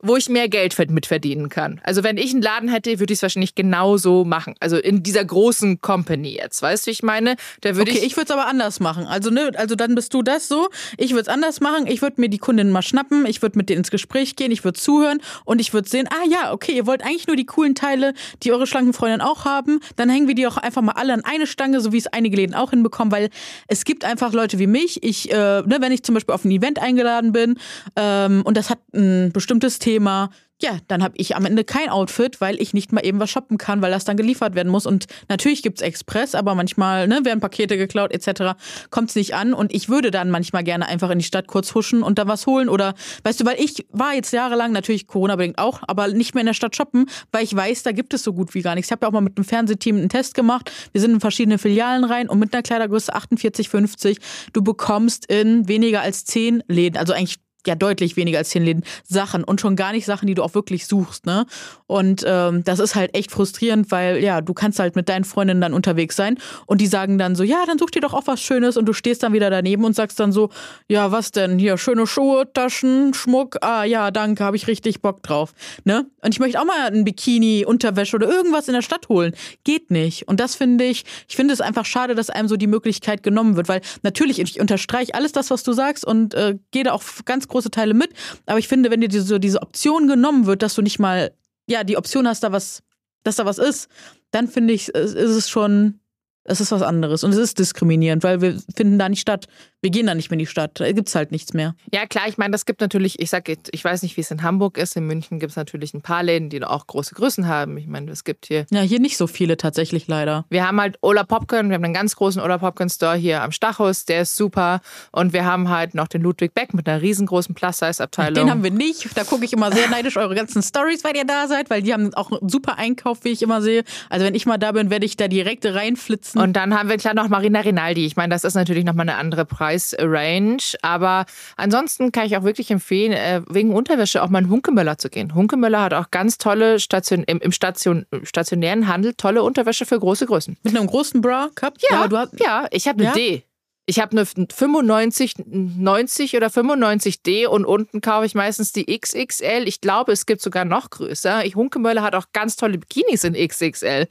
wo 0.02 0.16
ich 0.16 0.30
mehr 0.30 0.50
Geld 0.50 0.78
mit 0.92 1.06
verdienen 1.06 1.50
kann. 1.50 1.80
Also 1.84 2.04
wenn 2.04 2.18
ich 2.18 2.32
einen 2.34 2.42
Laden 2.42 2.70
hätte, 2.70 3.00
würde 3.00 3.14
ich 3.14 3.20
es 3.20 3.24
wahrscheinlich 3.24 3.56
genauso 3.56 4.26
machen. 4.26 4.56
Also 4.60 4.78
in 4.78 5.04
dieser 5.04 5.24
großen 5.24 5.82
Company 5.82 6.36
jetzt, 6.36 6.62
weißt 6.62 6.86
du, 6.86 6.88
wie 6.88 6.92
ich 6.92 7.04
meine? 7.04 7.36
Da 7.62 7.76
würde 7.76 7.92
okay, 7.92 8.00
ich, 8.00 8.08
ich 8.08 8.18
würde 8.18 8.26
es 8.26 8.32
aber 8.32 8.48
anders 8.48 8.80
machen. 8.80 9.06
Also 9.06 9.30
ne, 9.30 9.52
also 9.56 9.76
dann 9.76 9.96
bist 9.96 10.14
du 10.14 10.22
das 10.22 10.48
so. 10.48 10.70
Ich 10.98 11.12
würde 11.12 11.22
es 11.22 11.28
anders 11.28 11.62
machen. 11.62 11.88
Ich 11.88 12.02
würde 12.02 12.20
mir 12.20 12.30
die 12.30 12.38
Kundin 12.38 12.72
mal 12.72 12.82
schnappen. 12.82 13.26
Ich 13.26 13.42
würde 13.42 13.58
mit 13.58 13.70
denen 13.70 13.80
ins 13.80 13.92
Gespräch 13.92 14.36
gehen. 14.36 14.52
Ich 14.52 14.64
würde 14.64 14.80
zuhören 14.80 15.22
und 15.46 15.60
ich 15.60 15.74
würde 15.74 15.88
sehen, 15.88 16.08
ah 16.12 16.28
ja, 16.30 16.52
okay, 16.52 16.74
ihr 16.74 16.86
wollt 16.86 17.02
eigentlich 17.02 17.28
nur 17.28 17.38
die 17.38 17.46
coolen 17.46 17.74
Teile, 17.74 18.14
die 18.44 18.52
eure 18.52 18.68
schlanken 18.68 18.94
Freundinnen 18.94 19.22
auch 19.22 19.46
haben. 19.46 19.80
Dann 19.96 20.10
hängen 20.10 20.28
wir 20.28 20.36
die 20.36 20.46
auch 20.46 20.58
einfach 20.58 20.82
mal 20.82 20.94
alle 20.94 21.14
an 21.14 21.24
eine 21.24 21.48
Stange, 21.48 21.80
so 21.80 21.94
wie 21.94 21.98
es 21.98 22.08
einige 22.08 22.36
Läden 22.36 22.54
auch 22.54 22.72
hinbekommen, 22.72 23.12
weil 23.12 23.30
es 23.68 23.86
gibt 23.86 24.04
einfach 24.04 24.34
Leute 24.34 24.60
wie 24.60 24.68
mich. 24.68 25.04
Ich, 25.04 25.32
äh, 25.32 25.36
ne, 25.36 25.78
wenn 25.80 25.92
ich 25.92 26.04
zum 26.04 26.16
Beispiel 26.16 26.36
auf 26.36 26.44
ein 26.44 26.52
Event 26.52 26.80
eingeladen 26.80 27.32
bin 27.32 27.58
ähm, 27.96 28.42
und 28.44 28.58
das 28.58 28.70
hat 28.70 28.80
ein 28.94 29.32
bestimmtes 29.32 29.80
Thema 29.86 30.30
ja, 30.62 30.78
dann 30.88 31.04
habe 31.04 31.16
ich 31.18 31.36
am 31.36 31.46
Ende 31.46 31.66
kein 31.66 31.90
Outfit, 31.90 32.40
weil 32.40 32.62
ich 32.62 32.74
nicht 32.74 32.94
mal 32.94 33.06
eben 33.06 33.20
was 33.20 33.30
shoppen 33.30 33.58
kann, 33.58 33.82
weil 33.82 33.92
das 33.92 34.06
dann 34.06 34.16
geliefert 34.16 34.56
werden 34.56 34.70
muss. 34.70 34.86
Und 34.86 35.06
natürlich 35.28 35.62
gibt 35.64 35.80
es 35.80 35.82
Express, 35.82 36.34
aber 36.34 36.56
manchmal 36.56 37.10
ne, 37.10 37.26
werden 37.26 37.42
Pakete 37.42 37.78
geklaut 37.78 38.14
etc. 38.14 38.58
Kommt 38.90 39.10
es 39.10 39.16
nicht 39.16 39.36
an. 39.36 39.54
Und 39.54 39.74
ich 39.74 39.90
würde 39.90 40.12
dann 40.12 40.32
manchmal 40.32 40.64
gerne 40.64 40.88
einfach 40.88 41.10
in 41.10 41.20
die 41.20 41.26
Stadt 41.26 41.48
kurz 41.48 41.76
huschen 41.76 42.04
und 42.04 42.20
da 42.20 42.28
was 42.28 42.48
holen. 42.48 42.70
Oder 42.70 42.94
weißt 43.24 43.42
du, 43.42 43.46
weil 43.46 43.60
ich 43.60 43.86
war 43.92 44.14
jetzt 44.14 44.32
jahrelang, 44.32 44.72
natürlich 44.72 45.08
Corona-bedingt 45.08 45.58
auch, 45.58 45.82
aber 45.88 46.08
nicht 46.08 46.36
mehr 46.36 46.42
in 46.42 46.48
der 46.48 46.54
Stadt 46.54 46.76
shoppen, 46.76 47.08
weil 47.34 47.44
ich 47.44 47.54
weiß, 47.54 47.84
da 47.84 47.92
gibt 47.92 48.14
es 48.14 48.24
so 48.24 48.32
gut 48.32 48.54
wie 48.54 48.62
gar 48.62 48.76
nichts. 48.76 48.88
Ich 48.88 48.92
habe 48.94 49.06
ja 49.06 49.10
auch 49.10 49.14
mal 49.14 49.22
mit 49.22 49.38
einem 49.38 49.46
Fernsehteam 49.46 49.98
einen 49.98 50.10
Test 50.10 50.36
gemacht. 50.36 50.72
Wir 50.94 51.02
sind 51.02 51.12
in 51.12 51.20
verschiedene 51.20 51.58
Filialen 51.58 52.06
rein 52.06 52.30
und 52.30 52.40
mit 52.40 52.54
einer 52.54 52.64
Kleidergröße 52.64 53.14
48, 53.14 53.68
50, 53.68 54.20
du 54.54 54.64
bekommst 54.64 55.30
in 55.30 55.68
weniger 55.68 56.00
als 56.00 56.24
zehn 56.24 56.64
Läden, 56.68 56.98
also 56.98 57.12
eigentlich 57.12 57.45
ja 57.68 57.76
deutlich 57.76 58.16
weniger 58.18 58.40
als 58.40 58.50
zehn 58.50 58.64
Läden 58.64 58.84
Sachen 59.04 59.44
und 59.44 59.62
schon 59.62 59.76
gar 59.76 59.92
nicht 59.92 60.06
Sachen, 60.06 60.28
die 60.28 60.36
du 60.36 60.44
auch 60.44 60.54
wirklich 60.54 60.88
suchst, 60.88 61.26
ne? 61.26 61.46
Und 61.88 62.24
ähm, 62.28 62.64
das 62.64 62.80
ist 62.80 62.96
halt 62.96 63.16
echt 63.16 63.32
frustrierend, 63.32 63.92
weil 63.92 64.24
ja, 64.24 64.42
du 64.42 64.54
kannst 64.54 64.80
halt 64.80 64.96
mit 64.96 65.10
deinen 65.10 65.24
Freundinnen 65.24 65.62
dann 65.62 65.74
unterwegs 65.74 66.16
sein 66.16 66.38
und 66.66 66.82
die 66.82 66.88
sagen 66.88 67.18
dann 67.18 67.36
so, 67.36 67.44
ja, 67.44 67.64
dann 67.66 67.78
such 67.78 67.92
dir 67.92 68.02
doch 68.02 68.14
auch 68.14 68.28
was 68.28 68.42
Schönes 68.42 68.78
und 68.78 68.86
du 68.86 68.94
stehst 68.94 69.24
dann 69.24 69.34
wieder 69.34 69.50
daneben 69.50 69.84
und 69.86 69.96
sagst 69.96 70.20
dann 70.20 70.32
so, 70.32 70.50
ja, 70.88 71.12
was 71.12 71.32
denn? 71.32 71.60
Hier, 71.60 71.78
schöne 71.78 72.08
Schuhe, 72.08 72.52
Taschen, 72.52 73.14
Schmuck, 73.14 73.58
ah 73.62 73.84
ja, 73.84 74.12
danke, 74.12 74.44
habe 74.44 74.56
ich 74.56 74.68
richtig 74.68 75.02
Bock 75.02 75.24
drauf. 75.24 75.54
Ne? 75.84 76.06
Und 76.22 76.34
ich 76.34 76.40
möchte 76.40 76.60
auch 76.60 76.66
mal 76.66 76.88
ein 76.88 77.04
Bikini, 77.04 77.66
Unterwäsche 77.66 78.16
oder 78.16 78.28
irgendwas 78.28 78.68
in 78.68 78.74
der 78.74 78.82
Stadt 78.82 79.10
holen. 79.10 79.36
Geht 79.64 79.92
nicht. 79.92 80.28
Und 80.28 80.40
das 80.40 80.56
finde 80.56 80.86
ich, 80.86 81.06
ich 81.28 81.36
finde 81.36 81.54
es 81.54 81.62
einfach 81.62 81.86
schade, 81.86 82.16
dass 82.16 82.30
einem 82.30 82.48
so 82.48 82.58
die 82.58 82.68
Möglichkeit 82.68 83.24
genommen 83.24 83.56
wird, 83.56 83.68
weil 83.68 83.82
natürlich, 84.04 84.40
ich 84.40 84.60
unterstreiche 84.60 85.14
alles 85.14 85.32
das, 85.32 85.50
was 85.50 85.64
du 85.64 85.74
sagst 85.74 86.06
und 86.06 86.34
äh, 86.34 86.58
gehe 86.72 86.84
da 86.84 86.94
auch 86.94 87.04
ganz 87.26 87.48
große 87.56 87.72
Teile 87.72 87.94
mit. 87.94 88.12
Aber 88.46 88.60
ich 88.60 88.68
finde, 88.68 88.92
wenn 88.92 89.02
dir 89.02 89.08
diese, 89.08 89.40
diese 89.40 89.62
Option 89.62 90.08
genommen 90.08 90.46
wird, 90.46 90.62
dass 90.62 90.76
du 90.76 90.82
nicht 90.82 91.00
mal, 91.00 91.32
ja, 91.68 91.84
die 91.84 91.98
Option 91.98 92.28
hast, 92.28 92.44
da 92.44 92.52
was, 92.52 92.84
dass 93.24 93.38
da 93.38 93.46
was 93.46 93.58
ist, 93.58 93.88
dann 94.32 94.48
finde 94.48 94.74
ich, 94.74 94.90
ist 94.90 95.16
es 95.16 95.50
schon, 95.50 96.00
es 96.46 96.62
ist 96.62 96.72
was 96.72 96.82
anderes. 96.82 97.24
Und 97.24 97.32
es 97.32 97.38
ist 97.38 97.60
diskriminierend, 97.60 98.24
weil 98.24 98.42
wir 98.42 98.60
finden 98.76 98.98
da 98.98 99.10
nicht 99.10 99.22
statt 99.22 99.48
wir 99.86 99.92
gehen 99.92 100.08
da 100.08 100.16
nicht 100.16 100.32
mehr 100.32 100.36
in 100.36 100.40
die 100.40 100.48
Stadt. 100.48 100.80
Da 100.80 100.92
gibt 100.92 101.10
es 101.10 101.14
halt 101.14 101.32
nichts 101.32 101.54
mehr. 101.54 101.76
Ja, 101.94 102.08
klar, 102.08 102.28
ich 102.28 102.40
meine, 102.40 102.54
das 102.54 102.66
gibt 102.66 102.82
natürlich, 102.82 103.20
ich 103.20 103.30
sage, 103.30 103.56
ich 103.70 103.86
weiß 103.86 104.02
nicht, 104.02 104.18
wie 104.18 104.22
es 104.22 104.32
in 104.32 104.42
Hamburg 104.42 104.80
ist. 104.80 104.96
In 104.96 105.06
München 105.06 105.38
gibt 105.38 105.52
es 105.52 105.58
natürlich 105.58 105.94
ein 105.94 106.02
paar 106.02 106.24
Läden, 106.24 106.50
die 106.50 106.64
auch 106.64 106.88
große 106.88 107.14
Größen 107.14 107.48
haben. 107.48 107.78
Ich 107.78 107.86
meine, 107.86 108.10
es 108.10 108.24
gibt 108.24 108.48
hier. 108.48 108.66
Ja, 108.72 108.82
hier 108.82 109.00
nicht 109.00 109.16
so 109.16 109.28
viele 109.28 109.58
tatsächlich 109.58 110.08
leider. 110.08 110.46
Wir 110.50 110.68
haben 110.68 110.82
halt 110.82 110.98
Ola 111.02 111.24
Popcorn, 111.24 111.70
wir 111.70 111.76
haben 111.76 111.84
einen 111.84 111.94
ganz 111.94 112.16
großen 112.16 112.42
Ola 112.42 112.58
Popcorn 112.58 112.90
Store 112.90 113.16
hier 113.16 113.44
am 113.44 113.52
Stachus, 113.52 114.06
der 114.06 114.24
ist 114.24 114.36
super. 114.36 114.82
Und 115.12 115.34
wir 115.34 115.46
haben 115.46 115.70
halt 115.70 115.94
noch 115.94 116.08
den 116.08 116.24
Ludwig 116.24 116.56
Beck 116.56 116.74
mit 116.74 116.90
einer 116.90 117.04
riesengroßen 117.04 117.54
Plus-Size-Abteilung. 117.54 118.34
Den 118.34 118.50
haben 118.50 118.64
wir 118.64 118.72
nicht. 118.72 119.16
Da 119.16 119.24
gucke 119.24 119.46
ich 119.46 119.54
immer 119.54 119.72
sehr 119.72 119.88
neidisch 119.88 120.18
eure 120.18 120.34
ganzen 120.34 120.64
Stories, 120.64 121.04
weil 121.04 121.16
ihr 121.16 121.26
da 121.26 121.48
seid, 121.48 121.70
weil 121.70 121.84
die 121.84 121.94
haben 121.94 122.12
auch 122.16 122.32
einen 122.32 122.50
super 122.50 122.80
Einkauf, 122.80 123.20
wie 123.22 123.30
ich 123.30 123.44
immer 123.44 123.62
sehe. 123.62 123.84
Also 124.10 124.26
wenn 124.26 124.34
ich 124.34 124.48
mal 124.48 124.58
da 124.58 124.72
bin, 124.72 124.90
werde 124.90 125.06
ich 125.06 125.16
da 125.16 125.28
direkt 125.28 125.64
reinflitzen. 125.68 126.35
Und 126.36 126.54
dann 126.54 126.78
haben 126.78 126.90
wir 126.90 126.98
klar 126.98 127.14
noch 127.14 127.30
Marina 127.30 127.62
Rinaldi. 127.62 128.06
Ich 128.06 128.16
meine, 128.16 128.34
das 128.34 128.44
ist 128.44 128.56
natürlich 128.56 128.84
nochmal 128.84 129.10
eine 129.10 129.18
andere 129.18 129.46
Preisrange. 129.46 130.76
Aber 130.82 131.26
ansonsten 131.58 132.12
kann 132.12 132.26
ich 132.26 132.38
auch 132.38 132.44
wirklich 132.44 132.72
empfehlen, 132.72 133.14
äh, 133.14 133.42
wegen 133.50 133.74
Unterwäsche 133.74 134.22
auch 134.22 134.30
mal 134.30 134.44
in 134.44 134.50
Hunkemöller 134.50 134.98
zu 134.98 135.10
gehen. 135.10 135.34
Hunkemöller 135.34 135.82
hat 135.82 135.94
auch 135.94 136.12
ganz 136.12 136.38
tolle 136.38 136.80
Station, 136.80 137.24
im, 137.24 137.40
im 137.40 137.52
Station, 137.52 138.06
stationären 138.24 138.88
Handel 138.88 139.14
tolle 139.14 139.44
Unterwäsche 139.44 139.86
für 139.86 140.00
große 140.00 140.26
Größen. 140.26 140.58
Mit 140.64 140.76
einem 140.76 140.88
großen 140.88 141.22
Bra 141.22 141.50
Cup? 141.56 141.76
Ja, 141.90 142.08
ja, 142.12 142.28
ja 142.40 142.68
ich 142.72 142.88
habe 142.88 143.00
eine 143.00 143.08
ja? 143.08 143.14
D. 143.14 143.44
Ich 143.88 144.00
habe 144.00 144.18
eine 144.18 144.26
95, 144.26 145.36
90 145.46 146.36
oder 146.36 146.48
95D 146.48 147.46
und 147.46 147.66
unten 147.66 148.02
kaufe 148.02 148.26
ich 148.26 148.34
meistens 148.34 148.72
die 148.72 148.86
XXL. 148.86 149.68
Ich 149.68 149.80
glaube, 149.80 150.12
es 150.12 150.26
gibt 150.26 150.42
sogar 150.42 150.66
noch 150.66 150.90
größer. 150.90 151.46
Ich, 151.46 151.56
Hunkemöller 151.56 152.02
hat 152.02 152.16
auch 152.16 152.26
ganz 152.34 152.56
tolle 152.56 152.80
Bikinis 152.80 153.24
in 153.24 153.36
XXL. 153.36 154.08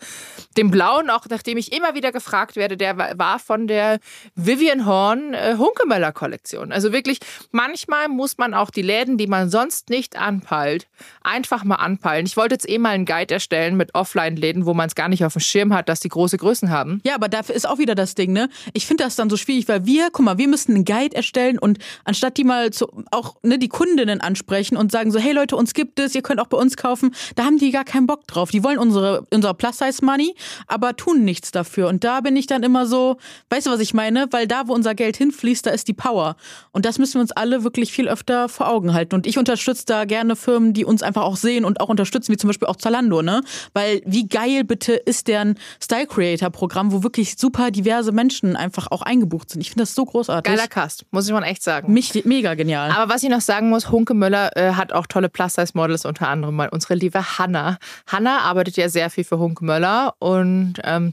Den 0.56 0.70
blauen, 0.70 1.10
auch 1.10 1.26
nachdem 1.28 1.58
ich 1.58 1.72
immer 1.72 1.96
wieder 1.96 2.12
gefragt 2.12 2.54
werde, 2.54 2.76
der 2.76 3.18
war 3.18 3.40
von 3.40 3.66
der 3.66 3.98
Vivian 4.36 4.86
Horn 4.86 5.34
äh, 5.34 5.56
Hunkemöller 5.58 6.12
Kollektion. 6.12 6.70
Also 6.70 6.92
wirklich, 6.92 7.18
manchmal 7.50 8.08
muss 8.08 8.38
man 8.38 8.54
auch 8.54 8.70
die 8.70 8.82
Läden, 8.82 9.18
die 9.18 9.26
man 9.26 9.50
sonst 9.50 9.90
nicht 9.90 10.16
anpeilt, 10.16 10.86
einfach 11.22 11.64
mal 11.64 11.76
anpeilen. 11.76 12.26
Ich 12.26 12.36
wollte 12.36 12.54
jetzt 12.54 12.68
eh 12.68 12.78
mal 12.78 12.90
einen 12.90 13.06
Guide 13.06 13.34
erstellen 13.34 13.76
mit 13.76 13.92
Offline-Läden, 13.96 14.66
wo 14.66 14.74
man 14.74 14.86
es 14.86 14.94
gar 14.94 15.08
nicht 15.08 15.24
auf 15.24 15.32
dem 15.32 15.40
Schirm 15.40 15.74
hat, 15.74 15.88
dass 15.88 15.98
die 15.98 16.10
große 16.10 16.38
Größen 16.38 16.70
haben. 16.70 17.00
Ja, 17.04 17.16
aber 17.16 17.28
dafür 17.28 17.56
ist 17.56 17.68
auch 17.68 17.78
wieder 17.78 17.96
das 17.96 18.14
Ding, 18.14 18.32
ne? 18.32 18.48
Ich 18.72 18.86
finde 18.86 19.02
das 19.02 19.16
dann 19.16 19.28
so 19.28 19.36
schwierig 19.36 19.63
wichtig, 19.64 19.68
weil 19.68 19.86
wir, 19.86 20.10
guck 20.10 20.24
mal, 20.24 20.38
wir 20.38 20.48
müssen 20.48 20.74
einen 20.74 20.84
Guide 20.84 21.16
erstellen 21.16 21.58
und 21.58 21.78
anstatt 22.04 22.36
die 22.36 22.44
mal 22.44 22.70
zu, 22.70 22.86
auch 23.10 23.36
ne, 23.42 23.58
die 23.58 23.68
Kundinnen 23.68 24.20
ansprechen 24.20 24.76
und 24.76 24.92
sagen 24.92 25.10
so, 25.10 25.18
hey 25.18 25.32
Leute, 25.32 25.56
uns 25.56 25.74
gibt 25.74 25.98
es, 26.00 26.14
ihr 26.14 26.22
könnt 26.22 26.40
auch 26.40 26.46
bei 26.46 26.56
uns 26.56 26.76
kaufen, 26.76 27.14
da 27.36 27.44
haben 27.44 27.58
die 27.58 27.70
gar 27.70 27.84
keinen 27.84 28.06
Bock 28.06 28.26
drauf. 28.26 28.50
Die 28.50 28.62
wollen 28.62 28.78
unsere, 28.78 29.26
unsere 29.32 29.54
Plus-Size-Money, 29.54 30.34
aber 30.66 30.96
tun 30.96 31.24
nichts 31.24 31.50
dafür. 31.50 31.88
Und 31.88 32.04
da 32.04 32.20
bin 32.20 32.36
ich 32.36 32.46
dann 32.46 32.62
immer 32.62 32.86
so, 32.86 33.16
weißt 33.50 33.66
du, 33.66 33.70
was 33.70 33.80
ich 33.80 33.94
meine? 33.94 34.26
Weil 34.30 34.46
da, 34.46 34.68
wo 34.68 34.74
unser 34.74 34.94
Geld 34.94 35.16
hinfließt, 35.16 35.66
da 35.66 35.70
ist 35.70 35.88
die 35.88 35.94
Power. 35.94 36.36
Und 36.72 36.84
das 36.84 36.98
müssen 36.98 37.14
wir 37.14 37.20
uns 37.20 37.32
alle 37.32 37.64
wirklich 37.64 37.92
viel 37.92 38.08
öfter 38.08 38.48
vor 38.48 38.68
Augen 38.68 38.94
halten. 38.94 39.14
Und 39.14 39.26
ich 39.26 39.38
unterstütze 39.38 39.84
da 39.86 40.04
gerne 40.04 40.36
Firmen, 40.36 40.72
die 40.72 40.84
uns 40.84 41.02
einfach 41.02 41.22
auch 41.22 41.36
sehen 41.36 41.64
und 41.64 41.80
auch 41.80 41.88
unterstützen, 41.88 42.32
wie 42.32 42.36
zum 42.36 42.48
Beispiel 42.48 42.68
auch 42.68 42.76
Zalando, 42.76 43.22
ne? 43.22 43.42
Weil 43.72 44.02
wie 44.04 44.26
geil 44.26 44.64
bitte 44.64 44.94
ist 44.94 45.28
deren 45.28 45.58
Style 45.82 46.06
Creator 46.06 46.50
Programm, 46.50 46.92
wo 46.92 47.02
wirklich 47.02 47.36
super 47.36 47.70
diverse 47.70 48.12
Menschen 48.12 48.56
einfach 48.56 48.90
auch 48.90 49.02
eingebucht 49.02 49.50
sind 49.50 49.53
sind. 49.54 49.62
Ich 49.62 49.70
finde 49.70 49.82
das 49.82 49.94
so 49.94 50.04
großartig. 50.04 50.52
Geiler 50.52 50.68
Cast, 50.68 51.06
muss 51.10 51.26
ich 51.26 51.32
mal 51.32 51.42
echt 51.42 51.62
sagen. 51.62 51.92
Mich, 51.92 52.24
mega 52.24 52.54
genial. 52.54 52.90
Aber 52.90 53.12
was 53.12 53.22
ich 53.22 53.28
noch 53.28 53.40
sagen 53.40 53.70
muss, 53.70 53.90
Hunke 53.90 54.14
Möller 54.14 54.56
äh, 54.56 54.72
hat 54.72 54.92
auch 54.92 55.06
tolle 55.06 55.28
Plus-Size-Models, 55.28 56.04
unter 56.04 56.28
anderem 56.28 56.54
mal 56.56 56.68
unsere 56.68 56.94
liebe 56.94 57.38
Hanna. 57.38 57.78
Hanna 58.06 58.40
arbeitet 58.40 58.76
ja 58.76 58.88
sehr 58.88 59.10
viel 59.10 59.24
für 59.24 59.38
Hunke 59.38 59.64
Möller 59.64 60.14
und 60.18 60.74
ähm, 60.84 61.12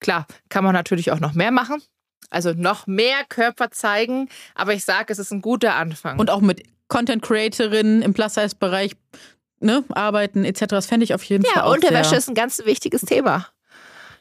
klar, 0.00 0.26
kann 0.48 0.64
man 0.64 0.74
natürlich 0.74 1.10
auch 1.12 1.20
noch 1.20 1.34
mehr 1.34 1.50
machen. 1.50 1.82
Also 2.30 2.52
noch 2.52 2.86
mehr 2.86 3.24
Körper 3.28 3.70
zeigen, 3.70 4.28
aber 4.54 4.74
ich 4.74 4.84
sage, 4.84 5.12
es 5.12 5.18
ist 5.18 5.32
ein 5.32 5.40
guter 5.40 5.76
Anfang. 5.76 6.18
Und 6.18 6.30
auch 6.30 6.42
mit 6.42 6.62
Content 6.88 7.22
Creatorinnen 7.22 8.02
im 8.02 8.12
Plus-Size-Bereich 8.12 8.92
ne, 9.60 9.84
arbeiten 9.90 10.44
etc. 10.44 10.66
Das 10.68 10.86
fände 10.86 11.04
ich 11.04 11.14
auf 11.14 11.22
jeden 11.24 11.44
ja, 11.44 11.52
Fall. 11.52 11.62
Ja, 11.64 11.72
Unterwäsche 11.72 12.16
ist 12.16 12.28
ein 12.28 12.34
ganz 12.34 12.64
wichtiges 12.64 13.02
Thema. 13.02 13.48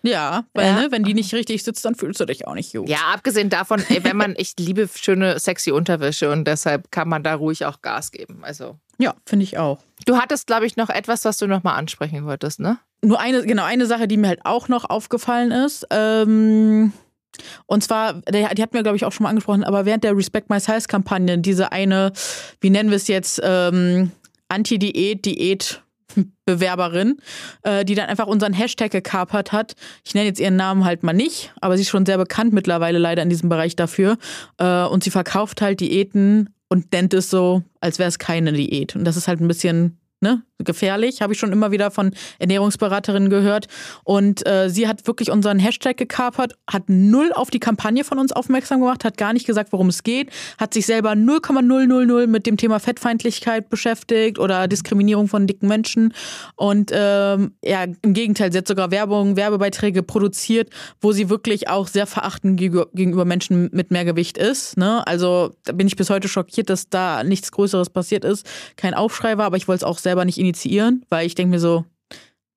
Ja, 0.07 0.45
weil 0.53 0.65
ja. 0.65 0.81
Ne, 0.81 0.87
wenn 0.91 1.03
die 1.03 1.13
nicht 1.13 1.33
richtig 1.33 1.63
sitzt, 1.63 1.83
dann 1.85 1.95
fühlst 1.95 2.19
du 2.19 2.25
dich 2.25 2.47
auch 2.47 2.53
nicht 2.53 2.73
gut. 2.73 2.87
Ja, 2.87 3.11
abgesehen 3.13 3.49
davon, 3.49 3.83
ey, 3.89 4.03
wenn 4.03 4.17
man, 4.17 4.35
ich 4.37 4.53
liebe 4.57 4.87
schöne, 4.93 5.39
sexy 5.39 5.71
Unterwäsche 5.71 6.31
und 6.31 6.45
deshalb 6.45 6.91
kann 6.91 7.09
man 7.09 7.23
da 7.23 7.35
ruhig 7.35 7.65
auch 7.65 7.81
Gas 7.81 8.11
geben. 8.11 8.39
Also. 8.43 8.79
Ja, 8.97 9.15
finde 9.25 9.43
ich 9.43 9.57
auch. 9.57 9.79
Du 10.05 10.17
hattest, 10.17 10.47
glaube 10.47 10.65
ich, 10.65 10.77
noch 10.77 10.89
etwas, 10.89 11.25
was 11.25 11.37
du 11.37 11.47
nochmal 11.47 11.77
ansprechen 11.77 12.25
wolltest, 12.25 12.59
ne? 12.59 12.79
Nur 13.03 13.19
eine, 13.19 13.45
genau, 13.45 13.63
eine 13.63 13.85
Sache, 13.85 14.07
die 14.07 14.17
mir 14.17 14.29
halt 14.29 14.45
auch 14.45 14.69
noch 14.69 14.89
aufgefallen 14.89 15.51
ist. 15.51 15.85
Ähm, 15.91 16.93
und 17.65 17.83
zwar, 17.83 18.13
die, 18.13 18.45
die 18.55 18.61
hat 18.61 18.73
mir, 18.73 18.81
glaube 18.81 18.97
ich, 18.97 19.05
auch 19.05 19.11
schon 19.11 19.25
mal 19.25 19.29
angesprochen, 19.29 19.63
aber 19.63 19.85
während 19.85 20.03
der 20.03 20.15
Respect 20.15 20.49
My 20.49 20.59
Size-Kampagne, 20.59 21.37
diese 21.39 21.71
eine, 21.71 22.11
wie 22.61 22.69
nennen 22.69 22.89
wir 22.89 22.97
es 22.97 23.07
jetzt, 23.07 23.39
ähm, 23.43 24.11
Anti-Diät, 24.49 25.25
Diät, 25.25 25.83
Bewerberin, 26.45 27.17
äh, 27.63 27.85
die 27.85 27.95
dann 27.95 28.07
einfach 28.07 28.27
unseren 28.27 28.53
Hashtag 28.53 28.91
gekapert 28.91 29.51
hat. 29.51 29.73
Ich 30.05 30.13
nenne 30.13 30.27
jetzt 30.27 30.39
ihren 30.39 30.55
Namen 30.55 30.85
halt 30.85 31.03
mal 31.03 31.13
nicht, 31.13 31.53
aber 31.61 31.77
sie 31.77 31.81
ist 31.81 31.89
schon 31.89 32.05
sehr 32.05 32.17
bekannt 32.17 32.53
mittlerweile 32.53 32.97
leider 32.97 33.23
in 33.23 33.29
diesem 33.29 33.49
Bereich 33.49 33.75
dafür. 33.75 34.17
Äh, 34.57 34.83
und 34.83 35.03
sie 35.03 35.11
verkauft 35.11 35.61
halt 35.61 35.79
Diäten 35.79 36.49
und 36.69 36.91
nennt 36.91 37.13
es 37.13 37.29
so, 37.29 37.63
als 37.81 37.99
wäre 37.99 38.09
es 38.09 38.19
keine 38.19 38.53
Diät. 38.53 38.95
Und 38.95 39.05
das 39.05 39.17
ist 39.17 39.27
halt 39.27 39.41
ein 39.41 39.47
bisschen 39.47 39.97
ne, 40.19 40.41
gefährlich, 40.59 41.21
habe 41.21 41.33
ich 41.33 41.39
schon 41.39 41.51
immer 41.51 41.71
wieder 41.71 41.91
von 41.91 42.11
Ernährungsberaterinnen 42.39 43.29
gehört. 43.29 43.67
Und 44.03 44.47
äh, 44.47 44.69
sie 44.69 44.87
hat 44.87 45.05
wirklich 45.05 45.29
unseren 45.31 45.59
Hashtag 45.59 45.97
gekapert, 45.97 46.57
hat 46.69 46.83
null 46.87 47.31
auf 47.33 47.51
die 47.51 47.59
Kampagne 47.59 48.03
von 48.03 48.17
uns 48.17 48.31
aufmerksam 48.31 48.79
gemacht, 48.79 49.05
hat 49.05 49.17
gar 49.17 49.33
nicht 49.33 49.45
gesagt, 49.45 49.71
worum 49.71 49.89
es 49.89 50.03
geht, 50.03 50.31
hat 50.57 50.73
sich 50.73 50.85
selber 50.85 51.11
0,000 51.11 52.27
mit 52.27 52.47
dem 52.47 52.57
Thema 52.57 52.79
Fettfeindlichkeit 52.79 53.69
beschäftigt 53.69 54.39
oder 54.39 54.67
Diskriminierung 54.67 55.27
von 55.27 55.45
dicken 55.45 55.67
Menschen. 55.67 56.13
Und 56.55 56.91
ähm, 56.93 57.53
ja, 57.63 57.83
im 57.83 58.13
Gegenteil, 58.13 58.51
sie 58.51 58.57
hat 58.57 58.67
sogar 58.67 58.89
Werbung, 58.89 59.35
Werbebeiträge 59.35 60.01
produziert, 60.01 60.69
wo 60.99 61.11
sie 61.11 61.29
wirklich 61.29 61.69
auch 61.69 61.87
sehr 61.87 62.07
verachtend 62.07 62.59
gegenüber 62.59 63.25
Menschen 63.25 63.69
mit 63.71 63.91
mehr 63.91 64.05
Gewicht 64.05 64.39
ist. 64.39 64.77
Ne? 64.77 65.05
Also 65.05 65.51
da 65.65 65.73
bin 65.73 65.85
ich 65.85 65.95
bis 65.95 66.09
heute 66.09 66.27
schockiert, 66.27 66.71
dass 66.71 66.89
da 66.89 67.23
nichts 67.23 67.51
Größeres 67.51 67.91
passiert 67.91 68.25
ist, 68.25 68.47
kein 68.75 68.95
Aufschrei 68.95 69.37
war, 69.37 69.45
aber 69.45 69.57
ich 69.57 69.67
wollte 69.67 69.77
es 69.77 69.83
auch 69.83 69.99
selber 70.07 70.23
nicht 70.23 70.37
initiieren, 70.37 71.05
weil 71.09 71.27
ich 71.27 71.35
denke 71.35 71.51
mir 71.51 71.59
so, 71.59 71.83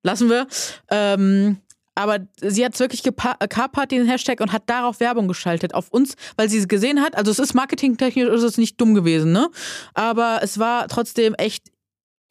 lassen 0.03 0.29
wir. 0.29 0.47
Ähm, 0.89 1.57
aber 1.95 2.19
sie 2.41 2.63
hat 2.63 2.73
es 2.73 2.79
wirklich 2.79 3.03
gekapert, 3.03 3.91
den 3.91 4.07
Hashtag, 4.07 4.39
und 4.39 4.53
hat 4.53 4.63
darauf 4.67 5.01
Werbung 5.01 5.27
geschaltet. 5.27 5.73
Auf 5.73 5.89
uns, 5.89 6.15
weil 6.37 6.49
sie 6.49 6.57
es 6.57 6.69
gesehen 6.69 7.01
hat. 7.01 7.15
Also 7.15 7.31
es 7.31 7.39
ist 7.39 7.53
marketingtechnisch 7.53 8.29
ist 8.29 8.43
es 8.43 8.57
nicht 8.57 8.79
dumm 8.79 8.93
gewesen, 8.93 9.33
ne? 9.33 9.49
Aber 9.93 10.39
es 10.41 10.57
war 10.57 10.87
trotzdem 10.87 11.33
echt. 11.35 11.69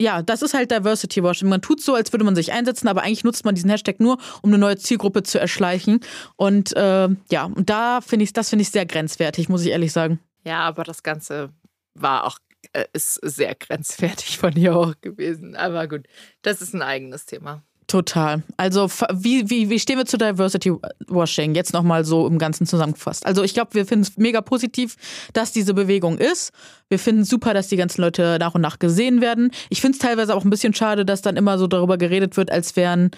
Ja, 0.01 0.23
das 0.23 0.41
ist 0.41 0.55
halt 0.55 0.71
Diversity 0.71 1.21
Washing. 1.21 1.47
Man 1.47 1.61
tut 1.61 1.79
so, 1.79 1.93
als 1.93 2.11
würde 2.11 2.25
man 2.25 2.35
sich 2.35 2.51
einsetzen, 2.51 2.87
aber 2.87 3.03
eigentlich 3.03 3.23
nutzt 3.23 3.45
man 3.45 3.53
diesen 3.53 3.69
Hashtag 3.69 3.99
nur, 3.99 4.17
um 4.41 4.49
eine 4.49 4.57
neue 4.57 4.77
Zielgruppe 4.77 5.21
zu 5.21 5.39
erschleichen. 5.39 5.99
Und 6.37 6.75
äh, 6.75 7.07
ja, 7.29 7.43
und 7.45 7.69
da 7.69 8.01
finde 8.01 8.23
ich, 8.23 8.33
das 8.33 8.49
finde 8.49 8.63
ich 8.63 8.71
sehr 8.71 8.87
grenzwertig, 8.87 9.47
muss 9.47 9.63
ich 9.63 9.69
ehrlich 9.69 9.93
sagen. 9.93 10.19
Ja, 10.43 10.61
aber 10.61 10.83
das 10.83 11.03
Ganze 11.03 11.51
war 11.93 12.25
auch 12.25 12.39
äh, 12.39 12.50
ist 12.93 13.15
sehr 13.15 13.55
grenzwertig 13.55 14.37
von 14.37 14.55
ihr 14.55 14.75
auch 14.75 14.95
gewesen. 15.01 15.55
Aber 15.55 15.87
gut, 15.87 16.07
das 16.41 16.61
ist 16.61 16.73
ein 16.73 16.81
eigenes 16.81 17.25
Thema. 17.25 17.63
Total. 17.91 18.41
Also 18.55 18.89
wie, 19.13 19.49
wie, 19.49 19.69
wie 19.69 19.77
stehen 19.77 19.97
wir 19.97 20.05
zu 20.05 20.17
Diversity 20.17 20.71
Washing? 21.07 21.55
Jetzt 21.55 21.73
nochmal 21.73 22.05
so 22.05 22.25
im 22.25 22.37
Ganzen 22.37 22.65
zusammengefasst. 22.65 23.25
Also 23.25 23.43
ich 23.43 23.53
glaube, 23.53 23.73
wir 23.73 23.85
finden 23.85 24.03
es 24.03 24.15
mega 24.15 24.39
positiv, 24.39 24.95
dass 25.33 25.51
diese 25.51 25.73
Bewegung 25.73 26.17
ist. 26.17 26.53
Wir 26.87 26.99
finden 26.99 27.23
es 27.23 27.29
super, 27.29 27.53
dass 27.53 27.67
die 27.67 27.75
ganzen 27.75 28.01
Leute 28.01 28.37
nach 28.39 28.55
und 28.55 28.61
nach 28.61 28.79
gesehen 28.79 29.19
werden. 29.19 29.51
Ich 29.69 29.81
finde 29.81 29.97
es 29.97 30.01
teilweise 30.01 30.35
auch 30.35 30.45
ein 30.45 30.49
bisschen 30.49 30.73
schade, 30.73 31.03
dass 31.03 31.21
dann 31.21 31.35
immer 31.35 31.57
so 31.57 31.67
darüber 31.67 31.97
geredet 31.97 32.37
wird, 32.37 32.49
als 32.49 32.77
wären 32.77 33.11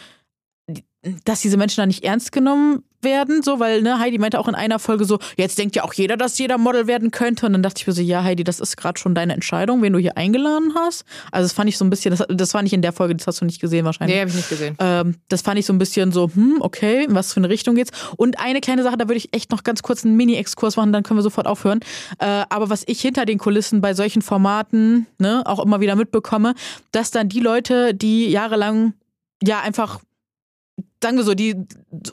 dass 1.25 1.41
diese 1.41 1.57
Menschen 1.57 1.81
da 1.81 1.85
nicht 1.85 2.03
ernst 2.03 2.31
genommen 2.31 2.83
werden, 3.03 3.43
so, 3.43 3.59
weil 3.59 3.81
ne, 3.81 3.99
Heidi 3.99 4.17
meinte 4.17 4.39
auch 4.39 4.47
in 4.47 4.55
einer 4.55 4.79
Folge 4.79 5.05
so, 5.05 5.19
jetzt 5.35 5.57
denkt 5.57 5.75
ja 5.75 5.83
auch 5.83 5.93
jeder, 5.93 6.15
dass 6.15 6.37
jeder 6.37 6.57
Model 6.57 6.87
werden 6.87 7.11
könnte. 7.11 7.45
Und 7.45 7.53
dann 7.53 7.61
dachte 7.63 7.81
ich 7.81 7.87
mir 7.87 7.93
so, 7.93 8.01
ja, 8.01 8.23
Heidi, 8.23 8.43
das 8.43 8.61
ist 8.61 8.77
gerade 8.77 8.97
schon 8.99 9.13
deine 9.13 9.33
Entscheidung, 9.33 9.81
wen 9.81 9.93
du 9.93 9.99
hier 9.99 10.17
eingeladen 10.17 10.73
hast. 10.75 11.03
Also 11.31 11.45
das 11.45 11.53
fand 11.53 11.69
ich 11.69 11.77
so 11.77 11.83
ein 11.83 11.89
bisschen, 11.89 12.15
das, 12.15 12.25
das 12.29 12.53
war 12.53 12.63
nicht 12.63 12.73
in 12.73 12.81
der 12.81 12.93
Folge, 12.93 13.15
das 13.15 13.27
hast 13.27 13.41
du 13.41 13.45
nicht 13.45 13.59
gesehen 13.59 13.85
wahrscheinlich. 13.85 14.15
Nee, 14.15 14.21
habe 14.21 14.29
ich 14.29 14.35
nicht 14.37 14.49
gesehen. 14.49 14.77
Ähm, 14.79 15.15
das 15.27 15.41
fand 15.41 15.59
ich 15.59 15.65
so 15.65 15.73
ein 15.73 15.77
bisschen 15.77 16.11
so, 16.11 16.29
hm, 16.33 16.57
okay, 16.61 17.03
in 17.03 17.15
was 17.15 17.33
für 17.33 17.41
eine 17.41 17.49
Richtung 17.49 17.75
geht's. 17.75 17.91
Und 18.15 18.39
eine 18.39 18.61
kleine 18.61 18.83
Sache, 18.83 18.97
da 18.97 19.07
würde 19.07 19.17
ich 19.17 19.33
echt 19.33 19.51
noch 19.51 19.63
ganz 19.63 19.83
kurz 19.83 20.05
einen 20.05 20.15
Mini-Exkurs 20.15 20.77
machen, 20.77 20.93
dann 20.93 21.03
können 21.03 21.17
wir 21.17 21.23
sofort 21.23 21.47
aufhören. 21.47 21.81
Äh, 22.19 22.43
aber 22.49 22.69
was 22.69 22.83
ich 22.87 23.01
hinter 23.01 23.25
den 23.25 23.37
Kulissen 23.37 23.81
bei 23.81 23.93
solchen 23.93 24.21
Formaten 24.21 25.07
ne, 25.19 25.43
auch 25.45 25.59
immer 25.59 25.81
wieder 25.81 25.95
mitbekomme, 25.95 26.55
dass 26.91 27.11
dann 27.11 27.27
die 27.27 27.41
Leute, 27.41 27.93
die 27.93 28.29
jahrelang 28.29 28.93
ja 29.41 29.59
einfach 29.59 29.99
sagen 31.03 31.17
wir 31.17 31.23
so, 31.23 31.35
die 31.35 31.55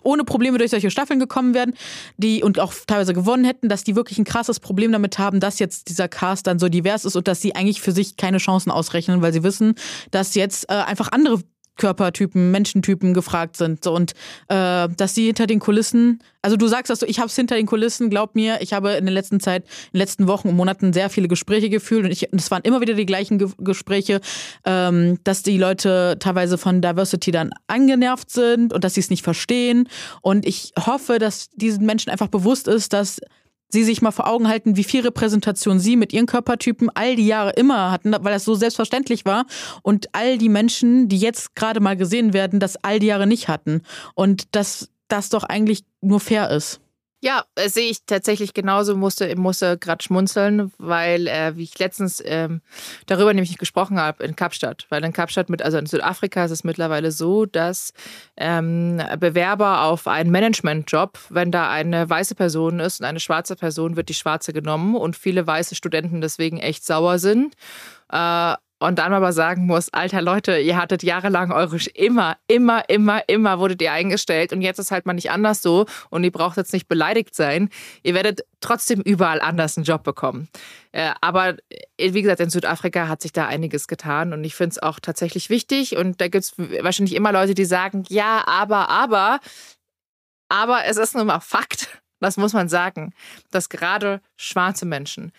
ohne 0.03 0.25
Probleme 0.25 0.59
durch 0.59 0.71
solche 0.71 0.91
Staffeln 0.91 1.19
gekommen 1.19 1.55
werden, 1.55 1.75
die 2.19 2.43
und 2.43 2.59
auch 2.61 2.75
teilweise 2.87 3.15
gewonnen 3.15 3.47
hätten, 3.47 3.71
dass 3.71 3.85
die 3.85 3.97
wirklich 3.97 4.19
ein 4.19 4.25
krasses 4.25 4.61
Problem 4.61 4.93
damit 4.93 5.19
haben, 5.19 5.41
dass 5.41 5.59
jetzt 5.59 5.89
dieser 5.89 6.09
Cast 6.09 6.47
dann 6.47 6.59
so 6.59 6.69
divers 6.69 7.07
ist 7.07 7.17
und 7.17 7.27
dass 7.27 7.41
sie 7.41 7.55
eigentlich 7.55 7.81
für 7.81 7.93
sich 7.93 8.19
keine 8.19 8.37
Chancen 8.37 8.71
ausrechnen, 8.71 9.23
weil 9.23 9.33
sie 9.33 9.43
wissen, 9.43 9.77
dass 10.11 10.35
jetzt 10.35 10.69
äh, 10.69 10.75
einfach 10.75 11.09
andere 11.13 11.41
Körpertypen, 11.77 12.51
Menschentypen 12.51 13.15
gefragt 13.15 13.57
sind. 13.57 13.83
So, 13.85 13.95
und 13.95 14.13
äh, 14.49 14.89
dass 14.89 15.15
sie 15.15 15.27
hinter 15.27 15.47
den 15.47 15.61
Kulissen, 15.61 16.23
also 16.43 16.57
du 16.57 16.67
sagst, 16.69 16.91
dass 16.91 17.01
du, 17.01 17.07
ich 17.07 17.19
habe 17.19 17.29
es 17.29 17.37
hinter 17.37 17.57
den 17.57 17.67
Kulissen, 17.67 18.11
glaub 18.11 18.35
mir, 18.35 18.61
ich 18.61 18.73
habe 18.73 18.93
in 18.93 19.07
der 19.07 19.15
letzten 19.15 19.41
Zeit, 19.41 19.65
in 19.65 19.93
den 19.95 19.99
letzten 19.99 20.27
Wochen 20.27 20.49
und 20.49 20.57
Monaten 20.57 20.93
sehr 20.93 21.11
viele 21.11 21.29
Gespräche 21.29 21.71
gefühlt 21.71 22.05
und 22.05 22.41
es 22.41 22.51
waren 22.51 22.63
immer 22.63 22.81
wieder 22.81 22.95
die 22.95 23.07
gleichen 23.07 23.39
Ge 23.39 23.49
Gespräche, 23.59 24.21
ähm, 24.65 25.19
dass 25.25 25.43
die 25.43 25.59
Leute 25.59 26.17
teilweise 26.19 26.59
von 26.59 26.81
Diversity 26.81 27.31
dann 27.31 27.51
angenervt 27.67 28.31
sind 28.31 28.73
und 28.73 28.85
dass 28.85 28.95
sie 28.95 29.01
es 29.01 29.11
nicht 29.11 29.23
verstehen. 29.23 29.89
Und 30.23 30.47
ich 30.47 30.73
hoffe, 30.79 31.19
dass 31.19 31.51
diesen 31.51 31.87
Menschen 31.87 32.11
einfach 32.11 32.29
bewusst 32.29 32.69
ist, 32.69 32.93
dass 32.93 33.21
sie 33.71 33.85
sich 33.85 34.03
mal 34.03 34.11
vor 34.11 34.29
Augen 34.29 34.49
halten, 34.49 34.77
wie 34.77 34.85
viel 34.85 35.03
Repräsentation 35.03 35.79
sie 35.79 35.97
mit 35.97 36.13
ihren 36.13 36.27
Körpertypen 36.27 36.91
all 36.95 37.17
die 37.17 37.27
Jahre 37.27 37.53
immer 37.53 37.91
hatten, 37.91 38.13
weil 38.13 38.33
das 38.33 38.45
so 38.45 38.55
selbstverständlich 38.55 39.25
war 39.25 39.47
und 39.83 40.09
all 40.13 40.39
die 40.39 40.49
Menschen, 40.49 41.09
die 41.09 41.19
jetzt 41.19 41.55
gerade 41.55 41.81
mal 41.81 41.97
gesehen 41.97 42.33
werden, 42.33 42.61
das 42.61 42.77
all 42.83 42.99
die 42.99 43.07
Jahre 43.07 43.27
nicht 43.27 43.49
hatten 43.49 43.83
und 44.15 44.55
dass 44.55 44.91
das 45.09 45.29
doch 45.29 45.45
eigentlich 45.45 45.85
nur 46.01 46.21
fair 46.21 46.51
ist. 46.51 46.81
Ja, 47.23 47.45
äh, 47.55 47.69
sehe 47.69 47.91
ich 47.91 48.07
tatsächlich 48.07 48.55
genauso, 48.55 48.97
musste, 48.97 49.37
musste 49.37 49.77
gerade 49.77 50.03
schmunzeln, 50.03 50.73
weil, 50.79 51.27
äh, 51.27 51.55
wie 51.55 51.65
ich 51.65 51.79
letztens 51.79 52.23
ähm, 52.25 52.63
darüber 53.07 53.35
nämlich 53.35 53.59
gesprochen 53.59 54.01
habe 54.01 54.25
in 54.25 54.37
Kapstadt. 54.37 54.87
Weil 54.89 55.05
in 55.05 55.13
Kapstadt, 55.13 55.51
mit, 55.51 55.61
also 55.61 55.77
in 55.77 55.85
Südafrika 55.85 56.47
ist 56.47 56.51
es 56.51 56.65
mittlerweile 56.65 57.13
so, 57.13 57.45
dass 57.45 57.93
ähm, 58.39 59.03
Bewerber 59.19 59.83
auf 59.83 60.09
einen 60.09 60.31
Managementjob, 60.31 61.19
wenn 61.29 61.51
da 61.53 61.71
eine 61.71 62.09
weiße 62.09 62.35
Person 62.35 62.81
ist 62.81 63.01
und 63.01 63.07
eine 63.07 63.21
schwarze 63.21 63.55
Person, 63.55 63.97
wird 63.97 64.09
die 64.09 64.15
schwarze 64.15 64.55
genommen 64.55 64.97
und 64.97 65.15
viele 65.15 65.47
weiße 65.47 65.75
Studenten 65.75 66.23
deswegen 66.23 66.57
echt 66.57 66.87
sauer 66.87 67.19
sind. 67.19 67.55
Äh, 68.11 68.55
und 68.81 68.99
dann 68.99 69.13
aber 69.13 69.33
sagen 69.33 69.67
muss, 69.67 69.93
alter 69.93 70.23
Leute, 70.23 70.59
ihr 70.59 70.77
hattet 70.77 71.03
jahrelang 71.03 71.53
eure 71.53 71.77
immer, 71.95 72.39
immer, 72.49 72.89
immer, 72.89 73.29
immer 73.29 73.59
wurdet 73.59 73.83
ihr 73.83 73.93
eingestellt 73.93 74.55
und 74.55 74.63
jetzt 74.63 74.79
ist 74.79 74.91
halt 74.91 75.05
mal 75.05 75.13
nicht 75.13 75.31
anders 75.31 75.61
so 75.61 75.85
und 76.09 76.25
ihr 76.25 76.33
braucht 76.33 76.57
jetzt 76.57 76.73
nicht 76.73 76.89
beleidigt 76.89 77.35
sein. 77.35 77.69
Ihr 78.03 78.15
werdet 78.15 78.41
trotzdem 78.61 79.03
überall 79.03 79.43
anders 79.43 79.77
einen 79.77 79.85
Job 79.85 80.03
bekommen. 80.03 80.49
Äh, 80.93 81.13
aber 81.21 81.57
äh, 81.99 82.15
wie 82.15 82.23
gesagt, 82.23 82.41
in 82.41 82.49
Südafrika 82.49 83.07
hat 83.07 83.21
sich 83.21 83.33
da 83.33 83.47
einiges 83.47 83.87
getan 83.87 84.33
und 84.33 84.43
ich 84.45 84.55
finde 84.55 84.71
es 84.71 84.83
auch 84.83 84.99
tatsächlich 84.99 85.51
wichtig 85.51 85.99
und 85.99 86.21
da 86.23 86.29
gibt 86.29 86.45
es 86.45 86.55
wahrscheinlich 86.57 87.15
immer 87.15 87.33
Leute, 87.33 87.55
die 87.55 87.67
sagen, 87.67 88.05
ja, 88.09 88.45
aber, 88.47 88.89
aber, 88.89 89.41
aber 90.49 90.87
es 90.87 90.97
ist 90.97 91.15
nun 91.15 91.27
mal 91.27 91.41
Fakt, 91.41 92.01
das 92.19 92.39
muss 92.39 92.55
man 92.55 92.71
sagen, 92.71 93.13
dass 93.51 93.69
gerade 93.69 94.23
schwarze 94.37 94.87
Menschen, 94.87 95.33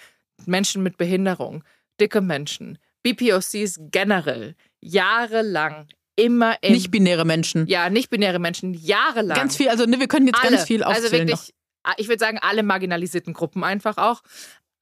Menschen 0.45 0.83
mit 0.83 0.97
Behinderung, 0.97 1.63
dicke 1.99 2.21
Menschen, 2.21 2.77
BPOCs 3.03 3.79
generell 3.91 4.55
jahrelang 4.81 5.87
immer 6.15 6.55
in. 6.61 6.73
Nicht-binäre 6.73 7.25
Menschen. 7.25 7.67
Ja, 7.67 7.89
nicht-binäre 7.89 8.39
Menschen, 8.39 8.73
jahrelang. 8.73 9.37
Ganz 9.37 9.57
viel, 9.57 9.69
also 9.69 9.85
ne, 9.85 9.99
wir 9.99 10.07
können 10.07 10.27
jetzt 10.27 10.41
alle, 10.41 10.51
ganz 10.51 10.67
viel 10.67 10.83
aufzählen. 10.83 11.03
Also 11.03 11.17
wirklich, 11.17 11.53
noch. 11.85 11.97
ich 11.97 12.07
würde 12.07 12.19
sagen, 12.19 12.39
alle 12.41 12.63
marginalisierten 12.63 13.33
Gruppen 13.33 13.63
einfach 13.63 13.97
auch. 13.97 14.21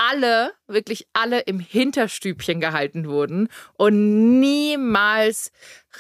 Alle, 0.02 0.54
wirklich 0.66 1.08
alle 1.12 1.42
im 1.42 1.60
Hinterstübchen 1.60 2.62
gehalten 2.62 3.10
wurden 3.10 3.50
und 3.74 4.40
niemals 4.40 5.52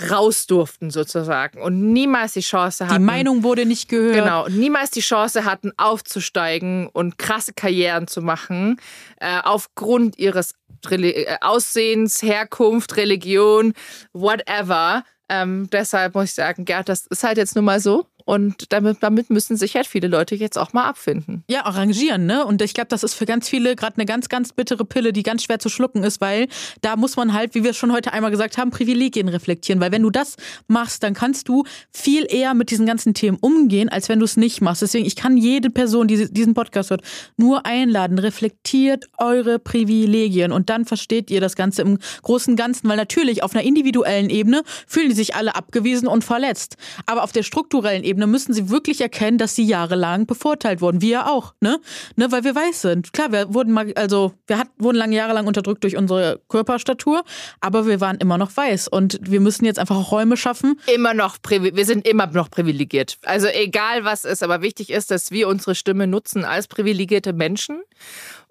raus 0.09 0.47
durften 0.47 0.89
sozusagen 0.89 1.61
und 1.61 1.91
niemals 1.91 2.31
die 2.33 2.39
Chance 2.39 2.85
hatten. 2.87 3.01
Die 3.01 3.05
Meinung 3.05 3.43
wurde 3.43 3.65
nicht 3.65 3.89
gehört. 3.89 4.15
Genau, 4.15 4.47
niemals 4.47 4.91
die 4.91 5.01
Chance 5.01 5.43
hatten, 5.43 5.73
aufzusteigen 5.75 6.87
und 6.87 7.17
krasse 7.17 7.51
Karrieren 7.51 8.07
zu 8.07 8.21
machen, 8.21 8.79
äh, 9.19 9.41
aufgrund 9.43 10.17
ihres 10.17 10.53
äh, 10.89 11.35
Aussehens, 11.41 12.21
Herkunft, 12.21 12.95
Religion, 12.95 13.73
whatever. 14.13 15.03
Ähm, 15.27 15.69
deshalb 15.71 16.15
muss 16.15 16.25
ich 16.25 16.33
sagen, 16.35 16.63
Gerd, 16.65 16.87
das 16.87 17.05
ist 17.07 17.23
halt 17.23 17.37
jetzt 17.37 17.55
nun 17.55 17.65
mal 17.65 17.79
so. 17.79 18.07
Und 18.29 18.71
damit, 18.71 18.97
damit 19.01 19.31
müssen 19.31 19.57
sich 19.57 19.75
halt 19.75 19.87
viele 19.87 20.07
Leute 20.07 20.35
jetzt 20.35 20.55
auch 20.55 20.71
mal 20.71 20.83
abfinden. 20.83 21.43
Ja, 21.49 21.65
arrangieren, 21.65 22.27
ne? 22.27 22.45
Und 22.45 22.61
ich 22.61 22.75
glaube, 22.75 22.89
das 22.89 23.01
ist 23.01 23.15
für 23.15 23.25
ganz 23.25 23.49
viele 23.49 23.75
gerade 23.75 23.95
eine 23.95 24.05
ganz, 24.05 24.29
ganz 24.29 24.53
bittere 24.53 24.85
Pille, 24.85 25.13
die 25.13 25.23
ganz 25.23 25.43
schwer 25.43 25.57
zu 25.57 25.67
schlucken 25.67 26.03
ist, 26.03 26.21
weil 26.21 26.47
da 26.81 26.95
muss 26.95 27.15
man 27.15 27.33
halt, 27.33 27.55
wie 27.55 27.63
wir 27.63 27.73
schon 27.73 27.91
heute 27.91 28.13
einmal 28.13 28.29
gesagt 28.29 28.59
haben, 28.59 28.69
Privilegien 28.69 29.29
reflektieren. 29.29 29.81
Weil 29.81 29.91
wenn 29.91 30.03
du 30.03 30.11
das 30.11 30.35
machst, 30.67 31.01
dann 31.01 31.15
kannst 31.15 31.49
du 31.49 31.63
viel 31.91 32.27
eher 32.29 32.53
mit 32.53 32.69
diesen 32.69 32.85
ganzen 32.85 33.15
Themen 33.15 33.39
umgehen, 33.41 33.89
als 33.89 34.09
wenn 34.09 34.19
du 34.19 34.25
es 34.25 34.37
nicht 34.37 34.61
machst. 34.61 34.83
Deswegen, 34.83 35.07
ich 35.07 35.15
kann 35.15 35.35
jede 35.35 35.71
Person, 35.71 36.07
die 36.07 36.31
diesen 36.31 36.53
Podcast 36.53 36.91
hört, 36.91 37.01
nur 37.35 37.65
einladen. 37.65 38.19
Reflektiert 38.19 39.05
eure 39.17 39.57
Privilegien 39.57 40.51
und 40.51 40.69
dann 40.69 40.85
versteht 40.85 41.31
ihr 41.31 41.41
das 41.41 41.55
Ganze 41.55 41.81
im 41.81 41.97
großen 42.21 42.55
Ganzen, 42.55 42.89
weil 42.89 42.97
natürlich 42.97 43.41
auf 43.41 43.55
einer 43.55 43.63
individuellen 43.63 44.29
Ebene 44.29 44.61
fühlen 44.85 45.09
die 45.09 45.15
sich 45.15 45.33
alle 45.33 45.55
abgewiesen 45.55 46.07
und 46.07 46.23
verletzt. 46.23 46.77
Aber 47.07 47.23
auf 47.23 47.31
der 47.31 47.41
strukturellen 47.41 48.03
Ebene 48.03 48.18
Ebene 48.19 48.27
müssen 48.27 48.53
sie 48.53 48.69
wirklich 48.69 48.99
erkennen, 48.99 49.37
dass 49.37 49.55
sie 49.55 49.63
jahrelang 49.63 50.25
bevorteilt 50.25 50.81
wurden. 50.81 51.01
Wir 51.01 51.27
auch, 51.27 51.53
ne? 51.61 51.79
ne? 52.17 52.29
Weil 52.31 52.43
wir 52.43 52.53
weiß 52.53 52.81
sind. 52.81 53.13
Klar, 53.13 53.31
wir 53.31 53.53
wurden 53.53 53.71
mal, 53.71 53.93
also 53.95 54.33
wir 54.45 54.57
hat, 54.57 54.67
wurden 54.77 54.97
lange 54.97 55.15
jahrelang 55.15 55.47
unterdrückt 55.47 55.83
durch 55.83 55.95
unsere 55.95 56.41
Körperstatur, 56.49 57.23
aber 57.61 57.87
wir 57.87 58.01
waren 58.01 58.17
immer 58.17 58.37
noch 58.37 58.55
weiß. 58.55 58.89
Und 58.89 59.19
wir 59.21 59.39
müssen 59.39 59.63
jetzt 59.63 59.79
einfach 59.79 59.95
auch 59.95 60.11
Räume 60.11 60.35
schaffen. 60.35 60.79
Immer 60.93 61.13
noch, 61.13 61.37
wir 61.47 61.85
sind 61.85 62.05
immer 62.05 62.27
noch 62.27 62.51
privilegiert. 62.51 63.17
Also 63.23 63.47
egal 63.47 64.03
was 64.03 64.25
ist, 64.25 64.43
aber 64.43 64.61
wichtig 64.61 64.89
ist, 64.89 65.11
dass 65.11 65.31
wir 65.31 65.47
unsere 65.47 65.75
Stimme 65.75 66.05
nutzen 66.05 66.43
als 66.43 66.67
privilegierte 66.67 67.31
Menschen 67.31 67.81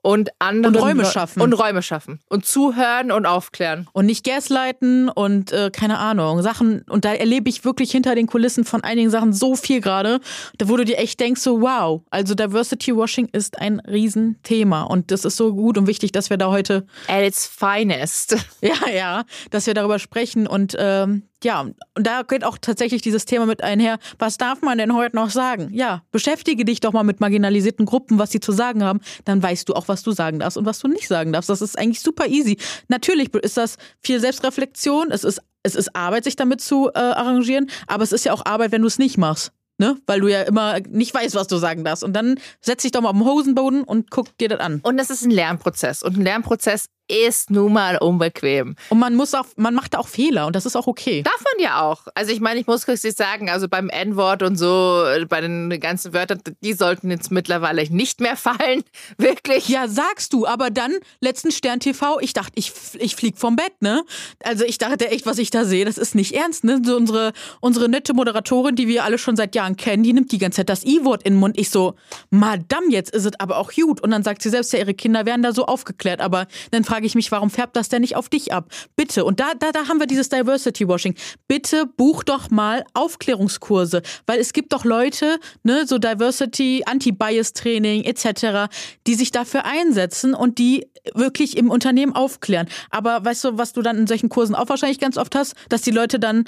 und 0.03 0.31
anderen 0.39 0.77
Und 0.77 0.83
Räume 0.83 1.05
schaffen. 1.05 1.43
und 1.43 1.53
Räume 1.53 1.83
schaffen 1.83 2.21
und 2.29 2.47
zuhören 2.47 3.11
und 3.11 3.27
aufklären. 3.27 3.89
Und 3.93 4.07
nicht 4.07 4.25
gaslighten 4.25 5.09
und 5.09 5.53
äh, 5.53 5.71
keine 5.73 5.99
Ahnung, 5.99 6.43
Sachen. 6.43 6.83
Und 6.89 7.05
da 7.05 7.13
erlebe 7.13 7.49
ich 7.49 7.65
wirklich 7.65 7.91
hinter 7.91 8.15
den 8.15 8.27
Kulissen 8.27 8.65
von 8.65 8.83
einigen 8.85 9.11
Sachen 9.11 9.33
so 9.33 9.57
viel 9.57 9.81
gerade, 9.81 10.21
da 10.57 10.69
wo 10.69 10.77
du 10.77 10.85
dir 10.85 10.99
echt 10.99 11.21
denkst, 11.21 11.41
so 11.41 11.61
wow, 11.61 12.03
also 12.11 12.35
Diversity 12.35 12.97
Washing 12.97 13.29
ist 13.33 13.59
ein 13.59 13.81
Riesenthema. 13.81 14.83
Und 14.83 15.11
das 15.11 15.25
ist 15.25 15.37
so 15.37 15.55
gut 15.55 15.77
und 15.79 15.87
wichtig, 15.87 16.13
dass 16.13 16.31
wir 16.31 16.37
da 16.37 16.49
heute, 16.49 16.87
At 17.09 17.23
its 17.23 17.47
finest. 17.47 18.37
ja, 18.61 18.89
ja, 18.95 19.25
dass 19.51 19.67
wir 19.67 19.75
darüber 19.75 19.99
sprechen. 19.99 20.47
Und 20.47 20.77
ähm, 20.79 21.28
ja, 21.45 21.61
und 21.61 21.77
da 21.95 22.23
geht 22.23 22.45
auch 22.45 22.59
tatsächlich 22.61 23.03
dieses 23.03 23.25
Thema 23.25 23.47
mit 23.47 23.63
einher, 23.63 23.99
was 24.19 24.39
darf 24.39 24.63
man 24.63 24.79
denn 24.79 24.95
heute 24.95 25.17
noch 25.17 25.31
sagen? 25.31 25.69
Ja, 25.73 26.03
beschäftige 26.11 26.65
dich 26.65 26.81
doch 26.81 26.93
mal 26.93 27.05
mit 27.05 27.21
marginalisierten 27.21 27.87
Gruppen, 27.87 28.19
was 28.19 28.33
sie 28.33 28.41
zu 28.41 28.53
sagen 28.53 28.83
haben, 28.83 29.01
dann 29.25 29.43
weißt 29.43 29.69
du 29.69 29.75
auch, 29.75 29.89
was 29.89 30.03
du 30.03 30.11
sagen 30.13 30.41
darfst 30.41 30.57
und 30.57 30.67
was 30.67 30.81
du 30.81 30.89
nicht 30.89 31.07
sagen 31.07 31.33
darfst. 31.33 31.49
Das 31.49 31.63
ist 31.63 31.79
eigentlich 31.79 32.01
super 32.01 32.27
easy. 32.27 32.59
Natürlich 32.89 33.33
ist 33.35 33.57
das 33.57 33.77
viel 34.03 34.19
Selbstreflexion, 34.21 35.11
es 35.11 35.23
ist, 35.23 35.41
es 35.63 35.75
ist 35.75 35.95
Arbeit, 35.95 36.25
sich 36.25 36.37
damit 36.37 36.61
zu 36.61 36.89
äh, 36.89 36.99
arrangieren, 36.99 37.71
aber 37.87 38.03
es 38.03 38.13
ist 38.13 38.25
ja 38.25 38.33
auch 38.33 38.45
Arbeit, 38.45 38.73
wenn 38.73 38.83
du 38.83 38.89
es 38.89 38.99
nicht 38.99 39.19
machst. 39.19 39.53
Ne? 39.81 39.97
Weil 40.07 40.21
du 40.21 40.27
ja 40.27 40.43
immer 40.43 40.81
nicht 40.81 41.15
weißt, 41.15 41.37
was 41.37 41.47
du 41.47 41.57
sagen 41.57 41.85
darfst. 41.85 42.03
Und 42.03 42.13
dann 42.15 42.41
setz 42.61 42.83
dich 42.83 42.91
doch 42.91 43.01
mal 43.01 43.11
auf 43.11 43.17
den 43.17 43.25
Hosenboden 43.25 43.85
und 43.85 44.11
guck 44.11 44.37
dir 44.39 44.49
das 44.49 44.59
an. 44.59 44.81
Und 44.83 44.97
das 44.97 45.09
ist 45.09 45.25
ein 45.25 45.31
Lernprozess. 45.31 46.03
Und 46.03 46.17
ein 46.17 46.23
Lernprozess 46.23 46.87
ist 47.09 47.51
nun 47.51 47.73
mal 47.73 47.99
unbequem. 47.99 48.77
Und 48.91 48.99
man 48.99 49.15
muss 49.15 49.35
auch, 49.35 49.47
man 49.57 49.75
macht 49.75 49.95
da 49.95 49.99
auch 49.99 50.09
Fehler 50.09 50.47
und 50.47 50.55
das 50.55 50.67
ist 50.67 50.77
auch 50.77 50.87
okay. 50.87 51.23
Darf 51.23 51.43
man 51.43 51.65
ja 51.65 51.83
auch. 51.83 52.07
Also 52.15 52.33
ich 52.33 52.41
meine, 52.41 52.61
ich 52.61 52.67
muss 52.67 52.87
richtig 52.87 53.15
sagen, 53.15 53.51
also 53.51 53.69
beim 53.69 53.89
N-Wort 53.89 54.43
und 54.43 54.57
so, 54.57 55.05
äh, 55.05 55.25
bei 55.25 55.41
den 55.41 55.71
ganzen 55.81 56.13
Wörtern, 56.13 56.41
die 56.63 56.73
sollten 56.75 57.11
jetzt 57.11 57.31
mittlerweile 57.31 57.83
nicht 57.91 58.21
mehr 58.21 58.37
fallen. 58.37 58.85
Wirklich. 59.17 59.69
Ja, 59.69 59.89
sagst 59.89 60.33
du, 60.33 60.47
aber 60.47 60.71
dann 60.71 60.93
letzten 61.21 61.51
Stern 61.51 61.81
TV, 61.81 62.21
ich 62.21 62.33
dachte, 62.33 62.53
ich, 62.55 62.73
ich 62.99 63.17
flieg 63.17 63.39
vom 63.39 63.57
Bett, 63.57 63.81
ne? 63.81 64.05
Also 64.45 64.65
ich 64.65 64.79
dachte 64.79 65.11
echt, 65.11 65.27
was 65.27 65.39
ich 65.39 65.51
da 65.51 65.65
sehe, 65.65 65.85
das 65.85 65.99
ist 65.99 66.15
nicht 66.15 66.35
ernst, 66.35 66.65
ne? 66.65 66.81
So 66.85 66.97
unsere, 66.97 67.33
unsere 67.61 67.89
nette 67.89 68.15
Moderatorin, 68.15 68.77
die 68.77 68.89
wir 68.89 69.05
alle 69.05 69.19
schon 69.19 69.37
seit 69.37 69.55
Jahren 69.55 69.77
kennen, 69.77 70.03
die 70.03 70.13
nimmt 70.13 70.33
die 70.33 70.39
ganze 70.39 70.57
Zeit 70.57 70.69
das 70.69 70.85
I-Wort 70.85 71.23
in 71.23 71.35
den 71.35 71.41
Mund. 71.41 71.59
Ich 71.59 71.71
so, 71.71 71.95
Madame, 72.31 72.91
jetzt 72.91 73.15
ist 73.15 73.25
es 73.25 73.33
aber 73.39 73.57
auch 73.59 73.73
gut. 73.73 74.01
Und 74.01 74.11
dann 74.11 74.23
sagt 74.23 74.43
sie 74.43 74.51
selbst, 74.51 74.73
ja, 74.73 74.79
ihre 74.81 74.95
Kinder 74.95 75.27
werden 75.27 75.43
da 75.43 75.53
so 75.53 75.67
aufgeklärt. 75.67 76.21
Aber 76.21 76.47
dann 76.71 76.85
frage 76.85 76.98
ich 77.07 77.15
mich, 77.15 77.31
warum 77.33 77.51
färbt 77.51 77.77
das 77.77 77.89
denn 77.89 78.01
nicht 78.01 78.17
auf 78.17 78.29
dich 78.29 78.53
ab? 78.53 78.71
Bitte. 78.97 79.25
Und 79.25 79.41
da, 79.41 79.53
da, 79.59 79.73
da 79.73 79.89
haben 79.89 80.01
wir 80.01 80.07
dieses 80.07 80.29
Diversity 80.29 80.89
Washing. 80.89 81.15
Bitte 81.47 81.87
buch 81.87 82.23
doch 82.23 82.51
mal 82.51 82.85
Aufklärungskurse, 82.95 84.03
weil 84.27 84.39
es 84.41 84.53
gibt 84.53 84.73
doch 84.73 84.85
Leute, 84.85 85.39
ne, 85.63 85.87
so 85.87 85.99
Diversity, 85.99 86.83
Anti-Bias-Training 86.87 88.05
etc., 88.05 88.73
die 89.07 89.15
sich 89.15 89.31
dafür 89.31 89.65
einsetzen 89.65 90.35
und 90.35 90.59
die 90.59 90.87
wirklich 91.15 91.57
im 91.57 91.71
Unternehmen 91.71 92.15
aufklären. 92.15 92.69
Aber 92.91 93.25
weißt 93.25 93.45
du, 93.45 93.59
was 93.59 93.73
du 93.73 93.83
dann 93.83 93.97
in 93.97 94.07
solchen 94.07 94.29
Kursen 94.29 94.55
auch 94.55 94.69
wahrscheinlich 94.69 94.99
ganz 94.99 95.17
oft 95.17 95.35
hast, 95.35 95.55
dass 95.69 95.83
die 95.83 95.91
Leute 95.91 96.19
dann 96.19 96.45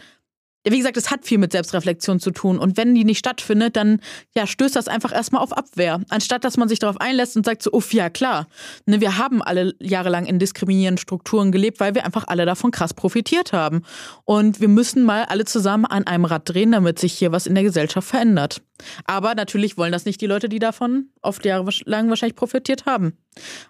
wie 0.65 0.77
gesagt, 0.77 0.97
es 0.97 1.11
hat 1.11 1.25
viel 1.25 1.39
mit 1.39 1.53
Selbstreflexion 1.53 2.21
zu 2.21 2.31
tun. 2.31 2.59
Und 2.59 2.77
wenn 2.77 2.95
die 2.95 3.05
nicht 3.05 3.19
stattfindet, 3.19 3.77
dann 3.77 4.01
ja, 4.35 4.47
stößt 4.47 4.77
das 4.77 4.89
einfach 4.89 5.13
erstmal 5.13 5.43
auf 5.43 5.57
Abwehr. 5.57 6.01
Anstatt 6.11 6.45
dass 6.45 6.57
man 6.57 6.69
sich 6.69 6.79
darauf 6.79 7.01
einlässt 7.01 7.37
und 7.37 7.47
sagt 7.47 7.63
so, 7.63 7.73
uff, 7.73 7.95
ja 7.95 8.11
klar. 8.11 8.47
Ne, 8.85 9.01
wir 9.01 9.17
haben 9.17 9.43
alle 9.43 9.75
jahrelang 9.81 10.27
in 10.27 10.39
diskriminierenden 10.39 10.99
Strukturen 10.99 11.51
gelebt, 11.51 11.81
weil 11.81 11.95
wir 11.95 12.05
einfach 12.05 12.25
alle 12.29 12.45
davon 12.45 12.71
krass 12.71 12.93
profitiert 12.93 13.53
haben. 13.53 13.83
Und 14.25 14.61
wir 14.61 14.69
müssen 14.69 15.03
mal 15.03 15.25
alle 15.25 15.47
zusammen 15.47 15.87
an 15.87 16.07
einem 16.07 16.27
Rad 16.27 16.49
drehen, 16.49 16.73
damit 16.73 16.99
sich 16.99 17.15
hier 17.15 17.33
was 17.33 17.47
in 17.47 17.55
der 17.55 17.65
Gesellschaft 17.65 18.09
verändert. 18.09 18.63
Aber 19.05 19.35
natürlich 19.35 19.79
wollen 19.79 19.93
das 19.93 20.05
nicht 20.05 20.21
die 20.21 20.27
Leute, 20.27 20.49
die 20.49 20.59
davon 20.59 21.09
oft 21.23 21.45
jahrelang 21.45 22.09
wahrscheinlich 22.09 22.37
profitiert 22.37 22.87
haben. 22.87 23.17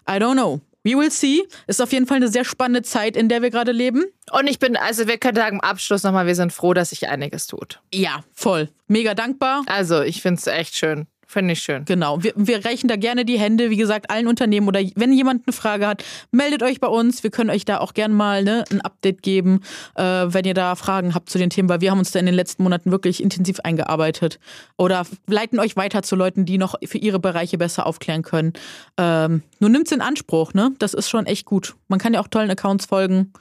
I 0.09 0.13
don't 0.13 0.33
know. 0.33 0.61
We 0.83 0.97
will 0.97 1.11
see. 1.11 1.43
Ist 1.67 1.81
auf 1.81 1.91
jeden 1.91 2.07
Fall 2.07 2.17
eine 2.17 2.27
sehr 2.27 2.45
spannende 2.45 2.81
Zeit, 2.81 3.15
in 3.15 3.29
der 3.29 3.41
wir 3.41 3.51
gerade 3.51 3.71
leben. 3.71 4.05
Und 4.31 4.47
ich 4.47 4.59
bin, 4.59 4.75
also 4.75 5.07
wir 5.07 5.17
können 5.17 5.35
sagen, 5.35 5.57
im 5.57 5.61
Abschluss 5.61 6.03
nochmal, 6.03 6.25
wir 6.25 6.35
sind 6.35 6.51
froh, 6.51 6.73
dass 6.73 6.89
sich 6.89 7.07
einiges 7.07 7.47
tut. 7.47 7.81
Ja, 7.93 8.23
voll. 8.33 8.69
Mega 8.87 9.13
dankbar. 9.13 9.63
Also 9.67 10.01
ich 10.01 10.21
finde 10.21 10.39
es 10.39 10.47
echt 10.47 10.75
schön. 10.75 11.07
Finde 11.31 11.53
ich 11.53 11.61
schön. 11.61 11.85
Genau. 11.85 12.21
Wir, 12.21 12.33
wir 12.35 12.65
reichen 12.65 12.89
da 12.89 12.97
gerne 12.97 13.23
die 13.23 13.39
Hände, 13.39 13.69
wie 13.69 13.77
gesagt, 13.77 14.11
allen 14.11 14.27
Unternehmen 14.27 14.67
oder 14.67 14.81
wenn 14.95 15.13
jemand 15.13 15.47
eine 15.47 15.53
Frage 15.53 15.87
hat, 15.87 16.03
meldet 16.31 16.61
euch 16.61 16.81
bei 16.81 16.89
uns. 16.89 17.23
Wir 17.23 17.31
können 17.31 17.49
euch 17.49 17.63
da 17.63 17.77
auch 17.77 17.93
gerne 17.93 18.13
mal 18.13 18.43
ne, 18.43 18.65
ein 18.69 18.81
Update 18.81 19.23
geben, 19.23 19.61
äh, 19.95 20.03
wenn 20.03 20.43
ihr 20.43 20.53
da 20.53 20.75
Fragen 20.75 21.15
habt 21.15 21.29
zu 21.29 21.37
den 21.37 21.49
Themen, 21.49 21.69
weil 21.69 21.79
wir 21.79 21.89
haben 21.89 21.99
uns 21.99 22.11
da 22.11 22.19
in 22.19 22.25
den 22.25 22.35
letzten 22.35 22.63
Monaten 22.63 22.91
wirklich 22.91 23.23
intensiv 23.23 23.61
eingearbeitet. 23.61 24.39
Oder 24.77 25.05
leiten 25.25 25.57
euch 25.61 25.77
weiter 25.77 26.03
zu 26.03 26.17
Leuten, 26.17 26.43
die 26.43 26.57
noch 26.57 26.75
für 26.83 26.97
ihre 26.97 27.19
Bereiche 27.19 27.57
besser 27.57 27.85
aufklären 27.85 28.23
können. 28.23 28.51
Ähm, 28.97 29.41
nur 29.61 29.69
nimmt's 29.69 29.93
in 29.93 30.01
Anspruch, 30.01 30.53
ne? 30.53 30.73
Das 30.79 30.93
ist 30.93 31.09
schon 31.09 31.27
echt 31.27 31.45
gut. 31.45 31.75
Man 31.87 31.97
kann 31.97 32.13
ja 32.13 32.19
auch 32.19 32.27
tollen 32.27 32.51
Accounts 32.51 32.87
folgen. 32.87 33.31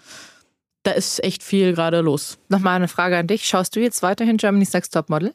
Da 0.85 0.93
ist 0.93 1.25
echt 1.25 1.43
viel 1.43 1.73
gerade 1.73 2.03
los. 2.03 2.39
Nochmal 2.51 2.77
eine 2.77 2.87
Frage 2.87 3.19
an 3.19 3.27
dich. 3.27 3.47
Schaust 3.47 3.75
du 3.75 3.81
jetzt 3.81 4.01
weiterhin 4.05 4.37
Germany's 4.37 4.73
Next 4.73 4.95
Topmodel? 4.95 5.35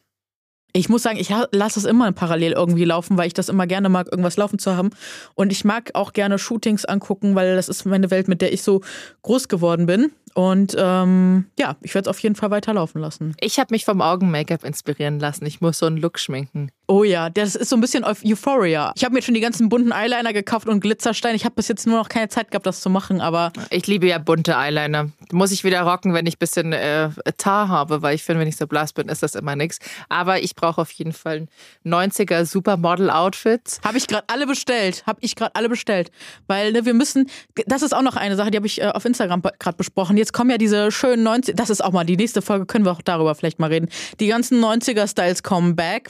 Ich 0.73 0.89
muss 0.89 1.03
sagen, 1.03 1.17
ich 1.17 1.29
lasse 1.51 1.79
es 1.79 1.85
immer 1.85 2.11
parallel 2.11 2.51
irgendwie 2.51 2.83
laufen, 2.83 3.17
weil 3.17 3.27
ich 3.27 3.33
das 3.33 3.47
immer 3.47 3.65
gerne 3.65 3.87
mag, 3.87 4.07
irgendwas 4.11 4.35
laufen 4.35 4.59
zu 4.59 4.75
haben. 4.75 4.89
Und 5.33 5.51
ich 5.51 5.63
mag 5.63 5.91
auch 5.93 6.11
gerne 6.11 6.37
Shootings 6.37 6.83
angucken, 6.83 7.33
weil 7.35 7.55
das 7.55 7.69
ist 7.69 7.85
meine 7.85 8.11
Welt, 8.11 8.27
mit 8.27 8.41
der 8.41 8.51
ich 8.51 8.61
so 8.61 8.81
groß 9.21 9.47
geworden 9.47 9.85
bin. 9.85 10.11
Und 10.35 10.75
ähm, 10.77 11.45
ja, 11.57 11.77
ich 11.81 11.95
werde 11.95 12.09
es 12.09 12.15
auf 12.15 12.19
jeden 12.19 12.35
Fall 12.35 12.51
weiterlaufen 12.51 12.99
lassen. 12.99 13.35
Ich 13.39 13.57
habe 13.57 13.73
mich 13.73 13.85
vom 13.85 14.01
Augen-Make-up 14.01 14.65
inspirieren 14.65 15.17
lassen. 15.17 15.45
Ich 15.45 15.61
muss 15.61 15.79
so 15.79 15.85
einen 15.85 15.95
Look 15.95 16.19
schminken. 16.19 16.71
Oh 16.87 17.03
ja, 17.03 17.31
das 17.31 17.55
ist 17.55 17.69
so 17.69 17.77
ein 17.77 17.81
bisschen 17.81 18.03
Euphoria. 18.03 18.91
Ich 18.95 19.03
habe 19.03 19.15
mir 19.15 19.23
schon 19.23 19.33
die 19.33 19.39
ganzen 19.39 19.69
bunten 19.69 19.91
Eyeliner 19.91 20.33
gekauft 20.33 20.67
und 20.67 20.81
Glitzersteine. 20.81 21.35
Ich 21.35 21.45
habe 21.45 21.55
bis 21.55 21.67
jetzt 21.67 21.87
nur 21.87 21.97
noch 21.97 22.09
keine 22.09 22.27
Zeit 22.27 22.51
gehabt, 22.51 22.65
das 22.67 22.81
zu 22.81 22.91
machen, 22.91 23.21
aber. 23.21 23.51
Ich 23.71 23.87
liebe 23.87 24.07
ja 24.07 24.19
bunte 24.19 24.55
Eyeliner. 24.55 25.09
Muss 25.31 25.51
ich 25.51 25.63
wieder 25.63 25.81
rocken, 25.81 26.13
wenn 26.13 26.27
ich 26.27 26.35
ein 26.35 26.39
bisschen 26.39 26.73
äh, 26.73 27.09
Tar 27.37 27.69
habe, 27.69 28.03
weil 28.03 28.13
ich 28.13 28.23
finde, 28.23 28.41
wenn 28.41 28.47
ich 28.47 28.57
so 28.57 28.67
blass 28.67 28.93
bin, 28.93 29.07
ist 29.07 29.23
das 29.23 29.33
immer 29.33 29.55
nichts. 29.55 29.79
Aber 30.09 30.43
ich 30.43 30.53
brauche 30.53 30.81
auf 30.81 30.91
jeden 30.91 31.13
Fall 31.13 31.47
90er 31.85 32.45
Supermodel-Outfits. 32.45 33.79
Habe 33.83 33.97
ich 33.97 34.07
gerade 34.07 34.25
alle 34.27 34.45
bestellt. 34.45 35.03
Habe 35.07 35.19
ich 35.21 35.35
gerade 35.35 35.55
alle 35.55 35.69
bestellt. 35.69 36.11
Weil 36.45 36.71
ne, 36.71 36.85
wir 36.85 36.93
müssen, 36.93 37.29
das 37.65 37.81
ist 37.81 37.95
auch 37.95 38.03
noch 38.03 38.15
eine 38.15 38.35
Sache, 38.35 38.51
die 38.51 38.57
habe 38.57 38.67
ich 38.67 38.81
äh, 38.81 38.89
auf 38.89 39.05
Instagram 39.05 39.41
gerade 39.41 39.77
besprochen. 39.77 40.17
Jetzt 40.17 40.24
kommen 40.33 40.49
ja 40.49 40.57
diese 40.57 40.91
schönen 40.91 41.27
90er, 41.27 41.53
das 41.53 41.69
ist 41.69 41.83
auch 41.83 41.91
mal 41.91 42.05
die 42.05 42.17
nächste 42.17 42.41
Folge, 42.41 42.65
können 42.65 42.85
wir 42.85 42.91
auch 42.91 43.01
darüber 43.01 43.35
vielleicht 43.35 43.59
mal 43.59 43.69
reden. 43.69 43.89
Die 44.19 44.27
ganzen 44.27 44.63
90er-Styles 44.63 45.43
kommen 45.43 45.75
back. 45.75 46.09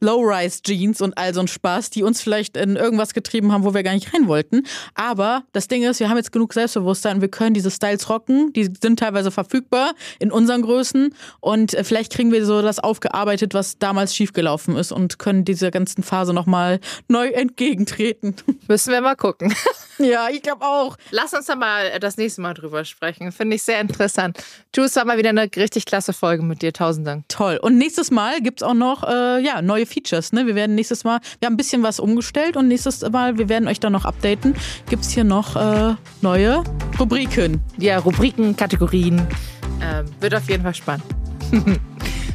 Low-Rise-Jeans 0.00 1.00
und 1.00 1.16
all 1.18 1.34
so 1.34 1.40
ein 1.40 1.48
Spaß, 1.48 1.90
die 1.90 2.02
uns 2.02 2.20
vielleicht 2.20 2.56
in 2.56 2.76
irgendwas 2.76 3.14
getrieben 3.14 3.52
haben, 3.52 3.64
wo 3.64 3.74
wir 3.74 3.82
gar 3.82 3.94
nicht 3.94 4.12
rein 4.14 4.28
wollten. 4.28 4.62
Aber 4.94 5.44
das 5.52 5.68
Ding 5.68 5.82
ist, 5.82 6.00
wir 6.00 6.08
haben 6.08 6.16
jetzt 6.16 6.32
genug 6.32 6.52
Selbstbewusstsein 6.52 7.16
und 7.16 7.20
wir 7.22 7.28
können 7.28 7.54
diese 7.54 7.70
Styles 7.70 8.08
rocken. 8.08 8.52
Die 8.52 8.70
sind 8.80 8.98
teilweise 8.98 9.30
verfügbar 9.30 9.94
in 10.18 10.32
unseren 10.32 10.62
Größen 10.62 11.14
und 11.40 11.74
äh, 11.74 11.84
vielleicht 11.84 12.12
kriegen 12.12 12.32
wir 12.32 12.44
so 12.44 12.62
das 12.62 12.78
aufgearbeitet, 12.78 13.54
was 13.54 13.78
damals 13.78 14.14
schiefgelaufen 14.14 14.76
ist 14.76 14.92
und 14.92 15.18
können 15.18 15.44
dieser 15.44 15.70
ganzen 15.70 16.02
Phase 16.02 16.32
nochmal 16.32 16.80
neu 17.08 17.28
entgegentreten. 17.28 18.34
Müssen 18.68 18.92
wir 18.92 19.00
mal 19.00 19.16
gucken. 19.16 19.54
Ja, 19.98 20.28
ich 20.28 20.42
glaube 20.42 20.62
auch. 20.62 20.98
Lass 21.10 21.32
uns 21.32 21.46
da 21.46 21.56
mal 21.56 21.98
das 22.00 22.18
nächste 22.18 22.42
Mal 22.42 22.52
drüber 22.52 22.84
sprechen. 22.84 23.32
Finde 23.32 23.56
ich 23.56 23.62
sehr 23.62 23.80
interessant. 23.80 24.36
Jules, 24.74 24.94
war 24.94 25.06
mal 25.06 25.16
wieder 25.16 25.30
eine 25.30 25.48
richtig 25.56 25.86
klasse 25.86 26.12
Folge 26.12 26.42
mit 26.42 26.60
dir. 26.60 26.74
Tausend 26.74 27.06
Dank. 27.06 27.24
Toll. 27.28 27.58
Und 27.62 27.78
nächstes 27.78 28.10
Mal 28.10 28.42
gibt 28.42 28.60
es 28.60 28.68
auch 28.68 28.74
noch 28.74 29.04
äh, 29.04 29.42
ja, 29.56 29.62
neue 29.62 29.86
Features. 29.86 30.32
Ne? 30.32 30.46
Wir 30.46 30.54
werden 30.54 30.74
nächstes 30.74 31.04
Mal, 31.04 31.20
wir 31.40 31.46
haben 31.46 31.54
ein 31.54 31.56
bisschen 31.56 31.82
was 31.82 32.00
umgestellt 32.00 32.56
und 32.56 32.68
nächstes 32.68 33.02
Mal, 33.10 33.38
wir 33.38 33.48
werden 33.48 33.68
euch 33.68 33.80
dann 33.80 33.92
noch 33.92 34.04
updaten, 34.04 34.54
gibt 34.88 35.02
es 35.02 35.10
hier 35.10 35.24
noch 35.24 35.56
äh, 35.56 35.94
neue 36.20 36.62
Rubriken. 36.98 37.60
Ja, 37.78 37.98
Rubriken, 37.98 38.56
Kategorien. 38.56 39.26
Ähm, 39.82 40.06
wird 40.20 40.34
auf 40.34 40.48
jeden 40.48 40.62
Fall 40.62 40.74
spannend. 40.74 41.04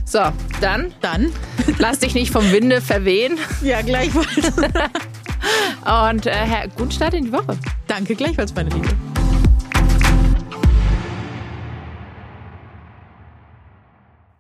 so, 0.06 0.20
dann. 0.60 0.94
Dann. 1.02 1.32
Lass 1.80 2.00
dich 2.00 2.14
nicht 2.14 2.32
vom 2.32 2.52
Winde 2.52 2.82
verwehen. 2.82 3.38
Ja, 3.62 3.82
gleichfalls. 3.82 4.54
Und 6.12 6.26
äh, 6.26 6.68
guten 6.76 6.92
Start 6.92 7.14
in 7.14 7.26
die 7.26 7.32
Woche. 7.32 7.58
Danke 7.88 8.16
gleichfalls, 8.16 8.56
meine 8.56 8.70
Liebe. 8.72 8.90